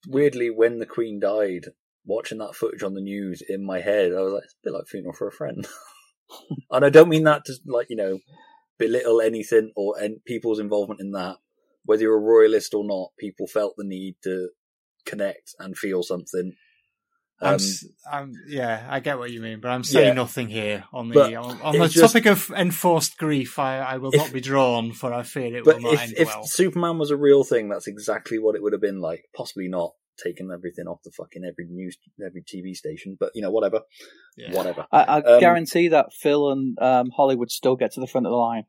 Weirdly, 0.09 0.49
when 0.49 0.79
the 0.79 0.87
Queen 0.87 1.21
died, 1.21 1.67
watching 2.07 2.39
that 2.39 2.55
footage 2.55 2.83
on 2.83 2.95
the 2.95 3.03
news 3.03 3.43
in 3.47 3.65
my 3.65 3.81
head, 3.81 4.13
I 4.13 4.21
was 4.21 4.33
like, 4.33 4.45
it's 4.45 4.55
a 4.55 4.65
bit 4.65 4.73
like 4.73 4.87
funeral 4.87 5.13
for 5.13 5.29
a 5.29 5.33
friend. 5.33 5.67
and 6.71 6.85
I 6.85 6.89
don't 6.89 7.09
mean 7.09 7.25
that 7.25 7.45
to 7.45 7.55
like 7.67 7.89
you 7.91 7.97
know 7.97 8.19
belittle 8.79 9.21
anything 9.21 9.73
or 9.77 9.99
and 9.99 10.25
people's 10.25 10.59
involvement 10.59 11.01
in 11.01 11.13
that. 11.13 11.37
Whether 11.85 12.03
you're 12.03 12.17
a 12.17 12.21
royalist 12.21 12.75
or 12.75 12.85
not, 12.85 13.11
people 13.19 13.47
felt 13.47 13.75
the 13.77 13.85
need 13.85 14.17
to 14.25 14.51
connect 15.07 15.55
and 15.59 15.77
feel 15.77 16.03
something. 16.03 16.53
I'm, 17.43 17.49
Um, 17.49 17.55
s- 17.55 17.87
I'm, 18.13 18.33
yeah, 18.49 18.87
I 18.91 19.01
get 19.01 19.19
what 19.19 19.31
you 19.31 19.41
mean, 19.41 19.61
but 19.61 19.71
I'm 19.71 19.83
saying 19.83 20.09
Yeah. 20.09 20.13
nothing 20.13 20.49
here 20.49 20.85
on 20.93 21.09
the 21.09 21.15
But 21.15 21.35
on, 21.35 21.61
on 21.63 21.79
the 21.79 21.89
just- 21.89 22.13
topic 22.13 22.27
of 22.27 22.51
enforced 22.51 23.17
grief. 23.17 23.59
I, 23.59 23.79
I 23.79 23.97
will 23.97 24.11
If- 24.15 24.21
not 24.21 24.33
be 24.33 24.43
drawn, 24.43 24.93
for 24.93 25.13
I 25.15 25.23
fear 25.23 25.57
it 25.57 25.65
but 25.65 25.77
will 25.77 25.85
not 25.85 25.95
if, 25.95 26.01
end 26.03 26.15
if 26.19 26.29
well. 26.29 26.45
Superman 26.45 26.99
was 26.99 27.11
a 27.11 27.17
real 27.17 27.43
thing, 27.43 27.71
that's 27.71 27.87
exactly 27.87 28.39
what 28.39 28.57
it 28.57 28.63
would 28.63 28.73
have 28.75 28.83
been 28.83 29.01
like. 29.01 29.25
Possibly 29.35 29.69
not 29.69 29.95
taking 30.23 30.51
everything 30.53 30.87
off 30.87 31.01
the 31.03 31.11
fucking 31.13 31.43
every 31.43 31.65
news, 31.67 31.97
every 32.23 32.43
TV 32.43 32.75
station, 32.75 33.17
but 33.19 33.31
you 33.35 33.41
know, 33.41 33.51
whatever, 33.51 33.81
Yeah. 34.37 34.53
whatever. 34.55 34.87
I, 34.93 35.05
I 35.05 35.21
Um, 35.23 35.41
guarantee 35.41 35.89
that 35.89 36.13
Phil 36.13 36.51
and 36.51 36.79
um, 36.79 37.09
Holly 37.17 37.37
would 37.37 37.51
still 37.51 37.75
get 37.75 37.93
to 37.93 38.01
the 38.01 38.07
front 38.07 38.27
of 38.27 38.31
the 38.33 38.37
line. 38.37 38.65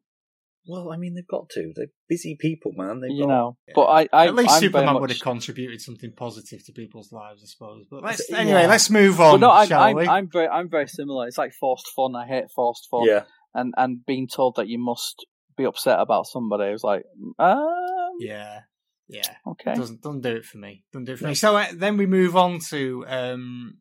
Well, 0.68 0.92
I 0.92 0.98
mean, 0.98 1.16
they've 1.16 1.28
got 1.28 1.50
to. 1.52 1.74
They're 1.76 1.88
busy 2.08 2.38
people, 2.40 2.72
man. 2.76 3.00
They've 3.02 3.10
You 3.12 3.24
got, 3.24 3.30
know, 3.30 3.58
Yeah. 3.68 3.74
but 3.76 3.86
I, 3.86 4.08
I 4.14 4.28
At 4.28 4.36
least 4.36 4.52
I'm 4.52 4.60
Superman 4.60 4.94
much- 4.94 5.02
would 5.02 5.10
have 5.10 5.20
contributed 5.20 5.82
something 5.82 6.12
positive 6.16 6.64
to 6.66 6.72
people's 6.72 7.12
lives, 7.12 7.42
I 7.44 7.48
suppose. 7.48 7.86
But 7.90 8.04
let's, 8.04 8.30
Yeah. 8.30 8.38
anyway, 8.38 8.68
let's 8.68 8.90
move 8.90 9.20
on, 9.20 9.40
But 9.40 9.48
no, 9.48 9.52
I'm, 9.52 9.68
shall 9.68 9.82
I'm, 9.84 9.96
we? 9.96 10.08
I'm 10.08 10.30
very, 10.32 10.48
I'm 10.48 10.70
very 10.70 10.88
similar. 10.88 11.28
It's 11.28 11.38
like 11.40 11.54
forced 11.60 11.88
fun. 11.96 12.16
I 12.16 12.28
hate 12.28 12.46
forced 12.56 12.88
fun. 12.92 13.06
yeah. 13.06 13.24
And 13.54 13.74
and 13.76 14.06
being 14.06 14.28
told 14.28 14.56
that 14.58 14.68
you 14.70 14.78
must 14.78 15.26
be 15.58 15.66
upset 15.66 16.00
about 16.00 16.26
somebody, 16.28 16.70
it 16.70 16.72
was 16.74 16.84
like, 16.86 17.04
um, 17.40 18.12
yeah, 18.20 18.62
yeah. 19.10 19.24
okay. 19.48 19.74
Doesn't 19.74 20.02
doesn't 20.02 20.22
do 20.22 20.36
it 20.38 20.46
for 20.46 20.58
me. 20.60 20.86
Doesn't 20.94 21.06
do 21.06 21.14
it 21.14 21.18
for 21.18 21.24
No. 21.26 21.30
me. 21.30 21.36
So 21.36 21.58
uh, 21.58 21.66
then 21.74 21.98
we 21.98 22.06
move 22.06 22.38
on 22.38 22.60
to 22.70 23.04
um, 23.08 23.80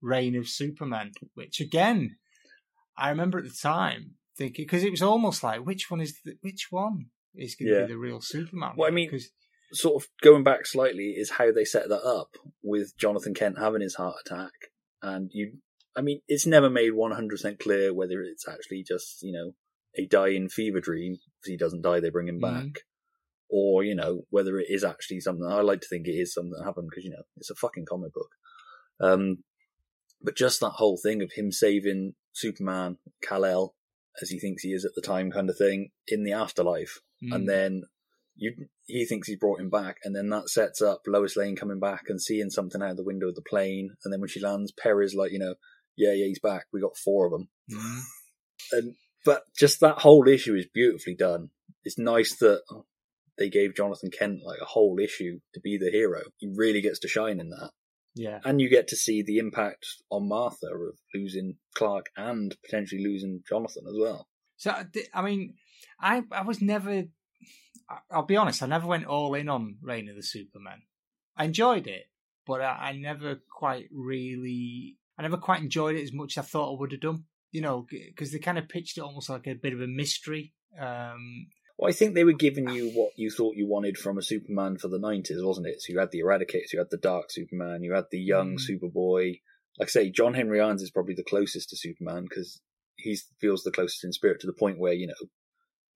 Reign 0.00 0.34
of 0.34 0.48
Superman, 0.48 1.12
which 1.34 1.60
again, 1.60 2.16
I 2.96 3.10
remember 3.10 3.38
at 3.38 3.44
the 3.44 3.56
time 3.62 4.14
thinking 4.36 4.64
because 4.64 4.84
it 4.84 4.90
was 4.90 5.02
almost 5.02 5.42
like 5.42 5.64
which 5.64 5.90
one 5.90 6.00
is 6.00 6.18
the, 6.24 6.34
which 6.40 6.68
one 6.70 7.06
is 7.34 7.54
going 7.54 7.68
to 7.68 7.74
Yeah. 7.80 7.86
be 7.86 7.92
the 7.92 7.98
real 7.98 8.20
Superman? 8.20 8.72
Well, 8.76 8.88
I 8.88 8.92
mean, 8.92 9.10
'Cause- 9.10 9.30
Sort 9.74 10.02
of 10.02 10.10
going 10.20 10.44
back 10.44 10.66
slightly 10.66 11.12
is 11.16 11.30
how 11.30 11.50
they 11.50 11.64
set 11.64 11.88
that 11.88 12.02
up 12.04 12.36
with 12.62 12.94
Jonathan 12.98 13.32
Kent 13.32 13.56
having 13.58 13.80
his 13.80 13.94
heart 13.94 14.16
attack, 14.26 14.52
and 15.00 15.30
you. 15.32 15.60
I 15.96 16.02
mean, 16.02 16.20
it's 16.28 16.46
never 16.46 16.68
made 16.68 16.90
one 16.92 17.12
hundred 17.12 17.36
percent 17.36 17.58
clear 17.58 17.94
whether 17.94 18.20
it's 18.22 18.46
actually 18.46 18.82
just 18.82 19.22
you 19.22 19.32
know 19.32 19.54
a 19.96 20.04
dying 20.06 20.50
fever 20.50 20.78
dream. 20.80 21.14
If 21.42 21.46
he 21.50 21.56
doesn't 21.56 21.80
die, 21.80 22.00
they 22.00 22.10
bring 22.10 22.28
him 22.28 22.38
Mhm. 22.38 22.42
back, 22.74 22.82
or 23.48 23.82
you 23.82 23.94
know 23.94 24.26
whether 24.28 24.58
it 24.58 24.66
is 24.68 24.84
actually 24.84 25.20
something. 25.20 25.46
I 25.46 25.62
like 25.62 25.80
to 25.80 25.88
think 25.88 26.06
it 26.06 26.12
is 26.20 26.34
something 26.34 26.52
that 26.52 26.64
happened 26.64 26.88
because 26.90 27.04
you 27.04 27.10
know 27.10 27.22
it's 27.38 27.48
a 27.50 27.54
fucking 27.54 27.86
comic 27.86 28.12
book. 28.12 28.28
Um, 29.00 29.42
but 30.20 30.36
just 30.36 30.60
that 30.60 30.72
whole 30.76 30.98
thing 30.98 31.22
of 31.22 31.32
him 31.32 31.50
saving 31.50 32.14
Superman, 32.32 32.98
Kal 33.22 33.46
El, 33.46 33.74
as 34.20 34.30
he 34.30 34.38
thinks 34.38 34.62
he 34.62 34.72
is 34.72 34.84
at 34.84 34.92
the 34.94 35.00
time, 35.02 35.30
kind 35.30 35.48
of 35.48 35.56
thing, 35.56 35.90
in 36.06 36.24
the 36.24 36.32
afterlife, 36.32 37.00
Mm. 37.22 37.34
and 37.34 37.48
then 37.48 37.82
you 38.34 38.52
he 38.86 39.04
thinks 39.06 39.28
he's 39.28 39.38
brought 39.38 39.60
him 39.60 39.70
back, 39.70 39.96
and 40.04 40.14
then 40.16 40.28
that 40.30 40.48
sets 40.48 40.82
up 40.82 41.02
Lois 41.06 41.36
Lane 41.36 41.54
coming 41.56 41.78
back 41.78 42.04
and 42.08 42.20
seeing 42.20 42.50
something 42.50 42.82
out 42.82 42.90
of 42.92 42.96
the 42.96 43.04
window 43.04 43.28
of 43.28 43.34
the 43.36 43.42
plane, 43.42 43.94
and 44.04 44.12
then 44.12 44.20
when 44.20 44.28
she 44.28 44.40
lands, 44.40 44.72
Perry's 44.72 45.14
like, 45.14 45.32
you 45.32 45.38
know, 45.38 45.54
yeah, 45.96 46.12
yeah, 46.12 46.26
he's 46.26 46.40
back. 46.40 46.66
We 46.72 46.80
got 46.80 46.96
four 46.96 47.26
of 47.26 47.32
them, 47.32 47.48
Mm. 47.70 48.00
and 48.72 48.94
but 49.24 49.44
just 49.56 49.80
that 49.80 49.98
whole 50.00 50.26
issue 50.28 50.54
is 50.56 50.66
beautifully 50.66 51.14
done. 51.14 51.50
It's 51.84 51.98
nice 51.98 52.36
that 52.38 52.62
they 53.38 53.48
gave 53.48 53.74
Jonathan 53.76 54.10
Kent 54.10 54.40
like 54.44 54.60
a 54.60 54.64
whole 54.66 54.98
issue 54.98 55.40
to 55.54 55.60
be 55.60 55.78
the 55.78 55.90
hero. 55.90 56.22
He 56.38 56.48
really 56.54 56.80
gets 56.80 56.98
to 57.00 57.08
shine 57.08 57.38
in 57.40 57.50
that, 57.50 57.70
yeah, 58.14 58.40
and 58.44 58.60
you 58.60 58.68
get 58.68 58.88
to 58.88 58.96
see 58.96 59.22
the 59.22 59.38
impact 59.38 59.86
on 60.10 60.28
Martha 60.28 60.66
of 60.66 60.98
losing 61.14 61.56
Clark 61.74 62.06
and 62.16 62.54
potentially 62.64 63.02
losing 63.02 63.42
Jonathan 63.48 63.84
as 63.88 63.94
well. 63.98 64.28
So 64.56 64.74
I 65.14 65.22
mean, 65.22 65.54
I 66.00 66.22
I 66.30 66.42
was 66.42 66.60
never. 66.60 67.04
I'll 68.10 68.24
be 68.24 68.36
honest. 68.36 68.62
I 68.62 68.66
never 68.66 68.86
went 68.86 69.06
all 69.06 69.34
in 69.34 69.48
on 69.48 69.76
Reign 69.82 70.08
of 70.08 70.16
the 70.16 70.22
Superman. 70.22 70.82
I 71.36 71.44
enjoyed 71.44 71.86
it, 71.86 72.04
but 72.46 72.60
I, 72.60 72.90
I 72.90 72.92
never 72.92 73.40
quite 73.50 73.86
really. 73.90 74.98
I 75.18 75.22
never 75.22 75.36
quite 75.36 75.60
enjoyed 75.60 75.96
it 75.96 76.02
as 76.02 76.12
much 76.12 76.36
as 76.36 76.44
I 76.44 76.46
thought 76.46 76.74
I 76.74 76.78
would 76.78 76.92
have 76.92 77.00
done. 77.00 77.24
You 77.50 77.60
know, 77.60 77.86
because 77.90 78.32
they 78.32 78.38
kind 78.38 78.58
of 78.58 78.68
pitched 78.68 78.98
it 78.98 79.02
almost 79.02 79.28
like 79.28 79.46
a 79.46 79.54
bit 79.54 79.72
of 79.72 79.80
a 79.80 79.86
mystery. 79.86 80.54
Um, 80.78 81.48
Well, 81.82 81.90
I 81.90 81.94
think 81.94 82.14
they 82.14 82.22
were 82.22 82.32
giving 82.32 82.68
you 82.68 82.90
what 82.90 83.10
you 83.16 83.28
thought 83.28 83.56
you 83.56 83.66
wanted 83.66 83.98
from 83.98 84.16
a 84.16 84.22
Superman 84.22 84.78
for 84.78 84.86
the 84.86 85.00
nineties, 85.00 85.42
wasn't 85.42 85.66
it? 85.66 85.82
So 85.82 85.92
you 85.92 85.98
had 85.98 86.12
the 86.12 86.20
Eradicators, 86.20 86.72
you 86.72 86.78
had 86.78 86.90
the 86.92 86.96
Dark 86.96 87.32
Superman, 87.32 87.82
you 87.82 87.92
had 87.92 88.04
the 88.12 88.20
young 88.20 88.56
Mm. 88.56 88.60
Superboy. 88.60 89.40
Like 89.80 89.88
I 89.88 89.90
say, 89.90 90.10
John 90.10 90.34
Henry 90.34 90.60
Irons 90.60 90.80
is 90.80 90.92
probably 90.92 91.14
the 91.14 91.24
closest 91.24 91.70
to 91.70 91.76
Superman 91.76 92.22
because 92.22 92.60
he 92.94 93.18
feels 93.40 93.64
the 93.64 93.72
closest 93.72 94.04
in 94.04 94.12
spirit 94.12 94.40
to 94.42 94.46
the 94.46 94.52
point 94.52 94.78
where 94.78 94.92
you 94.92 95.08
know 95.08 95.28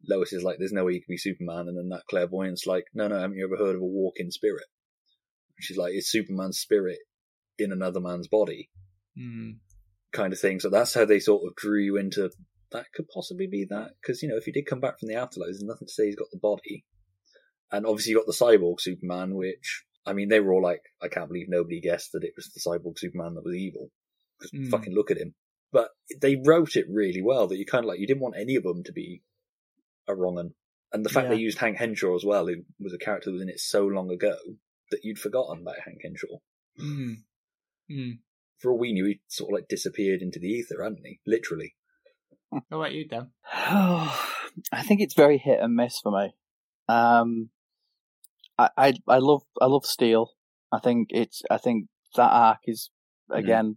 Lois 0.08 0.32
is 0.32 0.42
like, 0.42 0.58
"There's 0.58 0.72
no 0.72 0.84
way 0.84 0.94
you 0.94 1.02
can 1.02 1.12
be 1.12 1.18
Superman," 1.18 1.68
and 1.68 1.78
then 1.78 1.88
that 1.90 2.06
clairvoyance 2.10 2.66
like, 2.66 2.86
"No, 2.92 3.06
no, 3.06 3.20
haven't 3.20 3.36
you 3.36 3.44
ever 3.44 3.56
heard 3.56 3.76
of 3.76 3.80
a 3.80 3.86
walk-in 3.86 4.32
spirit?" 4.32 4.66
She's 5.60 5.76
like, 5.76 5.94
"It's 5.94 6.10
Superman's 6.10 6.58
spirit 6.58 6.98
in 7.60 7.70
another 7.70 8.00
man's 8.00 8.26
body." 8.26 8.70
Mm. 9.16 9.60
kind 10.10 10.32
of 10.32 10.40
thing. 10.40 10.58
So 10.58 10.68
that's 10.68 10.94
how 10.94 11.04
they 11.04 11.20
sort 11.20 11.46
of 11.46 11.54
drew 11.54 11.80
you 11.80 11.96
into 11.96 12.32
that 12.72 12.86
could 12.94 13.08
possibly 13.08 13.46
be 13.46 13.64
that 13.70 13.92
because 14.00 14.22
you 14.22 14.28
know 14.28 14.36
if 14.36 14.44
he 14.44 14.52
did 14.52 14.66
come 14.66 14.80
back 14.80 14.98
from 14.98 15.08
the 15.08 15.14
afterlife, 15.14 15.48
there's 15.48 15.62
nothing 15.62 15.86
to 15.88 15.92
say 15.92 16.06
he's 16.06 16.16
got 16.16 16.28
the 16.32 16.38
body, 16.38 16.84
and 17.70 17.86
obviously 17.86 18.10
you 18.12 18.18
got 18.18 18.26
the 18.26 18.32
cyborg 18.32 18.80
Superman, 18.80 19.34
which 19.34 19.84
I 20.04 20.12
mean 20.12 20.28
they 20.28 20.40
were 20.40 20.52
all 20.52 20.62
like, 20.62 20.82
I 21.02 21.08
can't 21.08 21.28
believe 21.28 21.46
nobody 21.48 21.80
guessed 21.80 22.12
that 22.12 22.24
it 22.24 22.32
was 22.36 22.50
the 22.52 22.60
cyborg 22.60 22.98
Superman 22.98 23.34
that 23.34 23.44
was 23.44 23.54
evil 23.56 23.90
because 24.38 24.50
Mm. 24.52 24.70
fucking 24.70 24.94
look 24.94 25.10
at 25.10 25.18
him. 25.18 25.34
But 25.72 25.90
they 26.20 26.36
wrote 26.36 26.76
it 26.76 26.86
really 26.88 27.22
well 27.22 27.48
that 27.48 27.56
you 27.58 27.66
kind 27.66 27.84
of 27.84 27.88
like 27.88 27.98
you 28.00 28.06
didn't 28.06 28.20
want 28.22 28.36
any 28.38 28.54
of 28.56 28.62
them 28.62 28.82
to 28.84 28.92
be 28.92 29.22
a 30.06 30.14
wrong 30.14 30.38
un. 30.38 30.54
And 30.92 31.04
the 31.04 31.10
fact 31.10 31.24
Yeah. 31.28 31.34
they 31.34 31.40
used 31.40 31.58
Hank 31.58 31.76
Henshaw 31.78 32.14
as 32.14 32.24
well, 32.24 32.46
who 32.46 32.64
was 32.78 32.92
a 32.92 32.98
character 32.98 33.30
that 33.30 33.34
was 33.34 33.42
in 33.42 33.48
it 33.48 33.58
so 33.60 33.84
long 33.86 34.10
ago 34.10 34.36
that 34.90 35.00
you'd 35.02 35.18
forgotten 35.18 35.62
about 35.62 35.80
Hank 35.84 35.98
Henshaw. 36.02 36.38
Mm. 36.80 37.16
Mm. 37.90 38.18
For 38.58 38.70
all 38.70 38.78
we 38.78 38.92
knew, 38.92 39.04
he 39.06 39.20
sort 39.26 39.50
of 39.50 39.54
like 39.54 39.68
disappeared 39.68 40.22
into 40.22 40.38
the 40.38 40.48
ether, 40.48 40.82
hadn't 40.82 41.04
he? 41.04 41.20
Literally. 41.26 41.74
How 42.52 42.80
about 42.80 42.92
you, 42.92 43.06
Dan? 43.06 43.30
I 43.52 44.82
think 44.82 45.00
it's 45.00 45.14
very 45.14 45.38
hit 45.38 45.60
and 45.60 45.74
miss 45.74 46.00
for 46.00 46.12
me. 46.12 46.34
Um, 46.88 47.50
I, 48.58 48.70
I 48.76 48.94
I 49.08 49.18
love 49.18 49.42
I 49.60 49.66
love 49.66 49.84
Steel. 49.84 50.32
I 50.72 50.78
think 50.78 51.08
it's 51.10 51.42
I 51.50 51.58
think 51.58 51.88
that 52.14 52.30
arc 52.30 52.60
is 52.66 52.90
again 53.30 53.76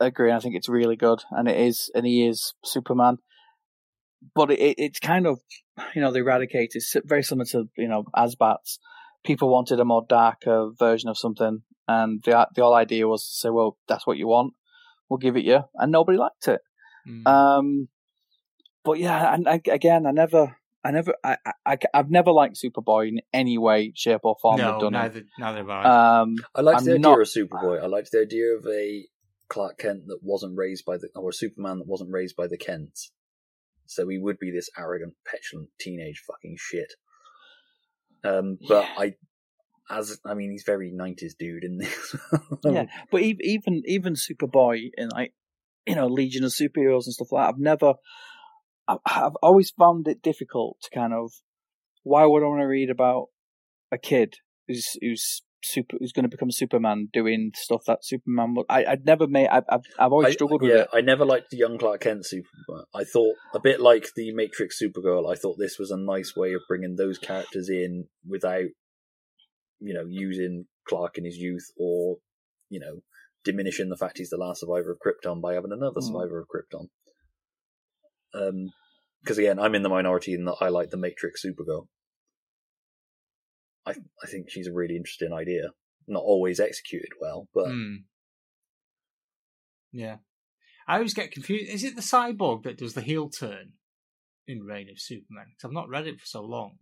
agree. 0.00 0.32
I 0.32 0.38
think 0.38 0.54
it's 0.54 0.68
really 0.68 0.96
good, 0.96 1.22
and 1.30 1.48
it 1.48 1.58
is, 1.58 1.90
and 1.94 2.06
he 2.06 2.26
is 2.26 2.54
Superman. 2.64 3.18
But 4.34 4.50
it, 4.50 4.60
it 4.60 4.74
it's 4.78 5.00
kind 5.00 5.26
of 5.26 5.40
you 5.94 6.00
know 6.00 6.12
the 6.12 6.20
Eradicator 6.20 6.76
is 6.76 6.96
very 7.04 7.22
similar 7.22 7.46
to 7.46 7.68
you 7.76 7.88
know 7.88 8.04
Azbats. 8.16 8.78
People 9.24 9.48
wanted 9.48 9.80
a 9.80 9.84
more 9.84 10.04
darker 10.08 10.70
version 10.78 11.08
of 11.08 11.18
something, 11.18 11.62
and 11.88 12.22
the 12.24 12.48
the 12.54 12.62
whole 12.62 12.74
idea 12.74 13.08
was 13.08 13.22
to 13.24 13.34
say, 13.34 13.50
well, 13.50 13.78
that's 13.88 14.06
what 14.06 14.18
you 14.18 14.28
want, 14.28 14.54
we'll 15.08 15.18
give 15.18 15.36
it 15.36 15.44
you, 15.44 15.60
and 15.74 15.92
nobody 15.92 16.18
liked 16.18 16.48
it. 16.48 16.60
Mm. 17.08 17.26
Um, 17.26 17.88
but 18.84 18.98
yeah, 18.98 19.34
and 19.34 19.48
I, 19.48 19.60
again, 19.70 20.06
I 20.06 20.10
never, 20.10 20.56
I 20.84 20.90
never, 20.90 21.14
I, 21.24 21.36
I, 21.64 21.78
I've 21.94 22.10
never 22.10 22.30
liked 22.32 22.56
Superboy 22.62 23.08
in 23.08 23.20
any 23.32 23.56
way, 23.58 23.92
shape, 23.94 24.20
or 24.24 24.36
form. 24.40 24.58
they've 24.58 24.66
no, 24.66 24.80
done 24.80 24.92
neither, 24.92 25.22
neither 25.38 25.58
have 25.58 25.70
I. 25.70 25.80
it. 25.80 25.86
Um, 26.22 26.34
I 26.54 26.60
liked 26.60 26.78
I'm 26.80 26.84
the 26.84 26.90
idea 26.92 27.00
not- 27.00 27.20
of 27.20 27.26
Superboy. 27.28 27.82
I 27.82 27.86
liked 27.86 28.10
the 28.12 28.20
idea 28.20 28.52
of 28.56 28.66
a 28.66 29.06
Clark 29.48 29.78
Kent 29.78 30.06
that 30.08 30.18
wasn't 30.22 30.56
raised 30.56 30.84
by 30.84 30.96
the, 30.96 31.08
or 31.14 31.30
a 31.30 31.32
Superman 31.32 31.78
that 31.78 31.86
wasn't 31.86 32.10
raised 32.12 32.36
by 32.36 32.46
the 32.46 32.58
Kents. 32.58 33.10
So 33.86 34.08
he 34.08 34.18
would 34.18 34.38
be 34.38 34.50
this 34.50 34.70
arrogant, 34.78 35.14
petulant 35.26 35.68
teenage 35.78 36.22
fucking 36.26 36.56
shit. 36.58 36.94
Um, 38.24 38.58
but 38.66 38.84
Yeah. 38.84 38.94
I, 38.98 39.14
as 39.90 40.18
I 40.24 40.32
mean, 40.32 40.50
he's 40.50 40.62
very 40.64 40.90
nineties 40.90 41.34
dude 41.38 41.62
in 41.64 41.76
this. 41.76 42.16
yeah, 42.64 42.86
but 43.10 43.20
even 43.20 43.82
even 43.84 44.14
Superboy 44.14 44.88
in 44.96 45.10
like 45.10 45.34
you 45.86 45.94
know 45.94 46.06
Legion 46.06 46.44
of 46.44 46.50
Superheroes 46.52 47.04
and 47.04 47.14
stuff 47.14 47.32
like 47.32 47.46
that, 47.46 47.54
I've 47.54 47.60
never, 47.60 47.94
I've, 48.88 49.36
always 49.42 49.70
found 49.70 50.08
it 50.08 50.22
difficult 50.22 50.78
to 50.82 50.90
kind 50.90 51.12
of 51.12 51.32
why 52.02 52.24
would 52.24 52.42
I 52.42 52.46
want 52.46 52.60
to 52.60 52.66
read 52.66 52.90
about 52.90 53.26
a 53.92 53.98
kid 53.98 54.36
who's 54.68 54.96
who's 55.00 55.42
super 55.64 55.96
who's 55.98 56.12
going 56.12 56.24
to 56.24 56.28
become 56.28 56.50
Superman 56.50 57.08
doing 57.12 57.52
stuff 57.54 57.82
that 57.86 58.04
Superman 58.04 58.54
would. 58.54 58.66
I 58.68 58.84
I'd 58.84 59.06
never 59.06 59.26
made. 59.26 59.48
I've 59.48 59.64
I've, 59.68 59.80
I've 59.98 60.12
always 60.12 60.28
I- 60.28 60.32
struggled 60.32 60.62
with 60.62 60.70
yeah, 60.70 60.82
it. 60.82 60.88
I 60.92 61.00
never 61.00 61.24
liked 61.24 61.50
the 61.50 61.56
young 61.56 61.78
Clark 61.78 62.02
Kent 62.02 62.26
Superman. 62.26 62.84
I 62.94 63.04
thought 63.04 63.34
a 63.54 63.60
bit 63.60 63.80
like 63.80 64.08
the 64.14 64.32
Matrix 64.32 64.80
Supergirl. 64.80 65.30
I 65.30 65.36
thought 65.36 65.56
this 65.58 65.78
was 65.78 65.90
a 65.90 65.96
nice 65.96 66.34
way 66.36 66.52
of 66.52 66.62
bringing 66.68 66.96
those 66.96 67.18
characters 67.18 67.68
in 67.68 68.06
without, 68.26 68.68
you 69.80 69.94
know, 69.94 70.04
using 70.08 70.66
Clark 70.88 71.18
in 71.18 71.24
his 71.24 71.36
youth 71.36 71.66
or, 71.78 72.16
you 72.68 72.80
know, 72.80 73.00
diminishing 73.44 73.88
the 73.90 73.96
fact 73.96 74.18
he's 74.18 74.30
the 74.30 74.36
last 74.36 74.60
survivor 74.60 74.90
of 74.92 74.98
Krypton 74.98 75.40
by 75.40 75.54
having 75.54 75.72
another 75.72 76.00
Mm. 76.00 76.06
survivor 76.06 76.40
of 76.40 76.48
Krypton. 76.48 76.88
Um, 78.34 78.72
because 79.22 79.38
again, 79.38 79.58
I'm 79.58 79.74
in 79.74 79.82
the 79.82 79.88
minority 79.88 80.34
in 80.34 80.44
that 80.44 80.56
I 80.60 80.68
like 80.68 80.90
the 80.90 80.96
Matrix 80.96 81.44
Supergirl. 81.44 81.88
I 83.86 83.92
I 84.22 84.26
think 84.26 84.50
she's 84.50 84.66
a 84.66 84.72
really 84.72 84.96
interesting 84.96 85.32
idea. 85.32 85.70
Not 86.06 86.22
always 86.22 86.60
executed 86.60 87.10
well, 87.20 87.48
but 87.54 87.66
Mm. 87.68 88.04
Yeah. 89.92 90.18
I 90.86 90.96
always 90.96 91.14
get 91.14 91.30
confused. 91.30 91.70
Is 91.72 91.84
it 91.84 91.94
the 91.96 92.02
cyborg 92.02 92.64
that 92.64 92.76
does 92.78 92.94
the 92.94 93.00
heel 93.00 93.30
turn 93.30 93.74
in 94.46 94.62
Reign 94.64 94.90
of 94.90 95.00
Superman? 95.00 95.46
'Cause 95.56 95.64
I've 95.68 95.72
not 95.72 95.88
read 95.88 96.06
it 96.06 96.20
for 96.20 96.26
so 96.26 96.42
long. 96.42 96.78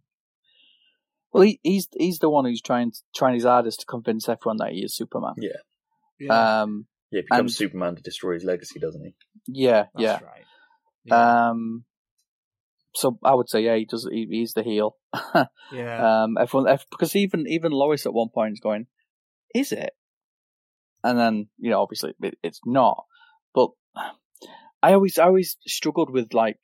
Well, 1.32 1.44
he, 1.44 1.60
he's 1.62 1.88
he's 1.96 2.18
the 2.18 2.28
one 2.30 2.44
who's 2.44 2.60
trying 2.60 2.92
trying 3.14 3.34
his 3.34 3.44
hardest 3.44 3.80
to 3.80 3.86
convince 3.86 4.28
everyone 4.28 4.56
that 4.58 4.72
he 4.72 4.82
is 4.84 4.94
Superman. 4.96 5.34
yeah, 5.38 5.60
Yeah, 6.26 6.62
Um, 6.62 6.86
yeah, 7.10 7.20
he 7.20 7.22
becomes 7.22 7.52
And- 7.52 7.56
Superman 7.56 7.96
to 7.96 8.02
destroy 8.02 8.34
his 8.34 8.44
legacy, 8.44 8.78
doesn't 8.80 9.04
he? 9.04 9.14
yeah, 9.48 9.86
that's 9.94 10.02
yeah. 10.22 10.26
right. 10.26 10.44
Yeah. 11.04 11.48
Um, 11.50 11.84
so 12.94 13.18
I 13.24 13.34
would 13.34 13.48
say, 13.48 13.62
yeah, 13.62 13.76
he 13.76 13.86
does. 13.86 14.06
He, 14.10 14.26
he's 14.30 14.52
the 14.52 14.62
heel. 14.62 14.96
yeah. 15.72 16.22
um, 16.24 16.36
everyone, 16.38 16.68
ev- 16.70 16.86
because 16.90 17.16
even 17.16 17.46
even 17.48 17.72
Lois 17.72 18.06
at 18.06 18.12
one 18.12 18.28
point 18.28 18.52
is 18.52 18.60
going, 18.60 18.86
"Is 19.54 19.72
it?" 19.72 19.92
And 21.02 21.18
then 21.18 21.48
you 21.58 21.70
know, 21.70 21.80
obviously, 21.82 22.14
it, 22.22 22.38
it's 22.42 22.60
not. 22.66 23.04
But 23.54 23.70
I 24.82 24.92
always, 24.92 25.18
I 25.18 25.24
always 25.24 25.56
struggled 25.66 26.10
with 26.10 26.34
like 26.34 26.58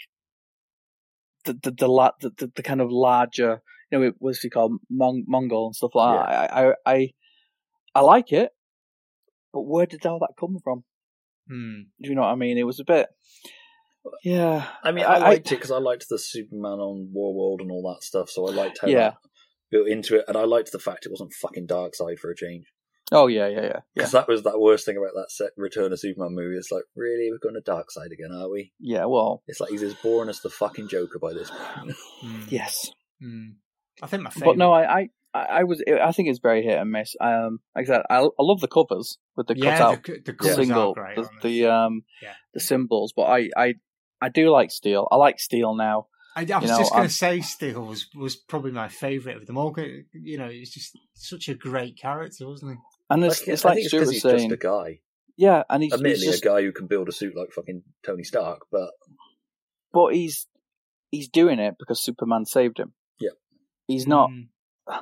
the 1.47 1.55
the 1.63 1.71
the, 1.73 1.89
la- 1.89 2.13
the, 2.21 2.31
the, 2.37 2.53
the 2.57 2.63
kind 2.63 2.81
of 2.81 2.91
larger, 2.93 3.63
you 3.91 3.99
know, 3.99 4.13
what's 4.19 4.41
he 4.41 4.51
called, 4.51 4.73
Mong- 4.93 5.25
Mongul 5.33 5.67
and 5.67 5.75
stuff 5.77 5.95
like 5.95 6.19
that. 6.19 6.29
I, 6.53 6.69
I, 6.69 6.75
I, 6.87 7.11
I 7.95 8.01
like 8.01 8.33
it, 8.33 8.51
but 9.53 9.63
where 9.63 9.87
did 9.87 10.05
all 10.07 10.19
that 10.21 10.35
come 10.39 10.59
from? 10.63 10.85
Hmm. 11.49 11.81
Do 12.03 12.09
you 12.11 12.15
know 12.15 12.23
what 12.23 12.29
I 12.33 12.35
mean? 12.37 12.59
It 12.59 12.67
was 12.67 12.81
a 12.81 12.85
bit, 12.85 13.09
yeah. 14.25 14.67
I 14.83 14.93
mean, 14.93 15.05
I- 15.05 15.15
I, 15.15 15.17
I- 15.17 15.29
liked 15.31 15.47
it 15.53 15.57
because 15.57 15.71
I 15.71 15.79
liked 15.79 16.07
the 16.09 16.19
Superman 16.19 16.79
on 16.79 17.13
Warworld 17.15 17.61
and 17.61 17.71
all 17.71 17.93
that 17.95 18.05
stuff, 18.05 18.31
so 18.31 18.49
I 18.49 18.53
liked 18.53 18.79
how 18.83 18.89
Yeah. 18.89 19.11
that 19.11 19.17
built 19.71 19.89
into 19.89 20.17
it, 20.19 20.25
and 20.29 20.37
I 20.37 20.45
liked 20.45 20.73
the 20.73 20.79
fact 20.79 21.07
it 21.07 21.11
wasn't 21.13 21.33
fucking 21.35 21.67
Darkseid 21.67 22.19
for 22.19 22.31
a 22.31 22.37
change. 22.37 22.67
Oh 23.11 23.27
yeah, 23.27 23.47
yeah, 23.49 23.61
yeah, 23.61 23.67
yeah, 23.67 23.81
Because 23.95 24.13
that 24.13 24.29
was 24.29 24.43
that 24.43 24.61
worst 24.61 24.85
thing 24.85 24.99
about 24.99 25.13
that 25.15 25.31
set 25.31 25.53
Return 25.57 25.93
of 25.93 25.99
Superman 26.01 26.35
movie. 26.35 26.57
It's 26.59 26.71
like, 26.71 26.85
really, 26.95 27.31
we're 27.31 27.39
going 27.39 27.55
to 27.55 27.71
Darkseid 27.71 28.13
again, 28.13 28.33
are 28.33 28.51
we? 28.51 28.73
yeah. 28.79 29.07
Well, 29.07 29.43
It's 29.47 29.61
like 29.61 29.71
he's 29.71 29.83
as 29.83 29.95
boring 29.95 30.29
as 30.29 30.41
the 30.43 30.51
fucking 30.51 30.89
Joker 30.89 31.19
by 31.19 31.33
this 31.33 31.51
point. 31.51 31.97
Hmm. 32.21 32.43
yes. 32.49 32.91
Hmm. 33.21 33.49
I 34.03 34.07
think 34.09 34.23
my 34.25 34.31
favorite. 34.31 34.51
But 34.51 34.59
no, 34.59 34.73
I, 34.73 34.99
I, 35.01 35.09
I 35.35 35.41
I 35.61 35.62
was, 35.64 35.83
I 36.03 36.12
think 36.12 36.29
it's 36.29 36.39
very 36.41 36.62
hit 36.62 36.79
and 36.79 36.91
miss. 36.91 37.14
Um, 37.20 37.61
like 37.76 37.85
I 37.85 37.87
said, 37.87 38.03
I, 38.11 38.18
I 38.20 38.29
love 38.41 38.61
the 38.61 38.68
covers 38.68 39.18
with 39.37 39.47
the 39.47 39.57
yeah, 39.57 39.76
cutout 39.79 40.05
the, 40.05 40.20
the 40.24 40.33
covers 40.33 40.57
single, 40.57 40.95
great. 40.95 41.16
the, 41.16 41.29
the 41.43 41.66
um, 41.66 42.03
Yeah. 42.22 42.33
the 42.55 42.61
symbols. 42.61 43.12
But 43.14 43.24
I, 43.24 43.51
I, 43.57 43.74
I 44.20 44.29
do 44.31 44.51
like 44.51 44.70
Steel. 44.70 45.07
I 45.11 45.16
like 45.16 45.39
Steel 45.39 45.74
now. 45.74 46.07
I, 46.37 46.47
I 46.53 46.59
was 46.59 46.70
know, 46.70 46.79
just 46.79 46.93
going 46.93 47.09
to 47.09 47.12
say, 47.14 47.41
Steel 47.41 47.85
was 47.85 48.07
was 48.14 48.37
probably 48.37 48.70
my 48.70 48.89
favourite 48.89 49.39
of 49.39 49.47
them 49.47 49.59
all. 49.59 49.74
You 50.12 50.39
know, 50.39 50.49
he's 50.49 50.70
just 50.72 50.97
such 51.14 51.49
a 51.49 51.55
great 51.55 51.99
character, 51.99 52.47
wasn't 52.47 52.72
he? 52.72 52.79
And 53.11 53.24
it's, 53.24 53.41
Like, 53.41 53.49
it's 53.49 53.64
I 53.64 53.68
like 53.70 53.74
think 53.76 53.85
it's 53.87 53.91
Stuart 53.91 54.01
because 54.01 54.07
was 54.09 54.14
he's 54.14 54.22
saying, 54.22 54.51
just 54.51 54.62
a 54.62 54.66
guy. 54.66 55.01
yeah, 55.37 55.62
and 55.68 55.83
he's, 55.83 55.95
he's 56.01 56.24
just, 56.24 56.45
a 56.45 56.49
guy 56.49 56.62
who 56.62 56.72
can 56.72 56.87
build 56.87 57.09
a 57.09 57.12
suit 57.12 57.35
like 57.37 57.53
fucking 57.53 57.83
Tony 58.05 58.22
Stark, 58.22 58.66
but 58.70 58.91
but 59.93 60.14
he's, 60.14 60.47
he's 61.11 61.29
doing 61.29 61.59
it 61.59 61.74
because 61.79 62.01
Superman 62.03 62.45
saved 62.45 62.79
him. 62.79 62.93
Yeah. 63.18 63.31
he's 63.87 64.07
not, 64.07 64.31
Hmm. 64.31 64.93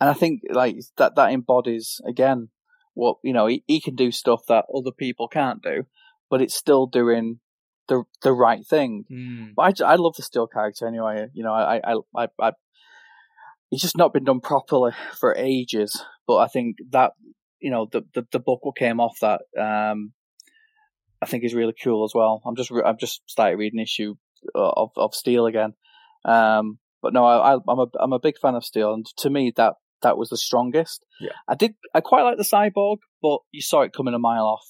And 0.00 0.10
I 0.10 0.14
think 0.14 0.42
like 0.50 0.76
that 0.96 1.16
that 1.16 1.32
embodies 1.32 2.00
again 2.06 2.48
what 2.94 3.16
you 3.22 3.32
know 3.32 3.46
he, 3.46 3.64
he 3.66 3.80
can 3.80 3.94
do 3.94 4.10
stuff 4.10 4.42
that 4.48 4.66
other 4.74 4.92
people 4.92 5.28
can't 5.28 5.62
do, 5.62 5.84
but 6.30 6.40
it's 6.40 6.54
still 6.54 6.86
doing 6.86 7.40
the 7.88 8.04
the 8.22 8.32
right 8.32 8.66
thing. 8.66 9.04
Hmm. 9.08 9.46
But 9.56 9.80
I, 9.80 9.92
I 9.92 9.96
love 9.96 10.14
the 10.16 10.22
Steel 10.22 10.46
character 10.46 10.86
anyway. 10.86 11.28
You 11.32 11.44
know, 11.44 11.52
I, 11.52 11.80
I, 11.84 11.94
I, 12.16 12.28
I, 12.40 12.52
it's 13.70 13.82
just 13.82 13.98
not 13.98 14.12
been 14.12 14.24
done 14.24 14.40
properly 14.40 14.92
for 15.18 15.34
ages. 15.36 16.02
But 16.26 16.36
I 16.36 16.46
think 16.46 16.76
that 16.90 17.12
you 17.60 17.70
know 17.70 17.86
the 17.90 18.02
the, 18.14 18.26
the 18.32 18.38
book 18.38 18.60
what 18.62 18.76
came 18.76 19.00
off 19.00 19.18
that 19.20 19.42
um, 19.58 20.12
I 21.20 21.26
think 21.26 21.44
is 21.44 21.54
really 21.54 21.74
cool 21.82 22.04
as 22.04 22.12
well. 22.14 22.42
I'm 22.46 22.56
just 22.56 22.72
I've 22.72 22.98
just 22.98 23.22
started 23.26 23.58
reading 23.58 23.80
issue 23.80 24.14
uh, 24.54 24.70
of 24.76 24.90
of 24.96 25.14
Steel 25.14 25.46
again. 25.46 25.74
Um, 26.24 26.78
but 27.02 27.12
no, 27.12 27.24
I, 27.26 27.54
I, 27.54 27.58
I'm 27.68 27.78
a 27.78 27.86
I'm 28.00 28.12
a 28.12 28.18
big 28.18 28.38
fan 28.38 28.54
of 28.54 28.64
Steel, 28.64 28.94
and 28.94 29.06
to 29.18 29.28
me 29.28 29.52
that 29.56 29.74
that 30.04 30.16
was 30.16 30.28
the 30.28 30.36
strongest. 30.36 31.04
Yeah. 31.20 31.32
I 31.48 31.54
did 31.56 31.74
I 31.92 32.00
quite 32.00 32.22
like 32.22 32.36
the 32.38 32.44
cyborg, 32.44 32.98
but 33.20 33.38
you 33.50 33.60
saw 33.60 33.82
it 33.82 33.92
coming 33.92 34.14
a 34.14 34.18
mile 34.18 34.44
off. 34.46 34.64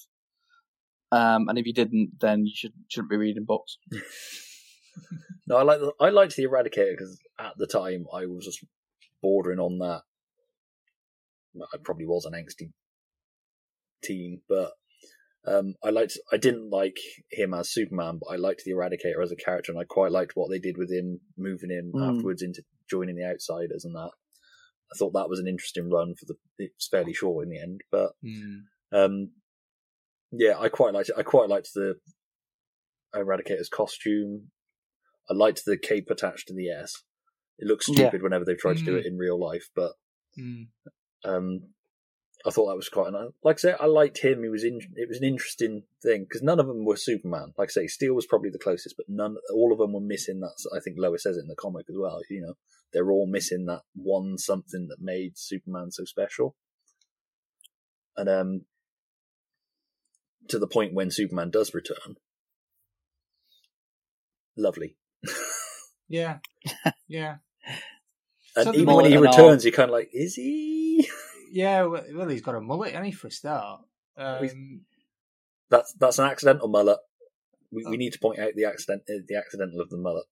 Um, 1.11 1.47
and 1.47 1.57
if 1.59 1.65
you 1.67 1.73
didn't, 1.73 2.13
then 2.19 2.45
you 2.47 2.53
should 2.55 2.73
shouldn't 2.89 3.11
be 3.11 3.17
reading 3.17 3.45
books. 3.45 3.77
no, 5.47 5.57
I 5.57 5.61
like 5.63 5.79
the, 5.79 5.93
I 6.01 6.09
liked 6.09 6.35
the 6.35 6.43
Eradicator 6.47 6.91
because 6.97 7.19
at 7.39 7.53
the 7.57 7.67
time 7.67 8.05
I 8.13 8.25
was 8.25 8.45
just 8.45 8.65
bordering 9.21 9.59
on 9.59 9.77
that. 9.79 10.01
I 11.73 11.77
probably 11.83 12.05
was 12.05 12.25
an 12.25 12.33
angsty 12.33 12.71
teen, 14.03 14.41
but 14.49 14.71
um, 15.47 15.75
I 15.83 15.89
liked. 15.89 16.17
I 16.33 16.37
didn't 16.37 16.69
like 16.69 16.97
him 17.31 17.53
as 17.53 17.71
Superman, 17.71 18.19
but 18.21 18.33
I 18.33 18.35
liked 18.37 18.63
the 18.65 18.71
Eradicator 18.71 19.23
as 19.23 19.31
a 19.31 19.35
character, 19.37 19.71
and 19.71 19.79
I 19.79 19.85
quite 19.85 20.11
liked 20.11 20.33
what 20.35 20.49
they 20.49 20.59
did 20.59 20.75
with 20.77 20.91
him, 20.91 21.21
moving 21.37 21.69
him 21.69 21.91
Mm. 21.95 22.17
afterwards 22.17 22.41
into 22.41 22.63
joining 22.89 23.15
the 23.15 23.25
Outsiders 23.25 23.85
and 23.85 23.95
that. 23.95 24.11
I 24.93 24.97
thought 24.97 25.13
that 25.13 25.29
was 25.29 25.39
an 25.39 25.47
interesting 25.47 25.89
run 25.89 26.15
for 26.15 26.25
the. 26.25 26.35
It's 26.57 26.87
fairly 26.87 27.13
short 27.13 27.43
in 27.45 27.49
the 27.49 27.59
end, 27.59 27.81
but 27.91 28.11
Hmm. 28.23 28.57
um, 28.91 29.31
yeah, 30.31 30.57
I 30.59 30.69
quite 30.69 30.93
liked 30.93 31.09
it. 31.09 31.15
I 31.17 31.23
quite 31.23 31.49
liked 31.49 31.69
the 31.73 31.95
Eradicator's 33.15 33.69
costume. 33.69 34.51
I 35.29 35.33
liked 35.33 35.63
the 35.65 35.77
cape 35.77 36.09
attached 36.09 36.47
to 36.49 36.53
the 36.53 36.69
S. 36.69 37.03
It 37.57 37.67
looks 37.67 37.87
Yeah. 37.87 38.09
stupid 38.09 38.21
whenever 38.21 38.45
they've 38.45 38.57
tried 38.57 38.77
to 38.77 38.83
do 38.83 38.95
Mm. 38.95 38.99
it 38.99 39.05
in 39.05 39.17
real 39.17 39.39
life, 39.39 39.69
but 39.75 39.93
Hmm. 40.35 40.63
um, 41.23 41.73
I 42.45 42.51
thought 42.51 42.67
that 42.67 42.75
was 42.75 42.89
quite 42.89 43.11
nice. 43.11 43.31
Like 43.43 43.57
I 43.57 43.59
said, 43.59 43.77
I 43.79 43.85
liked 43.87 44.19
him. 44.19 44.43
He 44.43 44.49
was 44.49 44.63
in. 44.63 44.79
It 44.95 45.09
was 45.09 45.17
an 45.17 45.23
interesting 45.23 45.83
thing 46.03 46.23
because 46.23 46.43
none 46.43 46.59
of 46.59 46.67
them 46.67 46.85
were 46.85 46.95
Superman. 46.95 47.53
Like 47.57 47.69
I 47.69 47.71
say, 47.71 47.87
Steel 47.87 48.13
was 48.13 48.27
probably 48.27 48.49
the 48.49 48.59
closest, 48.59 48.95
but 48.97 49.07
none. 49.09 49.37
All 49.53 49.71
of 49.71 49.79
them 49.79 49.93
were 49.93 50.01
missing 50.01 50.41
that. 50.41 50.53
I 50.75 50.79
think 50.79 50.97
Lois 50.99 51.23
says 51.23 51.37
it 51.37 51.41
in 51.41 51.47
the 51.47 51.55
comic 51.55 51.87
as 51.89 51.95
well. 51.97 52.19
You 52.29 52.41
know, 52.41 52.53
they're 52.93 53.11
all 53.11 53.27
missing 53.27 53.65
that 53.65 53.81
one 53.95 54.37
something 54.37 54.87
that 54.89 55.01
made 55.01 55.37
Superman 55.37 55.91
so 55.91 56.05
special. 56.05 56.55
And 58.17 58.29
um, 58.29 58.61
to 60.49 60.59
the 60.59 60.67
point 60.67 60.93
when 60.93 61.11
Superman 61.11 61.49
does 61.49 61.73
return, 61.73 62.15
lovely. 64.55 64.97
Yeah. 66.07 66.37
Yeah. 67.07 67.35
And 68.55 68.65
Something 68.65 68.81
even 68.81 68.95
when 68.95 69.05
he 69.05 69.17
returns, 69.17 69.65
you're 69.65 69.73
kind 69.73 69.89
of 69.89 69.93
like, 69.93 70.09
is 70.13 70.35
he? 70.35 71.09
Yeah, 71.55 71.83
well, 71.83 72.03
well, 72.13 72.27
he's 72.27 72.41
got 72.41 72.55
a 72.55 72.59
mullet, 72.61 72.91
hasn't 72.91 73.05
he, 73.05 73.11
for 73.13 73.27
a 73.27 73.31
start? 73.31 73.79
Um, 74.17 74.81
That's 75.69 75.93
that's 75.93 76.19
an 76.19 76.25
accidental 76.25 76.67
mullet. 76.67 76.99
We, 77.71 77.83
we 77.85 77.93
Oh. 77.93 77.97
need 77.97 78.11
to 78.11 78.19
point 78.19 78.39
out 78.39 78.51
the 78.55 78.65
accident 78.65 79.03
uh, 79.09 79.23
the 79.25 79.37
accidental 79.37 79.79
of 79.79 79.89
the 79.89 79.97
mullet. 79.97 80.25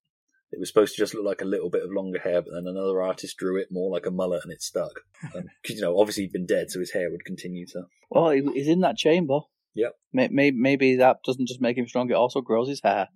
It 0.51 0.59
was 0.59 0.67
supposed 0.69 0.95
to 0.95 1.01
just 1.01 1.15
look 1.15 1.25
like 1.25 1.41
a 1.41 1.45
little 1.45 1.69
bit 1.69 1.81
of 1.83 1.91
longer 1.91 2.19
hair, 2.19 2.41
but 2.41 2.51
then 2.53 2.67
another 2.67 3.01
artist 3.01 3.37
drew 3.37 3.57
it 3.59 3.69
more 3.71 3.89
like 3.89 4.05
a 4.05 4.11
mullet, 4.11 4.43
and 4.43 4.51
it 4.51 4.61
stuck. 4.61 4.99
Because 5.33 5.77
you 5.77 5.81
know, 5.81 5.97
obviously 5.97 6.23
he'd 6.23 6.33
been 6.33 6.45
dead, 6.45 6.69
so 6.69 6.79
his 6.81 6.91
hair 6.91 7.09
would 7.09 7.23
continue 7.23 7.65
to. 7.67 7.83
Well, 8.09 8.29
he's 8.31 8.67
in 8.67 8.81
that 8.81 8.97
chamber. 8.97 9.39
Yep. 9.75 9.93
Maybe, 10.11 10.51
maybe 10.51 10.97
that 10.97 11.17
doesn't 11.25 11.47
just 11.47 11.61
make 11.61 11.77
him 11.77 11.87
strong; 11.87 12.09
it 12.09 12.15
also 12.15 12.41
grows 12.41 12.67
his 12.67 12.81
hair. 12.83 13.07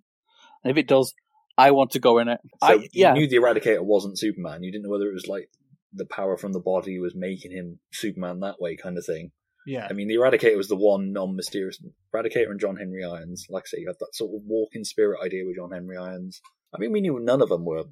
And 0.63 0.71
if 0.71 0.77
it 0.77 0.87
does, 0.87 1.13
I 1.57 1.71
want 1.71 1.91
to 1.91 1.99
go 1.99 2.19
in 2.19 2.29
it. 2.29 2.39
So 2.63 2.67
I, 2.67 2.73
you 2.75 2.89
yeah, 2.93 3.13
knew 3.13 3.27
the 3.27 3.35
Eradicator 3.35 3.83
wasn't 3.83 4.17
Superman. 4.17 4.63
You 4.63 4.71
didn't 4.71 4.85
know 4.85 4.89
whether 4.91 5.09
it 5.09 5.13
was 5.13 5.27
like 5.27 5.49
the 5.97 6.05
power 6.05 6.37
from 6.37 6.53
the 6.53 6.59
body 6.59 6.99
was 6.99 7.15
making 7.15 7.51
him 7.51 7.79
Superman 7.91 8.39
that 8.41 8.59
way, 8.61 8.75
kind 8.75 8.97
of 8.97 9.05
thing. 9.05 9.31
yeah. 9.65 9.87
I 9.89 9.93
mean, 9.93 10.07
the 10.07 10.15
Eradicator 10.15 10.55
was 10.57 10.67
the 10.69 10.75
one 10.75 11.11
non-mysterious 11.11 11.79
Eradicator 12.13 12.49
and 12.51 12.59
John 12.59 12.77
Henry 12.77 13.03
Irons. 13.03 13.45
Like 13.49 13.63
I 13.65 13.67
say, 13.67 13.79
you 13.81 13.87
had 13.87 13.97
that 13.99 14.13
sort 14.15 14.31
of 14.35 14.41
walking 14.45 14.83
spirit 14.83 15.19
idea 15.23 15.43
with 15.45 15.57
John 15.57 15.71
Henry 15.71 15.97
Irons. 15.97 16.39
I 16.73 16.79
mean, 16.79 16.91
we 16.91 17.01
knew 17.01 17.19
none 17.19 17.41
of 17.41 17.49
them 17.49 17.65
were. 17.65 17.83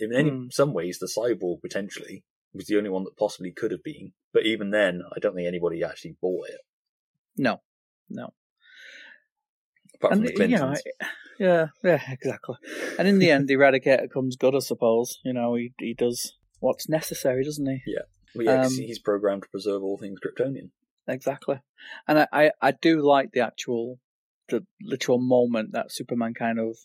In 0.00 0.14
any 0.14 0.30
Hmm. 0.30 0.46
some 0.50 0.72
ways, 0.72 0.98
the 0.98 1.06
cyborg 1.16 1.60
potentially 1.60 2.24
was 2.54 2.66
the 2.66 2.76
only 2.78 2.90
one 2.90 3.04
that 3.04 3.16
possibly 3.18 3.52
could 3.52 3.70
have 3.70 3.82
been. 3.84 4.12
But 4.32 4.46
even 4.46 4.70
then, 4.70 5.02
I 5.14 5.18
don't 5.20 5.34
think 5.34 5.46
anybody 5.48 5.82
actually 5.84 6.16
bought 6.20 6.48
it. 6.48 6.60
no, 7.36 7.60
no. 8.10 8.32
Apart 9.94 10.14
from 10.14 10.26
And 10.26 10.28
the 10.36 10.48
you 10.48 10.56
know, 10.58 10.74
I- 10.74 11.06
yeah, 11.38 11.66
yeah, 11.84 12.02
exactly. 12.10 12.56
And 12.98 13.06
in 13.08 13.18
the 13.18 13.30
end, 13.30 13.48
the 13.48 13.54
Eradicator 13.54 14.10
comes 14.10 14.36
good, 14.36 14.54
I 14.54 14.58
suppose. 14.60 15.18
You 15.24 15.32
know, 15.34 15.54
he 15.54 15.72
he 15.78 15.94
does 15.94 16.36
what's 16.62 16.88
necessary, 16.88 17.44
doesn't 17.44 17.66
he? 17.66 17.82
Well, 18.34 18.46
yeah, 18.46 18.62
um, 18.62 18.72
he's 18.72 18.98
programmed 18.98 19.42
to 19.42 19.48
preserve 19.48 19.82
all 19.82 19.98
things 19.98 20.18
Kryptonian. 20.20 20.70
Exactly. 21.06 21.60
And 22.06 22.20
I, 22.20 22.28
I, 22.32 22.50
I 22.62 22.70
do 22.70 23.02
like 23.02 23.32
the 23.32 23.40
actual, 23.40 23.98
the 24.48 24.64
literal 24.80 25.18
moment 25.18 25.72
that 25.72 25.92
Superman 25.92 26.32
kind 26.32 26.58
of 26.58 26.76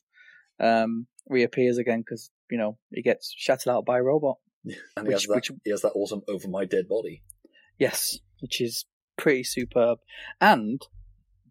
um, 0.60 1.08
reappears 1.30 1.78
again 1.78 2.00
because, 2.00 2.32
you 2.50 2.58
know, 2.58 2.78
he 2.92 3.02
gets 3.02 3.34
shattered 3.38 3.72
out 3.72 3.86
by 3.86 4.00
a 4.00 4.04
robot. 4.04 4.38
And 4.98 5.08
Which- 5.08 5.08
he, 5.08 5.14
has 5.14 5.24
that, 5.24 5.36
which- 5.36 5.52
he 5.64 5.72
has 5.72 5.82
that 5.82 5.94
awesome 5.94 6.24
over 6.28 6.48
my 6.48 6.66
dead 6.66 6.88
body. 6.90 7.24
Yes, 7.78 8.20
which 8.42 8.60
is 8.60 8.86
pretty 9.18 9.44
superb. 9.44 10.00
And 10.42 10.82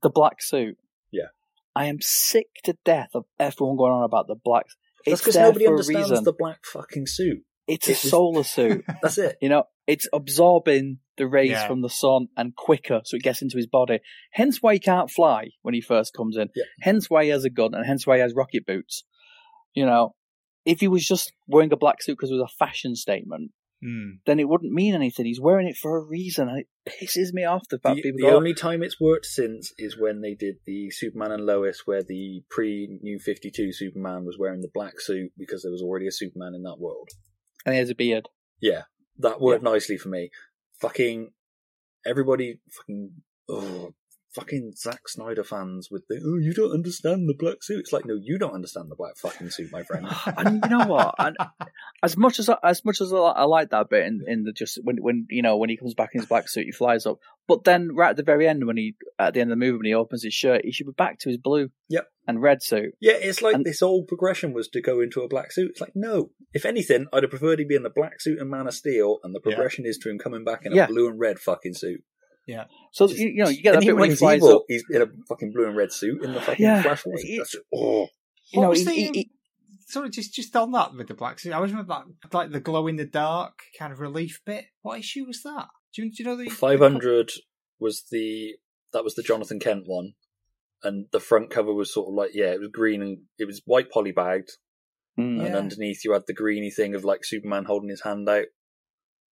the 0.03 0.11
black 0.11 0.43
suit. 0.43 0.77
Yeah. 1.13 1.29
I 1.75 1.87
am 1.87 2.01
sick 2.01 2.49
to 2.65 2.77
death 2.85 3.11
of 3.15 3.25
everyone 3.39 3.77
going 3.77 3.93
on 3.93 4.03
about 4.03 4.27
the 4.27 4.35
black. 4.35 4.67
That's 5.07 5.21
It's 5.21 5.23
because 5.23 5.37
nobody 5.37 5.69
understands 5.69 6.23
the 6.23 6.33
black 6.33 6.65
fucking 6.65 7.07
suit. 7.07 7.45
It's 7.69 7.89
a 7.89 7.95
solar 7.95 8.45
suit. 8.45 8.85
That's 9.03 9.19
it. 9.19 9.37
You 9.41 9.49
know, 9.49 9.65
it's 9.87 10.09
absorbing 10.13 10.99
the 11.17 11.27
rays 11.27 11.51
Yeah. 11.51 11.67
from 11.67 11.81
the 11.83 11.89
sun 11.91 12.29
and 12.37 12.55
quicker, 12.55 13.01
so 13.05 13.17
it 13.17 13.23
gets 13.23 13.43
into 13.43 13.57
his 13.57 13.67
body. 13.67 14.01
Hence 14.33 14.63
why 14.63 14.75
he 14.75 14.79
can't 14.79 15.11
fly 15.11 15.51
when 15.63 15.75
he 15.75 15.81
first 15.81 16.15
comes 16.15 16.37
in. 16.37 16.49
Yeah. 16.55 16.65
Hence 16.81 17.09
why 17.11 17.25
he 17.25 17.31
has 17.31 17.45
a 17.45 17.51
gun, 17.51 17.75
and 17.75 17.85
hence 17.87 18.07
why 18.07 18.17
he 18.17 18.21
has 18.23 18.35
rocket 18.35 18.67
boots. 18.67 19.05
You 19.75 19.87
know, 19.87 20.15
if 20.65 20.81
he 20.81 20.89
was 20.89 21.07
just 21.07 21.33
wearing 21.47 21.73
a 21.73 21.77
black 21.77 22.03
suit 22.03 22.17
because 22.17 22.31
it 22.31 22.35
was 22.35 22.51
a 22.51 22.57
fashion 22.65 22.95
statement, 22.97 23.51
Hmm. 23.83 24.13
then 24.25 24.41
it 24.41 24.49
wouldn't 24.49 24.73
mean 24.73 24.95
anything. 24.95 25.27
He's 25.27 25.41
wearing 25.41 25.69
it 25.69 25.77
for 25.77 25.99
a 25.99 26.03
reason, 26.03 26.49
and 26.49 26.61
it 26.61 26.67
pisses 26.89 27.33
me 27.35 27.45
off 27.45 27.69
the 27.69 27.79
fact 27.79 27.97
The, 27.97 28.03
people 28.03 28.21
the 28.23 28.31
go, 28.31 28.37
only 28.37 28.55
time 28.55 28.83
it's 28.83 28.99
worked 28.99 29.27
since 29.27 29.73
is 29.77 29.99
when 30.01 30.23
they 30.23 30.35
did 30.35 30.57
the 30.67 30.91
Superman 30.91 31.31
and 31.33 31.45
Lois, 31.45 31.83
where 31.87 32.03
the 32.03 32.43
pre 32.49 32.99
New 33.03 33.19
52 33.19 33.73
Superman 33.75 34.25
was 34.25 34.39
wearing 34.39 34.63
the 34.63 34.71
black 34.73 34.99
suit 35.01 35.33
because 35.37 35.63
there 35.63 35.73
was 35.73 35.83
already 35.83 36.07
a 36.07 36.11
Superman 36.13 36.55
in 36.55 36.63
that 36.63 36.79
world. 36.79 37.11
And 37.67 37.75
he 37.75 37.79
has 37.81 37.91
a 37.91 37.95
beard. 37.95 38.29
Yeah, 38.61 38.83
that 39.19 39.41
worked 39.41 39.63
nicely 39.63 39.99
for 39.99 40.09
me. 40.09 40.31
Fucking 40.81 41.33
everybody, 42.07 42.61
fucking, 42.71 43.11
oh, 43.49 43.93
fucking 44.37 44.73
Zack 44.77 45.09
Snyder 45.09 45.43
fans 45.45 45.89
with 45.91 46.07
the, 46.09 46.21
oh, 46.25 46.39
you 46.39 46.53
don't 46.55 46.73
understand 46.73 47.29
the 47.29 47.35
black 47.39 47.63
suit. 47.63 47.81
It's 47.81 47.93
like, 47.93 48.05
no, 48.05 48.15
you 48.21 48.39
don't 48.39 48.55
understand 48.55 48.91
the 48.91 48.95
black 48.97 49.17
fucking 49.17 49.51
suit, 49.51 49.73
my 49.73 49.83
friend. 49.83 50.07
and 50.37 50.61
you 50.63 50.71
know 50.71 50.87
what? 50.87 51.15
And 51.19 51.37
as 52.03 52.17
much 52.17 52.39
as 52.39 52.49
I, 52.49 52.57
as 52.63 52.85
much 52.85 53.01
as 53.01 53.13
I, 53.13 53.17
I 53.17 53.45
like 53.45 53.71
that 53.71 53.89
bit 53.91 54.07
in, 54.07 54.21
in 54.27 54.43
the 54.45 54.53
just 54.53 54.79
when 54.85 54.97
when 55.01 55.27
you 55.31 55.43
know 55.43 55.57
when 55.57 55.71
he 55.71 55.77
comes 55.77 55.95
back 55.95 56.11
in 56.15 56.21
his 56.21 56.29
black 56.29 56.49
suit, 56.49 56.67
he 56.67 56.73
flies 56.73 57.07
up. 57.07 57.19
But 57.49 57.65
then 57.65 57.91
right 57.95 58.11
at 58.11 58.17
the 58.17 58.23
very 58.25 58.47
end, 58.49 58.67
when 58.67 58.77
he 58.77 58.97
at 59.19 59.35
the 59.35 59.41
end 59.41 59.51
of 59.53 59.59
the 59.59 59.65
movie, 59.65 59.79
when 59.79 59.87
he 59.87 59.95
opens 59.95 60.23
his 60.23 60.35
shirt, 60.35 60.63
he 60.65 60.73
should 60.73 60.87
be 60.87 60.93
back 60.93 61.19
to 61.21 61.29
his 61.29 61.39
blue 61.39 61.71
Yep. 61.89 62.09
and 62.27 62.43
red 62.43 62.61
suit. 62.63 62.95
Yeah, 63.01 63.13
it's 63.15 63.41
like 63.41 63.55
And- 63.55 63.65
this 63.65 63.81
whole 63.81 64.05
progression 64.05 64.53
was 64.53 64.69
to 64.71 64.81
go 64.83 65.01
into 65.01 65.21
a 65.23 65.29
black 65.29 65.53
suit. 65.53 65.71
It's 65.71 65.81
like, 65.81 65.93
no. 65.95 66.31
If 66.53 66.65
anything, 66.65 67.07
I'd 67.13 67.23
have 67.23 67.31
preferred 67.31 67.59
he'd 67.61 67.69
be 67.69 67.77
in 67.77 67.85
the 67.85 67.91
black 67.91 68.21
suit 68.21 68.41
and 68.41 68.51
Man 68.51 68.67
of 68.67 68.75
Steel, 68.75 69.19
and 69.23 69.33
the 69.35 69.41
Yeah. 69.45 69.55
progression 69.55 69.87
is 69.87 69.97
to 69.99 70.11
him 70.11 70.19
coming 70.19 70.43
back 70.45 70.67
in 70.67 70.73
Yeah. 70.75 70.85
a 70.85 70.89
blue 70.89 71.09
and 71.09 71.21
red 71.21 71.39
fucking 71.39 71.75
suit. 71.75 72.03
So 72.93 73.07
Just- 73.09 73.19
you, 73.21 73.29
you 73.29 73.43
know 73.45 73.49
you 73.49 73.63
get 73.63 73.75
and 73.75 73.83
that 73.83 73.87
bit 73.87 73.89
even 73.89 74.01
when 74.01 74.09
he 74.11 74.13
he's 74.13 74.19
flies 74.21 74.37
evil, 74.39 74.57
up. 74.57 74.63
he's 74.69 74.85
in 74.91 75.03
a 75.03 75.07
fucking 75.29 75.53
blue 75.53 75.67
and 75.67 75.77
red 75.77 75.93
suit 75.93 76.23
in 76.25 76.33
the 76.33 76.41
fucking 76.41 76.65
Yeah. 76.65 76.83
Flash. 76.83 77.03
Force. 77.03 77.23
It- 77.25 77.39
That's 77.39 77.51
just- 77.53 77.65
oh. 77.75 78.09
You 78.53 78.61
What 78.61 78.63
know, 78.63 78.69
was 78.71 78.79
he, 78.81 78.85
the, 78.85 78.93
he, 78.93 79.09
um, 79.09 79.15
he- 79.15 79.31
Sorry, 79.89 80.11
just 80.11 80.35
just 80.35 80.55
on 80.57 80.73
that 80.73 80.95
with 80.95 81.07
the 81.07 81.15
black 81.15 81.39
suit. 81.39 81.53
I 81.53 81.57
always 81.57 81.71
remember 81.71 81.95
that 82.23 82.35
like 82.35 82.51
the 82.51 82.59
glow 82.61 82.89
in 82.89 82.97
the 82.97 83.05
dark 83.05 83.55
kind 83.79 83.93
of 83.93 84.01
relief 84.01 84.41
bit. 84.45 84.65
What 84.83 84.99
issue 84.99 85.25
was 85.27 85.43
that? 85.45 85.69
Do 85.95 86.03
you, 86.03 86.11
do 86.11 86.17
you 86.23 86.25
know 86.25 86.37
the 86.37 86.49
500 86.51 87.31
was 87.79 88.05
the 88.11 88.57
that 88.93 89.05
was 89.05 89.15
the 89.15 89.23
Jonathan 89.23 89.61
Kent 89.61 89.85
one, 89.87 90.15
and 90.83 91.07
the 91.13 91.21
front 91.21 91.51
cover 91.51 91.73
was 91.73 91.93
sort 91.95 92.09
of 92.09 92.15
like 92.15 92.31
yeah, 92.35 92.47
it 92.53 92.59
was 92.61 92.71
green 92.73 93.01
and 93.01 93.19
it 93.39 93.45
was 93.47 93.63
white 93.65 93.91
polybagged, 93.91 94.51
Mm. 95.19 95.39
and 95.39 95.43
Yeah. 95.43 95.57
underneath 95.57 96.05
you 96.05 96.13
had 96.13 96.25
the 96.27 96.35
greeny 96.35 96.71
thing 96.73 96.95
of 96.97 97.05
like 97.05 97.25
Superman 97.25 97.65
holding 97.67 97.89
his 97.91 98.03
hand 98.03 98.29
out, 98.29 98.47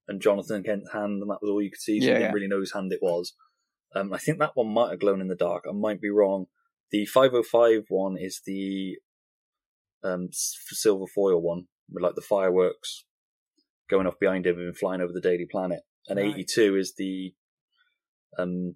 and 0.08 0.20
Jonathan 0.20 0.62
Kent's 0.62 0.92
hand, 0.92 1.22
and 1.22 1.30
that 1.30 1.38
was 1.42 1.50
all 1.50 1.62
you 1.62 1.70
could 1.70 1.80
see. 1.80 2.00
So 2.00 2.06
Yeah, 2.06 2.12
you 2.12 2.18
didn't 2.18 2.28
yeah. 2.30 2.34
really 2.34 2.48
know 2.48 2.58
whose 2.58 2.72
hand 2.74 2.92
it 2.92 3.00
was. 3.02 3.34
Um, 3.94 4.12
I 4.12 4.18
think 4.18 4.38
that 4.38 4.50
one 4.54 4.68
might 4.74 4.90
have 4.90 5.00
glown 5.00 5.20
in 5.20 5.28
the 5.28 5.34
dark. 5.36 5.64
I 5.68 5.72
might 5.72 6.00
be 6.00 6.10
wrong. 6.10 6.46
The 6.90 7.06
505 7.06 7.84
one 7.88 8.16
is 8.18 8.40
the 8.44 8.96
um, 10.02 10.28
silver 10.32 11.06
foil 11.06 11.40
one 11.40 11.64
with 11.90 12.02
like 12.02 12.14
the 12.14 12.20
fireworks 12.20 13.04
going 13.88 14.06
off 14.06 14.18
behind 14.18 14.46
him 14.46 14.58
and 14.58 14.76
flying 14.76 15.00
over 15.00 15.12
the 15.12 15.20
Daily 15.20 15.46
Planet. 15.50 15.80
And 16.08 16.18
Right. 16.18 16.34
82 16.34 16.76
is 16.76 16.94
the 16.96 17.34
um, 18.38 18.74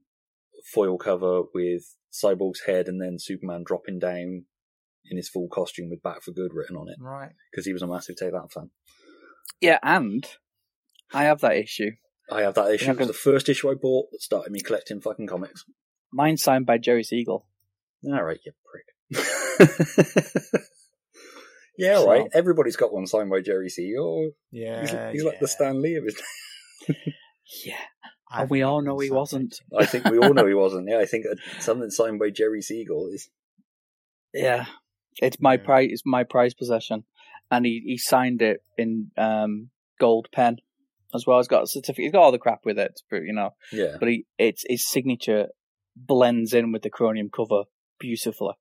foil 0.73 0.99
cover 0.99 1.43
with 1.55 1.83
Cyborg's 2.13 2.63
head 2.67 2.89
and 2.89 3.01
then 3.01 3.17
Superman 3.19 3.65
dropping 3.65 3.99
down 3.99 4.45
in 5.11 5.17
his 5.17 5.29
full 5.29 5.49
costume 5.49 5.91
with 5.91 6.03
Back 6.03 6.23
for 6.23 6.33
Good 6.33 6.53
written 6.55 6.77
on 6.77 6.89
it 6.89 6.97
right? 7.01 7.33
because 7.51 7.67
he 7.67 7.73
was 7.73 7.83
a 7.83 7.87
massive 7.87 8.17
Take 8.17 8.33
That 8.33 8.53
fan. 8.53 8.71
yeah, 9.61 9.79
and 9.83 10.27
I 11.13 11.25
have 11.25 11.41
that 11.41 11.57
issue. 11.57 11.91
I 12.31 12.43
have 12.43 12.55
that 12.55 12.71
issue. 12.73 12.91
It 12.91 12.99
was 12.99 13.07
the 13.09 13.13
first 13.15 13.49
issue 13.49 13.71
I 13.71 13.75
bought 13.75 14.11
that 14.13 14.21
started 14.21 14.53
me 14.53 14.61
collecting 14.61 15.01
fucking 15.01 15.27
comics. 15.27 15.65
Mine 16.13 16.37
signed 16.37 16.67
by 16.67 16.79
Jerry 16.79 17.03
Siegel. 17.03 17.47
All 18.07 18.23
right, 18.23 18.39
you 18.45 18.53
prick. 18.71 19.25
yeah, 21.79 21.95
all 21.97 22.09
right. 22.09 22.23
So- 22.33 22.39
Everybody's 22.39 22.77
got 22.77 22.93
one 22.93 23.07
signed 23.07 23.31
by 23.31 23.41
Jerry 23.41 23.69
Siegel. 23.69 24.33
Yeah, 24.51 24.81
He's, 24.83 24.91
he's 25.13 25.25
like 25.25 25.41
the. 25.41 25.49
Stan 25.49 25.81
Lee 25.83 25.97
of 25.97 26.05
his. 26.05 26.21
Yeah, 27.65 27.77
I've 28.31 28.43
and 28.43 28.51
we 28.51 28.61
all 28.61 28.83
know 28.83 28.99
he 28.99 29.11
wasn't. 29.11 29.55
I 29.77 29.87
think 29.87 30.05
we 30.05 30.19
all 30.19 30.35
know 30.35 30.47
he 30.47 30.53
wasn't. 30.67 30.87
Yeah, 30.87 30.99
I 30.99 31.07
think 31.07 31.25
uh, 31.25 31.35
something 31.61 31.89
signed 31.89 32.19
by 32.19 32.29
Jerry 32.29 32.61
Siegel 32.61 33.09
is. 33.11 33.31
Yeah, 34.35 34.67
It's 35.23 35.41
my 35.41 35.55
Yeah. 35.55 35.65
prize. 35.65 35.89
It's 35.91 36.03
my 36.05 36.25
prize 36.25 36.53
possession, 36.53 37.05
and 37.51 37.65
he, 37.65 37.81
he 37.87 37.97
signed 37.97 38.43
it 38.43 38.63
in 38.77 39.11
um, 39.17 39.71
gold 39.99 40.29
pen 40.31 40.59
as 41.15 41.27
well. 41.27 41.39
He's 41.39 41.49
got 41.49 41.63
a 41.65 41.67
certificate. 41.67 42.05
He's 42.05 42.13
got 42.13 42.23
all 42.23 42.33
the 42.33 42.39
crap 42.39 42.61
with 42.65 42.79
it, 42.79 43.01
but 43.11 43.23
you 43.23 43.33
know. 43.33 43.51
Yeah. 43.73 43.97
But 43.99 44.09
he, 44.09 44.27
it's 44.39 44.65
his 44.69 44.87
signature 44.89 45.49
blends 45.97 46.55
in 46.55 46.73
with 46.73 46.83
the 46.83 46.91
chromium 46.91 47.31
cover 47.35 47.65
beautifully 47.99 48.55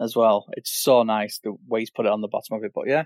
as 0.00 0.14
well. 0.14 0.46
It's 0.52 0.70
so 0.82 1.02
nice 1.02 1.38
the 1.42 1.54
way 1.66 1.80
he's 1.80 1.90
put 1.90 2.06
it 2.06 2.12
on 2.12 2.20
the 2.20 2.28
bottom 2.28 2.56
of 2.56 2.64
it. 2.64 2.72
But 2.74 2.86
yeah, 2.88 3.04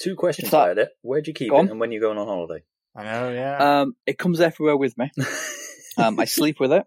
Two 0.00 0.14
questions 0.16 0.44
It's 0.46 0.50
that- 0.52 0.72
about 0.72 0.78
it. 0.78 0.88
Where'd 1.02 1.26
you 1.26 1.34
keep 1.34 1.52
it 1.52 1.54
on. 1.54 1.68
and 1.68 1.80
when 1.80 1.92
you 1.92 2.00
going 2.00 2.18
on 2.18 2.26
holiday? 2.26 2.62
I 2.96 3.04
know, 3.04 3.30
yeah. 3.32 3.80
um, 3.82 3.94
it 4.06 4.18
comes 4.18 4.40
everywhere 4.40 4.76
with 4.76 4.96
me. 4.98 5.10
Um, 5.98 6.18
I 6.20 6.24
sleep 6.24 6.60
with 6.60 6.72
it. 6.72 6.84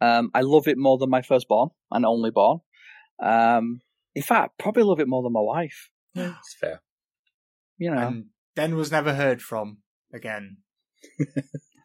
Um, 0.00 0.30
I 0.34 0.42
love 0.42 0.68
it 0.68 0.78
more 0.78 0.96
than 0.98 1.10
my 1.10 1.20
firstborn 1.20 1.70
and 1.90 2.06
only 2.06 2.30
born. 2.30 2.60
Um, 3.20 3.80
in 4.14 4.22
fact, 4.22 4.56
probably 4.56 4.84
love 4.84 5.00
it 5.00 5.08
more 5.08 5.22
than 5.22 5.32
my 5.32 5.40
wife. 5.40 5.90
It's 6.14 6.54
fair. 6.58 6.80
You 7.76 7.90
know, 7.90 7.98
and 8.06 8.26
then 8.54 8.76
was 8.76 8.92
never 8.92 9.14
heard 9.14 9.42
from 9.42 9.78
again. 10.14 10.58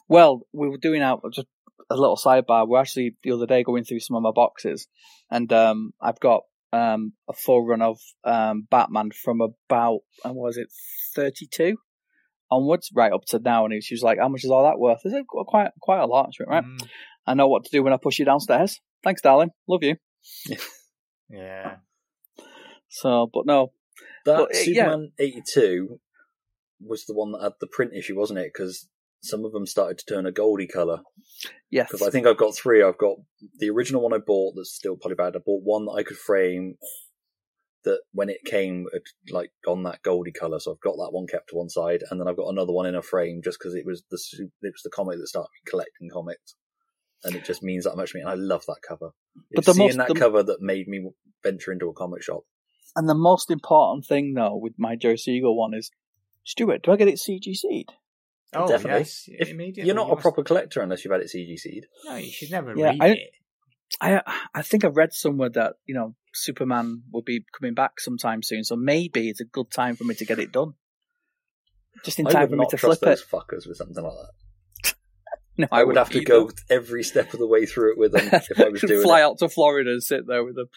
Well, 0.08 0.42
we 0.54 0.70
were 0.70 0.78
doing 0.78 1.02
out 1.02 1.22
just 1.34 1.48
a 1.90 1.96
little 1.96 2.18
sidebar. 2.18 2.68
We're 2.68 2.80
actually 2.80 3.16
the 3.24 3.32
other 3.32 3.46
day 3.46 3.64
going 3.64 3.84
through 3.84 4.00
some 4.00 4.16
of 4.16 4.24
my 4.24 4.32
boxes, 4.32 4.88
and 5.30 5.52
um, 5.54 5.92
I've 6.02 6.20
got 6.20 6.44
um, 6.74 7.14
a 7.28 7.34
full 7.34 7.66
run 7.66 7.82
of 7.82 8.00
um, 8.24 8.68
Batman 8.70 9.12
from 9.12 9.42
about 9.42 10.00
and 10.24 10.36
was 10.36 10.58
it 10.58 10.70
thirty 11.16 11.48
two 11.48 11.78
onwards, 12.52 12.90
right 12.96 13.14
up 13.14 13.26
to 13.28 13.40
now. 13.40 13.66
And 13.66 13.84
she 13.84 13.94
was 13.94 14.02
like, 14.02 14.18
"How 14.20 14.30
much 14.30 14.44
is 14.44 14.52
all 14.52 14.64
that 14.64 14.80
worth?" 14.80 15.02
Is 15.06 15.14
it 15.14 15.26
"Quite, 15.28 15.72
quite 15.80 16.00
a 16.00 16.08
lot." 16.08 16.32
Went, 16.40 16.50
"Right, 16.50 16.64
Mm, 16.64 16.88
I 17.28 17.34
know 17.36 17.48
what 17.48 17.66
to 17.66 17.72
do 17.72 17.84
when 17.84 17.94
I 17.94 17.98
push 17.98 18.20
you 18.20 18.26
downstairs. 18.26 18.80
Thanks, 19.04 19.22
darling. 19.22 19.52
Love 19.68 19.84
you." 19.84 19.96
yeah. 21.30 21.78
So, 22.90 23.30
but 23.32 23.46
no, 23.46 23.72
That 24.26 24.38
Well, 24.38 24.44
uh, 24.46 24.48
yeah. 24.52 24.64
Superman 24.64 25.12
82 25.20 26.00
was 26.82 27.06
the 27.06 27.14
one 27.14 27.32
that 27.34 27.42
had 27.44 27.54
the 27.60 27.68
print 27.68 27.94
issue, 27.94 28.18
wasn't 28.18 28.40
it? 28.40 28.52
Because 28.54 28.88
some 29.22 29.44
of 29.46 29.52
them 29.52 29.66
started 29.66 29.98
to 30.00 30.06
turn 30.06 30.26
a 30.26 30.32
goldy 30.32 30.68
colour. 30.68 31.02
yes, 31.70 31.88
Because 31.92 32.08
I 32.08 32.10
think 32.12 32.26
I've 32.26 32.38
got 32.38 32.56
three. 32.56 32.82
I've 32.82 32.98
got 32.98 33.18
the 33.60 33.70
original 33.70 34.02
one 34.02 34.14
I 34.14 34.18
bought 34.18 34.54
that's 34.56 34.72
still 34.74 34.96
probably 34.96 35.16
bad. 35.16 35.36
I 35.36 35.40
bought 35.46 35.62
one 35.64 35.86
that 35.86 35.92
I 35.94 36.04
could 36.04 36.18
frame 36.18 36.76
that 37.86 38.02
when 38.14 38.30
it 38.30 38.44
came 38.46 38.86
had 38.94 39.02
like 39.34 39.52
gone 39.66 39.84
that 39.84 40.02
goldy 40.04 40.32
colour. 40.32 40.60
So 40.60 40.72
I've 40.74 40.80
got 40.82 40.96
that 40.98 41.12
one 41.12 41.28
kept 41.28 41.50
to 41.50 41.56
one 41.56 41.70
side, 41.70 42.02
and 42.10 42.20
then 42.20 42.28
I've 42.28 42.38
got 42.38 42.50
another 42.50 42.72
one 42.74 42.86
in 42.86 42.96
a 42.96 43.02
frame 43.02 43.42
just 43.44 43.58
because 43.60 43.74
it 43.76 43.86
was 43.86 44.04
the 44.12 44.18
it 44.62 44.74
was 44.74 44.82
the 44.84 44.90
comic 44.90 45.18
that 45.18 45.28
started 45.28 45.50
me 45.54 45.70
collecting 45.70 46.10
comics, 46.12 46.56
and 47.24 47.36
it 47.36 47.46
just 47.46 47.64
means 47.64 47.86
that 47.86 47.96
much 47.98 48.12
to 48.12 48.18
me. 48.18 48.22
And 48.22 48.30
I 48.30 48.36
love 48.36 48.64
that 48.68 48.82
cover. 48.88 49.12
But 49.36 49.60
It's 49.60 49.68
the 49.68 49.74
seeing 49.74 49.88
most- 49.88 49.98
that 49.98 50.08
the- 50.14 50.20
cover 50.20 50.44
that 50.44 50.62
made 50.62 50.88
me 50.88 51.10
venture 51.44 51.72
into 51.72 51.88
a 51.90 51.94
comic 51.94 52.22
shop. 52.24 52.44
and 52.96 53.08
the 53.08 53.16
most 53.16 53.50
important 53.52 54.06
thing 54.06 54.34
though 54.34 54.56
with 54.58 54.74
my 54.78 54.96
Joe 54.98 55.16
Siegel 55.16 55.58
one 55.58 55.74
is, 55.74 55.90
Stuart, 56.44 56.84
do 56.84 56.92
I 56.92 56.96
get 56.98 57.08
it 57.08 57.16
CGC'd? 57.20 57.92
Oh, 58.54 58.68
Definitely. 58.68 59.02
yes. 59.02 59.26
If 59.28 59.50
immediately. 59.50 59.84
You're 59.86 59.96
not 59.96 60.08
You 60.08 60.14
a 60.14 60.16
must- 60.16 60.22
proper 60.24 60.44
collector 60.44 60.82
unless 60.82 61.06
you've 61.06 61.12
had 61.12 61.22
it 61.22 61.30
CGC'd. 61.30 61.86
No, 62.06 62.16
you 62.16 62.32
should 62.32 62.50
never 62.52 62.76
Yeah, 62.76 62.86
read 62.92 63.02
I- 63.02 63.08
it. 63.10 63.30
I 64.02 64.22
I 64.54 64.62
think 64.62 64.84
I've 64.86 64.96
read 64.98 65.14
somewhere 65.14 65.50
that 65.50 65.76
you 65.86 65.96
know 65.96 66.16
Superman 66.34 67.04
will 67.12 67.24
be 67.24 67.44
coming 67.60 67.74
back 67.74 68.00
sometime 68.00 68.42
soon, 68.44 68.64
so 68.64 68.76
maybe 68.76 69.30
it's 69.30 69.42
a 69.42 69.46
good 69.46 69.72
time 69.72 69.96
for 69.96 70.04
me 70.04 70.14
to 70.16 70.26
get 70.26 70.38
it 70.40 70.52
done. 70.52 70.74
Just 72.06 72.20
in 72.20 72.28
I 72.28 72.32
time 72.32 72.48
for 72.50 72.54
me 72.56 72.60
not 72.60 72.70
to 72.70 72.78
trust 72.78 73.00
flip 73.02 73.10
those 73.12 73.22
it. 73.22 73.28
fuckers 73.30 73.68
with 73.68 73.78
something 73.78 74.04
like 74.04 74.14
that. 74.14 74.32
No, 75.60 75.68
I 75.72 75.84
would 75.84 75.98
have 75.98 76.10
to 76.12 76.24
go 76.24 76.50
every 76.70 77.04
step 77.04 77.34
of 77.34 77.40
the 77.40 77.46
way 77.48 77.66
through 77.66 77.92
it 77.92 77.98
with 78.00 78.14
them 78.14 78.30
if 78.32 78.60
I 78.60 78.70
was 78.70 78.82
doing 78.88 79.04
fly 79.04 79.20
it. 79.20 79.24
out 79.24 79.38
to 79.40 79.50
Florida 79.50 79.92
and 79.92 80.02
sit 80.02 80.26
there 80.28 80.44
with 80.44 80.56
them. 80.56 80.68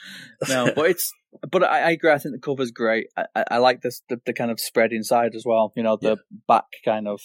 No, 0.49 0.73
but 0.77 0.91
it's 0.91 1.11
but 1.51 1.63
I, 1.63 1.83
I 1.83 1.91
agree. 1.93 2.11
I 2.13 2.19
think 2.19 2.35
the 2.35 2.41
cover's 2.41 2.73
great. 2.73 3.07
I, 3.17 3.25
I, 3.35 3.45
I 3.53 3.59
like 3.59 3.81
this 3.81 4.03
the, 4.09 4.21
the 4.27 4.33
kind 4.35 4.51
of 4.51 4.61
spread 4.61 4.93
inside 4.93 5.35
as 5.35 5.45
well. 5.47 5.73
You 5.77 5.85
know, 5.85 5.97
the 6.01 6.19
back 6.49 6.65
kind 6.85 7.09
of. 7.09 7.21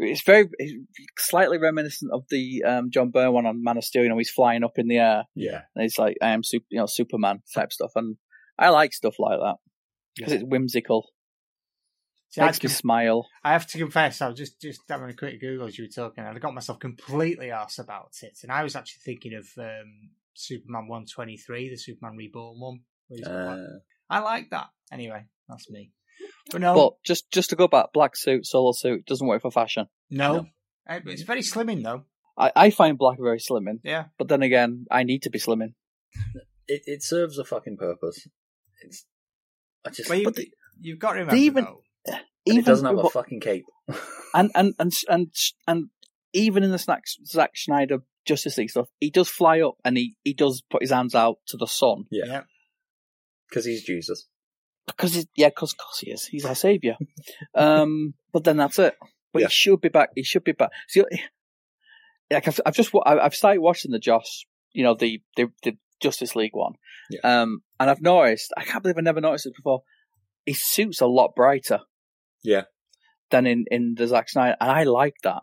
It's 0.00 0.22
very 0.22 0.48
it's 0.58 0.74
slightly 1.18 1.58
reminiscent 1.58 2.12
of 2.12 2.24
the 2.30 2.62
um, 2.64 2.90
John 2.90 3.10
Byrne 3.10 3.32
one 3.32 3.46
on 3.46 3.62
Man 3.62 3.76
of 3.78 3.84
Steel. 3.84 4.04
You 4.04 4.08
know, 4.08 4.16
he's 4.18 4.30
flying 4.30 4.62
up 4.64 4.74
in 4.78 4.86
the 4.88 4.98
air 4.98 5.24
Yeah. 5.34 5.62
and 5.74 5.84
it's 5.84 5.98
like 5.98 6.16
I 6.22 6.28
am 6.28 6.44
super, 6.44 6.66
you 6.70 6.78
know, 6.78 6.86
Superman 6.86 7.40
type 7.54 7.72
stuff, 7.72 7.90
and 7.96 8.16
I 8.58 8.68
like 8.70 8.92
stuff 8.92 9.16
like 9.18 9.40
that 9.40 9.56
because 10.16 10.32
it's 10.34 10.44
whimsical, 10.44 11.10
See, 12.30 12.40
I, 12.42 12.46
makes 12.46 12.62
me 12.62 12.68
smile. 12.68 13.26
I 13.42 13.52
have 13.52 13.66
to 13.68 13.78
confess, 13.78 14.20
I 14.20 14.28
was 14.28 14.36
just 14.38 14.60
just 14.60 14.80
having 14.88 15.08
a 15.08 15.14
quick 15.14 15.40
Google 15.40 15.66
as 15.66 15.78
you 15.78 15.84
were 15.84 15.88
talking, 15.88 16.24
and 16.24 16.36
I 16.36 16.38
got 16.38 16.54
myself 16.54 16.78
completely 16.78 17.50
arse 17.50 17.78
about 17.78 18.10
it. 18.22 18.36
And 18.42 18.52
I 18.52 18.62
was 18.62 18.76
actually 18.76 19.00
thinking 19.04 19.34
of 19.34 19.46
um, 19.58 20.10
Superman 20.34 20.88
123, 20.88 21.70
the 21.70 21.76
Superman 21.76 22.16
Reborn 22.18 22.60
one. 22.60 22.80
where 23.08 23.16
he's 23.18 23.26
got 23.26 23.32
that. 23.32 23.50
Uh, 23.50 23.78
I 24.10 24.18
like 24.20 24.50
that. 24.50 24.66
Anyway, 24.92 25.24
that's 25.48 25.70
me. 25.70 25.90
But 26.50 26.60
no, 26.60 26.74
But 26.74 26.92
just 27.04 27.30
just 27.30 27.50
to 27.50 27.56
go 27.56 27.66
back, 27.68 27.92
black 27.94 28.16
suit, 28.16 28.44
solar 28.46 28.72
suit 28.74 29.06
doesn't 29.06 29.26
work 29.26 29.42
for 29.42 29.50
fashion. 29.50 29.86
no. 30.10 30.32
No. 30.34 30.46
Uh, 30.88 31.00
It's 31.06 31.22
very 31.22 31.40
slimming, 31.42 31.82
though. 31.84 32.04
I, 32.38 32.52
I 32.56 32.70
find 32.70 32.96
black 32.96 33.18
very 33.20 33.38
slimming, 33.38 33.80
Yeah. 33.84 34.06
but 34.18 34.28
then 34.28 34.42
again, 34.42 34.86
I 34.90 35.02
need 35.02 35.22
to 35.24 35.30
be 35.30 35.38
slimming. 35.38 35.74
it, 36.66 36.82
it 36.86 37.02
serves 37.02 37.36
a 37.38 37.44
fucking 37.44 37.76
purpose. 37.76 38.26
It's 38.82 39.04
I 39.84 39.90
just 39.90 40.08
Well, 40.08 40.18
you, 40.18 40.24
But 40.24 40.36
the- 40.36 40.50
you've 40.80 40.98
got 40.98 41.12
to 41.14 41.18
remember, 41.20 41.36
even- 41.36 41.64
though. 41.64 41.82
And 42.06 42.16
Even 42.46 42.60
it 42.60 42.64
doesn't 42.66 42.86
have 42.86 42.98
a 43.04 43.10
fucking 43.10 43.40
cape. 43.40 43.66
and 44.34 44.50
and 44.54 44.74
and 44.78 44.92
and 45.08 45.34
and 45.66 45.84
even 46.32 46.62
in 46.62 46.70
the 46.70 46.78
Zack, 46.78 47.02
Zack 47.26 47.52
Snyder 47.56 47.98
Justice 48.26 48.56
League 48.58 48.70
stuff, 48.70 48.88
he 49.00 49.10
does 49.10 49.28
fly 49.28 49.60
up 49.60 49.74
and 49.84 49.96
he, 49.96 50.14
he 50.24 50.34
does 50.34 50.62
put 50.70 50.82
his 50.82 50.90
hands 50.90 51.14
out 51.14 51.38
to 51.48 51.56
the 51.56 51.66
sun 51.66 52.04
Yeah. 52.10 52.24
Yeah. 52.26 52.42
Because 53.48 53.64
he's 53.64 53.82
Jesus. 53.84 54.26
because 54.86 55.14
he, 55.14 55.26
yeah, 55.36 55.48
because 55.48 55.72
cause 55.72 55.98
he 56.00 56.10
is. 56.10 56.26
He's 56.26 56.44
our 56.44 56.54
savior. 56.54 56.96
um, 57.54 58.14
but 58.32 58.44
then 58.44 58.58
that's 58.58 58.78
it. 58.78 58.94
But 59.32 59.42
Yeah. 59.42 59.48
he 59.48 59.52
should 59.52 59.80
be 59.80 59.88
back. 59.88 60.10
He 60.14 60.22
should 60.22 60.44
be 60.44 60.52
back. 60.52 60.70
See, 60.88 61.02
like 62.30 62.46
I've, 62.48 62.60
I've 62.66 62.74
just 62.74 62.90
I've 63.06 63.34
started 63.34 63.60
watching 63.60 63.90
the 63.90 63.98
Josh, 63.98 64.46
you 64.72 64.84
know, 64.84 64.94
the 64.94 65.22
the, 65.36 65.48
the 65.62 65.76
Justice 66.00 66.36
League 66.36 66.54
one. 66.54 66.74
Yeah. 67.10 67.20
Um, 67.42 67.62
and 67.80 67.88
I've 67.90 68.02
noticed. 68.02 68.52
I 68.56 68.64
can't 68.64 68.82
believe 68.82 68.98
I 68.98 69.02
never 69.02 69.20
noticed 69.20 69.46
it 69.46 69.54
before. 69.56 69.82
His 70.48 70.62
suit's 70.62 71.00
a 71.00 71.06
lot 71.06 71.34
brighter. 71.36 71.80
Yeah. 72.42 72.62
Than 73.30 73.46
in 73.46 73.64
in 73.70 73.94
the 73.96 74.06
Zack 74.06 74.28
Snyder, 74.30 74.56
and 74.60 74.70
I 74.70 74.84
like 74.84 75.16
that. 75.22 75.42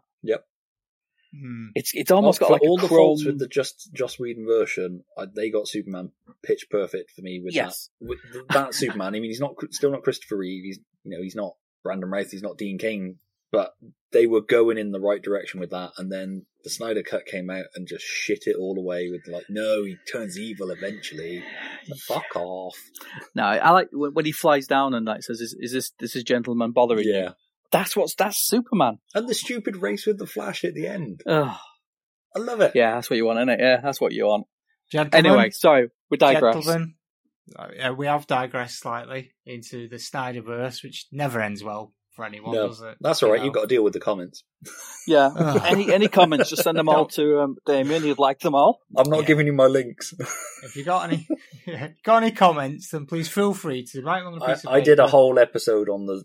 Hmm. 1.38 1.68
It's 1.76 1.92
it's 1.94 2.12
almost 2.12 2.40
For 2.40 2.46
got 2.46 2.52
like 2.54 2.62
all 2.62 2.78
a 2.80 2.82
the 2.82 2.88
chrome. 2.88 2.98
faults 2.98 3.26
with 3.26 3.40
the 3.40 3.48
just 3.48 3.90
Joss 3.94 4.18
Whedon 4.18 4.46
version, 4.46 5.04
I, 5.18 5.26
they 5.36 5.50
got 5.50 5.68
Superman 5.68 6.12
pitch 6.44 6.68
perfect 6.70 7.12
for 7.12 7.22
me 7.22 7.42
with 7.44 7.54
Yes. 7.54 7.90
that. 8.00 8.08
With 8.08 8.20
that 8.52 8.74
Superman, 8.74 9.08
I 9.08 9.20
mean, 9.20 9.26
he's 9.26 9.42
not 9.42 9.56
still 9.72 9.92
not 9.92 10.04
Christopher 10.04 10.38
Reeve. 10.38 10.64
He's 10.64 10.80
you 11.04 11.12
know 11.12 11.22
he's 11.22 11.36
not 11.36 11.56
Brandon 11.84 12.10
Routh. 12.10 12.32
He's 12.32 12.42
not 12.44 12.58
Dean 12.58 12.78
Cain. 12.78 13.20
But 13.56 13.72
they 14.12 14.26
were 14.28 14.42
going 14.42 14.78
in 14.78 14.92
the 14.92 15.00
right 15.00 15.22
direction 15.22 15.62
with 15.62 15.70
that, 15.70 15.92
and 15.98 16.12
then 16.12 16.46
the 16.66 16.70
Snyder 16.70 17.04
cut 17.04 17.26
came 17.26 17.50
out 17.50 17.64
and 17.74 17.88
just 17.88 18.04
shit 18.04 18.48
it 18.48 18.58
all 18.60 18.78
away 18.78 19.10
with 19.10 19.34
like, 19.34 19.46
no, 19.48 19.86
he 19.86 19.96
turns 20.12 20.38
evil 20.38 20.72
eventually. 20.72 21.42
Like, 21.88 22.00
Fuck 22.02 22.36
off. 22.36 22.76
No, 23.34 23.44
I 23.44 23.70
like 23.70 23.88
when, 23.94 24.14
when 24.14 24.26
he 24.26 24.34
flies 24.34 24.68
down 24.68 24.94
and 24.94 25.06
like 25.06 25.24
says, 25.24 25.40
"Is, 25.40 25.56
is 25.58 25.72
this 25.72 25.92
this 26.00 26.18
is 26.18 26.26
gentleman 26.26 26.72
bothering 26.72 27.06
you?" 27.06 27.14
Yeah, 27.14 27.30
That's 27.72 27.96
what's 27.96 28.14
that's 28.16 28.46
Superman. 28.46 28.98
and 29.14 29.30
the 29.30 29.34
stupid 29.34 29.78
race 29.78 30.06
with 30.06 30.18
the 30.18 30.28
Flash 30.28 30.66
at 30.66 30.74
the 30.74 30.88
end. 30.88 31.22
Oh. 31.26 31.58
I 32.36 32.40
love 32.40 32.60
it. 32.60 32.74
Yeah, 32.76 32.96
that's 32.96 33.10
what 33.10 33.16
you 33.16 33.26
want, 33.26 33.40
isn't 33.40 33.50
it? 33.50 33.60
Yeah, 33.62 33.80
that's 33.82 34.02
what 34.02 34.12
you 34.12 34.26
want. 34.26 34.48
Gentlemen, 34.92 35.26
Anyway, 35.26 35.50
sorry, 35.52 35.88
we 36.12 36.18
digress. 36.18 36.56
Gentlemen, 36.56 36.96
uh, 37.58 37.94
we 37.98 38.08
have 38.08 38.28
digressed 38.28 38.82
slightly 38.82 39.32
into 39.46 39.88
the 39.88 39.96
Snyderverse, 39.96 40.84
which 40.84 41.08
never 41.14 41.40
ends 41.40 41.64
well 41.64 41.94
for 42.16 42.26
anyone, 42.26 42.54
No, 42.54 42.68
does 42.68 42.82
it? 42.82 42.98
That's 43.02 43.22
all 43.24 43.30
right. 43.32 43.40
You 43.40 43.46
You've 43.46 43.54
got 43.54 43.62
to 43.62 43.68
deal 43.68 43.84
with 43.84 43.94
the 43.94 44.00
comments. 44.00 44.44
Yeah. 45.08 45.30
Ugh. 45.36 45.62
any 45.66 45.92
any 45.94 46.08
comments? 46.08 46.50
Just 46.50 46.64
send 46.64 46.78
them 46.78 46.90
all 46.90 47.08
to 47.10 47.42
um, 47.42 47.58
Damien. 47.66 48.04
He'd 48.04 48.18
like 48.20 48.40
them 48.40 48.56
all. 48.56 48.82
I'm 48.96 49.10
not 49.10 49.22
Yeah. 49.22 49.26
giving 49.28 49.48
you 49.48 49.54
my 49.54 49.68
links. 49.68 50.14
If 50.64 50.76
you 50.76 50.84
got 50.84 51.12
any, 51.12 51.28
got 52.04 52.24
any 52.24 52.32
comments, 52.32 52.90
then 52.90 53.06
please 53.06 53.28
feel 53.30 53.54
free 53.54 53.86
to 53.92 54.02
write 54.02 54.24
them 54.24 54.34
on 54.34 54.42
a 54.42 54.44
I, 54.44 54.54
piece 54.54 54.64
of 54.64 54.72
I 54.74 54.80
did 54.82 54.98
a 55.00 55.06
whole 55.08 55.38
episode 55.38 55.90
on 55.90 56.08
the 56.08 56.24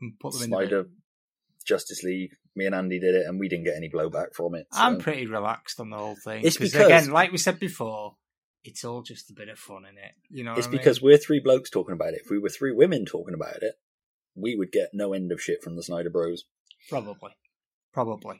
and 0.00 0.18
put 0.18 0.32
them 0.32 0.44
in 0.44 0.50
the 0.50 0.56
Snyder. 0.56 0.86
Justice 1.66 2.02
League. 2.02 2.32
Me 2.56 2.66
and 2.66 2.74
Andy 2.74 3.00
did 3.00 3.14
it, 3.14 3.26
and 3.26 3.38
we 3.40 3.48
didn't 3.48 3.64
get 3.64 3.76
any 3.76 3.90
blowback 3.90 4.32
from 4.34 4.54
it. 4.54 4.66
so- 4.72 4.80
I'm 4.80 4.98
pretty 4.98 5.26
relaxed 5.26 5.80
on 5.80 5.90
the 5.90 5.96
whole 5.96 6.14
thing. 6.14 6.44
It's 6.44 6.56
'cause, 6.56 6.70
because- 6.72 6.86
again, 6.86 7.10
like 7.10 7.32
we 7.32 7.38
said 7.38 7.58
before, 7.58 8.14
it's 8.62 8.84
all 8.84 9.02
just 9.02 9.28
a 9.30 9.34
bit 9.34 9.48
of 9.48 9.58
fun 9.58 9.84
in 9.84 9.98
it. 9.98 10.12
You 10.30 10.44
know, 10.44 10.52
It's 10.52 10.60
what 10.60 10.66
I 10.66 10.70
mean? 10.70 10.78
because 10.78 11.02
we're 11.02 11.18
three 11.18 11.40
blokes 11.40 11.68
talking 11.70 11.92
about 11.94 12.14
it. 12.14 12.20
If 12.24 12.30
we 12.30 12.38
were 12.38 12.48
three 12.48 12.72
women 12.72 13.04
talking 13.04 13.34
about 13.34 13.56
it, 13.62 13.74
we 14.34 14.56
would 14.56 14.72
get 14.72 14.90
no 14.92 15.12
end 15.12 15.32
of 15.32 15.40
shit 15.40 15.62
from 15.62 15.76
the 15.76 15.82
Snyder 15.82 16.10
Bros. 16.10 16.44
Probably. 16.88 17.32
Probably. 17.92 18.36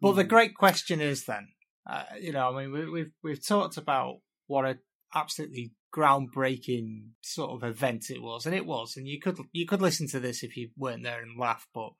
But 0.00 0.14
the 0.14 0.24
great 0.24 0.56
question 0.56 1.00
is 1.00 1.24
then, 1.26 1.48
uh, 1.88 2.04
you 2.20 2.32
know, 2.32 2.48
I 2.48 2.62
mean, 2.62 2.72
we, 2.72 2.90
we've 2.90 3.12
we've 3.22 3.46
talked 3.46 3.76
about 3.76 4.16
what 4.46 4.64
a 4.64 4.78
absolutely 5.14 5.72
groundbreaking 5.94 7.10
sort 7.20 7.50
of 7.50 7.68
event 7.68 8.10
it 8.10 8.20
was, 8.20 8.44
and 8.44 8.54
it 8.54 8.66
was. 8.66 8.96
And 8.96 9.06
you 9.06 9.20
could 9.20 9.38
you 9.52 9.66
could 9.66 9.80
listen 9.80 10.08
to 10.08 10.20
this 10.20 10.42
if 10.42 10.56
you 10.56 10.70
weren't 10.76 11.04
there 11.04 11.22
and 11.22 11.38
laugh, 11.38 11.68
but 11.72 11.90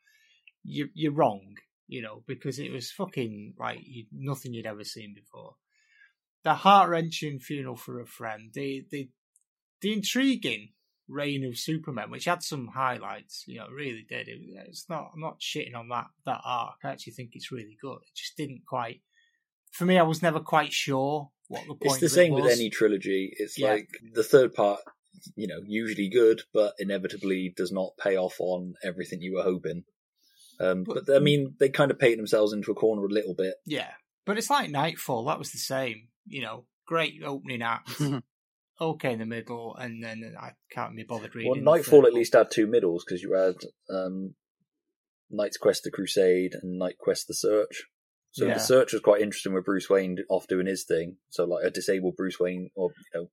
you 0.64 0.88
you're 0.94 1.12
wrong, 1.12 1.54
you 1.86 2.02
know, 2.02 2.22
because 2.26 2.59
it 2.59 2.72
was 2.72 2.90
fucking 2.90 3.54
like 3.59 3.78
you, 3.84 4.06
nothing 4.12 4.52
you'd 4.52 4.66
ever 4.66 4.84
seen 4.84 5.14
before. 5.14 5.54
The 6.42 6.54
heart 6.54 6.90
wrenching 6.90 7.38
funeral 7.38 7.76
for 7.76 8.00
a 8.00 8.06
friend, 8.06 8.50
the 8.52 8.84
the 8.90 9.10
the 9.80 9.92
intriguing 9.92 10.70
reign 11.08 11.44
of 11.44 11.58
Superman, 11.58 12.10
which 12.10 12.24
had 12.26 12.42
some 12.42 12.68
highlights. 12.68 13.44
You 13.46 13.58
know, 13.58 13.66
it 13.66 13.72
really 13.72 14.06
did. 14.08 14.28
It, 14.28 14.40
it's 14.68 14.88
not. 14.88 15.10
I'm 15.14 15.20
not 15.20 15.40
shitting 15.40 15.74
on 15.76 15.88
that 15.90 16.06
that 16.26 16.40
arc. 16.44 16.76
I 16.84 16.90
actually 16.90 17.12
think 17.14 17.30
it's 17.34 17.52
really 17.52 17.76
good. 17.80 17.96
It 18.02 18.14
just 18.14 18.36
didn't 18.36 18.62
quite. 18.66 19.00
For 19.72 19.84
me, 19.84 19.98
I 19.98 20.02
was 20.02 20.22
never 20.22 20.40
quite 20.40 20.72
sure 20.72 21.30
what 21.48 21.62
the 21.62 21.74
point. 21.74 21.80
It's 21.92 22.00
the 22.00 22.08
same 22.08 22.32
was. 22.34 22.44
with 22.44 22.52
any 22.52 22.70
trilogy. 22.70 23.32
It's 23.38 23.58
Yeah. 23.58 23.72
like 23.72 23.88
the 24.14 24.22
third 24.22 24.52
part, 24.54 24.80
you 25.34 25.46
know, 25.46 25.60
usually 25.64 26.08
good, 26.08 26.42
but 26.52 26.74
inevitably 26.78 27.52
does 27.56 27.72
not 27.72 27.92
pay 27.98 28.16
off 28.16 28.36
on 28.38 28.74
everything 28.84 29.22
you 29.22 29.34
were 29.34 29.42
hoping. 29.42 29.84
Um, 30.60 30.84
But- 30.84 31.06
but, 31.06 31.16
I 31.16 31.18
mean, 31.20 31.54
they 31.58 31.70
kind 31.70 31.90
of 31.90 31.98
paint 31.98 32.18
themselves 32.18 32.52
into 32.52 32.70
a 32.70 32.74
corner 32.74 33.04
a 33.04 33.08
little 33.08 33.34
bit. 33.34 33.54
Yeah, 33.64 33.90
but 34.26 34.36
it's 34.38 34.50
like 34.50 34.70
Knightfall. 34.70 35.24
That 35.24 35.38
was 35.38 35.50
the 35.52 35.58
same. 35.58 36.08
You 36.26 36.42
know, 36.42 36.66
great 36.86 37.22
opening 37.24 37.62
act. 37.62 37.90
okay 38.82 39.12
in 39.12 39.18
the 39.18 39.26
middle, 39.26 39.76
and 39.76 40.02
then 40.02 40.34
I 40.38 40.52
can't 40.70 40.96
be 40.96 41.04
bothered 41.04 41.34
reading. 41.34 41.50
Well, 41.52 41.62
Knightfall 41.62 42.06
at 42.06 42.14
least 42.14 42.34
had 42.34 42.50
two 42.50 42.66
middles 42.66 43.04
because 43.04 43.22
you 43.22 43.34
had 43.34 43.56
um, 43.90 44.34
Knight's 45.30 45.56
Quest: 45.56 45.84
The 45.84 45.90
Crusade 45.90 46.54
and 46.60 46.80
Knightquest: 46.80 47.26
The 47.26 47.34
Search. 47.34 47.84
So 48.32 48.46
Yeah. 48.46 48.54
the 48.54 48.60
Search 48.60 48.92
was 48.92 49.02
quite 49.02 49.20
interesting 49.20 49.52
with 49.52 49.64
Bruce 49.64 49.90
Wayne 49.90 50.18
off 50.30 50.46
doing 50.48 50.66
his 50.66 50.84
thing. 50.84 51.16
So 51.30 51.44
like 51.44 51.64
a 51.64 51.70
disabled 51.70 52.16
Bruce 52.16 52.40
Wayne, 52.40 52.70
or 52.74 52.90
you 53.14 53.20
know, 53.20 53.30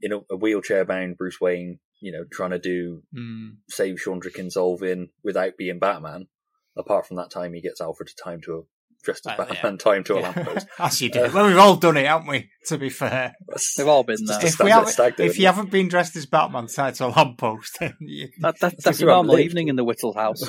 in 0.00 0.12
a, 0.12 0.34
a 0.34 0.36
wheelchair 0.36 0.84
bound 0.84 1.16
Bruce 1.18 1.40
Wayne, 1.40 1.80
you 2.00 2.12
know, 2.12 2.24
trying 2.30 2.50
to 2.50 2.58
do 2.58 3.02
Mm, 3.14 3.56
save 3.68 3.96
Shondra 3.96 4.32
Kinsolving 4.32 5.08
without 5.22 5.56
being 5.56 5.78
Batman. 5.78 6.28
Apart 6.76 7.06
from 7.06 7.16
that 7.16 7.30
time, 7.30 7.54
he 7.54 7.60
gets 7.60 7.80
Alfred 7.80 8.08
to 8.08 8.14
time 8.16 8.40
to 8.42 8.52
a 8.54 8.62
dressed 9.04 9.26
as 9.26 9.38
Well, 9.38 9.46
yeah. 9.48 9.54
Batman, 9.54 9.78
time 9.78 10.04
to 10.04 10.14
a 10.16 10.20
yeah. 10.20 10.32
lamppost. 10.34 10.66
As 10.78 11.00
you 11.00 11.10
do. 11.10 11.24
Uh, 11.24 11.30
well, 11.32 11.46
we've 11.46 11.56
all 11.58 11.76
done 11.76 11.96
it, 11.96 12.06
haven't 12.06 12.26
we? 12.26 12.50
To 12.66 12.78
be 12.78 12.88
fair, 12.90 13.34
That's- 13.46 13.74
They've 13.76 13.86
all 13.86 14.02
been 14.02 14.14
it's 14.14 14.26
there. 14.28 14.40
just 14.40 14.60
a 14.60 14.62
if 14.62 14.64
we 14.64 14.70
standard 14.70 14.72
haven't, 14.74 14.92
stag 14.92 15.20
if 15.20 15.38
you 15.38 15.44
it? 15.44 15.46
haven't 15.54 15.70
been 15.70 15.88
dressed 15.88 16.16
as 16.16 16.26
Batman 16.26 16.66
tied 16.66 16.94
to 16.96 17.06
a 17.06 17.08
lamppost, 17.08 17.76
then 17.80 17.94
you, 18.00 18.28
That, 18.40 18.58
that, 18.60 18.82
that's 18.82 19.00
you 19.00 19.06
a 19.08 19.10
normal 19.12 19.34
lived. 19.36 19.44
evening 19.46 19.68
in 19.68 19.76
the 19.76 19.84
Whittle 19.84 20.14
house. 20.14 20.40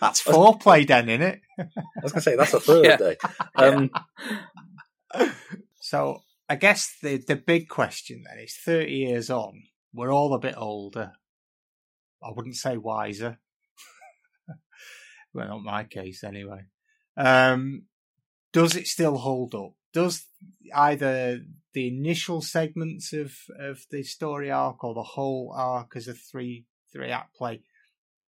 that's 0.00 0.22
foreplay, 0.22 0.86
then, 0.86 1.08
isn't 1.08 1.22
it? 1.22 1.40
I 1.58 1.64
was 2.02 2.12
going 2.12 2.20
to 2.22 2.30
say 2.30 2.36
that's 2.36 2.54
a 2.54 2.60
third 2.60 2.84
Yeah. 2.84 2.96
day. 2.96 3.16
Um, 3.56 3.90
So 5.80 6.18
I 6.48 6.56
guess 6.56 6.96
the 7.02 7.18
the 7.18 7.36
big 7.36 7.68
question 7.68 8.24
then 8.26 8.42
is: 8.42 8.56
thirty 8.64 8.92
years 8.92 9.30
on, 9.30 9.62
we're 9.92 10.12
all 10.12 10.34
a 10.34 10.38
bit 10.40 10.54
older. 10.56 11.12
I 12.22 12.30
wouldn't 12.34 12.56
say 12.56 12.76
wiser. 12.78 13.38
well, 15.34 15.48
not 15.48 15.62
my 15.62 15.84
case 15.84 16.24
anyway. 16.24 16.62
Um, 17.16 17.84
does 18.52 18.76
it 18.76 18.86
still 18.86 19.16
hold 19.16 19.54
up? 19.54 19.72
Does 19.92 20.26
either 20.74 21.40
the 21.72 21.88
initial 21.88 22.40
segments 22.40 23.12
of, 23.12 23.32
of 23.58 23.80
the 23.90 24.02
story 24.02 24.50
arc 24.50 24.82
or 24.84 24.94
the 24.94 25.02
whole 25.02 25.52
arc 25.56 25.96
as 25.96 26.08
a 26.08 26.14
three 26.14 26.66
three 26.92 27.10
act 27.10 27.34
play? 27.36 27.62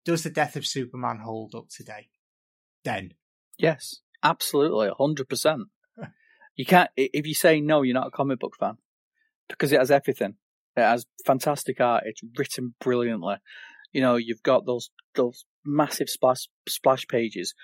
Does 0.05 0.23
the 0.23 0.31
death 0.31 0.57
of 0.57 0.67
Superman 0.67 1.19
hold 1.19 1.55
up 1.55 1.69
today? 1.69 2.09
Then 2.85 3.15
Yes, 3.59 4.01
absolutely, 4.23 4.91
hundred 4.97 5.29
percent. 5.29 5.63
You 6.55 6.65
can't 6.65 6.91
if 6.97 7.27
you 7.27 7.35
say 7.35 7.61
no, 7.61 7.83
you're 7.83 7.95
not 7.95 8.09
a 8.09 8.11
comic 8.11 8.39
book 8.39 8.57
fan 8.59 8.79
because 9.49 9.73
it 9.73 9.79
has 9.79 9.91
everything. 9.91 10.37
It 10.77 10.83
has 10.83 11.07
fantastic 11.25 11.81
art. 11.81 12.05
It's 12.07 12.23
written 12.37 12.75
brilliantly. 12.81 13.37
You 13.93 14.03
know, 14.03 14.17
you've 14.17 14.43
got 14.43 14.67
those 14.67 14.91
those 15.15 15.45
massive 15.65 16.09
splash 16.09 16.49
splash 16.69 17.07
pages, 17.09 17.55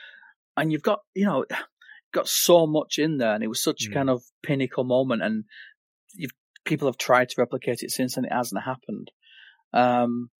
and 0.56 0.70
you've 0.72 0.82
got 0.82 1.00
you 1.14 1.26
know 1.26 1.44
got 2.12 2.28
so 2.28 2.66
much 2.66 2.98
in 2.98 3.18
there, 3.18 3.34
and 3.34 3.42
it 3.44 3.48
was 3.48 3.62
such 3.62 3.86
Mm. 3.86 3.90
a 3.90 3.94
kind 3.94 4.10
of 4.10 4.22
pinnacle 4.42 4.84
moment, 4.84 5.22
and 5.22 5.44
you've, 6.14 6.32
people 6.64 6.88
have 6.88 6.98
tried 6.98 7.30
to 7.30 7.36
replicate 7.38 7.82
it 7.82 7.90
since, 7.90 8.16
and 8.16 8.26
it 8.26 8.32
hasn't 8.32 8.62
happened. 8.64 9.10
Um, 9.72 10.30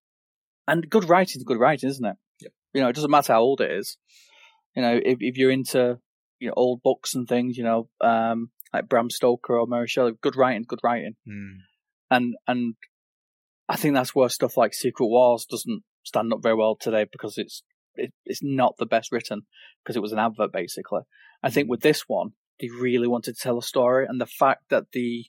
and 0.69 0.89
good 0.89 1.09
writing 1.09 1.41
is 1.41 1.45
good 1.45 1.59
writing, 1.59 1.89
isn't 1.89 2.05
it? 2.05 2.17
Yep. 2.41 2.53
You 2.75 2.81
know, 2.83 2.89
it 2.89 2.95
doesn't 2.95 3.11
matter 3.11 3.33
how 3.33 3.41
old 3.41 3.61
it 3.61 3.71
is. 3.71 3.97
You 4.77 4.83
know, 4.83 5.01
if 5.03 5.19
if 5.21 5.37
you're 5.37 5.51
into 5.51 5.99
you 6.39 6.49
know 6.49 6.55
old 6.57 6.83
books 6.83 7.15
and 7.15 7.27
things, 7.27 7.57
you 7.57 7.65
know, 7.65 7.89
um, 8.01 8.51
like 8.73 8.89
Bram 8.89 9.11
Stoker 9.11 9.59
or 9.59 9.67
Mary 9.67 9.87
Shelley, 9.89 10.13
good 10.21 10.37
writing, 10.37 10.65
good 10.67 10.81
writing, 10.85 11.15
and 12.11 12.35
and 12.47 12.75
I 13.69 13.77
think 13.77 13.95
that's 13.95 14.15
where 14.15 14.29
stuff 14.29 14.57
like 14.57 14.75
Secret 14.75 15.07
Wars 15.07 15.47
doesn't 15.47 15.83
stand 16.05 16.33
up 16.33 16.43
very 16.43 16.55
well 16.55 16.77
today 16.79 17.07
because 17.11 17.39
it's 17.39 17.63
it, 17.97 18.12
it's 18.24 18.43
not 18.43 18.77
the 18.78 18.86
best 18.86 19.12
written 19.12 19.43
because 19.82 19.97
it 19.97 20.02
was 20.02 20.12
an 20.12 20.19
advert 20.19 20.52
basically. 20.52 21.02
I 21.43 21.51
think 21.51 21.69
with 21.69 21.81
this 21.81 22.02
one, 22.09 22.31
they 22.60 22.69
really 22.69 23.09
wanted 23.09 23.36
to 23.36 23.43
tell 23.43 23.59
a 23.59 23.62
story, 23.62 24.06
and 24.09 24.20
the 24.20 24.27
fact 24.27 24.64
that 24.70 24.93
the 24.93 25.27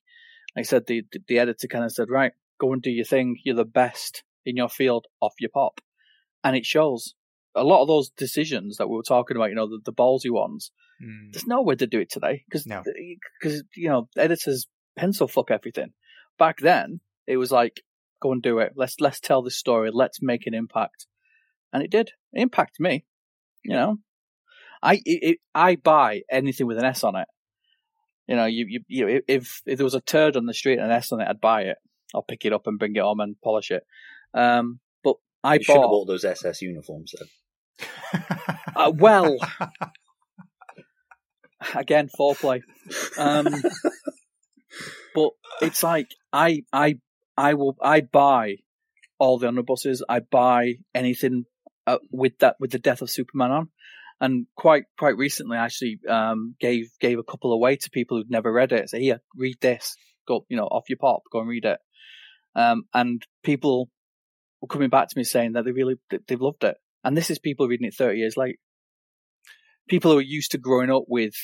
like 0.56 0.64
I 0.64 0.68
said 0.68 0.86
the 0.88 1.04
the, 1.12 1.20
the 1.28 1.40
editor 1.40 1.68
kind 1.68 1.84
of 1.86 1.92
said, 1.92 2.10
right, 2.10 2.34
go 2.60 2.74
and 2.74 2.82
do 2.82 2.92
your 2.92 3.06
thing. 3.06 3.38
You're 3.44 3.56
the 3.56 3.66
best 3.66 4.24
in 4.46 4.56
your 4.56 4.70
field. 4.70 5.06
Off 5.22 5.34
your 5.40 5.50
pop, 5.54 5.82
and 6.44 6.56
it 6.56 6.66
shows. 6.66 7.14
A 7.56 7.64
lot 7.64 7.84
of 7.84 7.88
those 7.88 8.10
decisions 8.10 8.78
that 8.78 8.90
we 8.90 8.96
were 8.96 9.04
talking 9.04 9.38
about, 9.38 9.50
you 9.50 9.56
know, 9.56 9.68
the, 9.68 9.80
the 9.86 9.94
ballsy 9.94 10.32
ones, 10.32 10.72
Mm. 11.04 11.32
there's 11.34 11.48
no 11.48 11.62
way 11.64 11.76
to 11.76 11.88
do 11.88 12.00
it 12.00 12.10
today 12.12 12.44
because 12.48 12.66
No. 12.68 12.84
because 13.42 13.64
you 13.76 13.90
know 13.90 14.08
editors 14.16 14.68
pencil 14.96 15.28
fuck 15.28 15.50
everything. 15.52 15.94
Back 16.38 16.60
then, 16.60 17.00
it 17.28 17.38
was 17.38 17.52
like 17.52 17.82
go 18.22 18.32
and 18.32 18.42
do 18.42 18.60
it. 18.60 18.74
Let's 18.76 19.00
let's 19.00 19.20
tell 19.20 19.42
this 19.42 19.58
story. 19.58 19.90
Let's 19.92 20.22
make 20.22 20.46
an 20.48 20.54
impact, 20.54 21.08
and 21.74 21.84
it 21.84 21.92
did. 21.92 22.12
It 22.32 22.42
impacted 22.42 22.80
me. 22.80 23.06
You 23.64 23.76
know, 23.76 23.98
I 24.82 24.96
it, 24.96 25.02
it, 25.06 25.38
I 25.56 25.76
buy 25.76 26.22
anything 26.30 26.68
with 26.68 26.78
an 26.78 26.86
S 26.86 27.04
on 27.04 27.16
it. 27.16 27.28
You 28.28 28.36
know, 28.36 28.46
you 28.46 28.66
you, 28.68 28.80
you 28.88 29.06
know, 29.06 29.20
if 29.28 29.62
if 29.66 29.78
there 29.78 29.84
was 29.84 29.96
a 29.96 30.02
turd 30.02 30.38
on 30.38 30.46
the 30.46 30.54
street 30.54 30.78
and 30.78 30.86
an 30.86 30.92
S 30.92 31.12
on 31.12 31.22
it, 31.22 31.28
I'd 31.28 31.42
buy 31.42 31.64
it. 31.64 31.78
I'll 32.14 32.24
pick 32.24 32.46
it 32.46 32.54
up 32.54 32.68
and 32.68 32.80
bring 32.80 32.96
it 32.96 33.02
home 33.02 33.20
and 33.20 33.36
polish 33.44 33.72
it. 33.72 33.84
Um, 34.34 34.80
but 35.04 35.16
I 35.44 35.56
you 35.56 35.64
should 35.64 35.74
have 35.74 35.82
bought 35.82 35.90
bought 35.90 36.08
those 36.08 36.24
SS 36.24 36.62
uniforms 36.62 37.14
then. 37.18 38.24
uh, 38.76 38.92
well 38.96 39.38
again 41.76 42.10
foreplay. 42.20 42.62
Um, 43.18 43.48
but 45.16 45.32
it's 45.62 45.84
like 45.84 46.10
I 46.32 46.64
I 46.72 47.00
I 47.38 47.54
will 47.56 47.78
I 47.82 48.02
buy 48.02 48.58
all 49.20 49.38
the 49.38 49.48
omnibuses. 49.48 50.04
I 50.08 50.20
buy 50.20 50.76
anything 50.94 51.46
uh, 51.88 51.98
with 52.12 52.38
that 52.40 52.56
with 52.60 52.72
the 52.72 52.80
death 52.80 53.02
of 53.02 53.10
Superman 53.10 53.52
on. 53.52 53.70
And 54.22 54.46
quite 54.56 54.84
quite 54.98 55.18
recently, 55.18 55.58
I 55.58 55.66
actually 55.66 56.00
um, 56.08 56.56
gave 56.60 56.90
gave 57.00 57.20
a 57.20 57.24
couple 57.24 57.52
away 57.52 57.76
to 57.78 57.90
people 57.90 58.18
who'd 58.18 58.30
never 58.30 58.52
read 58.52 58.72
it. 58.72 58.90
Say, 58.90 59.02
here, 59.02 59.22
read 59.36 59.58
this. 59.60 59.96
Go, 60.28 60.46
you 60.50 60.56
know, 60.56 60.66
off 60.66 60.90
your 60.90 60.98
pop. 60.98 61.24
Go 61.32 61.40
and 61.40 61.50
read 61.50 61.66
it. 61.66 61.80
Um, 62.56 62.84
and 62.94 63.26
people 63.44 63.90
were 64.62 64.68
coming 64.68 64.90
back 64.90 65.10
to 65.10 65.18
me 65.18 65.24
saying 65.24 65.54
that 65.54 65.66
they 65.66 65.72
really 65.72 65.96
they've 66.28 66.40
loved 66.40 66.64
it. 66.64 66.78
And 67.04 67.18
this 67.18 67.30
is 67.30 67.40
people 67.40 67.68
reading 67.68 67.88
it 67.88 67.96
thirty 67.96 68.20
years 68.20 68.38
late. 68.38 68.60
People 69.90 70.12
who 70.12 70.20
are 70.20 70.22
used 70.22 70.52
to 70.52 70.58
growing 70.58 70.92
up 70.92 71.04
with 71.08 71.36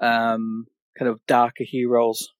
um, 0.00 0.64
kind 0.98 1.10
of 1.10 1.20
darker 1.26 1.64
heroes 1.64 2.30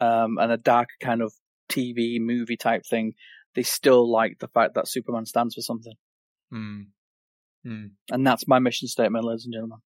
um, 0.00 0.38
and 0.38 0.50
a 0.50 0.56
darker 0.56 0.96
kind 1.00 1.22
of 1.22 1.32
TV 1.70 2.18
movie 2.20 2.56
type 2.56 2.82
thing, 2.84 3.12
they 3.54 3.62
still 3.62 4.10
like 4.10 4.38
the 4.40 4.48
fact 4.48 4.74
that 4.74 4.88
Superman 4.88 5.26
stands 5.26 5.54
for 5.54 5.60
something. 5.60 5.94
Mm. 6.52 6.86
Mm. 7.66 7.90
And 8.10 8.26
that's 8.26 8.48
my 8.48 8.58
mission 8.58 8.88
statement, 8.88 9.24
ladies 9.24 9.44
and 9.44 9.54
gentlemen. 9.54 9.78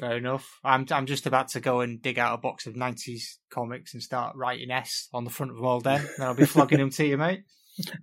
Fair 0.00 0.16
enough. 0.16 0.58
I'm 0.64 0.86
I'm 0.90 1.06
just 1.06 1.26
about 1.26 1.48
to 1.48 1.60
go 1.60 1.80
and 1.80 2.02
dig 2.02 2.18
out 2.18 2.34
a 2.34 2.38
box 2.38 2.66
of 2.66 2.74
'90s 2.74 3.36
comics 3.50 3.94
and 3.94 4.02
start 4.02 4.34
writing 4.34 4.70
S 4.70 5.08
on 5.12 5.24
the 5.24 5.30
front 5.30 5.50
of 5.52 5.56
them 5.56 5.66
all 5.66 5.80
day. 5.80 5.98
Then 6.18 6.26
I'll 6.26 6.34
be 6.34 6.44
flogging 6.46 6.78
them 6.78 6.90
to 6.90 7.06
you, 7.06 7.16
mate. 7.16 7.44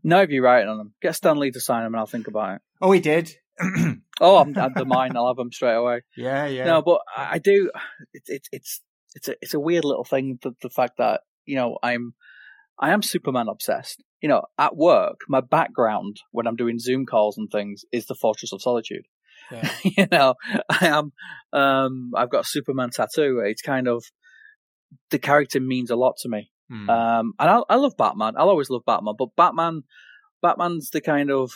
No, 0.03 0.21
if 0.21 0.29
you're 0.29 0.43
writing 0.43 0.69
on 0.69 0.77
them, 0.77 0.93
get 1.01 1.15
Stan 1.15 1.37
Lee 1.37 1.51
to 1.51 1.59
sign 1.59 1.83
them 1.83 1.93
and 1.93 1.99
I'll 1.99 2.05
think 2.05 2.27
about 2.27 2.55
it. 2.55 2.61
Oh, 2.81 2.91
he 2.91 2.99
did. 2.99 3.31
Oh, 4.21 4.37
I'm, 4.37 4.55
I'm 4.57 4.73
the 4.75 4.85
mine. 4.85 5.17
I'll 5.17 5.27
have 5.27 5.37
them 5.37 5.51
straight 5.51 5.73
away. 5.73 6.01
yeah, 6.15 6.45
yeah. 6.45 6.65
No, 6.65 6.81
but 6.83 7.01
I 7.17 7.39
do. 7.39 7.71
It's 8.13 8.29
it, 8.29 8.47
it's 8.51 8.81
it's 9.15 9.27
a 9.27 9.35
it's 9.41 9.53
a 9.55 9.59
weird 9.59 9.83
little 9.83 10.03
thing. 10.03 10.37
The, 10.41 10.51
the 10.61 10.69
fact 10.69 10.97
that 10.99 11.21
you 11.45 11.55
know 11.55 11.79
I'm 11.81 12.13
I 12.79 12.91
am 12.91 13.01
Superman 13.01 13.47
obsessed. 13.49 14.03
You 14.23 14.29
know, 14.29 14.43
at 14.57 14.75
work, 14.75 15.19
my 15.27 15.41
background 15.41 16.17
when 16.31 16.47
I'm 16.47 16.55
doing 16.55 16.79
Zoom 16.79 17.05
calls 17.05 17.37
and 17.37 17.49
things 17.51 17.83
is 17.91 18.05
the 18.05 18.15
Fortress 18.15 18.53
of 18.53 18.61
Solitude. 18.61 19.05
Yeah. 19.51 19.69
you 19.83 20.07
know, 20.09 20.35
I 20.69 20.87
am. 20.87 21.11
Um, 21.51 22.13
I've 22.15 22.29
got 22.29 22.45
a 22.45 22.47
Superman 22.47 22.89
tattoo. 22.89 23.43
It's 23.45 23.61
kind 23.61 23.87
of 23.87 24.05
the 25.09 25.19
character 25.19 25.59
means 25.59 25.89
a 25.89 25.97
lot 25.97 26.15
to 26.21 26.29
me. 26.29 26.51
Mm. 26.71 26.89
Um, 26.89 27.33
and 27.37 27.49
I, 27.49 27.61
I 27.69 27.75
love 27.75 27.97
Batman. 27.97 28.35
I'll 28.37 28.49
always 28.49 28.69
love 28.69 28.85
Batman, 28.85 29.15
but 29.17 29.35
Batman, 29.35 29.83
Batman's 30.41 30.89
the 30.89 31.01
kind 31.01 31.29
of 31.29 31.51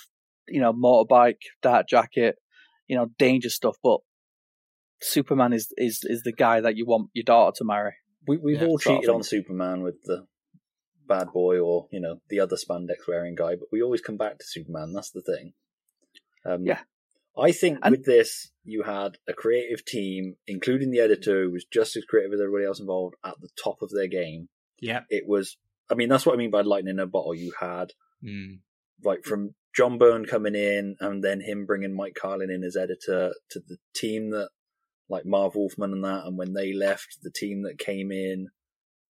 you 0.48 0.62
know 0.62 0.74
motorbike, 0.74 1.42
dark 1.62 1.88
jacket, 1.88 2.36
you 2.88 2.98
know, 2.98 3.08
danger 3.18 3.50
stuff. 3.50 3.78
But 3.82 4.00
Superman 5.02 5.54
is 5.54 5.72
is 5.78 6.02
is 6.04 6.24
the 6.24 6.34
guy 6.34 6.62
that 6.62 6.76
you 6.76 6.86
want 6.86 7.10
your 7.14 7.24
daughter 7.24 7.56
to 7.58 7.66
marry. 7.66 7.94
We, 8.28 8.38
we've 8.38 8.62
Yeah, 8.62 8.68
all 8.68 8.78
cheated 8.78 9.10
on 9.10 9.24
Superman 9.24 9.84
with 9.84 9.96
the 10.04 10.26
bad 11.08 11.32
boy 11.32 11.60
or 11.60 11.88
you 11.92 12.00
know 12.00 12.22
the 12.30 12.40
other 12.40 12.56
spandex 12.56 13.08
wearing 13.08 13.36
guy, 13.36 13.56
but 13.56 13.68
we 13.72 13.82
always 13.82 14.02
come 14.02 14.18
back 14.18 14.38
to 14.40 14.46
Superman. 14.46 14.94
That's 14.94 15.12
the 15.12 15.22
thing. 15.22 15.54
Um, 16.46 16.66
Yeah. 16.66 16.82
I 17.40 17.52
think 17.52 17.80
And- 17.84 17.92
with 17.92 18.06
this, 18.06 18.52
you 18.64 18.82
had 18.84 19.18
a 19.28 19.34
creative 19.34 19.86
team, 19.86 20.38
including 20.48 20.90
the 20.90 21.00
editor, 21.00 21.44
who 21.44 21.52
was 21.52 21.66
just 21.66 21.96
as 21.96 22.04
creative 22.04 22.34
as 22.34 22.42
everybody 22.42 22.66
else 22.66 22.80
involved, 22.80 23.16
at 23.24 23.36
the 23.40 23.50
top 23.64 23.82
of 23.82 23.92
their 23.92 24.08
game. 24.08 24.50
yeah. 24.80 25.04
It 25.10 25.26
was 25.28 25.58
I 25.90 25.96
mean, 25.96 26.10
that's 26.10 26.26
what 26.26 26.34
I 26.36 26.38
mean 26.38 26.52
by 26.52 26.62
lightning 26.62 26.96
in 26.96 27.00
a 27.00 27.08
bottle. 27.08 27.34
You 27.34 27.54
had 27.60 27.94
Mm. 28.24 28.60
like 29.04 29.24
from 29.24 29.56
John 29.76 29.98
Byrne 29.98 30.26
coming 30.26 30.56
in 30.56 30.98
and 31.00 31.24
then 31.24 31.40
him 31.40 31.66
bringing 31.66 31.94
Mike 31.94 32.16
Carlin 32.16 32.50
in 32.52 32.64
as 32.64 32.76
editor 32.76 33.34
to 33.52 33.60
the 33.60 33.78
team 33.94 34.32
that 34.32 34.50
like 35.10 35.26
Marv 35.26 35.56
Wolfman 35.56 35.94
and 35.94 36.04
that, 36.04 36.26
and 36.26 36.38
when 36.38 36.52
they 36.54 36.74
left, 36.74 37.20
the 37.22 37.32
team 37.32 37.62
that 37.62 37.78
came 37.78 38.12
in 38.12 38.50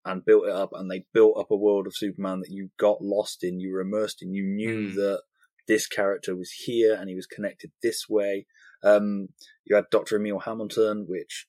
and 0.08 0.26
built 0.26 0.46
it 0.48 0.54
up, 0.54 0.72
and 0.74 0.90
they 0.90 1.06
built 1.14 1.38
up 1.38 1.52
a 1.52 1.56
world 1.56 1.88
of 1.88 1.96
Superman 1.96 2.40
that 2.42 2.52
you 2.52 2.70
got 2.78 3.02
lost 3.02 3.44
in, 3.44 3.60
you 3.60 3.72
were 3.72 3.82
immersed 3.82 4.22
in, 4.22 4.34
you 4.34 4.44
knew 4.46 4.90
Mm. 4.90 4.96
that 4.96 5.22
this 5.68 5.86
character 5.88 6.36
was 6.36 6.52
here 6.52 6.94
and 6.94 7.10
he 7.10 7.16
was 7.16 7.28
connected 7.28 7.72
this 7.84 8.08
way. 8.10 8.48
Um, 8.84 9.30
you 9.66 9.76
had 9.76 9.90
Dr. 9.92 10.16
Emil 10.16 10.40
Hamilton, 10.40 11.06
which, 11.08 11.48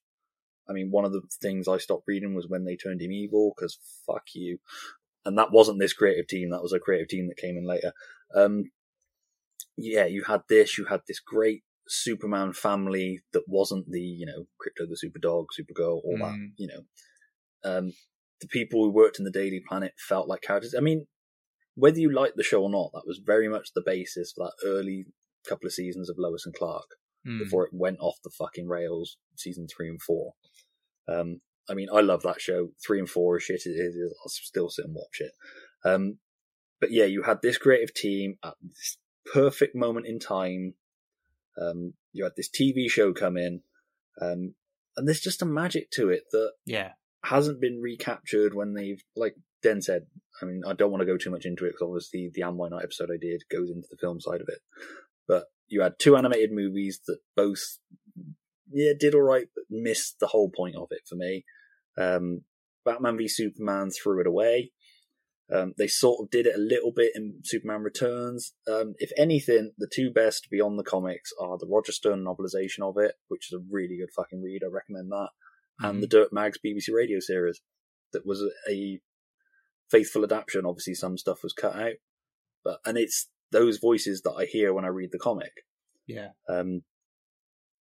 I 0.69 0.73
mean, 0.73 0.91
one 0.91 1.05
of 1.05 1.13
the 1.13 1.23
things 1.41 1.69
I 1.69 1.79
stopped 1.79 2.09
reading 2.09 2.35
was 2.35 2.49
when 2.49 2.65
they 2.65 2.77
turned 2.77 3.01
him 3.01 3.13
evil, 3.13 3.53
because 3.55 3.79
fuck 4.07 4.25
you. 4.35 4.59
And 5.25 5.39
that 5.39 5.53
wasn't 5.53 5.79
this 5.79 5.93
creative 5.93 6.27
team, 6.27 6.51
that 6.51 6.63
was 6.63 6.73
a 6.73 6.81
creative 6.81 7.09
team 7.09 7.29
that 7.29 7.37
came 7.37 7.57
in 7.57 7.65
later. 7.67 7.93
Um, 8.35 8.65
yeah, 9.77 10.07
you 10.07 10.25
had 10.25 10.43
this, 10.49 10.77
you 10.79 10.87
had 10.87 11.03
this 11.07 11.21
great 11.21 11.63
Superman 11.87 12.53
family 12.53 13.21
that 13.33 13.45
wasn't 13.47 13.91
the, 13.91 14.01
you 14.01 14.27
know, 14.27 14.47
Krypto 14.61 14.89
the 14.89 14.97
Super 14.97 15.19
Dog, 15.19 15.47
Supergirl, 15.59 16.01
all 16.05 16.19
that, 16.19 16.35
Mm. 16.35 16.53
you 16.57 16.67
know. 16.67 16.85
Um, 17.65 17.93
the 18.41 18.49
people 18.49 18.85
who 18.85 18.91
worked 18.91 19.19
in 19.19 19.25
the 19.25 19.31
Daily 19.31 19.61
Planet 19.67 19.93
felt 19.99 20.29
like 20.29 20.43
characters. 20.43 20.75
I 20.77 20.81
mean, 20.81 21.07
whether 21.75 21.99
you 21.99 22.13
liked 22.13 22.37
the 22.37 22.43
show 22.43 22.63
or 22.63 22.71
not, 22.71 22.91
that 22.93 23.07
was 23.07 23.19
very 23.25 23.49
much 23.49 23.73
the 23.75 23.83
basis 23.85 24.33
for 24.33 24.47
that 24.47 24.67
early 24.69 25.07
couple 25.49 25.67
of 25.67 25.73
seasons 25.73 26.09
of 26.11 26.17
Lois 26.19 26.45
and 26.47 26.55
Clark 26.55 26.87
Mm. 27.27 27.41
before 27.41 27.65
it 27.67 27.73
went 27.73 27.99
off 28.01 28.17
the 28.23 28.31
fucking 28.31 28.69
rails, 28.69 29.17
season 29.35 29.67
three 29.67 29.89
and 29.89 30.01
four. 30.01 30.35
Um, 31.09 31.41
I 31.69 31.75
mean, 31.75 31.89
I 31.93 32.01
love 32.01 32.23
that 32.23 32.41
show. 32.41 32.71
Three 32.85 33.01
and 33.01 33.11
four 33.11 33.37
is 33.37 33.43
shit. 33.43 33.63
It 33.67 33.71
is. 33.71 33.97
I'll 34.23 34.29
still 34.29 34.71
sit 34.71 34.85
and 34.85 34.95
watch 34.95 35.21
it. 35.21 35.33
Um, 35.85 36.19
but 36.81 36.93
yeah, 36.93 37.05
you 37.07 37.25
had 37.25 37.43
this 37.43 37.59
creative 37.59 37.93
team 37.93 38.37
at 38.45 38.55
this 38.63 38.99
perfect 39.33 39.75
moment 39.75 40.07
in 40.07 40.21
time. 40.21 40.75
Um, 41.61 41.95
you 42.13 42.23
had 42.23 42.35
this 42.37 42.49
TV 42.49 42.89
show 42.89 43.13
come 43.13 43.37
in, 43.37 43.63
um, 44.21 44.55
and 44.97 45.07
there's 45.09 45.21
just 45.21 45.43
a 45.43 45.47
magic 45.47 45.91
to 45.93 46.09
it 46.11 46.23
that 46.31 46.53
Yeah. 46.65 46.93
Hasn't 47.25 47.61
been 47.61 47.81
recaptured 47.81 48.55
when 48.55 48.75
they've, 48.75 49.03
like 49.17 49.35
Den 49.63 49.83
said. 49.83 50.07
I 50.41 50.45
mean, 50.45 50.63
I 50.67 50.73
don't 50.73 50.91
want 50.91 51.01
to 51.01 51.07
go 51.07 51.17
too 51.17 51.31
much 51.31 51.45
into 51.45 51.65
it 51.65 51.71
because 51.71 51.83
obviously 51.83 52.31
the 52.33 52.43
Amway 52.43 52.71
Night 52.71 52.85
episode 52.85 53.11
I 53.13 53.19
did 53.21 53.43
goes 53.51 53.71
into 53.71 53.89
the 53.91 53.97
film 53.97 54.21
side 54.21 54.41
of 54.41 54.49
it. 54.49 54.61
But 55.27 55.47
you 55.67 55.83
had 55.83 55.99
two 55.99 56.17
animated 56.17 56.53
movies 56.53 57.01
that 57.07 57.19
both, 57.37 57.79
yeah, 58.73 58.93
did 58.99 59.15
all 59.15 59.23
right, 59.23 59.47
but 59.55 59.65
missed 59.69 60.21
the 60.21 60.29
whole 60.29 60.51
point 60.55 60.77
of 60.77 60.89
it 60.91 61.03
for 61.09 61.17
me. 61.17 61.45
Um, 61.97 62.43
Batman 62.85 63.19
v 63.19 63.29
Superman 63.29 63.91
threw 63.91 64.21
it 64.21 64.27
away. 64.27 64.71
Um, 65.53 65.73
they 65.79 65.87
sort 65.87 66.21
of 66.21 66.31
did 66.31 66.47
it 66.47 66.55
a 66.55 66.61
little 66.61 66.93
bit 66.95 67.13
in 67.15 67.41
Superman 67.43 67.83
Returns. 67.83 68.53
Um, 68.71 68.95
if 68.99 69.11
anything, 69.17 69.73
the 69.79 69.91
two 69.93 70.11
best 70.11 70.49
beyond 70.51 70.79
the 70.79 70.85
comics 70.85 71.33
are 71.41 71.57
the 71.59 71.67
Roger 71.67 71.93
Stern 71.93 72.25
novelization 72.25 72.83
of 72.83 72.97
it, 72.99 73.15
which 73.29 73.51
is 73.51 73.59
a 73.59 73.65
really 73.71 73.97
good 73.97 74.11
fucking 74.15 74.43
read. 74.43 74.63
I 74.63 74.69
recommend 74.71 75.11
that, 75.11 75.31
and 75.81 76.03
the 76.03 76.07
Dirk 76.07 76.33
Maggs 76.33 76.59
BBC 76.65 76.93
radio 76.93 77.21
series 77.21 77.61
that 78.13 78.27
was 78.27 78.43
a, 78.69 79.01
faithful 79.91 80.23
adaptation. 80.25 80.67
Obviously, 80.67 80.95
some 80.95 81.17
stuff 81.17 81.43
was 81.43 81.53
cut 81.55 81.75
out, 81.75 81.95
but 82.65 82.79
and 82.85 82.99
it's 82.99 83.29
those 83.53 83.79
voices 83.79 84.21
that 84.23 84.33
I 84.33 84.45
hear 84.45 84.75
when 84.75 84.85
I 84.85 84.89
read 84.89 85.11
the 85.13 85.19
comic. 85.19 85.53
Yeah. 86.07 86.29
Um, 86.49 86.83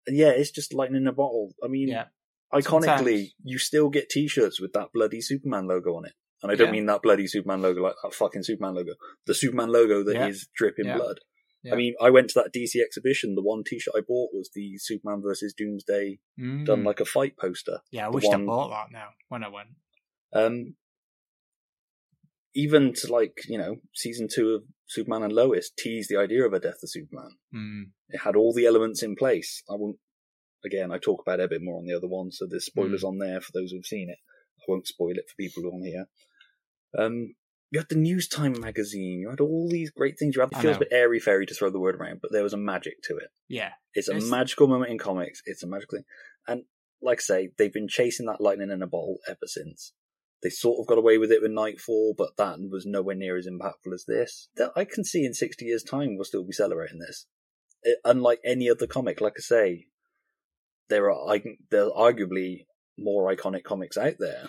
and 0.07 0.17
yeah, 0.17 0.29
it's 0.31 0.51
just 0.51 0.75
lightning 0.75 1.03
in 1.03 1.09
a 1.09 1.13
bottle. 1.13 1.55
I 1.65 1.69
mean, 1.69 1.89
Yeah. 1.89 2.07
iconically, 2.53 2.63
Sometimes- 2.63 3.35
you 3.43 3.59
still 3.59 3.89
get 3.89 4.11
T-shirts 4.11 4.61
with 4.61 4.73
that 4.75 4.89
bloody 4.93 5.23
Superman 5.23 5.67
logo 5.67 5.97
on 5.97 6.05
it. 6.05 6.13
And 6.43 6.53
I 6.53 6.57
don't 6.57 6.67
Yeah. 6.69 6.73
mean 6.73 6.87
that 6.87 7.01
bloody 7.01 7.27
Superman 7.27 7.63
logo 7.63 7.81
like 7.83 7.95
that 8.03 8.13
fucking 8.13 8.43
Superman 8.43 8.75
logo. 8.75 8.93
The 9.27 9.35
Superman 9.35 9.71
logo 9.71 10.03
that 10.05 10.29
is 10.29 10.43
Yeah. 10.43 10.49
dripping 10.55 10.87
Yeah. 10.87 10.97
blood. 10.99 11.21
Yeah. 11.65 11.73
I 11.73 11.77
mean, 11.77 11.95
I 12.01 12.11
went 12.11 12.29
to 12.31 12.41
that 12.43 12.53
DC 12.53 12.81
exhibition. 12.83 13.35
The 13.35 13.43
one 13.43 13.65
T-shirt 13.65 13.95
I 13.97 14.01
bought 14.07 14.31
was 14.35 14.51
the 14.55 14.77
Superman 14.79 15.23
versus 15.23 15.55
Doomsday 15.57 16.19
Mm. 16.39 16.67
done 16.67 16.85
like 16.85 17.01
a 17.01 17.05
fight 17.07 17.37
poster. 17.39 17.81
yeah, 17.91 18.07
I 18.07 18.11
the 18.11 18.15
wish 18.17 18.25
one- 18.27 18.43
I 18.43 18.47
bought 18.47 18.69
that 18.69 18.93
now 18.93 19.09
when 19.29 19.43
I 19.43 19.49
went. 19.49 19.71
Um, 20.33 20.77
even 22.55 22.93
to 22.95 23.13
like 23.13 23.39
you 23.49 23.59
know 23.59 23.77
season 23.95 24.29
two 24.33 24.51
of 24.51 24.63
Superman 24.87 25.23
and 25.23 25.33
Lois 25.33 25.71
teased 25.77 26.09
the 26.11 26.17
idea 26.19 26.45
of 26.47 26.53
a 26.53 26.61
death 26.61 26.83
of 26.83 26.91
Superman. 26.91 27.31
Mm. 27.55 27.83
It 28.11 28.19
had 28.19 28.37
all 28.37 28.53
the 28.53 28.67
elements 28.67 29.03
in 29.03 29.17
place. 29.17 29.63
I 29.69 29.75
won't. 29.75 29.97
Again, 30.65 30.93
I 30.93 30.99
talk 30.99 31.21
about 31.21 31.41
it 31.41 31.45
a 31.45 31.49
bit 31.49 31.61
more 31.63 31.79
on 31.79 31.85
the 31.85 31.95
other 31.97 32.09
one, 32.09 32.31
so 32.31 32.47
there's 32.47 32.65
spoilers 32.67 33.03
Hmm. 33.03 33.09
on 33.09 33.19
there 33.19 33.41
for 33.41 33.53
those 33.53 33.71
who've 33.73 33.85
seen 33.85 34.09
it. 34.09 34.19
I 34.61 34.65
won't 34.69 34.87
spoil 34.87 35.11
it 35.11 35.29
for 35.29 35.37
people 35.39 35.63
who 35.63 35.73
aren't 35.73 35.87
here. 35.87 36.07
Um, 36.97 37.35
you 37.71 37.81
had 37.81 37.89
the 37.89 37.97
Newstime 37.97 38.59
magazine. 38.61 39.19
You 39.21 39.31
had 39.31 39.41
all 39.41 39.69
these 39.69 39.91
great 39.91 40.19
things. 40.19 40.35
You 40.37 40.43
had 40.43 40.53
it 40.53 40.59
feels 40.59 40.77
a 40.77 40.81
bit 40.81 40.89
airy 40.93 41.19
fairy 41.19 41.47
to 41.47 41.55
throw 41.55 41.71
the 41.71 41.81
word 41.81 41.97
around, 41.97 42.21
but 42.23 42.31
there 42.33 42.43
was 42.43 42.53
a 42.53 42.59
magic 42.59 43.03
to 43.05 43.17
it. 43.17 43.31
Yeah. 43.49 43.73
It's 43.95 44.09
a 44.09 44.13
It's- 44.17 44.31
magical 44.31 44.69
moment 44.69 44.91
in 44.93 44.99
comics. 44.99 45.43
It's 45.47 45.63
a 45.63 45.67
magical 45.67 45.99
thing. 45.99 46.05
And 46.47 46.65
like 47.03 47.19
I 47.19 47.23
say, 47.23 47.51
they've 47.59 47.73
been 47.73 47.89
chasing 47.89 48.27
that 48.27 48.41
lightning 48.41 48.71
in 48.71 48.83
a 48.83 48.87
bottle 48.87 49.19
ever 49.29 49.47
since. 49.47 49.93
They 50.43 50.51
sort 50.51 50.79
of 50.81 50.87
got 50.87 50.99
away 50.99 51.17
with 51.19 51.33
it 51.33 51.41
with 51.43 51.53
Knightfall, 51.53 52.15
but 52.19 52.37
that 52.37 52.59
was 52.71 52.85
nowhere 52.87 53.15
near 53.15 53.37
as 53.37 53.47
impactful 53.47 53.95
as 53.95 54.05
this. 54.07 54.49
That 54.57 54.73
I 54.77 54.85
can 54.85 55.03
see 55.05 55.25
in 55.25 55.33
60 55.35 55.65
years' 55.65 55.83
time 55.83 56.17
we'll 56.17 56.25
still 56.25 56.45
be 56.45 56.53
celebrating 56.53 56.99
this. 56.99 57.27
It, 57.83 57.99
unlike 58.05 58.41
any 58.45 58.69
other 58.71 58.87
comic, 58.87 59.21
like 59.21 59.35
I 59.39 59.41
say, 59.41 59.87
there 60.89 61.11
are 61.11 61.35
I, 61.35 61.43
there 61.71 61.87
are 61.87 62.13
arguably 62.13 62.67
more 62.99 63.35
iconic 63.35 63.65
comics 63.65 63.97
out 63.97 64.15
there 64.19 64.49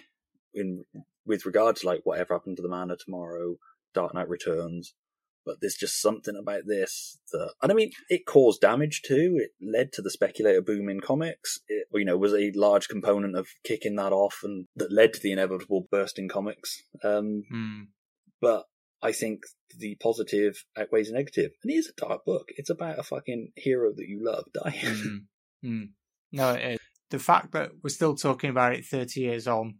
in 0.54 0.84
with 1.26 1.46
regard 1.46 1.76
to 1.78 1.88
like 1.88 2.02
whatever 2.04 2.34
happened 2.34 2.58
to 2.58 2.64
the 2.64 2.70
Man 2.70 2.92
of 2.92 3.00
Tomorrow, 3.04 3.56
Dark 3.94 4.14
Knight 4.14 4.30
Returns, 4.30 4.94
but 5.46 5.58
there's 5.62 5.76
just 5.76 6.02
something 6.02 6.36
about 6.36 6.64
this 6.66 7.20
that, 7.32 7.54
and 7.62 7.72
I 7.72 7.76
mean, 7.76 7.92
it 8.10 8.26
caused 8.26 8.62
damage 8.62 9.02
too. 9.04 9.38
It 9.40 9.52
led 9.62 9.92
to 9.94 10.02
the 10.02 10.10
speculator 10.10 10.62
boom 10.62 10.90
in 10.90 11.02
comics. 11.02 11.60
It, 11.68 11.88
you 11.94 12.06
know, 12.06 12.18
was 12.18 12.34
a 12.34 12.52
large 12.56 12.88
component 12.88 13.36
of 13.38 13.48
kicking 13.64 13.96
that 13.98 14.12
off, 14.14 14.40
and 14.44 14.66
that 14.76 14.92
led 14.92 15.14
to 15.14 15.20
the 15.22 15.32
inevitable 15.32 15.88
burst 15.92 16.18
in 16.20 16.28
comics. 16.30 16.82
Um, 17.04 17.44
Mm. 17.54 17.88
but 18.42 18.66
I 19.02 19.12
think 19.12 19.42
the 19.78 19.96
positive 20.02 20.66
outweighs 20.76 21.10
the 21.10 21.14
negative, 21.14 21.52
and 21.64 21.72
it 21.72 21.76
is 21.76 21.90
a 21.96 22.02
dark 22.08 22.26
book. 22.26 22.50
It's 22.58 22.72
about 22.72 22.98
a 22.98 23.04
fucking 23.04 23.52
hero 23.56 23.92
that 23.96 24.08
you 24.08 24.24
love 24.24 24.46
dying. 24.54 24.74
Mm. 24.96 25.20
Mm. 25.66 25.90
No, 26.32 26.52
it 26.52 26.74
is. 26.74 26.80
The 27.10 27.18
fact 27.18 27.54
that 27.54 27.72
we're 27.84 27.90
still 27.90 28.14
talking 28.16 28.52
about 28.52 28.74
it 28.74 28.86
30 28.86 29.20
years 29.20 29.48
on. 29.48 29.80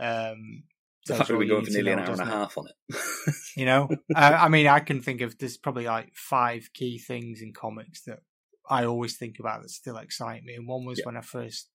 Um, 0.00 0.64
the 1.06 1.14
tells 1.14 1.18
fact 1.18 1.28
that 1.28 1.38
we're 1.38 1.48
going 1.48 1.64
for 1.64 1.70
nearly 1.72 1.92
an 1.92 1.98
hour 2.00 2.10
and 2.12 2.20
a 2.20 2.24
it? 2.24 2.26
half 2.26 2.58
on 2.58 2.66
it. 2.68 3.34
You 3.56 3.66
know, 3.66 3.88
I, 4.14 4.32
I 4.34 4.48
mean, 4.48 4.66
I 4.66 4.80
can 4.80 5.02
think 5.02 5.20
of 5.20 5.36
there's 5.38 5.56
probably 5.58 5.84
like 5.84 6.14
five 6.14 6.70
key 6.72 6.98
things 6.98 7.42
in 7.42 7.52
comics 7.52 8.02
that 8.04 8.20
I 8.68 8.84
always 8.84 9.16
think 9.16 9.36
about 9.40 9.62
that 9.62 9.70
still 9.70 9.96
excite 9.96 10.44
me. 10.44 10.54
And 10.54 10.66
one 10.68 10.84
was 10.84 10.98
Yeah. 10.98 11.06
when 11.06 11.16
I 11.16 11.20
first 11.22 11.68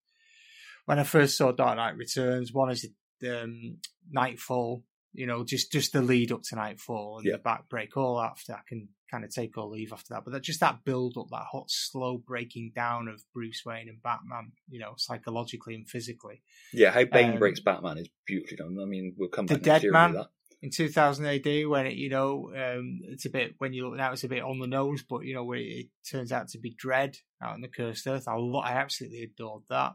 when 0.85 0.99
I 0.99 1.03
first 1.03 1.37
saw 1.37 1.51
Dark 1.51 1.77
Knight 1.77 1.97
Returns. 1.97 2.53
One 2.53 2.71
is 2.71 2.87
um, 3.27 3.77
Knightfall. 4.09 4.83
You 5.15 5.25
know, 5.27 5.43
just 5.43 5.71
just 5.71 5.93
the 5.93 6.01
lead 6.01 6.31
up 6.31 6.41
to 6.49 6.55
Knightfall 6.55 7.17
and 7.19 7.25
Yeah. 7.27 7.37
the 7.37 7.43
backbreak. 7.43 7.95
All 7.95 8.19
after 8.21 8.53
I 8.53 8.61
can 8.67 8.89
kind 9.11 9.23
of 9.23 9.29
take 9.33 9.57
or 9.57 9.67
leave 9.67 9.93
after 9.93 10.13
that. 10.13 10.23
But 10.25 10.31
that, 10.33 10.43
just 10.43 10.59
that 10.61 10.83
build 10.83 11.15
up, 11.17 11.27
that 11.31 11.45
hot, 11.51 11.65
slow 11.69 12.17
breaking 12.17 12.71
down 12.75 13.07
of 13.07 13.23
Bruce 13.33 13.61
Wayne 13.65 13.87
and 13.89 14.01
Batman. 14.01 14.51
You 14.69 14.79
know, 14.79 14.93
psychologically 14.97 15.75
and 15.75 15.87
physically. 15.89 16.41
yeah, 16.73 16.91
how 16.91 17.05
Bane 17.05 17.33
Um, 17.33 17.39
breaks 17.39 17.59
Batman 17.59 17.97
is 17.99 18.09
beautifully 18.25 18.57
done. 18.57 18.77
I 18.81 18.85
mean, 18.85 19.13
we'll 19.17 19.29
come 19.29 19.45
The 19.45 19.55
back 19.55 19.65
next 19.65 19.83
Dead 19.83 19.91
Man. 19.91 20.13
that. 20.13 20.27
in 20.61 20.71
2000 20.71 21.25
AD 21.27 21.65
when 21.67 21.85
it, 21.85 21.93
you 21.95 22.09
know, 22.09 22.51
um, 22.55 22.99
it's 23.03 23.25
a 23.25 23.29
bit 23.29 23.53
when 23.59 23.73
you 23.73 23.87
look 23.87 23.97
now, 23.97 24.11
it's 24.13 24.23
a 24.23 24.27
bit 24.27 24.41
on 24.41 24.57
the 24.57 24.65
nose, 24.67 25.03
but 25.07 25.23
you 25.23 25.33
know, 25.35 25.43
where 25.43 25.59
it, 25.59 25.63
it 25.67 25.87
turns 26.09 26.31
out 26.31 26.47
to 26.49 26.57
be 26.57 26.75
Dredd 26.75 27.17
out 27.43 27.53
on 27.53 27.61
the 27.61 27.67
cursed 27.67 28.07
earth. 28.07 28.27
I, 28.27 28.33
lo- 28.35 28.59
I 28.61 28.71
absolutely 28.71 29.21
adored 29.23 29.63
that, 29.69 29.93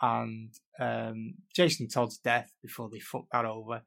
and 0.00 0.52
um, 0.80 1.34
Jason 1.54 1.88
Todd's 1.88 2.18
death 2.18 2.52
before 2.62 2.88
they 2.90 3.00
fucked 3.00 3.32
that 3.32 3.44
over, 3.44 3.82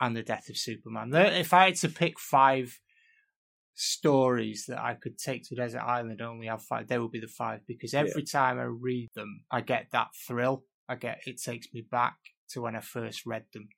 and 0.00 0.16
the 0.16 0.22
death 0.22 0.48
of 0.48 0.56
Superman. 0.56 1.12
If 1.14 1.52
I 1.52 1.66
had 1.66 1.76
to 1.76 1.88
pick 1.88 2.18
five 2.18 2.78
stories 3.74 4.66
that 4.68 4.78
I 4.80 4.94
could 4.94 5.18
take 5.18 5.44
to 5.48 5.54
Desert 5.56 5.82
Island, 5.82 6.12
and 6.12 6.22
only 6.22 6.46
have 6.46 6.62
five, 6.62 6.86
they 6.88 6.98
would 6.98 7.10
be 7.10 7.20
the 7.20 7.26
five 7.26 7.60
because 7.66 7.94
every 7.94 8.22
time 8.22 8.58
I 8.58 8.64
read 8.64 9.10
them, 9.14 9.42
I 9.50 9.60
get 9.60 9.88
that 9.92 10.08
thrill. 10.26 10.64
I 10.88 10.96
get 10.96 11.20
it 11.26 11.40
takes 11.42 11.66
me 11.72 11.84
back 11.88 12.16
to 12.50 12.60
when 12.60 12.76
I 12.76 12.80
first 12.80 13.26
read 13.26 13.44
them. 13.52 13.68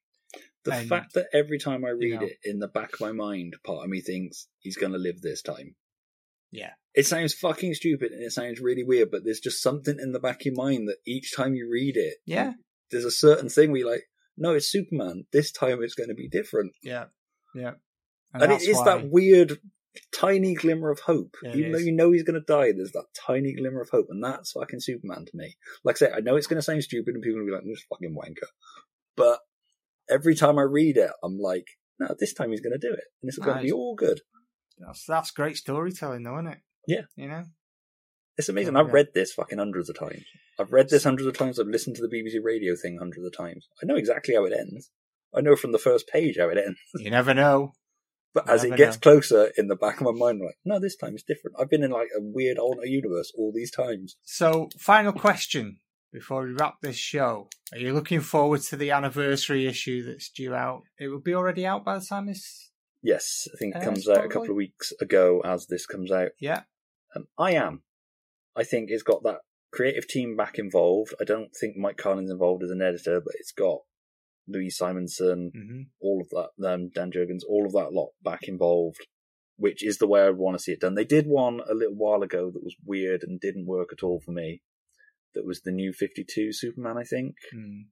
The 0.64 0.72
And, 0.72 0.88
fact 0.88 1.14
that 1.14 1.28
every 1.32 1.58
time 1.58 1.84
I 1.84 1.90
read 1.90 2.20
know. 2.20 2.26
it, 2.26 2.38
in 2.44 2.58
the 2.58 2.68
back 2.68 2.94
of 2.94 3.00
my 3.00 3.12
mind, 3.12 3.54
part 3.64 3.84
of 3.84 3.88
me 3.90 4.00
thinks 4.00 4.48
he's 4.58 4.76
going 4.76 4.92
to 4.92 4.98
live 4.98 5.22
this 5.22 5.40
time. 5.40 5.76
Yeah. 6.50 6.72
It 6.94 7.06
sounds 7.06 7.32
fucking 7.34 7.74
stupid 7.74 8.10
and 8.12 8.22
it 8.22 8.32
sounds 8.32 8.60
really 8.60 8.82
weird, 8.82 9.10
but 9.10 9.24
there's 9.24 9.40
just 9.40 9.62
something 9.62 9.96
in 10.00 10.12
the 10.12 10.18
back 10.18 10.40
of 10.40 10.46
your 10.46 10.54
mind 10.56 10.88
that 10.88 10.96
each 11.06 11.34
time 11.36 11.54
you 11.54 11.68
read 11.70 11.96
it, 11.96 12.16
Yeah. 12.26 12.54
there's 12.90 13.04
a 13.04 13.10
certain 13.10 13.48
thing 13.48 13.70
where 13.70 13.80
you're 13.80 13.90
like, 13.90 14.04
no, 14.36 14.54
it's 14.54 14.70
Superman. 14.70 15.24
This 15.32 15.52
time 15.52 15.82
it's 15.82 15.94
going 15.94 16.08
to 16.08 16.14
be 16.14 16.28
different. 16.28 16.72
Yeah, 16.82 17.06
yeah, 17.54 17.72
And, 18.34 18.42
it 18.42 18.48
that's 18.48 18.66
is 18.66 18.76
why- 18.76 18.84
that 18.84 19.10
weird, 19.10 19.58
tiny 20.14 20.54
glimmer 20.54 20.90
of 20.90 21.00
hope. 21.00 21.34
Yeah, 21.42 21.50
it 21.50 21.56
Even 21.56 21.72
though 21.72 21.78
you 21.78 21.92
know 21.92 22.12
he's 22.12 22.22
going 22.22 22.40
to 22.40 22.46
die, 22.46 22.72
there's 22.72 22.92
that 22.92 23.06
tiny 23.26 23.54
glimmer 23.54 23.80
of 23.80 23.90
hope. 23.90 24.06
And 24.10 24.22
that's 24.22 24.52
fucking 24.52 24.80
Superman 24.80 25.24
to 25.24 25.32
me. 25.34 25.56
Like 25.84 25.96
I 25.96 25.98
say, 25.98 26.12
I 26.14 26.20
know 26.20 26.36
it's 26.36 26.46
going 26.46 26.58
to 26.58 26.62
sound 26.62 26.82
stupid 26.82 27.14
and 27.14 27.22
people 27.22 27.40
will 27.40 27.46
be 27.46 27.52
like, 27.52 27.64
this 27.64 27.84
fucking 27.88 28.14
wanker. 28.14 28.48
But 29.16 29.40
every 30.10 30.34
time 30.34 30.58
I 30.58 30.62
read 30.62 30.96
it, 30.98 31.10
I'm 31.24 31.38
like, 31.38 31.66
no, 31.98 32.14
this 32.18 32.34
time 32.34 32.50
he's 32.50 32.60
going 32.60 32.78
to 32.78 32.86
do 32.86 32.92
it, 32.92 33.04
and 33.22 33.28
it's 33.28 33.38
going 33.38 33.56
to 33.56 33.62
be 33.62 33.72
all 33.72 33.94
good. 33.94 34.20
That's 34.78 35.04
that's 35.06 35.30
great 35.30 35.56
storytelling, 35.56 36.22
though, 36.24 36.34
isn't 36.34 36.48
it? 36.48 36.58
Yeah. 36.86 37.02
You 37.16 37.28
know. 37.28 37.44
It's 38.38 38.48
amazing. 38.48 38.74
Yeah. 38.74 38.80
I've 38.80 38.92
read 38.92 39.08
this 39.14 39.32
fucking 39.32 39.58
hundreds 39.58 39.88
of 39.88 39.98
times. 39.98 40.24
I've 40.58 40.72
read 40.72 40.88
this 40.88 41.04
hundreds 41.04 41.26
of 41.26 41.36
times. 41.36 41.58
I've 41.58 41.66
listened 41.66 41.96
to 41.96 42.02
the 42.06 42.14
BBC 42.14 42.42
radio 42.42 42.74
thing 42.76 42.98
hundreds 42.98 43.24
of 43.24 43.36
times. 43.36 43.68
I 43.82 43.86
know 43.86 43.96
exactly 43.96 44.34
how 44.34 44.44
it 44.44 44.52
ends. 44.52 44.90
I 45.34 45.40
know 45.40 45.56
from 45.56 45.72
the 45.72 45.78
first 45.78 46.08
page 46.08 46.36
how 46.38 46.48
it 46.48 46.58
ends. 46.58 46.78
You 46.98 47.10
never 47.10 47.34
know. 47.34 47.72
But 48.34 48.50
as 48.50 48.64
it 48.64 48.76
gets 48.76 48.96
know. 48.96 49.00
closer 49.00 49.50
in 49.56 49.68
the 49.68 49.76
back 49.76 49.98
of 49.98 50.02
my 50.02 50.12
mind, 50.12 50.40
I'm 50.40 50.46
like, 50.46 50.58
no, 50.62 50.78
this 50.78 50.96
time 50.96 51.14
it's 51.14 51.22
different. 51.22 51.56
I've 51.58 51.70
been 51.70 51.82
in 51.82 51.90
like 51.90 52.08
a 52.14 52.20
weird 52.20 52.58
alternate 52.58 52.90
universe 52.90 53.32
all 53.34 53.50
these 53.54 53.70
times. 53.70 54.16
So, 54.24 54.68
final 54.78 55.14
question 55.14 55.78
before 56.12 56.44
we 56.44 56.52
wrap 56.52 56.82
this 56.82 56.96
show: 56.96 57.48
Are 57.72 57.78
you 57.78 57.94
looking 57.94 58.20
forward 58.20 58.60
to 58.64 58.76
the 58.76 58.90
anniversary 58.90 59.66
issue 59.66 60.04
that's 60.04 60.28
due 60.28 60.54
out? 60.54 60.82
It 61.00 61.08
will 61.08 61.20
be 61.20 61.34
already 61.34 61.64
out 61.64 61.82
by 61.82 61.98
the 61.98 62.04
time 62.04 62.26
this. 62.26 62.70
Yes, 63.02 63.48
I 63.54 63.56
think 63.56 63.74
it 63.74 63.82
comes 63.82 64.06
out 64.06 64.26
a 64.26 64.28
couple 64.28 64.50
of 64.50 64.56
weeks 64.56 64.92
ago 65.00 65.40
as 65.42 65.66
this 65.68 65.86
comes 65.86 66.12
out. 66.12 66.32
Yeah. 66.38 66.62
Um, 67.14 67.28
I 67.38 67.52
am. 67.52 67.84
I 68.56 68.64
think 68.64 68.90
it's 68.90 69.02
got 69.02 69.22
that 69.24 69.40
creative 69.72 70.08
team 70.08 70.36
back 70.36 70.58
involved. 70.58 71.14
I 71.20 71.24
don't 71.24 71.50
think 71.58 71.76
Mike 71.76 71.96
Carlin's 71.96 72.30
involved 72.30 72.62
as 72.62 72.70
an 72.70 72.82
editor, 72.82 73.20
but 73.20 73.34
it's 73.38 73.52
got 73.52 73.80
Louise 74.48 74.76
Simonson, 74.76 75.50
hmm 75.54 75.82
all 76.00 76.20
of 76.20 76.28
that, 76.30 76.68
um, 76.68 76.90
Dan 76.90 77.10
Jurgens, 77.10 77.42
all 77.48 77.66
of 77.66 77.72
that 77.72 77.92
lot 77.92 78.10
back 78.22 78.44
involved, 78.44 79.06
which 79.56 79.84
is 79.84 79.98
the 79.98 80.06
way 80.06 80.22
I 80.22 80.30
want 80.30 80.56
to 80.56 80.62
see 80.62 80.72
it 80.72 80.80
done. 80.80 80.94
They 80.94 81.04
did 81.04 81.26
one 81.26 81.60
a 81.68 81.74
little 81.74 81.96
while 81.96 82.22
ago 82.22 82.50
that 82.50 82.62
was 82.62 82.76
weird 82.84 83.22
and 83.22 83.40
didn't 83.40 83.66
work 83.66 83.88
at 83.92 84.02
all 84.02 84.20
for 84.20 84.30
me. 84.30 84.62
That 85.34 85.44
was 85.44 85.62
the 85.62 85.72
new 85.72 85.92
52 85.92 86.52
Superman, 86.52 86.96
I 86.96 87.02
think. 87.02 87.34
Mm. 87.54 87.86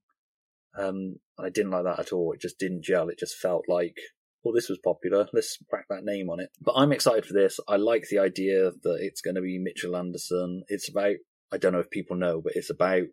Um, 0.77 1.17
I 1.39 1.51
didn't 1.51 1.73
like 1.73 1.85
that 1.85 1.99
at 1.99 2.13
all. 2.13 2.33
It 2.33 2.41
just 2.41 2.59
didn't 2.59 2.85
gel. 2.85 3.09
It 3.09 3.19
just 3.19 3.37
felt 3.37 3.65
like, 3.69 3.97
well, 4.45 4.55
this 4.55 4.69
was 4.69 4.79
popular. 4.79 5.27
Let's 5.33 5.59
whack 5.73 5.87
that 5.89 6.05
name 6.05 6.29
on 6.29 6.39
it. 6.39 6.51
But 6.61 6.75
I'm 6.77 6.93
excited 6.93 7.25
for 7.25 7.33
this. 7.33 7.59
I 7.67 7.77
like 7.77 8.09
the 8.09 8.19
idea 8.19 8.71
that 8.83 8.99
it's 9.01 9.23
going 9.23 9.37
to 9.37 9.41
be 9.41 9.59
Mitchell 9.59 9.97
Anderson. 9.97 10.65
It's 10.69 10.89
about, 10.89 11.17
I 11.51 11.57
don't 11.57 11.73
know 11.73 11.81
if 11.81 11.91
people 11.91 12.17
know, 12.17 12.43
but 12.43 12.53
it's 12.55 12.71
about 12.71 13.05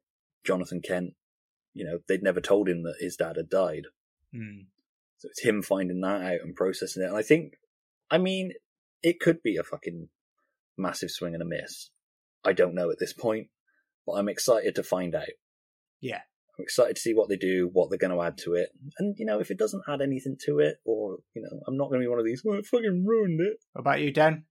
Jonathan 0.44 0.82
Kent. 0.82 1.14
You 1.74 1.86
know, 1.86 2.00
they'd 2.08 2.22
never 2.22 2.42
told 2.42 2.68
him 2.68 2.84
that 2.84 2.98
his 3.00 3.16
dad 3.16 3.38
had 3.38 3.50
died. 3.50 3.86
Mm. 4.36 4.66
So 5.20 5.30
it's 5.30 5.42
him 5.42 5.62
finding 5.62 6.02
that 6.02 6.22
out 6.22 6.42
and 6.44 6.54
processing 6.54 7.04
it. 7.04 7.08
And 7.08 7.18
I 7.18 7.22
think, 7.22 7.54
I 8.10 8.18
mean, 8.18 8.52
it 9.02 9.22
could 9.22 9.42
be 9.42 9.56
a 9.56 9.64
fucking 9.64 10.10
massive 10.78 11.12
swing 11.12 11.34
and 11.34 11.42
a 11.42 11.46
miss. 11.46 11.92
I 12.44 12.52
don't 12.52 12.76
know 12.76 12.90
at 12.92 13.00
this 13.00 13.14
point, 13.14 13.48
but 14.06 14.14
I'm 14.14 14.28
excited 14.28 14.76
to 14.76 14.84
find 14.84 15.16
out. 15.16 15.30
Yeah. 16.02 16.22
I'm 16.62 16.64
excited 16.64 16.96
to 16.96 17.02
see 17.02 17.14
what 17.14 17.28
they 17.28 17.38
do, 17.38 17.70
what 17.74 17.90
they're 17.90 17.98
going 17.98 18.16
to 18.16 18.22
add 18.22 18.38
to 18.40 18.54
it. 18.54 18.70
And, 19.00 19.16
you 19.18 19.26
know, 19.26 19.40
if 19.40 19.50
it 19.50 19.58
doesn't 19.58 19.84
add 19.88 20.02
anything 20.02 20.38
to 20.46 20.60
it, 20.60 20.78
or, 20.86 21.18
you 21.34 21.42
know, 21.42 21.60
I'm 21.68 21.76
not 21.76 21.90
going 21.90 22.00
to 22.00 22.06
be 22.06 22.10
one 22.10 22.20
of 22.20 22.26
these, 22.26 22.44
well, 22.46 22.60
it 22.60 22.66
fucking 22.68 23.04
ruined 23.06 23.40
it. 23.42 23.58
What 23.74 23.82
about 23.82 24.02
you, 24.02 24.12
Dan? 24.12 24.46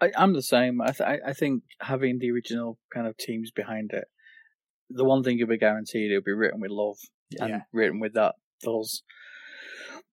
I, 0.00 0.10
I'm 0.16 0.34
the 0.34 0.42
same. 0.42 0.80
I, 0.80 0.90
th- 0.92 1.00
I 1.08 1.18
I 1.30 1.32
think 1.32 1.62
having 1.80 2.18
the 2.18 2.30
original 2.30 2.78
kind 2.92 3.06
of 3.06 3.16
teams 3.16 3.50
behind 3.50 3.90
it, 3.92 4.04
the 4.88 5.04
one 5.04 5.22
thing 5.22 5.38
you'll 5.38 5.48
be 5.48 5.58
guaranteed 5.58 6.10
it'll 6.10 6.22
be 6.22 6.32
written 6.32 6.60
with 6.60 6.70
love 6.70 6.96
and 7.38 7.50
Yeah. 7.50 7.60
written 7.72 8.00
with 8.00 8.14
that 8.14 8.36
those 8.62 9.02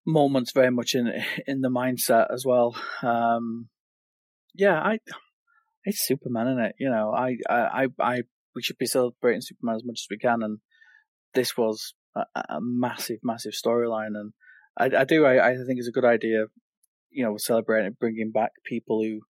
moments 0.06 0.52
very 0.52 0.70
much 0.70 0.94
in 0.94 1.10
in 1.46 1.60
the 1.62 1.70
mindset 1.70 2.26
as 2.32 2.44
well. 2.46 2.76
Um, 3.02 3.68
yeah, 4.54 4.80
I 4.80 4.98
it's 5.84 6.06
Superman, 6.06 6.48
isn't 6.48 6.64
it? 6.64 6.74
You 6.78 6.90
know, 6.90 7.12
I 7.14 7.36
I 7.48 7.84
I, 7.84 7.86
I 8.00 8.22
we 8.54 8.62
should 8.62 8.78
be 8.78 8.86
celebrating 8.86 9.40
Superman 9.40 9.76
as 9.76 9.84
much 9.84 10.00
as 10.00 10.06
we 10.10 10.18
can, 10.18 10.42
and 10.42 10.58
this 11.34 11.56
was 11.56 11.94
a, 12.14 12.24
a 12.48 12.58
massive, 12.60 13.18
massive 13.22 13.52
storyline, 13.52 14.14
and 14.14 14.32
I, 14.78 15.00
I 15.00 15.04
do 15.04 15.24
I, 15.24 15.50
I 15.50 15.54
think 15.54 15.78
it's 15.78 15.88
a 15.88 15.92
good 15.92 16.04
idea. 16.04 16.46
You 17.10 17.24
know, 17.24 17.36
celebrating 17.36 17.96
bringing 17.98 18.32
back 18.32 18.50
people 18.64 19.02
who 19.02 19.20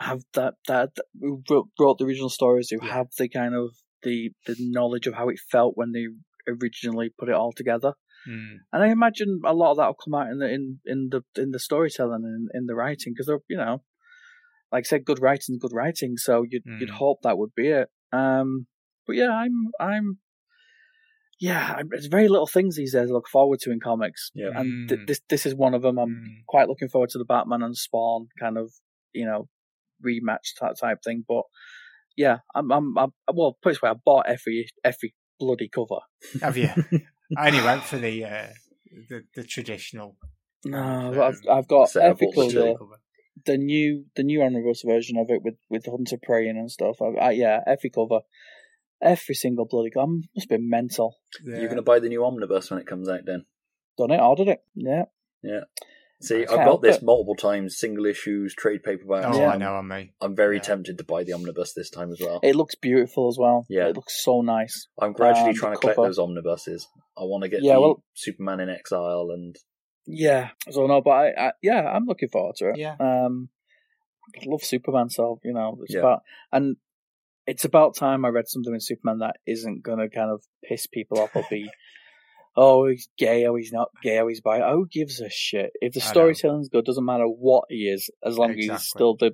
have 0.00 0.22
that 0.34 0.54
that 0.68 0.90
who 1.20 1.42
wrote, 1.78 1.98
the 1.98 2.04
original 2.04 2.30
stories, 2.30 2.70
who 2.70 2.80
have 2.86 3.08
the 3.18 3.28
kind 3.28 3.54
of 3.54 3.70
the 4.02 4.30
the 4.46 4.56
knowledge 4.58 5.06
of 5.06 5.14
how 5.14 5.28
it 5.28 5.38
felt 5.50 5.76
when 5.76 5.92
they 5.92 6.06
originally 6.48 7.10
put 7.18 7.28
it 7.28 7.34
all 7.34 7.52
together. 7.52 7.92
Mm. 8.28 8.58
And 8.72 8.82
I 8.82 8.88
imagine 8.88 9.40
a 9.44 9.52
lot 9.52 9.72
of 9.72 9.76
that 9.78 9.86
will 9.86 9.94
come 9.94 10.14
out 10.14 10.30
in 10.30 10.38
the 10.38 10.48
in, 10.48 10.78
in 10.84 11.08
the 11.10 11.22
in 11.40 11.50
the 11.50 11.58
storytelling 11.58 12.22
and 12.24 12.48
in, 12.54 12.66
the 12.66 12.74
writing 12.74 13.12
because 13.12 13.26
they're 13.26 13.40
you 13.48 13.56
know, 13.56 13.82
like 14.70 14.84
I 14.86 14.88
said, 14.88 15.04
good 15.04 15.20
writing, 15.20 15.58
good 15.60 15.72
writing. 15.74 16.16
So 16.16 16.44
you'd 16.48 16.62
you'd 16.78 16.88
Mm. 16.90 16.94
hope 16.94 17.22
that 17.22 17.38
would 17.38 17.54
be 17.54 17.68
it. 17.68 17.88
Um, 18.12 18.66
but 19.06 19.16
yeah, 19.16 19.30
I'm 19.30 19.70
I'm 19.80 20.18
yeah, 21.48 21.74
I'm- 21.76 21.88
there's 21.90 22.06
very 22.18 22.28
little 22.28 22.46
things 22.56 22.76
these 22.76 22.92
days 22.92 23.10
I 23.10 23.12
look 23.12 23.28
forward 23.28 23.58
to 23.62 23.72
in 23.72 23.80
comics, 23.80 24.30
Yeah. 24.34 24.52
and 24.58 24.88
th- 24.88 25.00
Mm. 25.00 25.06
this 25.08 25.20
this 25.32 25.44
is 25.46 25.54
one 25.54 25.74
of 25.74 25.82
them. 25.82 25.98
I'm 25.98 26.14
Mm. 26.14 26.44
quite 26.46 26.68
looking 26.68 26.88
forward 26.88 27.10
to 27.10 27.18
the 27.18 27.24
Batman 27.34 27.62
and 27.62 27.76
Spawn 27.76 28.28
kind 28.42 28.56
of 28.62 28.66
you 29.12 29.26
know 29.26 29.48
rematch 30.08 30.46
that 30.60 30.78
type 30.78 30.98
thing. 31.04 31.24
But 31.26 31.44
yeah, 32.16 32.38
I'm 32.54 32.70
I'm, 32.76 32.96
I'm 32.98 33.12
well 33.34 33.58
put 33.62 33.70
it 33.70 33.72
this 33.74 33.82
way, 33.82 33.90
I 33.90 33.94
bought 33.94 34.26
every 34.28 34.68
every 34.84 35.14
bloody 35.40 35.68
cover. 35.68 36.00
Have 36.40 36.56
you? 36.56 36.68
I 37.36 37.48
only 37.48 37.62
went 37.62 37.82
for 37.84 37.98
the 37.98 38.24
uh, 38.24 38.48
the, 39.08 39.18
the 39.34 39.44
traditional. 39.44 40.16
No, 40.64 40.78
um, 40.78 41.14
but 41.14 41.22
I've 41.28 41.40
I've 41.50 41.68
got 41.68 41.90
Set 41.90 42.02
up 42.04 42.10
every 42.12 42.26
all 42.28 42.32
the 42.48 42.52
cover. 42.52 42.74
two. 42.78 42.94
the 43.46 43.56
new 43.58 44.04
the 44.14 44.22
new 44.22 44.42
omnibus 44.42 44.82
version 44.86 45.16
of 45.16 45.28
it 45.30 45.42
with 45.42 45.56
with 45.70 45.86
Hunter 45.86 46.18
praying 46.22 46.56
and 46.58 46.70
stuff. 46.70 46.96
I, 47.02 47.06
I, 47.28 47.30
yeah, 47.32 47.60
every 47.66 47.90
cover, 47.90 48.20
every 49.02 49.34
single 49.34 49.66
bloody. 49.66 49.90
I 49.98 50.04
must 50.06 50.48
be 50.48 50.58
mental. 50.58 51.16
The, 51.44 51.52
You're 51.52 51.66
going 51.68 51.76
to 51.76 51.82
buy 51.82 51.98
the 51.98 52.08
new 52.08 52.24
omnibus 52.24 52.70
when 52.70 52.80
it 52.80 52.86
comes 52.86 53.08
out, 53.08 53.20
then? 53.26 53.44
Done 53.98 54.10
it, 54.12 54.20
ordered 54.20 54.48
it. 54.48 54.62
Yeah, 54.74 55.04
Yeah. 55.42 55.60
See, 56.20 56.46
I 56.46 56.52
I've 56.54 56.66
got 56.66 56.82
this 56.82 56.98
it. 56.98 57.02
multiple 57.02 57.34
times, 57.34 57.76
single 57.76 58.06
issues, 58.06 58.54
trade 58.54 58.82
paperbacks. 58.86 59.34
Oh, 59.34 59.38
Yeah. 59.40 59.48
I 59.50 59.56
know, 59.56 59.74
I 59.74 59.82
mean. 59.82 60.10
I'm 60.20 60.36
very 60.36 60.56
Yeah. 60.56 60.62
tempted 60.62 60.98
to 60.98 61.04
buy 61.04 61.24
the 61.24 61.32
omnibus 61.32 61.72
this 61.72 61.90
time 61.90 62.12
as 62.12 62.20
well. 62.20 62.38
it 62.44 62.54
looks 62.54 62.76
beautiful 62.76 63.26
as 63.28 63.36
well. 63.38 63.66
Yeah. 63.68 63.88
it 63.88 63.96
looks 63.96 64.22
so 64.22 64.40
nice. 64.40 64.86
I'm 65.00 65.12
gradually 65.14 65.48
um, 65.50 65.54
trying 65.56 65.72
the 65.72 65.76
to 65.78 65.80
collect 65.80 65.96
those 65.96 66.18
omnibuses. 66.20 66.86
I 67.18 67.22
want 67.24 67.42
to 67.42 67.48
get 67.48 67.62
Yeah, 67.64 67.74
the 67.74 67.80
well- 67.80 68.04
Superman 68.14 68.60
in 68.60 68.68
Exile 68.70 69.30
and 69.34 69.56
Yeah, 70.06 70.50
so 70.70 70.86
no, 70.86 71.00
but 71.00 71.10
I, 71.10 71.28
I 71.48 71.52
yeah, 71.60 71.80
I'm 71.90 72.06
looking 72.06 72.28
forward 72.28 72.54
to 72.58 72.70
it. 72.70 72.76
Yeah. 72.78 72.94
Um, 73.00 73.48
I 74.36 74.44
love 74.46 74.62
Superman, 74.62 75.10
so 75.10 75.40
you 75.42 75.52
know, 75.52 75.76
it's 75.82 75.92
Yeah. 75.94 76.00
about 76.00 76.22
and 76.52 76.76
it's 77.46 77.64
about 77.64 77.96
time 77.96 78.24
I 78.24 78.28
read 78.28 78.48
something 78.48 78.72
in 78.72 78.80
Superman 78.80 79.18
that 79.18 79.36
isn't 79.46 79.82
gonna 79.82 80.08
kind 80.08 80.30
of 80.30 80.42
piss 80.64 80.86
people 80.86 81.20
off 81.20 81.34
or 81.34 81.44
be, 81.50 81.68
oh, 82.56 82.88
he's 82.88 83.08
gay, 83.18 83.46
oh, 83.46 83.56
he's 83.56 83.72
not 83.72 83.88
gay, 84.02 84.18
oh, 84.20 84.28
he's 84.28 84.40
bi. 84.40 84.60
Who 84.60 84.86
gives 84.90 85.20
a 85.20 85.28
shit? 85.30 85.70
If 85.80 85.94
the 85.94 86.02
I 86.02 86.04
know. 86.04 86.10
storytelling's 86.10 86.68
good, 86.68 86.84
doesn't 86.84 87.04
matter 87.04 87.26
what 87.26 87.64
he 87.68 87.88
is, 87.88 88.10
as 88.24 88.38
long 88.38 88.50
as 88.50 88.56
he's 88.56 88.82
still 88.82 89.16
the 89.16 89.32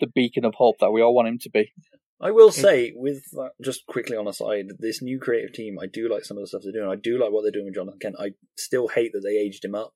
the 0.00 0.06
beacon 0.06 0.44
of 0.44 0.54
hope 0.54 0.76
that 0.80 0.90
we 0.90 1.02
all 1.02 1.14
want 1.14 1.28
him 1.28 1.38
to 1.42 1.50
be. 1.50 1.72
I 2.20 2.30
will 2.30 2.52
say, 2.52 2.92
with 2.94 3.22
that, 3.32 3.50
just 3.62 3.86
quickly 3.86 4.16
on 4.16 4.26
a 4.26 4.32
side, 4.32 4.66
this 4.78 5.02
new 5.02 5.18
creative 5.18 5.52
team, 5.52 5.76
I 5.80 5.86
do 5.86 6.08
like 6.08 6.24
some 6.24 6.38
of 6.38 6.42
the 6.42 6.46
stuff 6.46 6.62
they're 6.64 6.72
doing. 6.72 6.88
I 6.90 6.96
do 6.96 7.18
like 7.20 7.30
what 7.30 7.42
they're 7.42 7.52
doing 7.52 7.66
with 7.66 7.74
Jonathan 7.74 7.98
Kent. 8.00 8.16
I 8.18 8.30
still 8.56 8.88
hate 8.88 9.12
that 9.12 9.20
they 9.20 9.36
aged 9.36 9.64
him 9.64 9.74
up, 9.74 9.92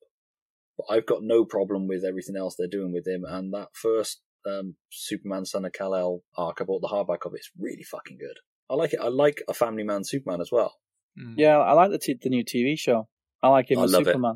but 0.77 0.93
I've 0.93 1.07
got 1.07 1.23
no 1.23 1.45
problem 1.45 1.87
with 1.87 2.03
everything 2.03 2.35
else 2.37 2.55
they're 2.55 2.67
doing 2.67 2.93
with 2.93 3.07
him. 3.07 3.23
And 3.27 3.53
that 3.53 3.69
first 3.73 4.21
um, 4.49 4.75
Superman 4.89 5.45
Son 5.45 5.65
of 5.65 5.73
Kal 5.73 5.93
El 5.95 6.21
arc, 6.37 6.59
I 6.61 6.63
bought 6.63 6.81
the 6.81 6.87
hardback 6.87 7.25
of 7.25 7.33
it. 7.33 7.37
It's 7.37 7.51
really 7.57 7.83
fucking 7.83 8.17
good. 8.17 8.37
I 8.69 8.75
like 8.75 8.93
it. 8.93 8.99
I 9.01 9.07
like 9.07 9.41
a 9.47 9.53
Family 9.53 9.83
Man 9.83 10.03
Superman 10.03 10.41
as 10.41 10.49
well. 10.51 10.75
Mm. 11.19 11.33
Yeah, 11.37 11.57
I 11.57 11.73
like 11.73 11.91
the 11.91 11.97
t- 11.99 12.17
the 12.21 12.29
new 12.29 12.43
TV 12.43 12.77
show. 12.77 13.07
I 13.41 13.49
like 13.49 13.69
him 13.71 13.79
I 13.79 13.83
as 13.83 13.91
love 13.93 14.01
it. 14.03 14.05
Superman. 14.05 14.35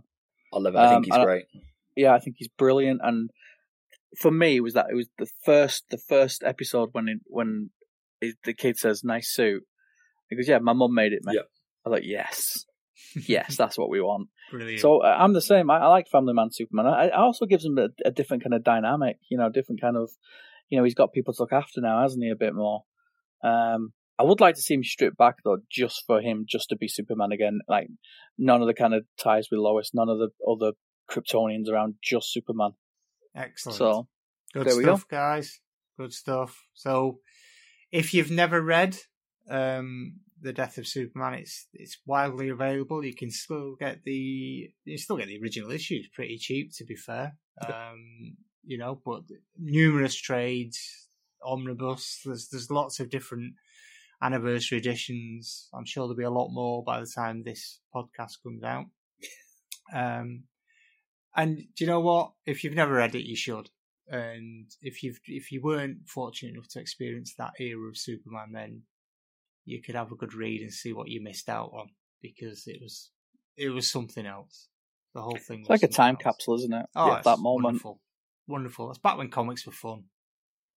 I 0.53 0.57
love 0.59 0.75
it. 0.75 0.77
I 0.77 0.85
Um, 0.85 0.89
think 0.93 1.05
he's 1.05 1.13
and 1.13 1.21
I- 1.21 1.25
great. 1.25 1.45
yeah, 1.95 2.13
I 2.13 2.19
think 2.19 2.35
he's 2.39 2.47
brilliant. 2.49 3.01
And 3.03 3.29
for 4.19 4.31
me, 4.31 4.57
it 4.57 4.61
was 4.61 4.73
that 4.73 4.87
it 4.91 4.95
was 4.95 5.07
the 5.17 5.27
first 5.45 5.85
the 5.89 5.97
first 5.97 6.43
episode 6.43 6.89
when 6.93 7.07
it, 7.07 7.19
when 7.25 7.69
it, 8.21 8.35
the 8.43 8.53
kid 8.53 8.77
says 8.77 9.03
"nice 9.03 9.33
suit." 9.33 9.63
He 10.29 10.35
goes, 10.35 10.47
"Yeah, 10.47 10.59
my 10.59 10.73
mum 10.73 10.93
made 10.93 11.13
it, 11.13 11.21
mate." 11.23 11.35
Yep. 11.35 11.45
I 11.85 11.89
was 11.89 11.97
like, 11.99 12.07
"Yes, 12.07 12.65
yes, 13.27 13.55
that's 13.57 13.77
what 13.77 13.89
we 13.89 14.01
want." 14.01 14.29
Brilliant. 14.53 14.81
So 14.81 14.99
uh, 14.99 15.17
I'm 15.19 15.33
the 15.33 15.41
same. 15.41 15.71
I, 15.71 15.79
I 15.79 15.87
like 15.87 16.07
Family 16.07 16.33
Man 16.33 16.51
Superman. 16.51 16.85
I, 16.85 17.07
I 17.07 17.21
also 17.21 17.45
gives 17.45 17.65
him 17.65 17.77
a, 17.77 17.89
a 18.05 18.11
different 18.11 18.43
kind 18.43 18.53
of 18.53 18.63
dynamic. 18.63 19.17
You 19.29 19.37
know, 19.37 19.49
different 19.49 19.81
kind 19.81 19.97
of. 19.97 20.11
You 20.69 20.77
know, 20.77 20.83
he's 20.83 20.95
got 20.95 21.11
people 21.11 21.33
to 21.33 21.41
look 21.41 21.53
after 21.53 21.81
now, 21.81 22.01
hasn't 22.01 22.23
he? 22.23 22.29
A 22.29 22.35
bit 22.35 22.53
more. 22.55 22.83
Um, 23.43 23.93
I 24.19 24.23
would 24.23 24.39
like 24.39 24.55
to 24.55 24.61
see 24.61 24.75
him 24.75 24.83
stripped 24.83 25.17
back 25.17 25.37
though, 25.43 25.57
just 25.71 26.03
for 26.05 26.21
him, 26.21 26.45
just 26.47 26.69
to 26.69 26.75
be 26.75 26.87
Superman 26.87 27.31
again. 27.31 27.59
Like 27.67 27.87
none 28.37 28.61
of 28.61 28.67
the 28.67 28.73
kind 28.73 28.93
of 28.93 29.05
ties 29.19 29.47
with 29.51 29.59
Lois, 29.59 29.91
none 29.93 30.09
of 30.09 30.19
the 30.19 30.29
other 30.47 30.73
Kryptonians 31.09 31.69
around, 31.69 31.95
just 32.03 32.31
Superman. 32.31 32.71
Excellent. 33.35 33.77
So 33.77 34.07
Good 34.53 34.69
stuff, 34.71 35.07
guys. 35.07 35.59
Good 35.97 36.13
stuff. 36.13 36.67
So, 36.73 37.19
if 37.91 38.13
you've 38.13 38.31
never 38.31 38.61
read 38.61 38.97
um, 39.49 40.19
the 40.43 40.53
Death 40.53 40.77
of 40.77 40.87
Superman, 40.87 41.35
it's 41.35 41.67
it's 41.73 41.97
widely 42.05 42.49
available. 42.49 43.03
You 43.03 43.15
can 43.15 43.31
still 43.31 43.75
get 43.79 44.03
the 44.03 44.69
you 44.83 44.97
still 44.97 45.17
get 45.17 45.27
the 45.27 45.39
original 45.41 45.71
issues 45.71 46.09
pretty 46.13 46.37
cheap, 46.37 46.71
to 46.77 46.85
be 46.85 46.95
fair. 46.95 47.37
Um, 47.65 48.35
you 48.63 48.77
know, 48.77 48.99
but 49.03 49.21
numerous 49.57 50.15
trades, 50.15 51.07
omnibus. 51.43 52.21
There's 52.25 52.49
there's 52.49 52.69
lots 52.69 52.99
of 52.99 53.09
different 53.09 53.53
anniversary 54.21 54.77
editions. 54.77 55.69
I'm 55.73 55.85
sure 55.85 56.03
there'll 56.03 56.17
be 56.17 56.23
a 56.23 56.29
lot 56.29 56.51
more 56.51 56.83
by 56.83 56.99
the 56.99 57.07
time 57.07 57.43
this 57.43 57.79
podcast 57.95 58.43
comes 58.43 58.63
out. 58.63 58.85
Um, 59.93 60.45
and 61.35 61.57
do 61.57 61.83
you 61.83 61.87
know 61.87 61.99
what? 61.99 62.31
If 62.45 62.63
you've 62.63 62.73
never 62.73 62.93
read 62.93 63.15
it, 63.15 63.27
you 63.27 63.35
should. 63.35 63.69
And 64.07 64.65
if 64.81 65.03
you've 65.03 65.19
if 65.25 65.51
you 65.51 65.61
weren't 65.61 66.07
fortunate 66.07 66.53
enough 66.53 66.69
to 66.69 66.79
experience 66.79 67.35
that 67.37 67.53
era 67.59 67.87
of 67.89 67.97
Superman, 67.97 68.53
then 68.53 68.83
you 69.65 69.81
could 69.81 69.95
have 69.95 70.11
a 70.11 70.15
good 70.15 70.33
read 70.33 70.61
and 70.61 70.71
see 70.71 70.93
what 70.93 71.09
you 71.09 71.21
missed 71.21 71.49
out 71.49 71.71
on 71.73 71.89
because 72.21 72.67
it 72.67 72.79
was 72.81 73.11
it 73.57 73.69
was 73.69 73.89
something 73.89 74.25
else. 74.25 74.67
The 75.13 75.21
whole 75.21 75.37
thing. 75.37 75.61
It's 75.61 75.69
like 75.69 75.83
a 75.83 75.87
time 75.87 76.15
else. 76.15 76.23
capsule, 76.23 76.55
isn't 76.55 76.73
it? 76.73 76.85
Oh, 76.95 77.07
yeah, 77.07 77.21
that 77.23 77.39
moment. 77.39 77.65
Wonderful. 77.65 77.99
wonderful. 78.47 78.87
That's 78.87 78.99
back 78.99 79.17
when 79.17 79.29
comics 79.29 79.65
were 79.65 79.71
fun. 79.71 80.05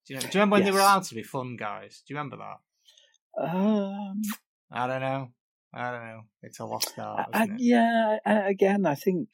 Do 0.06 0.14
you, 0.14 0.20
know, 0.20 0.20
do 0.20 0.26
you 0.26 0.32
remember 0.34 0.54
when 0.54 0.62
yes. 0.62 0.68
they 0.68 0.72
were 0.72 0.80
allowed 0.80 1.04
to 1.04 1.14
be 1.14 1.22
fun, 1.22 1.56
guys? 1.56 2.02
Do 2.06 2.12
you 2.12 2.18
remember 2.18 2.36
that? 2.36 3.48
Um, 3.50 4.22
I 4.70 4.86
don't 4.86 5.00
know. 5.00 5.28
I 5.74 5.90
don't 5.90 6.06
know. 6.06 6.20
It's 6.42 6.60
a 6.60 6.64
lost 6.64 6.94
art. 6.98 7.28
Uh, 7.32 7.46
yeah. 7.56 8.18
Again, 8.24 8.86
I 8.86 8.94
think 8.94 9.28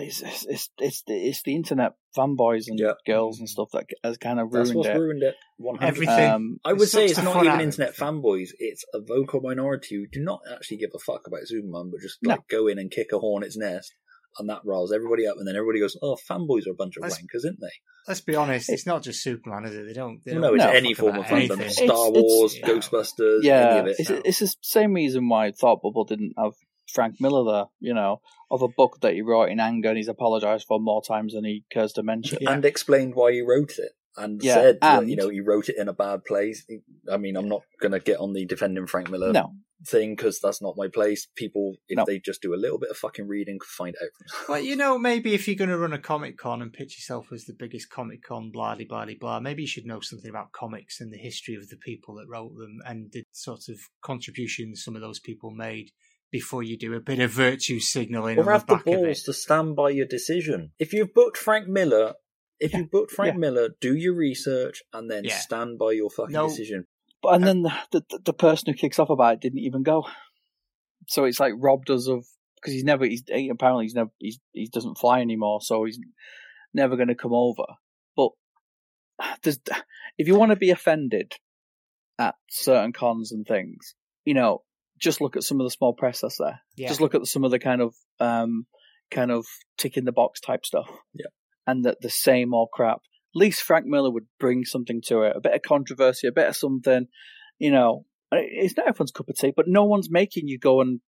it's, 0.00 0.22
it's 0.22 0.70
it's 0.78 1.02
it's 1.06 1.42
the 1.42 1.54
internet 1.54 1.92
fanboys 2.16 2.64
and 2.68 2.78
yeah. 2.78 2.92
girls 3.06 3.38
and 3.38 3.48
stuff 3.48 3.68
that 3.72 3.86
has 4.02 4.16
kind 4.16 4.40
of 4.40 4.52
ruined 4.52 4.68
That's 4.68 4.74
what's 4.74 4.88
it. 4.88 4.98
ruined 4.98 5.22
it. 5.22 5.34
100%. 5.60 5.82
Everything. 5.82 6.30
Um, 6.30 6.60
I 6.64 6.72
would 6.72 6.88
say 6.88 7.06
it's 7.06 7.22
not 7.22 7.44
even 7.44 7.60
internet 7.60 7.94
fanboys. 7.94 8.50
It's 8.58 8.84
a 8.94 9.00
vocal 9.00 9.40
minority 9.40 9.96
who 9.96 10.06
do 10.06 10.22
not 10.22 10.40
actually 10.52 10.78
give 10.78 10.90
a 10.94 10.98
fuck 10.98 11.26
about 11.26 11.46
Superman, 11.46 11.90
but 11.90 12.00
just 12.00 12.18
like 12.24 12.40
no. 12.50 12.58
go 12.58 12.66
in 12.66 12.78
and 12.78 12.90
kick 12.90 13.08
a 13.12 13.18
hornet's 13.18 13.56
nest, 13.56 13.92
and 14.38 14.48
that 14.48 14.62
riles 14.64 14.92
everybody 14.92 15.26
up. 15.26 15.36
And 15.38 15.46
then 15.46 15.56
everybody 15.56 15.80
goes, 15.80 15.96
"Oh, 16.02 16.16
fanboys 16.28 16.66
are 16.66 16.72
a 16.72 16.76
bunch 16.76 16.96
of 16.96 17.02
let's, 17.02 17.18
wankers, 17.18 17.44
aren't 17.44 17.60
they?" 17.60 17.72
Let's 18.08 18.20
be 18.20 18.34
honest. 18.34 18.68
It's 18.68 18.86
not 18.86 19.02
just 19.02 19.22
Superman, 19.22 19.64
is 19.64 19.76
it? 19.76 19.86
They 19.86 19.92
don't. 19.92 20.24
They 20.24 20.32
don't 20.32 20.40
no, 20.40 20.54
it's 20.54 20.64
any 20.64 20.94
form 20.94 21.18
of 21.18 21.26
fandom. 21.26 21.70
Star 21.70 22.08
it's, 22.08 22.18
Wars, 22.18 22.54
it's, 22.56 22.68
Ghostbusters. 22.68 23.40
Yeah, 23.42 23.84
it. 23.84 23.96
it's, 23.98 24.10
it's 24.10 24.38
the 24.40 24.54
same 24.62 24.94
reason 24.94 25.28
why 25.28 25.52
Thought 25.52 25.82
Bubble 25.82 26.04
didn't 26.04 26.32
have 26.36 26.54
Frank 26.88 27.20
Miller 27.20 27.50
there, 27.50 27.64
you 27.80 27.94
know, 27.94 28.20
of 28.50 28.62
a 28.62 28.68
book 28.68 28.98
that 29.00 29.14
he 29.14 29.22
wrote 29.22 29.50
in 29.50 29.60
anger 29.60 29.88
and 29.88 29.96
he's 29.96 30.08
apologised 30.08 30.66
for 30.66 30.80
more 30.80 31.02
times 31.02 31.34
than 31.34 31.44
he 31.44 31.64
cares 31.70 31.92
to 31.94 32.02
mention. 32.02 32.38
Yeah. 32.40 32.52
And 32.52 32.64
explained 32.64 33.14
why 33.14 33.32
he 33.32 33.40
wrote 33.40 33.78
it. 33.78 33.92
And 34.16 34.42
yeah, 34.42 34.54
said, 34.54 34.78
and, 34.82 35.06
that, 35.06 35.10
you 35.10 35.16
know, 35.16 35.30
he 35.30 35.40
wrote 35.40 35.70
it 35.70 35.76
in 35.78 35.88
a 35.88 35.94
bad 35.94 36.24
place. 36.24 36.66
I 37.10 37.16
mean, 37.16 37.34
I'm 37.36 37.48
not 37.48 37.62
going 37.80 37.92
to 37.92 38.00
get 38.00 38.20
on 38.20 38.34
the 38.34 38.44
defending 38.44 38.86
Frank 38.86 39.10
Miller 39.10 39.32
no. 39.32 39.54
thing 39.86 40.14
because 40.14 40.38
that's 40.38 40.60
not 40.60 40.76
my 40.76 40.88
place. 40.88 41.28
People, 41.34 41.76
if 41.88 41.96
no. 41.96 42.04
they 42.06 42.18
just 42.18 42.42
do 42.42 42.52
a 42.52 42.56
little 42.56 42.78
bit 42.78 42.90
of 42.90 42.98
fucking 42.98 43.26
reading, 43.26 43.58
find 43.64 43.94
out. 44.02 44.38
well, 44.50 44.60
you 44.60 44.76
know, 44.76 44.98
maybe 44.98 45.32
if 45.32 45.48
you're 45.48 45.56
going 45.56 45.70
to 45.70 45.78
run 45.78 45.94
a 45.94 45.98
Comic 45.98 46.36
Con 46.36 46.60
and 46.60 46.74
pitch 46.74 46.98
yourself 46.98 47.32
as 47.32 47.46
the 47.46 47.56
biggest 47.58 47.88
Comic 47.88 48.22
Con, 48.22 48.50
blah, 48.50 48.74
blah, 48.74 48.84
blah, 48.86 49.14
blah, 49.18 49.40
maybe 49.40 49.62
you 49.62 49.68
should 49.68 49.86
know 49.86 50.00
something 50.00 50.28
about 50.28 50.52
comics 50.52 51.00
and 51.00 51.10
the 51.10 51.16
history 51.16 51.54
of 51.54 51.70
the 51.70 51.78
people 51.78 52.16
that 52.16 52.28
wrote 52.28 52.54
them 52.58 52.80
and 52.84 53.10
the 53.12 53.24
sort 53.32 53.70
of 53.70 53.78
contributions 54.02 54.84
some 54.84 54.94
of 54.94 55.00
those 55.00 55.20
people 55.20 55.50
made 55.50 55.90
before 56.32 56.62
you 56.62 56.78
do 56.78 56.94
a 56.94 57.00
bit 57.00 57.20
of 57.20 57.30
virtue 57.30 57.78
signalling. 57.78 58.38
Or 58.38 58.50
have 58.50 58.66
the, 58.66 58.78
the 58.78 58.82
balls 58.82 59.22
to 59.24 59.34
stand 59.34 59.76
by 59.76 59.90
your 59.90 60.06
decision. 60.06 60.72
If 60.78 60.94
you've 60.94 61.14
booked 61.14 61.36
Frank 61.36 61.68
Miller, 61.68 62.14
if 62.58 62.72
yeah. 62.72 62.80
you 62.80 62.88
booked 62.90 63.12
Frank 63.12 63.34
yeah. 63.34 63.38
Miller, 63.38 63.68
do 63.80 63.94
your 63.94 64.14
research 64.14 64.82
and 64.92 65.10
then 65.10 65.24
yeah. 65.24 65.36
stand 65.38 65.78
by 65.78 65.92
your 65.92 66.10
fucking 66.10 66.32
no. 66.32 66.48
decision. 66.48 66.86
But 67.22 67.34
and 67.34 67.44
uh, 67.44 67.46
then 67.46 67.62
the, 67.62 67.72
the, 67.92 68.18
the 68.24 68.32
person 68.32 68.72
who 68.72 68.78
kicks 68.78 68.98
off 68.98 69.10
about 69.10 69.34
it 69.34 69.40
didn't 69.40 69.60
even 69.60 69.82
go. 69.82 70.06
So 71.06 71.24
it's 71.24 71.38
like 71.38 71.52
robbed 71.56 71.90
us 71.90 72.08
of 72.08 72.24
because 72.56 72.72
he's 72.72 72.84
never 72.84 73.04
he's 73.04 73.22
apparently 73.50 73.84
he's 73.84 73.94
never 73.94 74.10
he's, 74.18 74.40
he 74.52 74.68
doesn't 74.72 74.98
fly 74.98 75.20
anymore, 75.20 75.60
so 75.60 75.84
he's 75.84 76.00
never 76.72 76.96
going 76.96 77.08
to 77.08 77.14
come 77.14 77.34
over. 77.34 77.64
But 78.16 78.30
there's 79.42 79.58
if 80.16 80.26
you 80.26 80.36
want 80.36 80.50
to 80.50 80.56
be 80.56 80.70
offended 80.70 81.34
at 82.18 82.36
certain 82.48 82.92
cons 82.92 83.32
and 83.32 83.46
things, 83.46 83.94
you 84.24 84.34
know, 84.34 84.62
just 85.02 85.20
look 85.20 85.36
at 85.36 85.42
some 85.42 85.60
of 85.60 85.66
the 85.66 85.70
small 85.70 85.92
press 85.92 86.20
that's 86.20 86.38
there. 86.38 86.60
Yeah. 86.76 86.88
Just 86.88 87.00
look 87.00 87.14
at 87.14 87.26
some 87.26 87.44
of 87.44 87.50
the 87.50 87.58
kind 87.58 87.82
of 87.82 87.94
um, 88.20 88.66
kind 89.10 89.30
of 89.30 89.44
tick 89.76 89.96
in 89.96 90.04
the 90.04 90.12
box 90.12 90.40
type 90.40 90.64
stuff. 90.64 90.88
Yeah. 91.12 91.26
And 91.66 91.84
that 91.84 92.00
the 92.00 92.10
same 92.10 92.54
old 92.54 92.70
crap. 92.72 92.98
At 93.34 93.38
least 93.38 93.62
Frank 93.62 93.86
Miller 93.86 94.10
would 94.10 94.26
bring 94.38 94.64
something 94.64 95.00
to 95.06 95.22
it, 95.22 95.36
a 95.36 95.40
bit 95.40 95.54
of 95.54 95.62
controversy, 95.62 96.28
a 96.28 96.32
bit 96.32 96.48
of 96.48 96.56
something. 96.56 97.06
You 97.58 97.70
know, 97.70 98.04
it's 98.30 98.76
not 98.76 98.88
everyone's 98.88 99.10
cup 99.10 99.28
of 99.28 99.36
tea, 99.36 99.52
but 99.54 99.68
no 99.68 99.84
one's 99.84 100.10
making 100.10 100.48
you 100.48 100.58
go 100.58 100.80
and 100.80 101.00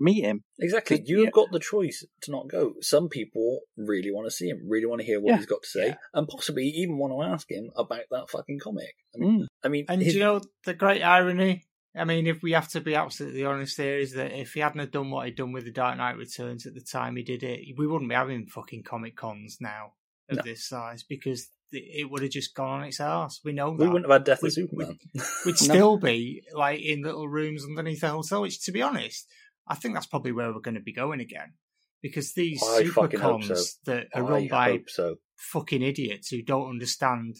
meet 0.00 0.24
him. 0.24 0.44
Exactly. 0.58 1.02
You've 1.04 1.24
yeah. 1.24 1.30
got 1.30 1.52
the 1.52 1.58
choice 1.58 2.04
to 2.22 2.30
not 2.30 2.48
go. 2.48 2.74
Some 2.80 3.08
people 3.08 3.60
really 3.76 4.10
want 4.10 4.26
to 4.26 4.30
see 4.30 4.48
him, 4.48 4.66
really 4.68 4.86
want 4.86 5.00
to 5.00 5.06
hear 5.06 5.20
what 5.20 5.30
yeah. 5.30 5.36
he's 5.36 5.46
got 5.46 5.62
to 5.62 5.68
say, 5.68 5.86
yeah. 5.88 5.94
and 6.14 6.28
possibly 6.28 6.64
even 6.64 6.98
want 6.98 7.12
to 7.12 7.32
ask 7.32 7.50
him 7.50 7.70
about 7.76 8.02
that 8.10 8.30
fucking 8.30 8.58
comic. 8.62 8.94
I 9.14 9.18
mean, 9.18 9.42
mm. 9.42 9.46
I 9.64 9.68
mean 9.68 9.86
and 9.88 10.02
his... 10.02 10.14
you 10.14 10.20
know 10.20 10.40
the 10.64 10.74
great 10.74 11.02
irony 11.02 11.64
I 11.98 12.04
mean, 12.04 12.26
if 12.26 12.42
we 12.42 12.52
have 12.52 12.68
to 12.68 12.80
be 12.80 12.94
absolutely 12.94 13.44
honest 13.44 13.76
here, 13.76 13.98
is 13.98 14.14
that 14.14 14.32
if 14.32 14.54
he 14.54 14.60
hadn't 14.60 14.80
have 14.80 14.90
done 14.90 15.10
what 15.10 15.26
he'd 15.26 15.36
done 15.36 15.52
with 15.52 15.64
the 15.64 15.70
Dark 15.70 15.96
Knight 15.96 16.16
Returns 16.16 16.66
at 16.66 16.74
the 16.74 16.80
time 16.80 17.16
he 17.16 17.22
did 17.22 17.42
it, 17.42 17.76
we 17.76 17.86
wouldn't 17.86 18.08
be 18.08 18.14
having 18.14 18.46
fucking 18.46 18.84
Comic 18.84 19.16
Cons 19.16 19.58
now 19.60 19.92
of 20.30 20.36
no. 20.36 20.42
this 20.42 20.68
size 20.68 21.02
because 21.02 21.48
it 21.70 22.10
would 22.10 22.22
have 22.22 22.30
just 22.30 22.54
gone 22.54 22.80
on 22.80 22.86
its 22.86 23.00
arse. 23.00 23.40
We 23.44 23.52
know 23.52 23.76
that. 23.76 23.82
We 23.82 23.88
wouldn't 23.88 24.06
have 24.10 24.20
had 24.20 24.24
Death 24.24 24.42
we'd, 24.42 24.48
of 24.48 24.54
Superman. 24.54 24.98
We'd, 25.14 25.22
we'd 25.44 25.52
no. 25.68 25.74
still 25.74 25.96
be 25.98 26.42
like 26.54 26.80
in 26.80 27.02
little 27.02 27.28
rooms 27.28 27.64
underneath 27.64 28.00
the 28.00 28.08
hotel, 28.08 28.42
which, 28.42 28.62
to 28.64 28.72
be 28.72 28.82
honest, 28.82 29.26
I 29.66 29.74
think 29.74 29.94
that's 29.94 30.06
probably 30.06 30.32
where 30.32 30.52
we're 30.52 30.60
going 30.60 30.76
to 30.76 30.80
be 30.80 30.92
going 30.92 31.20
again 31.20 31.54
because 32.02 32.32
these 32.32 32.62
I 32.62 32.84
super 32.84 33.08
cons 33.08 33.48
so. 33.48 33.92
that 33.92 34.06
are 34.14 34.24
I 34.24 34.28
run 34.28 34.48
by 34.48 34.80
so. 34.86 35.16
fucking 35.36 35.82
idiots 35.82 36.28
who 36.28 36.42
don't 36.42 36.70
understand 36.70 37.36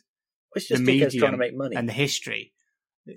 it's 0.54 0.68
just 0.68 0.84
the 0.84 0.86
medium 0.86 1.10
trying 1.10 1.32
to 1.32 1.38
make 1.38 1.56
money 1.56 1.76
and 1.76 1.88
the 1.88 1.92
history 1.92 2.52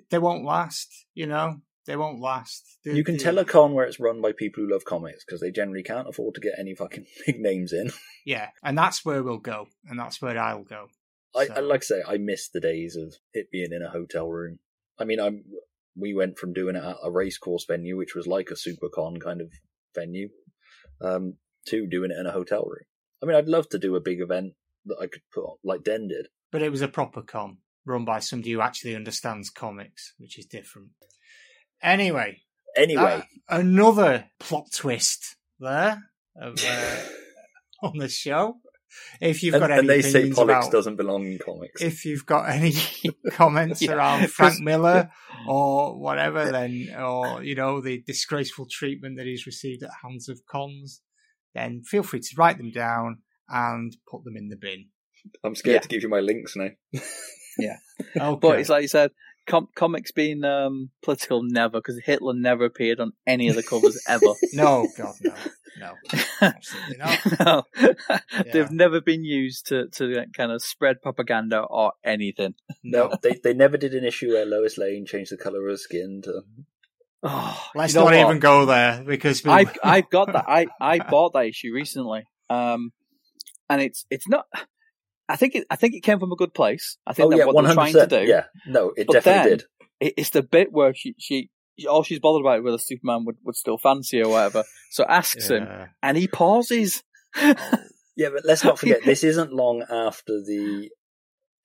they 0.09 0.19
won't 0.19 0.45
last. 0.45 1.05
You 1.13 1.27
know, 1.27 1.61
they 1.85 1.95
won't 1.95 2.19
last. 2.19 2.77
They, 2.85 2.93
you 2.93 3.03
can 3.03 3.17
they, 3.17 3.23
tell 3.23 3.39
a 3.39 3.45
con 3.45 3.73
where 3.73 3.85
it's 3.85 3.99
run 3.99 4.21
by 4.21 4.31
people 4.33 4.63
who 4.63 4.71
love 4.71 4.85
comics 4.85 5.23
because 5.25 5.41
they 5.41 5.51
generally 5.51 5.83
can't 5.83 6.07
afford 6.07 6.35
to 6.35 6.41
get 6.41 6.53
any 6.59 6.75
fucking 6.75 7.05
big 7.25 7.39
names 7.39 7.73
in. 7.73 7.91
Yeah, 8.25 8.49
and 8.63 8.77
that's 8.77 9.03
where 9.03 9.23
we'll 9.23 9.39
go, 9.39 9.67
and 9.87 9.99
that's 9.99 10.21
where 10.21 10.37
I'll 10.37 10.63
go. 10.63 10.87
I, 11.35 11.47
I 11.55 11.59
like 11.61 11.81
to 11.81 11.85
say 11.85 12.03
I 12.05 12.17
miss 12.17 12.49
the 12.49 12.59
days 12.59 12.95
of 12.95 13.15
it 13.33 13.51
being 13.51 13.71
in 13.71 13.81
a 13.81 13.89
hotel 13.89 14.27
room. 14.27 14.59
I 14.99 15.05
mean, 15.05 15.19
I'm 15.19 15.43
we 15.95 16.13
went 16.13 16.37
from 16.37 16.53
doing 16.53 16.75
it 16.75 16.83
at 16.83 16.97
a 17.03 17.11
racecourse 17.11 17.65
venue, 17.65 17.97
which 17.97 18.15
was 18.15 18.27
like 18.27 18.49
a 18.51 18.55
supercon 18.55 19.21
kind 19.21 19.41
of 19.41 19.51
venue, 19.95 20.29
um, 21.01 21.35
to 21.67 21.87
doing 21.87 22.11
it 22.11 22.19
in 22.19 22.25
a 22.25 22.31
hotel 22.31 22.63
room. 22.63 22.85
I 23.21 23.25
mean, 23.25 23.35
I'd 23.35 23.47
love 23.47 23.69
to 23.69 23.79
do 23.79 23.95
a 23.95 24.01
big 24.01 24.21
event 24.21 24.53
that 24.85 24.97
I 25.01 25.07
could 25.07 25.21
put 25.33 25.43
on, 25.43 25.57
like 25.63 25.83
Den 25.83 26.07
did. 26.07 26.27
But 26.51 26.61
it 26.61 26.71
was 26.71 26.81
a 26.81 26.87
proper 26.87 27.21
con 27.21 27.57
run 27.85 28.05
by 28.05 28.19
somebody 28.19 28.51
who 28.51 28.61
actually 28.61 28.95
understands 28.95 29.49
comics, 29.49 30.13
which 30.17 30.37
is 30.37 30.45
different. 30.45 30.89
Anyway, 31.81 32.41
anyway, 32.75 33.23
uh, 33.49 33.57
another 33.57 34.25
plot 34.39 34.67
twist 34.73 35.35
there 35.59 36.03
of, 36.35 36.63
uh, 36.65 36.97
on 37.83 37.97
the 37.97 38.09
show. 38.09 38.57
If 39.21 39.41
you've 39.41 39.53
got 39.53 39.63
and, 39.63 39.71
any, 39.71 39.79
and 39.79 39.89
they 39.89 40.01
say 40.01 40.29
about, 40.29 40.69
doesn't 40.69 40.97
belong 40.97 41.25
in 41.25 41.39
comics. 41.39 41.81
If 41.81 42.03
you've 42.03 42.25
got 42.25 42.49
any 42.49 42.73
comments 43.31 43.81
yeah. 43.81 43.93
around 43.93 44.27
Frank 44.31 44.59
Miller 44.59 45.09
or 45.47 45.97
whatever, 45.97 46.51
then 46.51 46.93
or 46.99 47.41
you 47.41 47.55
know 47.55 47.79
the 47.79 48.03
disgraceful 48.05 48.67
treatment 48.69 49.17
that 49.17 49.25
he's 49.25 49.45
received 49.45 49.83
at 49.83 49.91
hands 50.03 50.27
of 50.27 50.45
cons, 50.45 51.01
then 51.53 51.83
feel 51.83 52.03
free 52.03 52.19
to 52.19 52.35
write 52.37 52.57
them 52.57 52.71
down 52.71 53.19
and 53.47 53.95
put 54.09 54.25
them 54.25 54.35
in 54.35 54.49
the 54.49 54.57
bin. 54.57 54.87
I'm 55.43 55.55
scared 55.55 55.75
yeah. 55.75 55.81
to 55.81 55.87
give 55.87 56.03
you 56.03 56.09
my 56.09 56.19
links 56.19 56.55
now. 56.55 56.69
Yeah. 57.57 57.77
okay. 58.17 58.39
But 58.39 58.59
it's 58.59 58.69
like 58.69 58.83
you 58.83 58.87
said, 58.87 59.11
com- 59.47 59.69
comics 59.75 60.11
being 60.11 60.43
um, 60.43 60.89
political 61.01 61.43
never, 61.43 61.79
because 61.79 61.99
Hitler 62.03 62.33
never 62.33 62.65
appeared 62.65 62.99
on 62.99 63.13
any 63.27 63.49
of 63.49 63.55
the 63.55 63.63
covers 63.63 64.01
ever. 64.07 64.33
no, 64.53 64.87
God, 64.97 65.15
no. 65.21 65.33
No, 65.79 65.93
absolutely 66.41 66.97
not. 66.97 67.19
no. 67.39 67.63
Yeah. 68.09 68.19
They've 68.51 68.71
never 68.71 68.99
been 68.99 69.23
used 69.23 69.67
to, 69.67 69.87
to 69.87 70.25
kind 70.35 70.51
of 70.51 70.61
spread 70.61 71.01
propaganda 71.01 71.61
or 71.61 71.93
anything. 72.03 72.55
No, 72.83 73.13
they 73.23 73.39
they 73.41 73.53
never 73.53 73.77
did 73.77 73.93
an 73.93 74.03
issue 74.03 74.33
where 74.33 74.45
Lois 74.45 74.77
Lane 74.77 75.05
changed 75.05 75.31
the 75.31 75.37
color 75.37 75.65
of 75.65 75.71
her 75.71 75.77
skin 75.77 76.21
to. 76.25 76.41
Oh, 77.23 77.67
let's 77.73 77.93
not 77.93 78.05
what? 78.05 78.15
even 78.15 78.39
go 78.39 78.65
there 78.65 79.01
because 79.03 79.43
we... 79.43 79.51
I've 79.51 79.77
I've 79.81 80.09
got 80.09 80.33
that. 80.33 80.45
I 80.47 80.67
I 80.79 80.99
bought 80.99 81.33
that 81.33 81.45
issue 81.45 81.71
recently, 81.73 82.25
um, 82.49 82.91
and 83.69 83.81
it's 83.81 84.05
it's 84.09 84.27
not. 84.27 84.47
I 85.29 85.35
think 85.35 85.55
it, 85.55 85.65
I 85.69 85.75
think 85.75 85.93
it 85.93 86.01
came 86.01 86.19
from 86.19 86.31
a 86.31 86.35
good 86.35 86.53
place. 86.53 86.97
I 87.05 87.13
think 87.13 87.27
oh, 87.27 87.29
that's 87.29 87.39
yeah, 87.39 87.45
what 87.45 87.63
they're 87.63 87.73
trying 87.73 87.93
to 87.93 88.07
do. 88.07 88.23
Yeah, 88.23 88.45
no, 88.67 88.91
it 88.95 89.07
but 89.07 89.13
definitely 89.13 89.51
did. 89.51 89.63
It, 89.99 90.13
it's 90.17 90.29
the 90.31 90.43
bit 90.43 90.71
where 90.71 90.93
she, 90.93 91.15
she 91.17 91.49
all 91.87 92.03
she's 92.03 92.19
bothered 92.19 92.41
about 92.41 92.63
whether 92.63 92.77
Superman 92.77 93.25
would, 93.25 93.37
would 93.43 93.55
still 93.55 93.77
fancy 93.77 94.21
or 94.21 94.29
whatever. 94.29 94.63
So 94.91 95.05
asks 95.05 95.49
yeah. 95.49 95.57
him, 95.57 95.89
and 96.03 96.17
he 96.17 96.27
pauses. 96.27 97.03
yeah, 97.41 98.29
but 98.29 98.43
let's 98.43 98.63
not 98.63 98.79
forget 98.79 99.03
this 99.05 99.23
isn't 99.23 99.53
long 99.53 99.83
after 99.83 100.33
the 100.45 100.89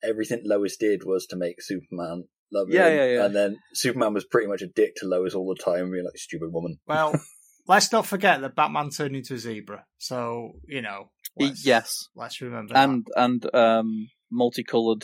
everything 0.03 0.41
Lois 0.45 0.77
did 0.77 1.03
was 1.03 1.25
to 1.27 1.35
make 1.35 1.61
Superman 1.61 2.25
love 2.51 2.67
yeah, 2.69 2.87
him, 2.87 2.97
yeah, 2.97 3.05
yeah. 3.05 3.25
and 3.25 3.35
then 3.35 3.57
Superman 3.73 4.13
was 4.13 4.25
pretty 4.25 4.47
much 4.47 4.61
a 4.61 4.67
dick 4.67 4.95
to 4.97 5.07
Lois 5.07 5.33
all 5.33 5.53
the 5.53 5.61
time, 5.61 5.91
being 5.91 6.05
like 6.05 6.17
stupid 6.17 6.51
woman. 6.51 6.79
Well, 6.87 7.19
let's 7.67 7.91
not 7.91 8.05
forget 8.05 8.41
that 8.41 8.55
Batman 8.55 8.89
turned 8.89 9.15
into 9.15 9.35
a 9.35 9.37
zebra. 9.37 9.85
So 9.97 10.53
you 10.67 10.81
know, 10.81 11.11
let's, 11.39 11.65
yes, 11.65 11.91
let's 12.15 12.41
remember 12.41 12.75
and 12.75 13.05
that. 13.05 13.21
and 13.21 13.55
um, 13.55 14.09
multicolored. 14.31 15.03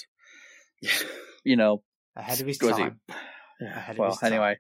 you 1.44 1.56
know, 1.56 1.84
ahead 2.16 2.42
of 2.42 2.48
his 2.48 2.58
time. 2.58 3.00
Yeah, 3.62 3.94
well, 3.98 4.18
anyway, 4.24 4.58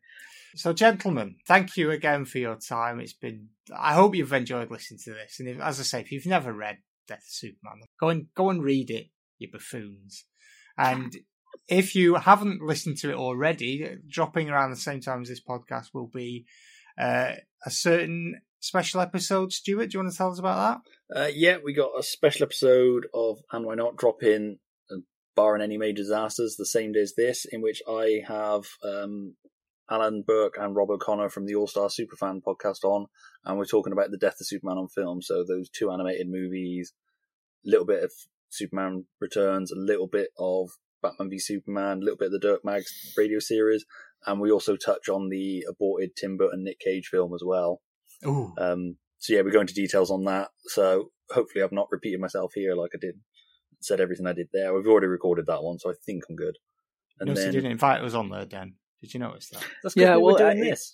So, 0.56 0.72
gentlemen, 0.72 1.36
thank 1.48 1.76
you 1.76 1.92
again 1.92 2.26
for 2.26 2.38
your 2.38 2.56
time. 2.56 3.00
It's 3.00 3.14
been. 3.14 3.50
I 3.76 3.94
hope 3.94 4.16
you've 4.16 4.34
enjoyed 4.34 4.72
listening 4.72 5.00
to 5.06 5.14
this. 5.14 5.40
And 5.40 5.50
if, 5.50 5.60
as 5.60 5.80
I 5.80 5.84
say, 5.84 6.02
if 6.02 6.12
you've 6.12 6.26
never 6.26 6.54
read 6.54 6.78
Death 7.08 7.18
of 7.18 7.24
Superman, 7.26 7.82
go 8.00 8.10
and 8.10 8.28
go 8.36 8.50
and 8.50 8.64
read 8.64 8.90
it, 8.90 9.08
you 9.40 9.50
buffoons. 9.52 10.26
And 10.78 11.16
if 11.68 11.96
you 11.96 12.16
haven't 12.16 12.62
listened 12.62 12.98
to 12.98 13.10
it 13.10 13.16
already, 13.16 13.98
dropping 14.08 14.50
around 14.50 14.72
the 14.72 14.78
same 14.78 15.02
time 15.02 15.22
as 15.22 15.30
this 15.30 15.44
podcast 15.44 15.88
will 15.94 16.08
be 16.08 16.46
uh, 17.00 17.34
a 17.66 17.72
certain 17.72 18.42
special 18.64 19.02
episode. 19.02 19.52
Stuart, 19.52 19.90
do 19.90 19.98
you 19.98 20.00
want 20.00 20.12
to 20.12 20.18
tell 20.18 20.32
us 20.32 20.40
about 20.40 20.82
that? 21.12 21.20
Uh, 21.20 21.32
yeah, 21.34 21.58
we 21.64 21.74
got 21.74 21.92
a 22.00 22.02
special 22.02 22.46
episode 22.46 23.08
of 23.14 23.40
And 23.52 23.66
Why 23.66 23.76
Not 23.76 23.98
drop 23.98 24.24
in, 24.24 24.60
uh, 24.90 25.02
barring 25.36 25.62
any 25.62 25.78
major 25.78 26.02
disasters, 26.02 26.56
the 26.56 26.66
same 26.66 26.94
day 26.94 27.02
as 27.02 27.14
this, 27.16 27.46
in 27.52 27.62
which 27.62 27.82
I 27.88 28.22
have 28.26 28.64
um, 28.84 29.36
Alan 29.92 30.24
Burke 30.26 30.56
and 30.58 30.76
Rob 30.76 30.90
O'Connor 30.90 31.30
from 31.30 31.46
the 31.46 31.56
All 31.56 31.68
Star 31.68 31.90
Superfan 31.90 32.42
podcast 32.42 32.86
on, 32.86 33.08
and 33.44 33.58
we're 33.58 33.66
talking 33.66 33.92
about 33.92 34.12
the 34.12 34.18
death 34.18 34.40
of 34.40 34.48
Superman 34.48 34.78
on 34.78 34.88
film. 34.88 35.22
So 35.22 35.44
those 35.44 35.70
two 35.70 35.92
animated 35.92 36.28
movies, 36.30 36.94
a 37.68 37.70
little 37.70 37.86
bit 37.86 38.04
of 38.04 38.14
Superman 38.50 39.06
Returns, 39.20 39.74
a 39.74 39.78
little 39.78 40.08
bit 40.08 40.30
of 40.40 40.70
Batman 41.02 41.30
v 41.30 41.38
Superman, 41.38 41.98
a 41.98 42.02
little 42.02 42.18
bit 42.18 42.28
of 42.28 42.32
the 42.32 42.40
Dirk 42.40 42.64
Maggs 42.64 43.14
radio 43.18 43.40
series, 43.40 43.84
and 44.26 44.40
we 44.40 44.52
also 44.52 44.78
touch 44.78 45.10
on 45.10 45.28
the 45.28 45.66
aborted 45.70 46.16
Tim 46.16 46.38
Burton 46.38 46.64
Nick 46.64 46.80
Cage 46.80 47.10
film 47.12 47.34
as 47.34 47.44
well. 47.46 47.82
Ooh. 48.26 48.54
Um, 48.58 48.98
so 49.20 49.34
yeah, 49.34 49.42
we 49.42 49.52
go 49.52 49.62
into 49.62 49.74
details 49.74 50.12
on 50.12 50.26
that. 50.26 50.50
So 50.66 51.10
hopefully, 51.30 51.64
I've 51.64 51.72
not 51.72 51.88
repeated 51.92 52.20
myself 52.20 52.52
here 52.56 52.76
like 52.76 52.92
I 52.94 53.00
did, 53.00 53.16
said 53.82 54.02
everything 54.02 54.28
I 54.28 54.34
did 54.34 54.48
there. 54.54 54.74
We've 54.74 54.88
already 54.88 55.08
recorded 55.08 55.46
that 55.48 55.64
one, 55.64 55.80
so 55.80 55.90
I 55.90 55.94
think 56.06 56.24
I'm 56.30 56.36
good. 56.36 56.58
And 57.20 57.28
Notice 57.28 57.44
then... 57.44 57.54
you 57.54 57.62
didn't 57.62 57.72
invite 57.72 58.02
us 58.02 58.14
on 58.14 58.30
there, 58.30 58.46
Dan. 58.46 58.76
Did 59.02 59.14
you 59.14 59.20
notice 59.20 59.50
that? 59.50 59.64
That's 59.84 59.96
yeah, 59.96 60.16
we 60.16 60.24
well, 60.24 60.38
doing 60.38 60.62
I, 60.62 60.70
this. 60.70 60.94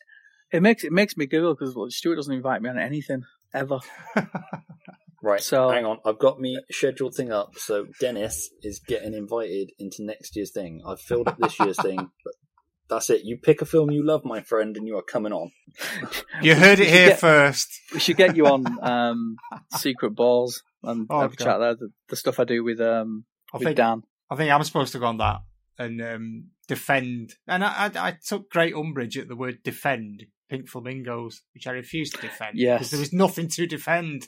It 0.51 0.61
makes 0.61 0.83
it 0.83 0.91
makes 0.91 1.15
me 1.15 1.27
giggle 1.27 1.53
because 1.53 1.75
well, 1.75 1.87
Stuart 1.89 2.15
doesn't 2.15 2.33
invite 2.33 2.61
me 2.61 2.69
on 2.69 2.79
anything 2.79 3.23
ever. 3.53 3.79
right. 5.23 5.41
So 5.41 5.69
hang 5.69 5.85
on, 5.85 5.99
I've 6.05 6.17
got 6.17 6.39
me 6.39 6.59
scheduled 6.71 7.13
thing 7.13 7.31
up. 7.31 7.57
So 7.57 7.85
Dennis 7.99 8.49
is 8.63 8.79
getting 8.79 9.13
invited 9.13 9.71
into 9.77 10.03
next 10.03 10.35
year's 10.35 10.51
thing. 10.51 10.81
I've 10.85 10.99
filled 10.99 11.27
up 11.27 11.37
this 11.37 11.59
year's 11.59 11.79
thing, 11.79 11.97
but 11.97 12.33
that's 12.89 13.09
it. 13.09 13.21
You 13.23 13.37
pick 13.37 13.61
a 13.61 13.65
film 13.65 13.91
you 13.91 14.05
love, 14.05 14.25
my 14.25 14.41
friend, 14.41 14.75
and 14.75 14.87
you 14.87 14.97
are 14.97 15.03
coming 15.03 15.33
on. 15.33 15.51
you 16.41 16.55
heard 16.55 16.79
it 16.79 16.89
here 16.89 17.09
get, 17.09 17.19
first. 17.19 17.69
We 17.93 17.99
should 17.99 18.17
get 18.17 18.35
you 18.35 18.47
on 18.47 18.65
um, 18.81 19.37
Secret 19.77 20.11
Balls 20.11 20.63
and 20.83 21.07
oh, 21.09 21.21
have 21.21 21.33
a 21.33 21.35
chat 21.35 21.59
there. 21.59 21.75
The, 21.75 21.89
the, 22.09 22.15
stuff 22.15 22.39
I 22.39 22.45
do 22.45 22.63
with 22.63 22.81
um 22.81 23.25
I 23.53 23.57
with 23.57 23.65
think, 23.65 23.77
Dan. 23.77 24.03
I 24.29 24.35
think 24.35 24.51
I'm 24.51 24.63
supposed 24.63 24.93
to 24.93 24.99
go 24.99 25.05
on 25.05 25.17
that 25.17 25.41
and 25.77 26.01
um, 26.01 26.43
defend. 26.67 27.35
And 27.47 27.63
I, 27.63 27.91
I, 27.95 28.07
I, 28.07 28.17
took 28.23 28.49
great 28.49 28.75
umbrage 28.75 29.17
at 29.17 29.27
the 29.27 29.35
word 29.35 29.63
defend 29.63 30.25
Pink 30.49 30.67
Flamingos, 30.67 31.41
which 31.53 31.67
I 31.67 31.71
refused 31.71 32.15
to 32.15 32.21
defend. 32.21 32.57
Yes. 32.57 32.79
Because 32.79 32.91
there 32.91 32.99
was 32.99 33.13
nothing 33.13 33.47
to 33.49 33.65
defend. 33.65 34.27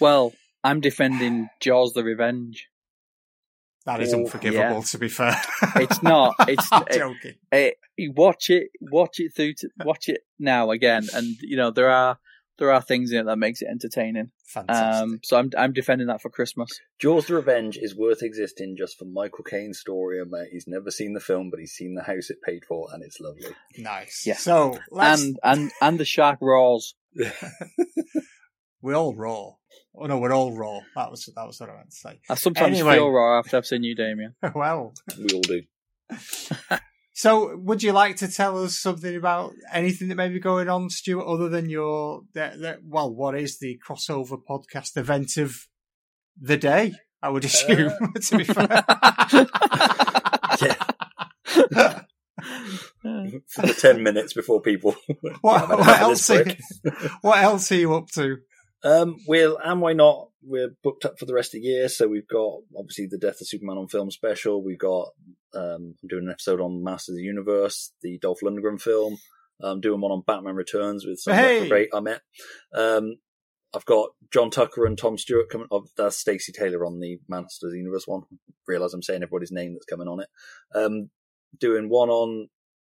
Well, 0.00 0.32
I'm 0.64 0.80
defending 0.80 1.48
Jaws 1.60 1.92
the 1.92 2.04
Revenge. 2.04 2.68
That 3.84 4.00
is 4.00 4.14
unforgivable, 4.14 4.76
yeah. 4.76 4.80
to 4.80 4.98
be 4.98 5.08
fair. 5.08 5.40
it's 5.76 6.02
not. 6.02 6.34
It's 6.48 6.68
I'm 6.70 6.84
joking. 6.92 7.34
It, 7.50 7.78
it, 7.96 8.14
watch 8.14 8.50
it, 8.50 8.68
watch 8.80 9.18
it 9.18 9.34
through, 9.34 9.54
to, 9.54 9.70
watch 9.84 10.08
it 10.08 10.20
now 10.38 10.70
again, 10.70 11.08
and 11.14 11.36
you 11.40 11.56
know 11.56 11.70
there 11.70 11.90
are 11.90 12.18
there 12.58 12.70
are 12.70 12.80
things 12.80 13.10
in 13.10 13.18
it 13.18 13.24
that 13.24 13.38
makes 13.38 13.60
it 13.62 13.68
entertaining. 13.68 14.30
Fantastic. 14.46 15.02
Um, 15.02 15.20
so 15.24 15.36
I'm 15.36 15.50
I'm 15.56 15.72
defending 15.72 16.06
that 16.08 16.22
for 16.22 16.30
Christmas. 16.30 16.70
Jaws: 17.00 17.26
The 17.26 17.34
Revenge 17.34 17.76
is 17.76 17.96
worth 17.96 18.22
existing 18.22 18.76
just 18.76 18.98
for 18.98 19.04
Michael 19.04 19.44
Caine's 19.44 19.80
story 19.80 20.20
about 20.20 20.46
he's 20.52 20.68
never 20.68 20.90
seen 20.90 21.14
the 21.14 21.20
film, 21.20 21.50
but 21.50 21.58
he's 21.58 21.72
seen 21.72 21.94
the 21.94 22.02
house 22.02 22.30
it 22.30 22.42
paid 22.42 22.64
for, 22.64 22.88
and 22.92 23.02
it's 23.02 23.20
lovely. 23.20 23.48
Nice. 23.78 24.24
Yeah. 24.26 24.36
So 24.36 24.78
let's... 24.90 25.22
and 25.22 25.38
and 25.42 25.72
and 25.80 25.98
the 25.98 26.04
shark 26.04 26.38
roars. 26.40 26.94
we 28.82 28.94
all 28.94 29.14
roar. 29.14 29.56
Oh 29.94 30.06
no, 30.06 30.18
we're 30.18 30.32
all 30.32 30.52
raw. 30.52 30.80
That 30.96 31.10
was 31.10 31.30
that 31.34 31.46
was 31.46 31.60
what 31.60 31.70
I 31.70 31.76
meant 31.76 31.90
to 31.90 31.96
say. 31.96 32.20
I 32.28 32.34
sometimes 32.34 32.78
anyway. 32.78 32.96
feel 32.96 33.10
raw 33.10 33.38
after 33.38 33.56
I've 33.56 33.66
seen 33.66 33.84
you, 33.84 33.94
Damien. 33.94 34.34
well, 34.54 34.94
we 35.18 35.28
all 35.34 35.42
do. 35.42 35.62
so, 37.12 37.56
would 37.56 37.82
you 37.82 37.92
like 37.92 38.16
to 38.16 38.28
tell 38.28 38.62
us 38.62 38.78
something 38.78 39.14
about 39.14 39.52
anything 39.72 40.08
that 40.08 40.16
may 40.16 40.28
be 40.28 40.40
going 40.40 40.68
on, 40.68 40.90
Stuart, 40.90 41.26
other 41.26 41.48
than 41.48 41.68
your 41.68 42.22
the, 42.32 42.52
the, 42.56 42.78
well, 42.84 43.14
what 43.14 43.36
is 43.36 43.58
the 43.58 43.78
crossover 43.86 44.38
podcast 44.48 44.96
event 44.96 45.36
of 45.36 45.68
the 46.40 46.56
day? 46.56 46.94
I 47.22 47.28
would 47.28 47.44
assume. 47.44 47.92
Uh... 48.00 48.08
to 48.20 48.38
be 48.38 48.44
fair. 48.44 48.84
Yeah. 50.60 52.00
For 53.48 53.66
ten 53.74 54.02
minutes 54.02 54.32
before 54.32 54.60
people. 54.62 54.96
what, 55.42 55.68
what 55.68 56.00
else? 56.00 56.30
Are, 56.30 56.44
what 57.20 57.38
else 57.42 57.70
are 57.70 57.76
you 57.76 57.94
up 57.94 58.08
to? 58.12 58.38
Um, 58.84 59.18
well, 59.26 59.58
and 59.62 59.80
why 59.80 59.92
not? 59.92 60.28
We're 60.44 60.70
booked 60.82 61.04
up 61.04 61.18
for 61.18 61.26
the 61.26 61.34
rest 61.34 61.54
of 61.54 61.60
the 61.60 61.68
year, 61.68 61.88
so 61.88 62.08
we've 62.08 62.26
got 62.26 62.60
obviously 62.76 63.06
the 63.06 63.18
Death 63.18 63.40
of 63.40 63.46
Superman 63.46 63.78
on 63.78 63.86
film 63.86 64.10
special. 64.10 64.62
We've 64.62 64.78
got 64.78 65.10
um, 65.54 65.94
I'm 66.02 66.08
doing 66.08 66.24
an 66.24 66.32
episode 66.32 66.60
on 66.60 66.82
Masters 66.82 67.14
of 67.14 67.18
the 67.18 67.22
Universe, 67.22 67.92
the 68.02 68.18
Dolph 68.18 68.40
Lundgren 68.42 68.80
film. 68.80 69.18
I'm 69.62 69.80
doing 69.80 70.00
one 70.00 70.10
on 70.10 70.24
Batman 70.26 70.56
Returns 70.56 71.06
with 71.06 71.20
some 71.20 71.34
hey. 71.34 71.68
great 71.68 71.90
I 71.94 72.00
met. 72.00 72.22
Um, 72.74 73.16
I've 73.74 73.84
got 73.84 74.10
John 74.32 74.50
Tucker 74.50 74.84
and 74.84 74.98
Tom 74.98 75.16
Stewart 75.16 75.48
coming. 75.48 75.68
Oh, 75.70 75.84
that's 75.96 76.18
Stacey 76.18 76.52
Taylor 76.52 76.84
on 76.84 77.00
the 77.00 77.20
Masters 77.28 77.68
of 77.68 77.72
the 77.72 77.78
Universe 77.78 78.06
one. 78.06 78.22
Realize 78.66 78.92
I'm 78.92 79.02
saying 79.02 79.22
everybody's 79.22 79.52
name 79.52 79.74
that's 79.74 79.86
coming 79.86 80.08
on 80.08 80.20
it. 80.20 80.28
Um, 80.74 81.10
doing 81.58 81.88
one 81.88 82.10
on 82.10 82.48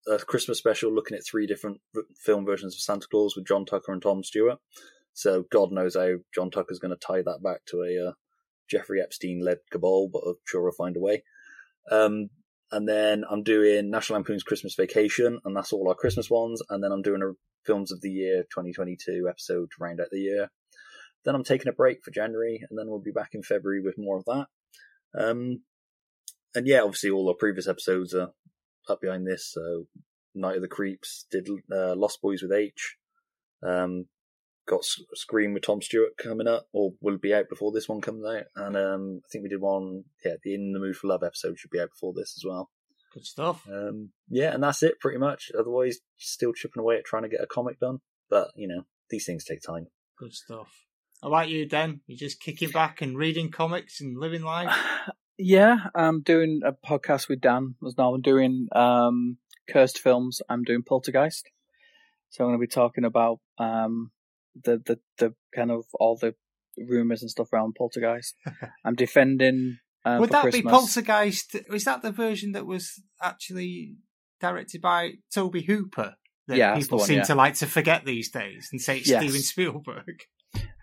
a 0.07 0.19
Christmas 0.19 0.59
special, 0.59 0.95
looking 0.95 1.17
at 1.17 1.27
three 1.27 1.47
different 1.47 1.81
film 2.25 2.45
versions 2.45 2.75
of 2.75 2.81
Santa 2.81 3.09
Claus 3.11 3.35
with 3.35 3.47
John 3.47 3.65
Tucker 3.65 3.93
and 3.93 4.03
Tom 4.03 4.23
Stewart. 4.23 4.59
So 5.15 5.45
God 5.51 5.73
knows 5.73 5.97
how 5.97 6.15
John 6.35 6.51
Tucker's 6.51 6.79
going 6.79 6.97
to 6.97 7.07
tie 7.07 7.23
that 7.23 7.43
back 7.43 7.65
to 7.67 7.83
a 7.83 8.09
uh, 8.09 8.13
Jeffrey 8.71 9.01
Epstein 9.01 9.41
led 9.41 9.59
cabal, 9.71 10.09
but 10.13 10.23
I'm 10.27 10.35
sure 10.47 10.63
we'll 10.63 10.73
find 10.73 10.97
a 10.97 11.01
way. 11.01 11.25
Um, 11.91 12.31
and 12.71 12.89
then 12.89 13.25
I'm 13.29 13.43
doing 13.43 13.91
National 13.91 14.19
Lampoon's 14.19 14.43
Christmas 14.43 14.75
Vacation, 14.75 15.41
and 15.45 15.57
that's 15.57 15.73
all 15.73 15.89
our 15.89 15.95
Christmas 15.95 16.29
ones. 16.29 16.63
And 16.69 16.85
then 16.85 16.93
I'm 16.93 17.03
doing 17.03 17.23
a 17.23 17.33
Films 17.65 17.93
of 17.93 18.01
the 18.01 18.11
Year 18.11 18.43
2022 18.43 19.27
episode 19.29 19.71
to 19.71 19.77
round 19.83 20.01
out 20.01 20.09
the 20.11 20.21
year. 20.21 20.51
Then 21.25 21.35
I'm 21.35 21.45
taking 21.45 21.69
a 21.69 21.73
break 21.73 22.05
for 22.05 22.11
January, 22.11 22.61
and 22.69 22.79
then 22.79 22.89
we'll 22.89 23.01
be 23.01 23.11
back 23.11 23.31
in 23.33 23.43
February 23.43 23.83
with 23.83 23.97
more 23.99 24.19
of 24.19 24.25
that. 24.27 24.47
Um, 25.19 25.63
and 26.55 26.67
yeah, 26.67 26.81
obviously 26.81 27.11
all 27.11 27.29
our 27.29 27.35
previous 27.35 27.69
episodes 27.69 28.15
are 28.15 28.31
up 28.89 29.01
behind 29.01 29.27
this. 29.27 29.51
So 29.53 29.87
Night 30.35 30.57
of 30.57 30.63
the 30.63 30.69
Creeps 30.69 31.27
did 31.31 31.49
uh, 31.73 31.95
Lost 31.95 32.21
Boys 32.23 32.43
with 32.43 32.53
H. 32.53 32.97
Um, 33.63 34.07
got 34.69 34.85
Scream 35.15 35.55
with 35.55 35.65
Tom 35.65 35.83
Stewart 35.83 36.17
coming 36.17 36.47
up, 36.47 36.69
or 36.73 36.93
will 37.01 37.19
be 37.19 37.35
out 37.35 37.49
before 37.49 37.73
this 37.73 37.89
one 37.89 38.01
comes 38.01 38.25
out. 38.25 38.45
And 38.55 38.77
um, 38.77 39.23
I 39.25 39.29
think 39.31 39.43
we 39.43 39.49
did 39.49 39.61
one, 39.61 40.05
yeah, 40.25 40.35
the 40.43 40.55
In 40.55 40.73
the 40.73 40.79
Mood 40.79 40.97
for 40.97 41.09
Love 41.09 41.23
episode 41.23 41.59
should 41.59 41.71
be 41.71 41.81
out 41.81 41.91
before 41.91 42.13
this 42.15 42.35
as 42.39 42.45
well. 42.45 42.71
Good 43.13 43.25
stuff. 43.25 43.67
Um, 43.73 44.11
yeah, 44.29 44.53
and 44.53 44.63
that's 44.63 44.83
it 44.83 45.01
pretty 45.01 45.19
much. 45.19 45.51
Otherwise, 45.59 45.99
still 46.19 46.53
chipping 46.53 46.81
away 46.81 46.97
at 46.97 47.05
trying 47.05 47.23
to 47.23 47.29
get 47.29 47.43
a 47.43 47.47
comic 47.47 47.81
done. 47.81 47.99
But, 48.29 48.51
you 48.55 48.69
know, 48.69 48.83
these 49.09 49.25
things 49.25 49.45
take 49.45 49.63
time. 49.63 49.87
Good 50.19 50.35
stuff. 50.35 50.85
How 51.23 51.29
about 51.29 51.49
you, 51.49 51.67
Dan? 51.67 52.03
You 52.07 52.17
just 52.17 52.41
kicking 52.41 52.71
back 52.71 53.01
and 53.01 53.17
reading 53.17 53.51
comics 53.51 54.01
and 54.01 54.19
living 54.19 54.43
life? 54.43 54.77
yeah, 55.39 55.87
I'm 55.95 56.21
doing 56.21 56.61
a 56.65 56.73
podcast 56.73 57.29
with 57.29 57.41
Dan 57.41 57.75
as 57.87 57.97
now. 57.97 58.15
I'm 58.15 58.21
doing 58.21 58.69
um, 58.73 59.39
Cursed 59.71 59.99
Films. 59.99 60.43
I'm 60.49 60.63
doing 60.63 60.83
Poltergeist. 60.83 61.51
So 62.29 62.45
I'm 62.45 62.51
going 62.51 62.61
to 62.61 62.63
be 62.63 62.71
talking 62.71 63.05
about 63.05 63.41
um, 63.59 64.11
the 64.65 64.79
the 64.85 64.99
the 65.19 65.35
kind 65.55 65.71
of 65.71 65.85
all 65.95 66.17
the 66.17 66.35
rumors 66.77 67.23
and 67.23 67.31
stuff 67.31 67.53
around 67.53 67.75
Poltergeist. 67.77 68.35
I'm 68.85 68.95
defending. 68.95 69.79
Uh, 70.05 70.19
Would 70.21 70.31
that 70.31 70.43
Christmas. 70.43 70.63
be 70.63 70.69
Poltergeist? 70.69 71.57
Is 71.73 71.85
that 71.85 72.03
the 72.03 72.13
version 72.13 72.53
that 72.53 72.67
was 72.67 73.03
actually 73.23 73.97
directed 74.41 74.81
by 74.81 75.15
Tobe 75.33 75.65
Hooper? 75.67 76.15
That 76.47 76.57
yeah, 76.57 76.77
people 76.77 76.99
one, 76.99 77.07
seem 77.07 77.19
yeah. 77.19 77.25
to 77.25 77.35
like 77.35 77.55
to 77.55 77.67
forget 77.67 78.07
these 78.07 78.31
days 78.31 78.69
and 78.73 78.81
say 78.81 78.99
it's 78.99 79.09
yes. 79.09 79.23
Steven 79.23 79.41
Spielberg. 79.41 80.23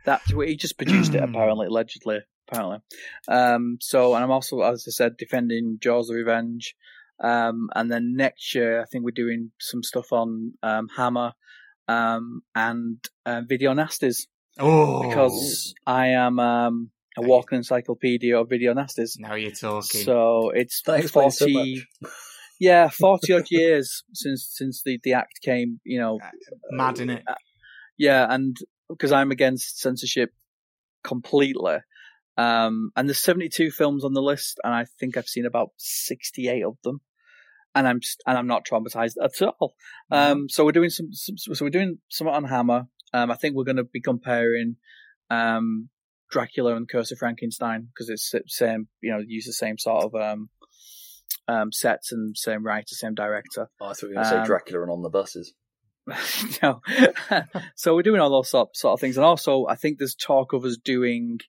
That's 0.05 0.29
he 0.29 0.55
just 0.55 0.77
produced 0.77 1.15
it 1.15 1.23
apparently, 1.23 1.67
allegedly, 1.67 2.19
apparently. 2.47 2.79
Um, 3.27 3.77
so, 3.81 4.13
and 4.13 4.23
I'm 4.23 4.29
also, 4.29 4.61
as 4.61 4.85
I 4.87 4.91
said, 4.91 5.17
defending 5.17 5.79
Jaws: 5.81 6.07
The 6.07 6.15
Revenge. 6.15 6.75
Um, 7.19 7.69
and 7.73 7.89
then 7.89 8.15
next 8.15 8.53
year, 8.53 8.81
I 8.81 8.85
think 8.85 9.05
we're 9.05 9.11
doing 9.11 9.51
some 9.59 9.83
stuff 9.83 10.11
on 10.11 10.53
um, 10.61 10.89
Hammer 10.97 11.31
um, 11.87 12.41
and 12.53 12.97
uh, 13.25 13.41
video 13.47 13.73
nasties. 13.73 14.27
Oh, 14.59 15.07
because 15.07 15.73
I 15.85 16.07
am 16.07 16.39
um, 16.39 16.91
a 17.17 17.21
walking 17.21 17.57
encyclopedia 17.57 18.39
of 18.39 18.49
video 18.49 18.73
nasties. 18.73 19.19
Now 19.19 19.35
you're 19.35 19.51
talking. 19.51 20.01
So 20.01 20.51
it's 20.51 20.81
forty. 20.81 21.29
So 21.31 21.47
yeah, 22.59 22.89
forty 22.89 23.33
odd 23.33 23.47
years 23.49 24.03
since 24.13 24.47
since 24.51 24.81
the, 24.83 24.99
the 25.03 25.13
act 25.13 25.41
came. 25.41 25.79
You 25.83 25.99
know, 25.99 26.19
uh, 26.23 26.29
mad 26.71 26.99
in 26.99 27.09
it. 27.09 27.23
Uh, 27.27 27.35
yeah, 27.97 28.25
and 28.29 28.55
because 28.89 29.11
I'm 29.11 29.31
against 29.31 29.79
censorship 29.79 30.31
completely. 31.03 31.77
Um, 32.37 32.91
and 32.97 33.07
there's 33.07 33.23
72 33.23 33.71
films 33.71 34.03
on 34.03 34.13
the 34.13 34.21
list, 34.21 34.59
and 34.63 34.73
I 34.73 34.85
think 34.99 35.15
I've 35.15 35.27
seen 35.27 35.45
about 35.45 35.69
68 35.77 36.65
of 36.65 36.77
them. 36.83 36.99
And 37.75 37.87
I'm 37.87 37.99
and 38.25 38.37
I'm 38.37 38.47
not 38.47 38.65
traumatized 38.65 39.15
at 39.21 39.41
all. 39.41 39.75
Um, 40.09 40.47
so 40.49 40.63
we're 40.63 40.71
doing 40.71 40.89
some, 40.89 41.09
some 41.11 41.35
so 41.37 41.65
we're 41.65 41.69
doing 41.69 41.97
something 42.09 42.33
on 42.33 42.45
Hammer. 42.45 42.87
Um, 43.13 43.29
I 43.31 43.35
think 43.35 43.55
we're 43.55 43.65
going 43.65 43.75
to 43.75 43.83
be 43.83 44.01
comparing 44.01 44.77
um, 45.29 45.89
Dracula 46.31 46.75
and 46.75 46.87
Curse 46.87 47.11
of 47.11 47.17
Frankenstein 47.17 47.87
because 47.93 48.09
it's 48.09 48.31
the 48.31 48.41
same, 48.47 48.87
you 49.01 49.11
know, 49.11 49.19
use 49.25 49.45
the 49.45 49.53
same 49.53 49.77
sort 49.77 50.05
of 50.05 50.15
um, 50.15 50.49
um, 51.47 51.71
sets 51.71 52.11
and 52.11 52.35
same 52.37 52.65
writer, 52.65 52.95
same 52.95 53.13
director. 53.13 53.67
Oh, 53.79 53.87
I 53.87 53.93
thought 53.93 54.03
you 54.03 54.07
were 54.09 54.13
going 54.15 54.25
to 54.25 54.29
say 54.29 54.37
Um, 54.37 54.45
Dracula 54.45 54.81
and 54.83 54.91
on 54.91 55.01
the 55.01 55.09
buses. 55.09 55.53
no. 56.61 56.81
so 57.75 57.95
we're 57.95 58.03
doing 58.03 58.21
all 58.21 58.29
those 58.29 58.49
sort, 58.49 58.75
sort 58.75 58.93
of 58.93 58.99
things. 58.99 59.17
And 59.17 59.25
also, 59.25 59.65
I 59.67 59.75
think 59.75 59.97
there's 59.97 60.15
talk 60.15 60.53
of 60.53 60.65
us 60.65 60.77
doing 60.77 61.39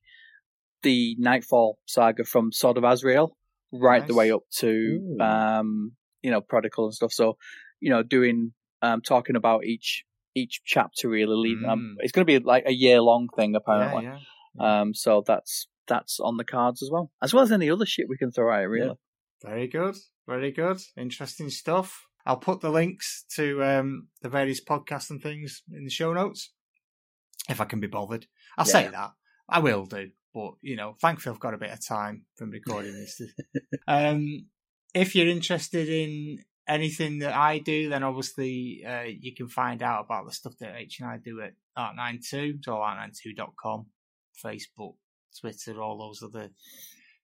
the 0.83 1.17
Knightfall 1.19 1.79
saga 1.87 2.25
from 2.25 2.53
Sword 2.53 2.77
of 2.77 2.85
Azrael 2.85 3.37
right 3.73 4.07
the 4.07 4.15
way 4.15 4.31
up 4.31 4.43
to, 4.59 5.17
um, 5.21 5.93
you 6.27 6.33
know, 6.33 6.41
Prodigal 6.41 6.87
and 6.87 6.95
stuff. 6.95 7.13
So, 7.13 7.37
you 7.81 7.91
know, 7.91 8.03
doing, 8.03 8.53
um, 8.83 9.01
talking 9.01 9.37
about 9.37 9.65
each, 9.65 10.05
each 10.35 10.61
chapter 10.65 11.09
really 11.09 11.37
leading, 11.37 11.65
um, 11.69 11.81
Mm. 11.81 12.03
it's 12.05 12.13
going 12.13 12.27
to 12.27 12.33
be 12.41 12.45
like 12.45 12.65
a 12.67 12.73
year 12.73 13.01
long 13.01 13.29
thing 13.37 13.55
apparently. 13.55 14.05
yeah. 14.05 14.19
Um, 14.59 14.93
so 14.95 15.23
that's, 15.27 15.69
that's 15.87 16.19
on 16.21 16.37
the 16.37 16.45
cards 16.45 16.83
as 16.83 16.91
well, 16.91 17.11
as 17.23 17.33
well 17.33 17.45
as 17.45 17.53
any 17.53 17.71
other 17.71 17.87
shit 17.87 18.09
we 18.09 18.17
can 18.19 18.33
throw 18.33 18.53
at 18.53 18.63
it, 18.65 18.67
really. 18.67 18.97
Very 19.45 19.69
good. 19.69 19.97
Very 20.27 20.51
good. 20.51 20.79
Interesting 20.97 21.51
stuff. 21.51 22.07
I'll 22.25 22.39
put 22.39 22.61
the 22.61 22.71
links 22.71 23.25
to 23.37 23.63
um, 23.63 24.09
the 24.23 24.29
various 24.29 24.61
podcasts 24.65 25.11
and 25.11 25.23
things 25.23 25.63
in 25.73 25.85
the 25.85 25.91
show 25.91 26.13
notes 26.13 26.51
if 27.49 27.61
I 27.61 27.65
can 27.67 27.79
be 27.79 27.87
bothered. 27.87 28.27
I'll 28.59 28.65
say 28.65 28.89
that. 28.89 29.11
I 29.49 29.61
will 29.61 29.87
do. 29.87 30.11
But, 30.35 30.55
you 30.61 30.75
know, 30.77 30.97
thankfully 31.01 31.33
I've 31.33 31.41
got 31.41 31.55
a 31.55 31.59
bit 31.59 31.71
of 31.71 31.87
time 31.87 32.25
from 32.37 32.51
recording 32.51 32.93
this. 32.95 33.21
um, 33.89 34.47
if 34.95 35.15
you're 35.15 35.29
interested 35.29 35.89
in 35.89 36.45
anything 36.69 37.21
that 37.21 37.35
I 37.35 37.59
do, 37.59 37.89
then 37.89 38.03
obviously 38.03 38.85
uh, 38.87 39.03
you 39.03 39.35
can 39.35 39.49
find 39.49 39.83
out 39.83 40.05
about 40.05 40.27
the 40.27 40.33
stuff 40.33 40.55
that 40.61 40.75
H 40.77 41.01
and 41.01 41.09
I 41.09 41.19
do 41.19 41.41
at 41.41 41.53
Art92, 41.79 42.65
so 42.65 42.73
art92.com, 42.73 43.87
Facebook, 44.45 44.95
Twitter, 45.41 45.81
all 45.81 45.99
those 45.99 46.23
other 46.23 46.51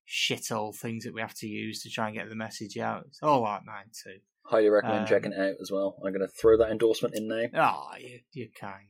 shithole 0.08 0.76
things 0.76 1.04
that 1.04 1.14
we 1.14 1.20
have 1.20 1.34
to 1.34 1.46
use 1.46 1.82
to 1.82 1.90
try 1.90 2.08
and 2.08 2.16
get 2.16 2.28
the 2.28 2.34
message 2.36 2.76
out. 2.78 3.04
It's 3.08 3.22
all 3.22 3.44
Art92. 3.44 4.20
Highly 4.44 4.68
recommend 4.68 5.00
Um, 5.00 5.06
checking 5.06 5.32
it 5.32 5.38
out 5.38 5.54
as 5.60 5.70
well. 5.70 5.96
I'm 6.04 6.12
going 6.12 6.26
to 6.26 6.28
throw 6.28 6.56
that 6.58 6.70
endorsement 6.70 7.14
in 7.16 7.28
now. 7.28 7.46
Ah, 7.54 7.96
you, 7.98 8.20
you're 8.32 8.48
kind. 8.58 8.88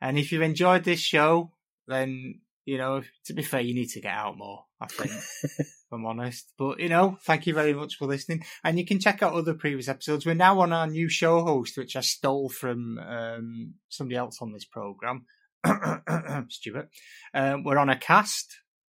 And 0.00 0.18
if 0.18 0.32
you've 0.32 0.42
enjoyed 0.42 0.84
this 0.84 1.00
show, 1.00 1.52
then, 1.86 2.40
you 2.64 2.78
know, 2.78 3.02
to 3.26 3.34
be 3.34 3.42
fair, 3.42 3.60
you 3.60 3.74
need 3.74 3.88
to 3.90 4.00
get 4.00 4.12
out 4.12 4.38
more, 4.38 4.64
I 4.80 4.86
think, 4.86 5.10
if 5.42 5.86
I'm 5.92 6.06
honest. 6.06 6.52
But, 6.56 6.80
you 6.80 6.88
know, 6.88 7.18
thank 7.22 7.46
you 7.46 7.54
very 7.54 7.74
much 7.74 7.96
for 7.96 8.06
listening. 8.06 8.44
And 8.62 8.78
you 8.78 8.86
can 8.86 9.00
check 9.00 9.22
out 9.22 9.34
other 9.34 9.54
previous 9.54 9.88
episodes. 9.88 10.24
We're 10.24 10.34
now 10.34 10.60
on 10.60 10.72
our 10.72 10.86
new 10.86 11.08
show 11.08 11.44
host, 11.44 11.76
which 11.76 11.96
I 11.96 12.00
stole 12.00 12.48
from 12.48 12.98
um, 12.98 13.74
somebody 13.88 14.16
else 14.16 14.38
on 14.40 14.52
this 14.52 14.64
program, 14.64 15.26
Stuart. 16.48 16.88
Um, 17.34 17.64
we're 17.64 17.78
on 17.78 17.88
Acast 17.88 18.46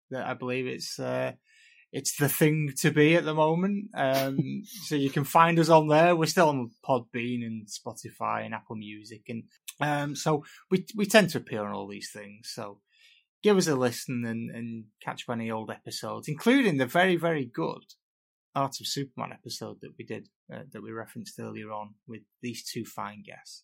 that 0.10 0.26
I 0.26 0.34
believe 0.34 0.68
it's. 0.68 0.99
Uh, 0.99 1.34
it's 1.93 2.15
the 2.15 2.30
thing 2.30 2.72
to 2.77 2.89
be 2.89 3.15
at 3.15 3.26
the 3.26 3.34
moment. 3.34 3.89
Um, 3.93 4.64
so 4.85 4.95
you 4.95 5.10
can 5.10 5.26
find 5.26 5.60
us 5.60 5.68
on 5.68 5.89
there. 5.89 6.15
We're 6.15 6.26
still 6.26 6.48
on 6.48 6.72
Podbean 6.88 7.45
and 7.45 7.68
Spotify 7.68 8.45
and 8.45 8.53
Apple 8.53 8.77
Music, 8.77 9.23
and 9.27 9.43
um, 9.81 10.15
so 10.15 10.45
we 10.69 10.85
we 10.95 11.06
tend 11.06 11.31
to 11.31 11.39
appear 11.39 11.65
on 11.65 11.73
all 11.73 11.88
these 11.88 12.10
things. 12.14 12.49
So 12.53 12.80
give 13.44 13.58
us 13.58 13.68
a 13.68 13.76
listen 13.76 14.24
and, 14.26 14.50
and 14.52 14.86
catch 15.04 15.26
up 15.28 15.34
any 15.34 15.50
old 15.52 15.70
episodes, 15.70 16.28
including 16.28 16.78
the 16.78 16.86
very 16.86 17.16
very 17.16 17.46
good 17.46 17.84
Art 18.56 18.76
of 18.82 18.88
Superman 18.88 19.32
episode 19.32 19.78
that 19.82 19.94
we 19.98 20.06
did 20.06 20.28
uh, 20.54 20.64
that 20.72 20.84
we 20.84 20.92
referenced 20.92 21.40
earlier 21.40 21.72
on 21.72 21.96
with 22.08 22.22
these 22.42 22.64
two 22.64 22.86
fine 22.86 23.24
guests. 23.26 23.64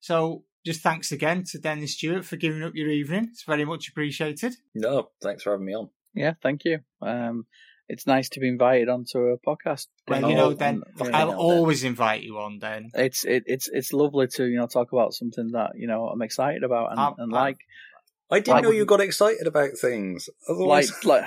So 0.00 0.44
just 0.64 0.82
thanks 0.82 1.12
again 1.12 1.44
to 1.50 1.58
Dennis 1.58 1.94
Stewart 1.94 2.24
for 2.24 2.36
giving 2.36 2.62
up 2.62 2.72
your 2.74 2.88
evening. 2.88 3.28
It's 3.30 3.44
very 3.44 3.64
much 3.64 3.88
appreciated. 3.88 4.54
No, 4.74 5.10
thanks 5.22 5.42
for 5.42 5.52
having 5.52 5.66
me 5.66 5.74
on. 5.74 5.90
Yeah, 6.14 6.34
thank 6.42 6.64
you. 6.64 6.80
Um, 7.02 7.46
it's 7.88 8.06
nice 8.06 8.28
to 8.30 8.40
be 8.40 8.48
invited 8.48 8.88
onto 8.88 9.18
a 9.18 9.38
podcast. 9.38 9.86
Well, 10.08 10.28
you 10.28 10.34
know, 10.34 10.50
and 10.50 10.58
then 10.58 10.82
fucking 10.96 11.14
I'll 11.14 11.30
hell, 11.30 11.38
always 11.38 11.84
invite 11.84 12.22
you 12.22 12.38
on. 12.38 12.58
Then 12.58 12.90
It's 12.94 13.24
it, 13.24 13.44
it's 13.46 13.68
it's 13.68 13.92
lovely 13.92 14.26
to 14.28 14.44
you 14.44 14.56
know 14.56 14.66
talk 14.66 14.92
about 14.92 15.14
something 15.14 15.52
that 15.52 15.72
you 15.76 15.86
know 15.86 16.08
I'm 16.08 16.22
excited 16.22 16.64
about 16.64 16.90
and, 16.90 16.98
Um, 16.98 17.14
and 17.18 17.32
um, 17.32 17.38
like 17.38 17.58
I 18.30 18.40
didn't 18.40 18.48
Like- 18.54 18.64
know 18.64 18.70
you 18.70 18.84
got 18.84 19.00
excited 19.00 19.46
about 19.46 19.70
things. 19.80 20.28
Otherwise, 20.48 20.92
like 21.04 21.24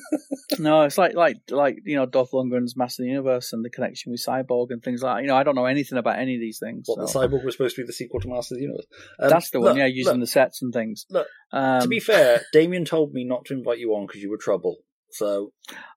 no, 0.58 0.82
it's 0.82 0.98
like 0.98 1.14
like 1.14 1.36
like 1.50 1.76
you 1.84 1.96
know 1.96 2.06
Dolph 2.06 2.30
Lundgren's 2.32 2.76
Master 2.76 3.02
of 3.02 3.06
the 3.06 3.10
Universe 3.10 3.52
and 3.52 3.64
the 3.64 3.70
connection 3.70 4.10
with 4.12 4.24
Cyborg 4.26 4.66
and 4.70 4.82
things 4.82 5.02
like 5.02 5.16
that. 5.16 5.22
You 5.22 5.28
know, 5.28 5.36
I 5.36 5.42
don't 5.42 5.54
know 5.54 5.66
anything 5.66 5.98
about 5.98 6.18
any 6.18 6.34
of 6.34 6.40
these 6.40 6.58
things. 6.58 6.84
what, 6.86 6.98
the 6.98 7.06
Cyborg 7.12 7.44
was 7.44 7.54
supposed 7.54 7.76
to 7.76 7.82
be 7.82 7.86
the 7.86 7.92
sequel 7.92 8.20
to 8.20 8.28
Master 8.28 8.54
of 8.54 8.58
the 8.58 8.62
Universe. 8.62 8.86
Um, 9.18 9.28
That's 9.30 9.50
the 9.50 9.60
one, 9.60 9.68
look, 9.70 9.78
yeah, 9.78 9.86
using 9.86 10.14
look, 10.14 10.20
the 10.20 10.26
sets 10.26 10.62
and 10.62 10.72
things. 10.72 11.06
look, 11.10 11.26
um, 11.52 11.82
to 11.82 11.88
be 11.88 12.00
fair, 12.00 12.42
Damien 12.52 12.84
told 12.84 13.12
me 13.12 13.24
not 13.24 13.44
to 13.46 13.54
invite 13.54 13.78
you 13.78 13.94
on 13.94 14.06
because 14.06 14.22
you 14.22 14.30
were 14.30 14.38
trouble. 14.38 14.76
So 15.12 15.52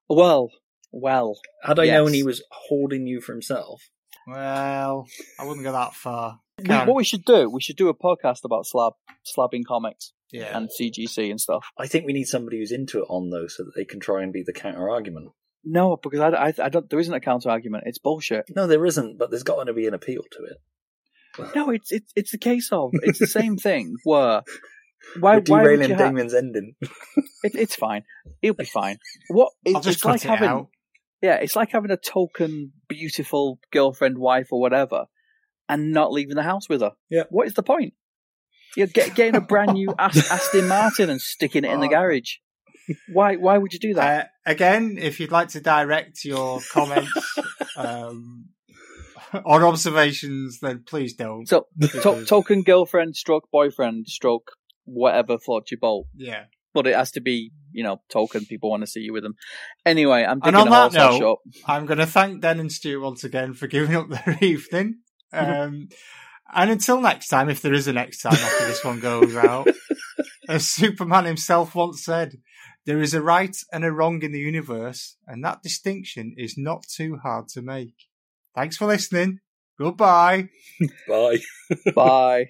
well, 0.10 0.50
well, 0.92 1.38
had 1.64 1.80
I 1.80 1.84
Yes. 1.86 1.94
known 1.98 2.14
he 2.14 2.24
was 2.24 2.44
hoarding 2.52 3.08
you 3.08 3.22
for 3.22 3.32
himself, 3.32 3.82
Well, 4.28 5.08
I 5.40 5.46
wouldn't 5.46 5.64
go 5.66 5.72
that 5.72 5.94
far. 5.94 6.40
we, 6.58 6.66
Can. 6.66 6.88
what 6.88 6.96
we 6.96 7.04
should 7.04 7.26
do, 7.26 7.50
we 7.50 7.62
should 7.62 7.76
do 7.78 7.90
a 7.90 7.94
podcast 7.94 8.44
about 8.44 8.66
slab 8.66 8.94
slabbing 9.38 9.64
comics 9.66 10.14
yeah. 10.34 10.58
and 10.58 10.70
CGC 10.70 11.30
and 11.30 11.40
stuff. 11.40 11.66
I 11.78 11.88
think 11.88 12.06
we 12.06 12.14
need 12.14 12.26
somebody 12.26 12.58
who's 12.58 12.72
into 12.72 13.00
it 13.00 13.08
on 13.10 13.30
though, 13.30 13.48
so 13.48 13.64
that 13.64 13.74
they 13.76 13.86
can 13.86 14.00
try 14.00 14.24
and 14.24 14.34
be 14.34 14.44
the 14.44 14.54
counter 14.54 14.90
argument. 14.90 15.30
No, 15.64 15.98
because 16.02 16.20
I, 16.20 16.30
I, 16.30 16.54
I 16.62 16.70
don't. 16.70 16.90
There 16.90 17.00
isn't 17.00 17.14
a 17.14 17.22
counter 17.22 17.50
argument. 17.50 17.84
It's 17.86 18.00
bullshit. 18.00 18.46
No, 18.54 18.68
there 18.68 18.86
isn't, 18.86 19.18
but 19.18 19.30
there's 19.30 19.44
got 19.44 19.64
to 19.64 19.74
be 19.74 19.88
an 19.88 19.94
appeal 19.94 20.24
to 20.32 20.44
it. 20.44 21.56
No, 21.56 21.70
it's 21.70 21.92
it's 21.92 22.12
it's 22.16 22.32
the 22.32 22.38
case 22.38 22.70
of 22.72 22.92
it's 22.94 23.20
the 23.20 23.28
same 23.28 23.58
thing. 23.68 23.96
Where 24.04 24.42
why 25.20 25.38
We're 25.38 25.44
why 25.48 25.62
would 25.62 25.64
derailing 25.64 25.90
you 25.90 25.96
ha- 25.96 26.04
Damien's 26.04 26.34
ending. 26.34 26.76
it, 27.44 27.56
It's 27.56 27.76
fine. 27.76 28.04
It'll 28.42 28.56
be 28.56 28.66
fine. 28.66 28.98
What 29.30 29.52
it, 29.66 29.76
I'll 29.76 29.82
just 29.82 29.98
it's 29.98 30.04
cut 30.04 30.12
like 30.12 30.26
it 30.26 30.28
having 30.28 30.50
out. 30.50 30.68
yeah, 31.22 31.36
it's 31.36 31.56
like 31.56 31.72
having 31.72 31.92
a 31.92 31.98
token 31.98 32.72
beautiful 32.88 33.60
girlfriend, 33.72 34.18
wife, 34.18 34.48
or 34.52 34.60
whatever, 34.60 35.06
and 35.70 35.92
not 35.92 36.12
leaving 36.12 36.36
the 36.36 36.44
house 36.44 36.70
with 36.70 36.82
her. 36.82 36.92
Yeah. 37.10 37.24
What 37.30 37.48
is 37.48 37.54
the 37.54 37.64
point? 37.64 37.94
You're 38.76 38.88
get, 38.88 39.16
getting 39.16 39.36
a 39.36 39.42
brand 39.42 39.74
new 39.74 39.94
Ast- 40.00 40.32
Aston 40.32 40.68
Martin 40.68 41.10
and 41.10 41.22
sticking 41.22 41.64
it 41.64 41.72
in 41.72 41.80
the 41.80 41.88
Oh. 41.88 41.90
garage. 41.90 42.36
Why? 43.12 43.36
Why 43.38 43.58
would 43.58 43.72
you 43.74 43.80
do 43.80 43.94
that? 43.94 44.26
Uh, 44.26 44.52
again, 44.52 44.98
if 45.00 45.20
you'd 45.20 45.32
like 45.32 45.50
to 45.50 45.62
direct 45.62 46.26
your 46.26 46.60
comments 46.72 47.12
um, 47.78 48.46
or 49.46 49.66
observations, 49.66 50.60
then 50.60 50.84
please 50.86 51.14
don't. 51.14 51.48
so, 51.48 51.68
to- 51.82 52.26
token 52.26 52.64
girlfriend, 52.64 53.16
stroke 53.16 53.48
boyfriend, 53.52 54.08
stroke 54.08 54.52
whatever 54.86 55.38
floats 55.38 55.72
your 55.72 55.80
boat. 55.80 56.06
yeah. 56.16 56.46
But 56.74 56.88
it 56.88 56.96
has 56.96 57.12
to 57.12 57.22
be, 57.22 57.52
you 57.72 57.84
know, 57.84 58.02
token. 58.10 58.46
People 58.48 58.72
want 58.72 58.82
to 58.82 58.88
see 58.88 59.02
you 59.02 59.14
with 59.14 59.22
them. 59.22 59.36
Anyway, 59.86 60.24
I'm 60.24 60.40
And 60.44 60.56
on 60.56 60.70
that 60.72 60.92
note- 60.94 61.20
shop. 61.20 61.38
I'm 61.68 61.86
going 61.86 62.00
to 62.00 62.08
thank 62.08 62.42
Den 62.42 62.60
and 62.60 62.72
Stu 62.72 63.00
once 63.00 63.24
again 63.24 63.54
for 63.54 63.68
giving 63.68 63.96
up 63.96 64.10
their 64.10 64.40
evening. 64.42 64.96
Um, 65.32 65.90
and 66.56 66.72
until 66.72 67.02
next 67.02 67.28
time, 67.28 67.50
if 67.50 67.62
there 67.62 67.74
is 67.74 67.88
a 67.88 67.94
next 67.94 68.22
time 68.22 68.34
after 68.34 68.66
this 68.66 68.84
one 68.84 69.00
goes 69.00 69.36
out, 69.36 69.68
as 70.50 70.68
Superman 70.68 71.26
himself 71.26 71.76
once 71.76 72.04
said, 72.04 72.34
there 72.86 73.02
is 73.02 73.14
a 73.14 73.22
right 73.22 73.56
and 73.72 73.86
a 73.86 73.92
wrong 73.92 74.22
in 74.24 74.32
the 74.32 74.40
universe, 74.40 75.18
and 75.28 75.44
that 75.44 75.64
distinction 75.64 76.36
is 76.38 76.58
not 76.58 76.84
too 76.88 77.18
hard 77.24 77.48
to 77.50 77.62
make. 77.62 77.96
Thanks 78.56 78.78
for 78.78 78.88
listening. 78.88 79.40
Goodbye. 79.80 80.50
Bye. 81.08 81.40
Bye. 81.96 82.46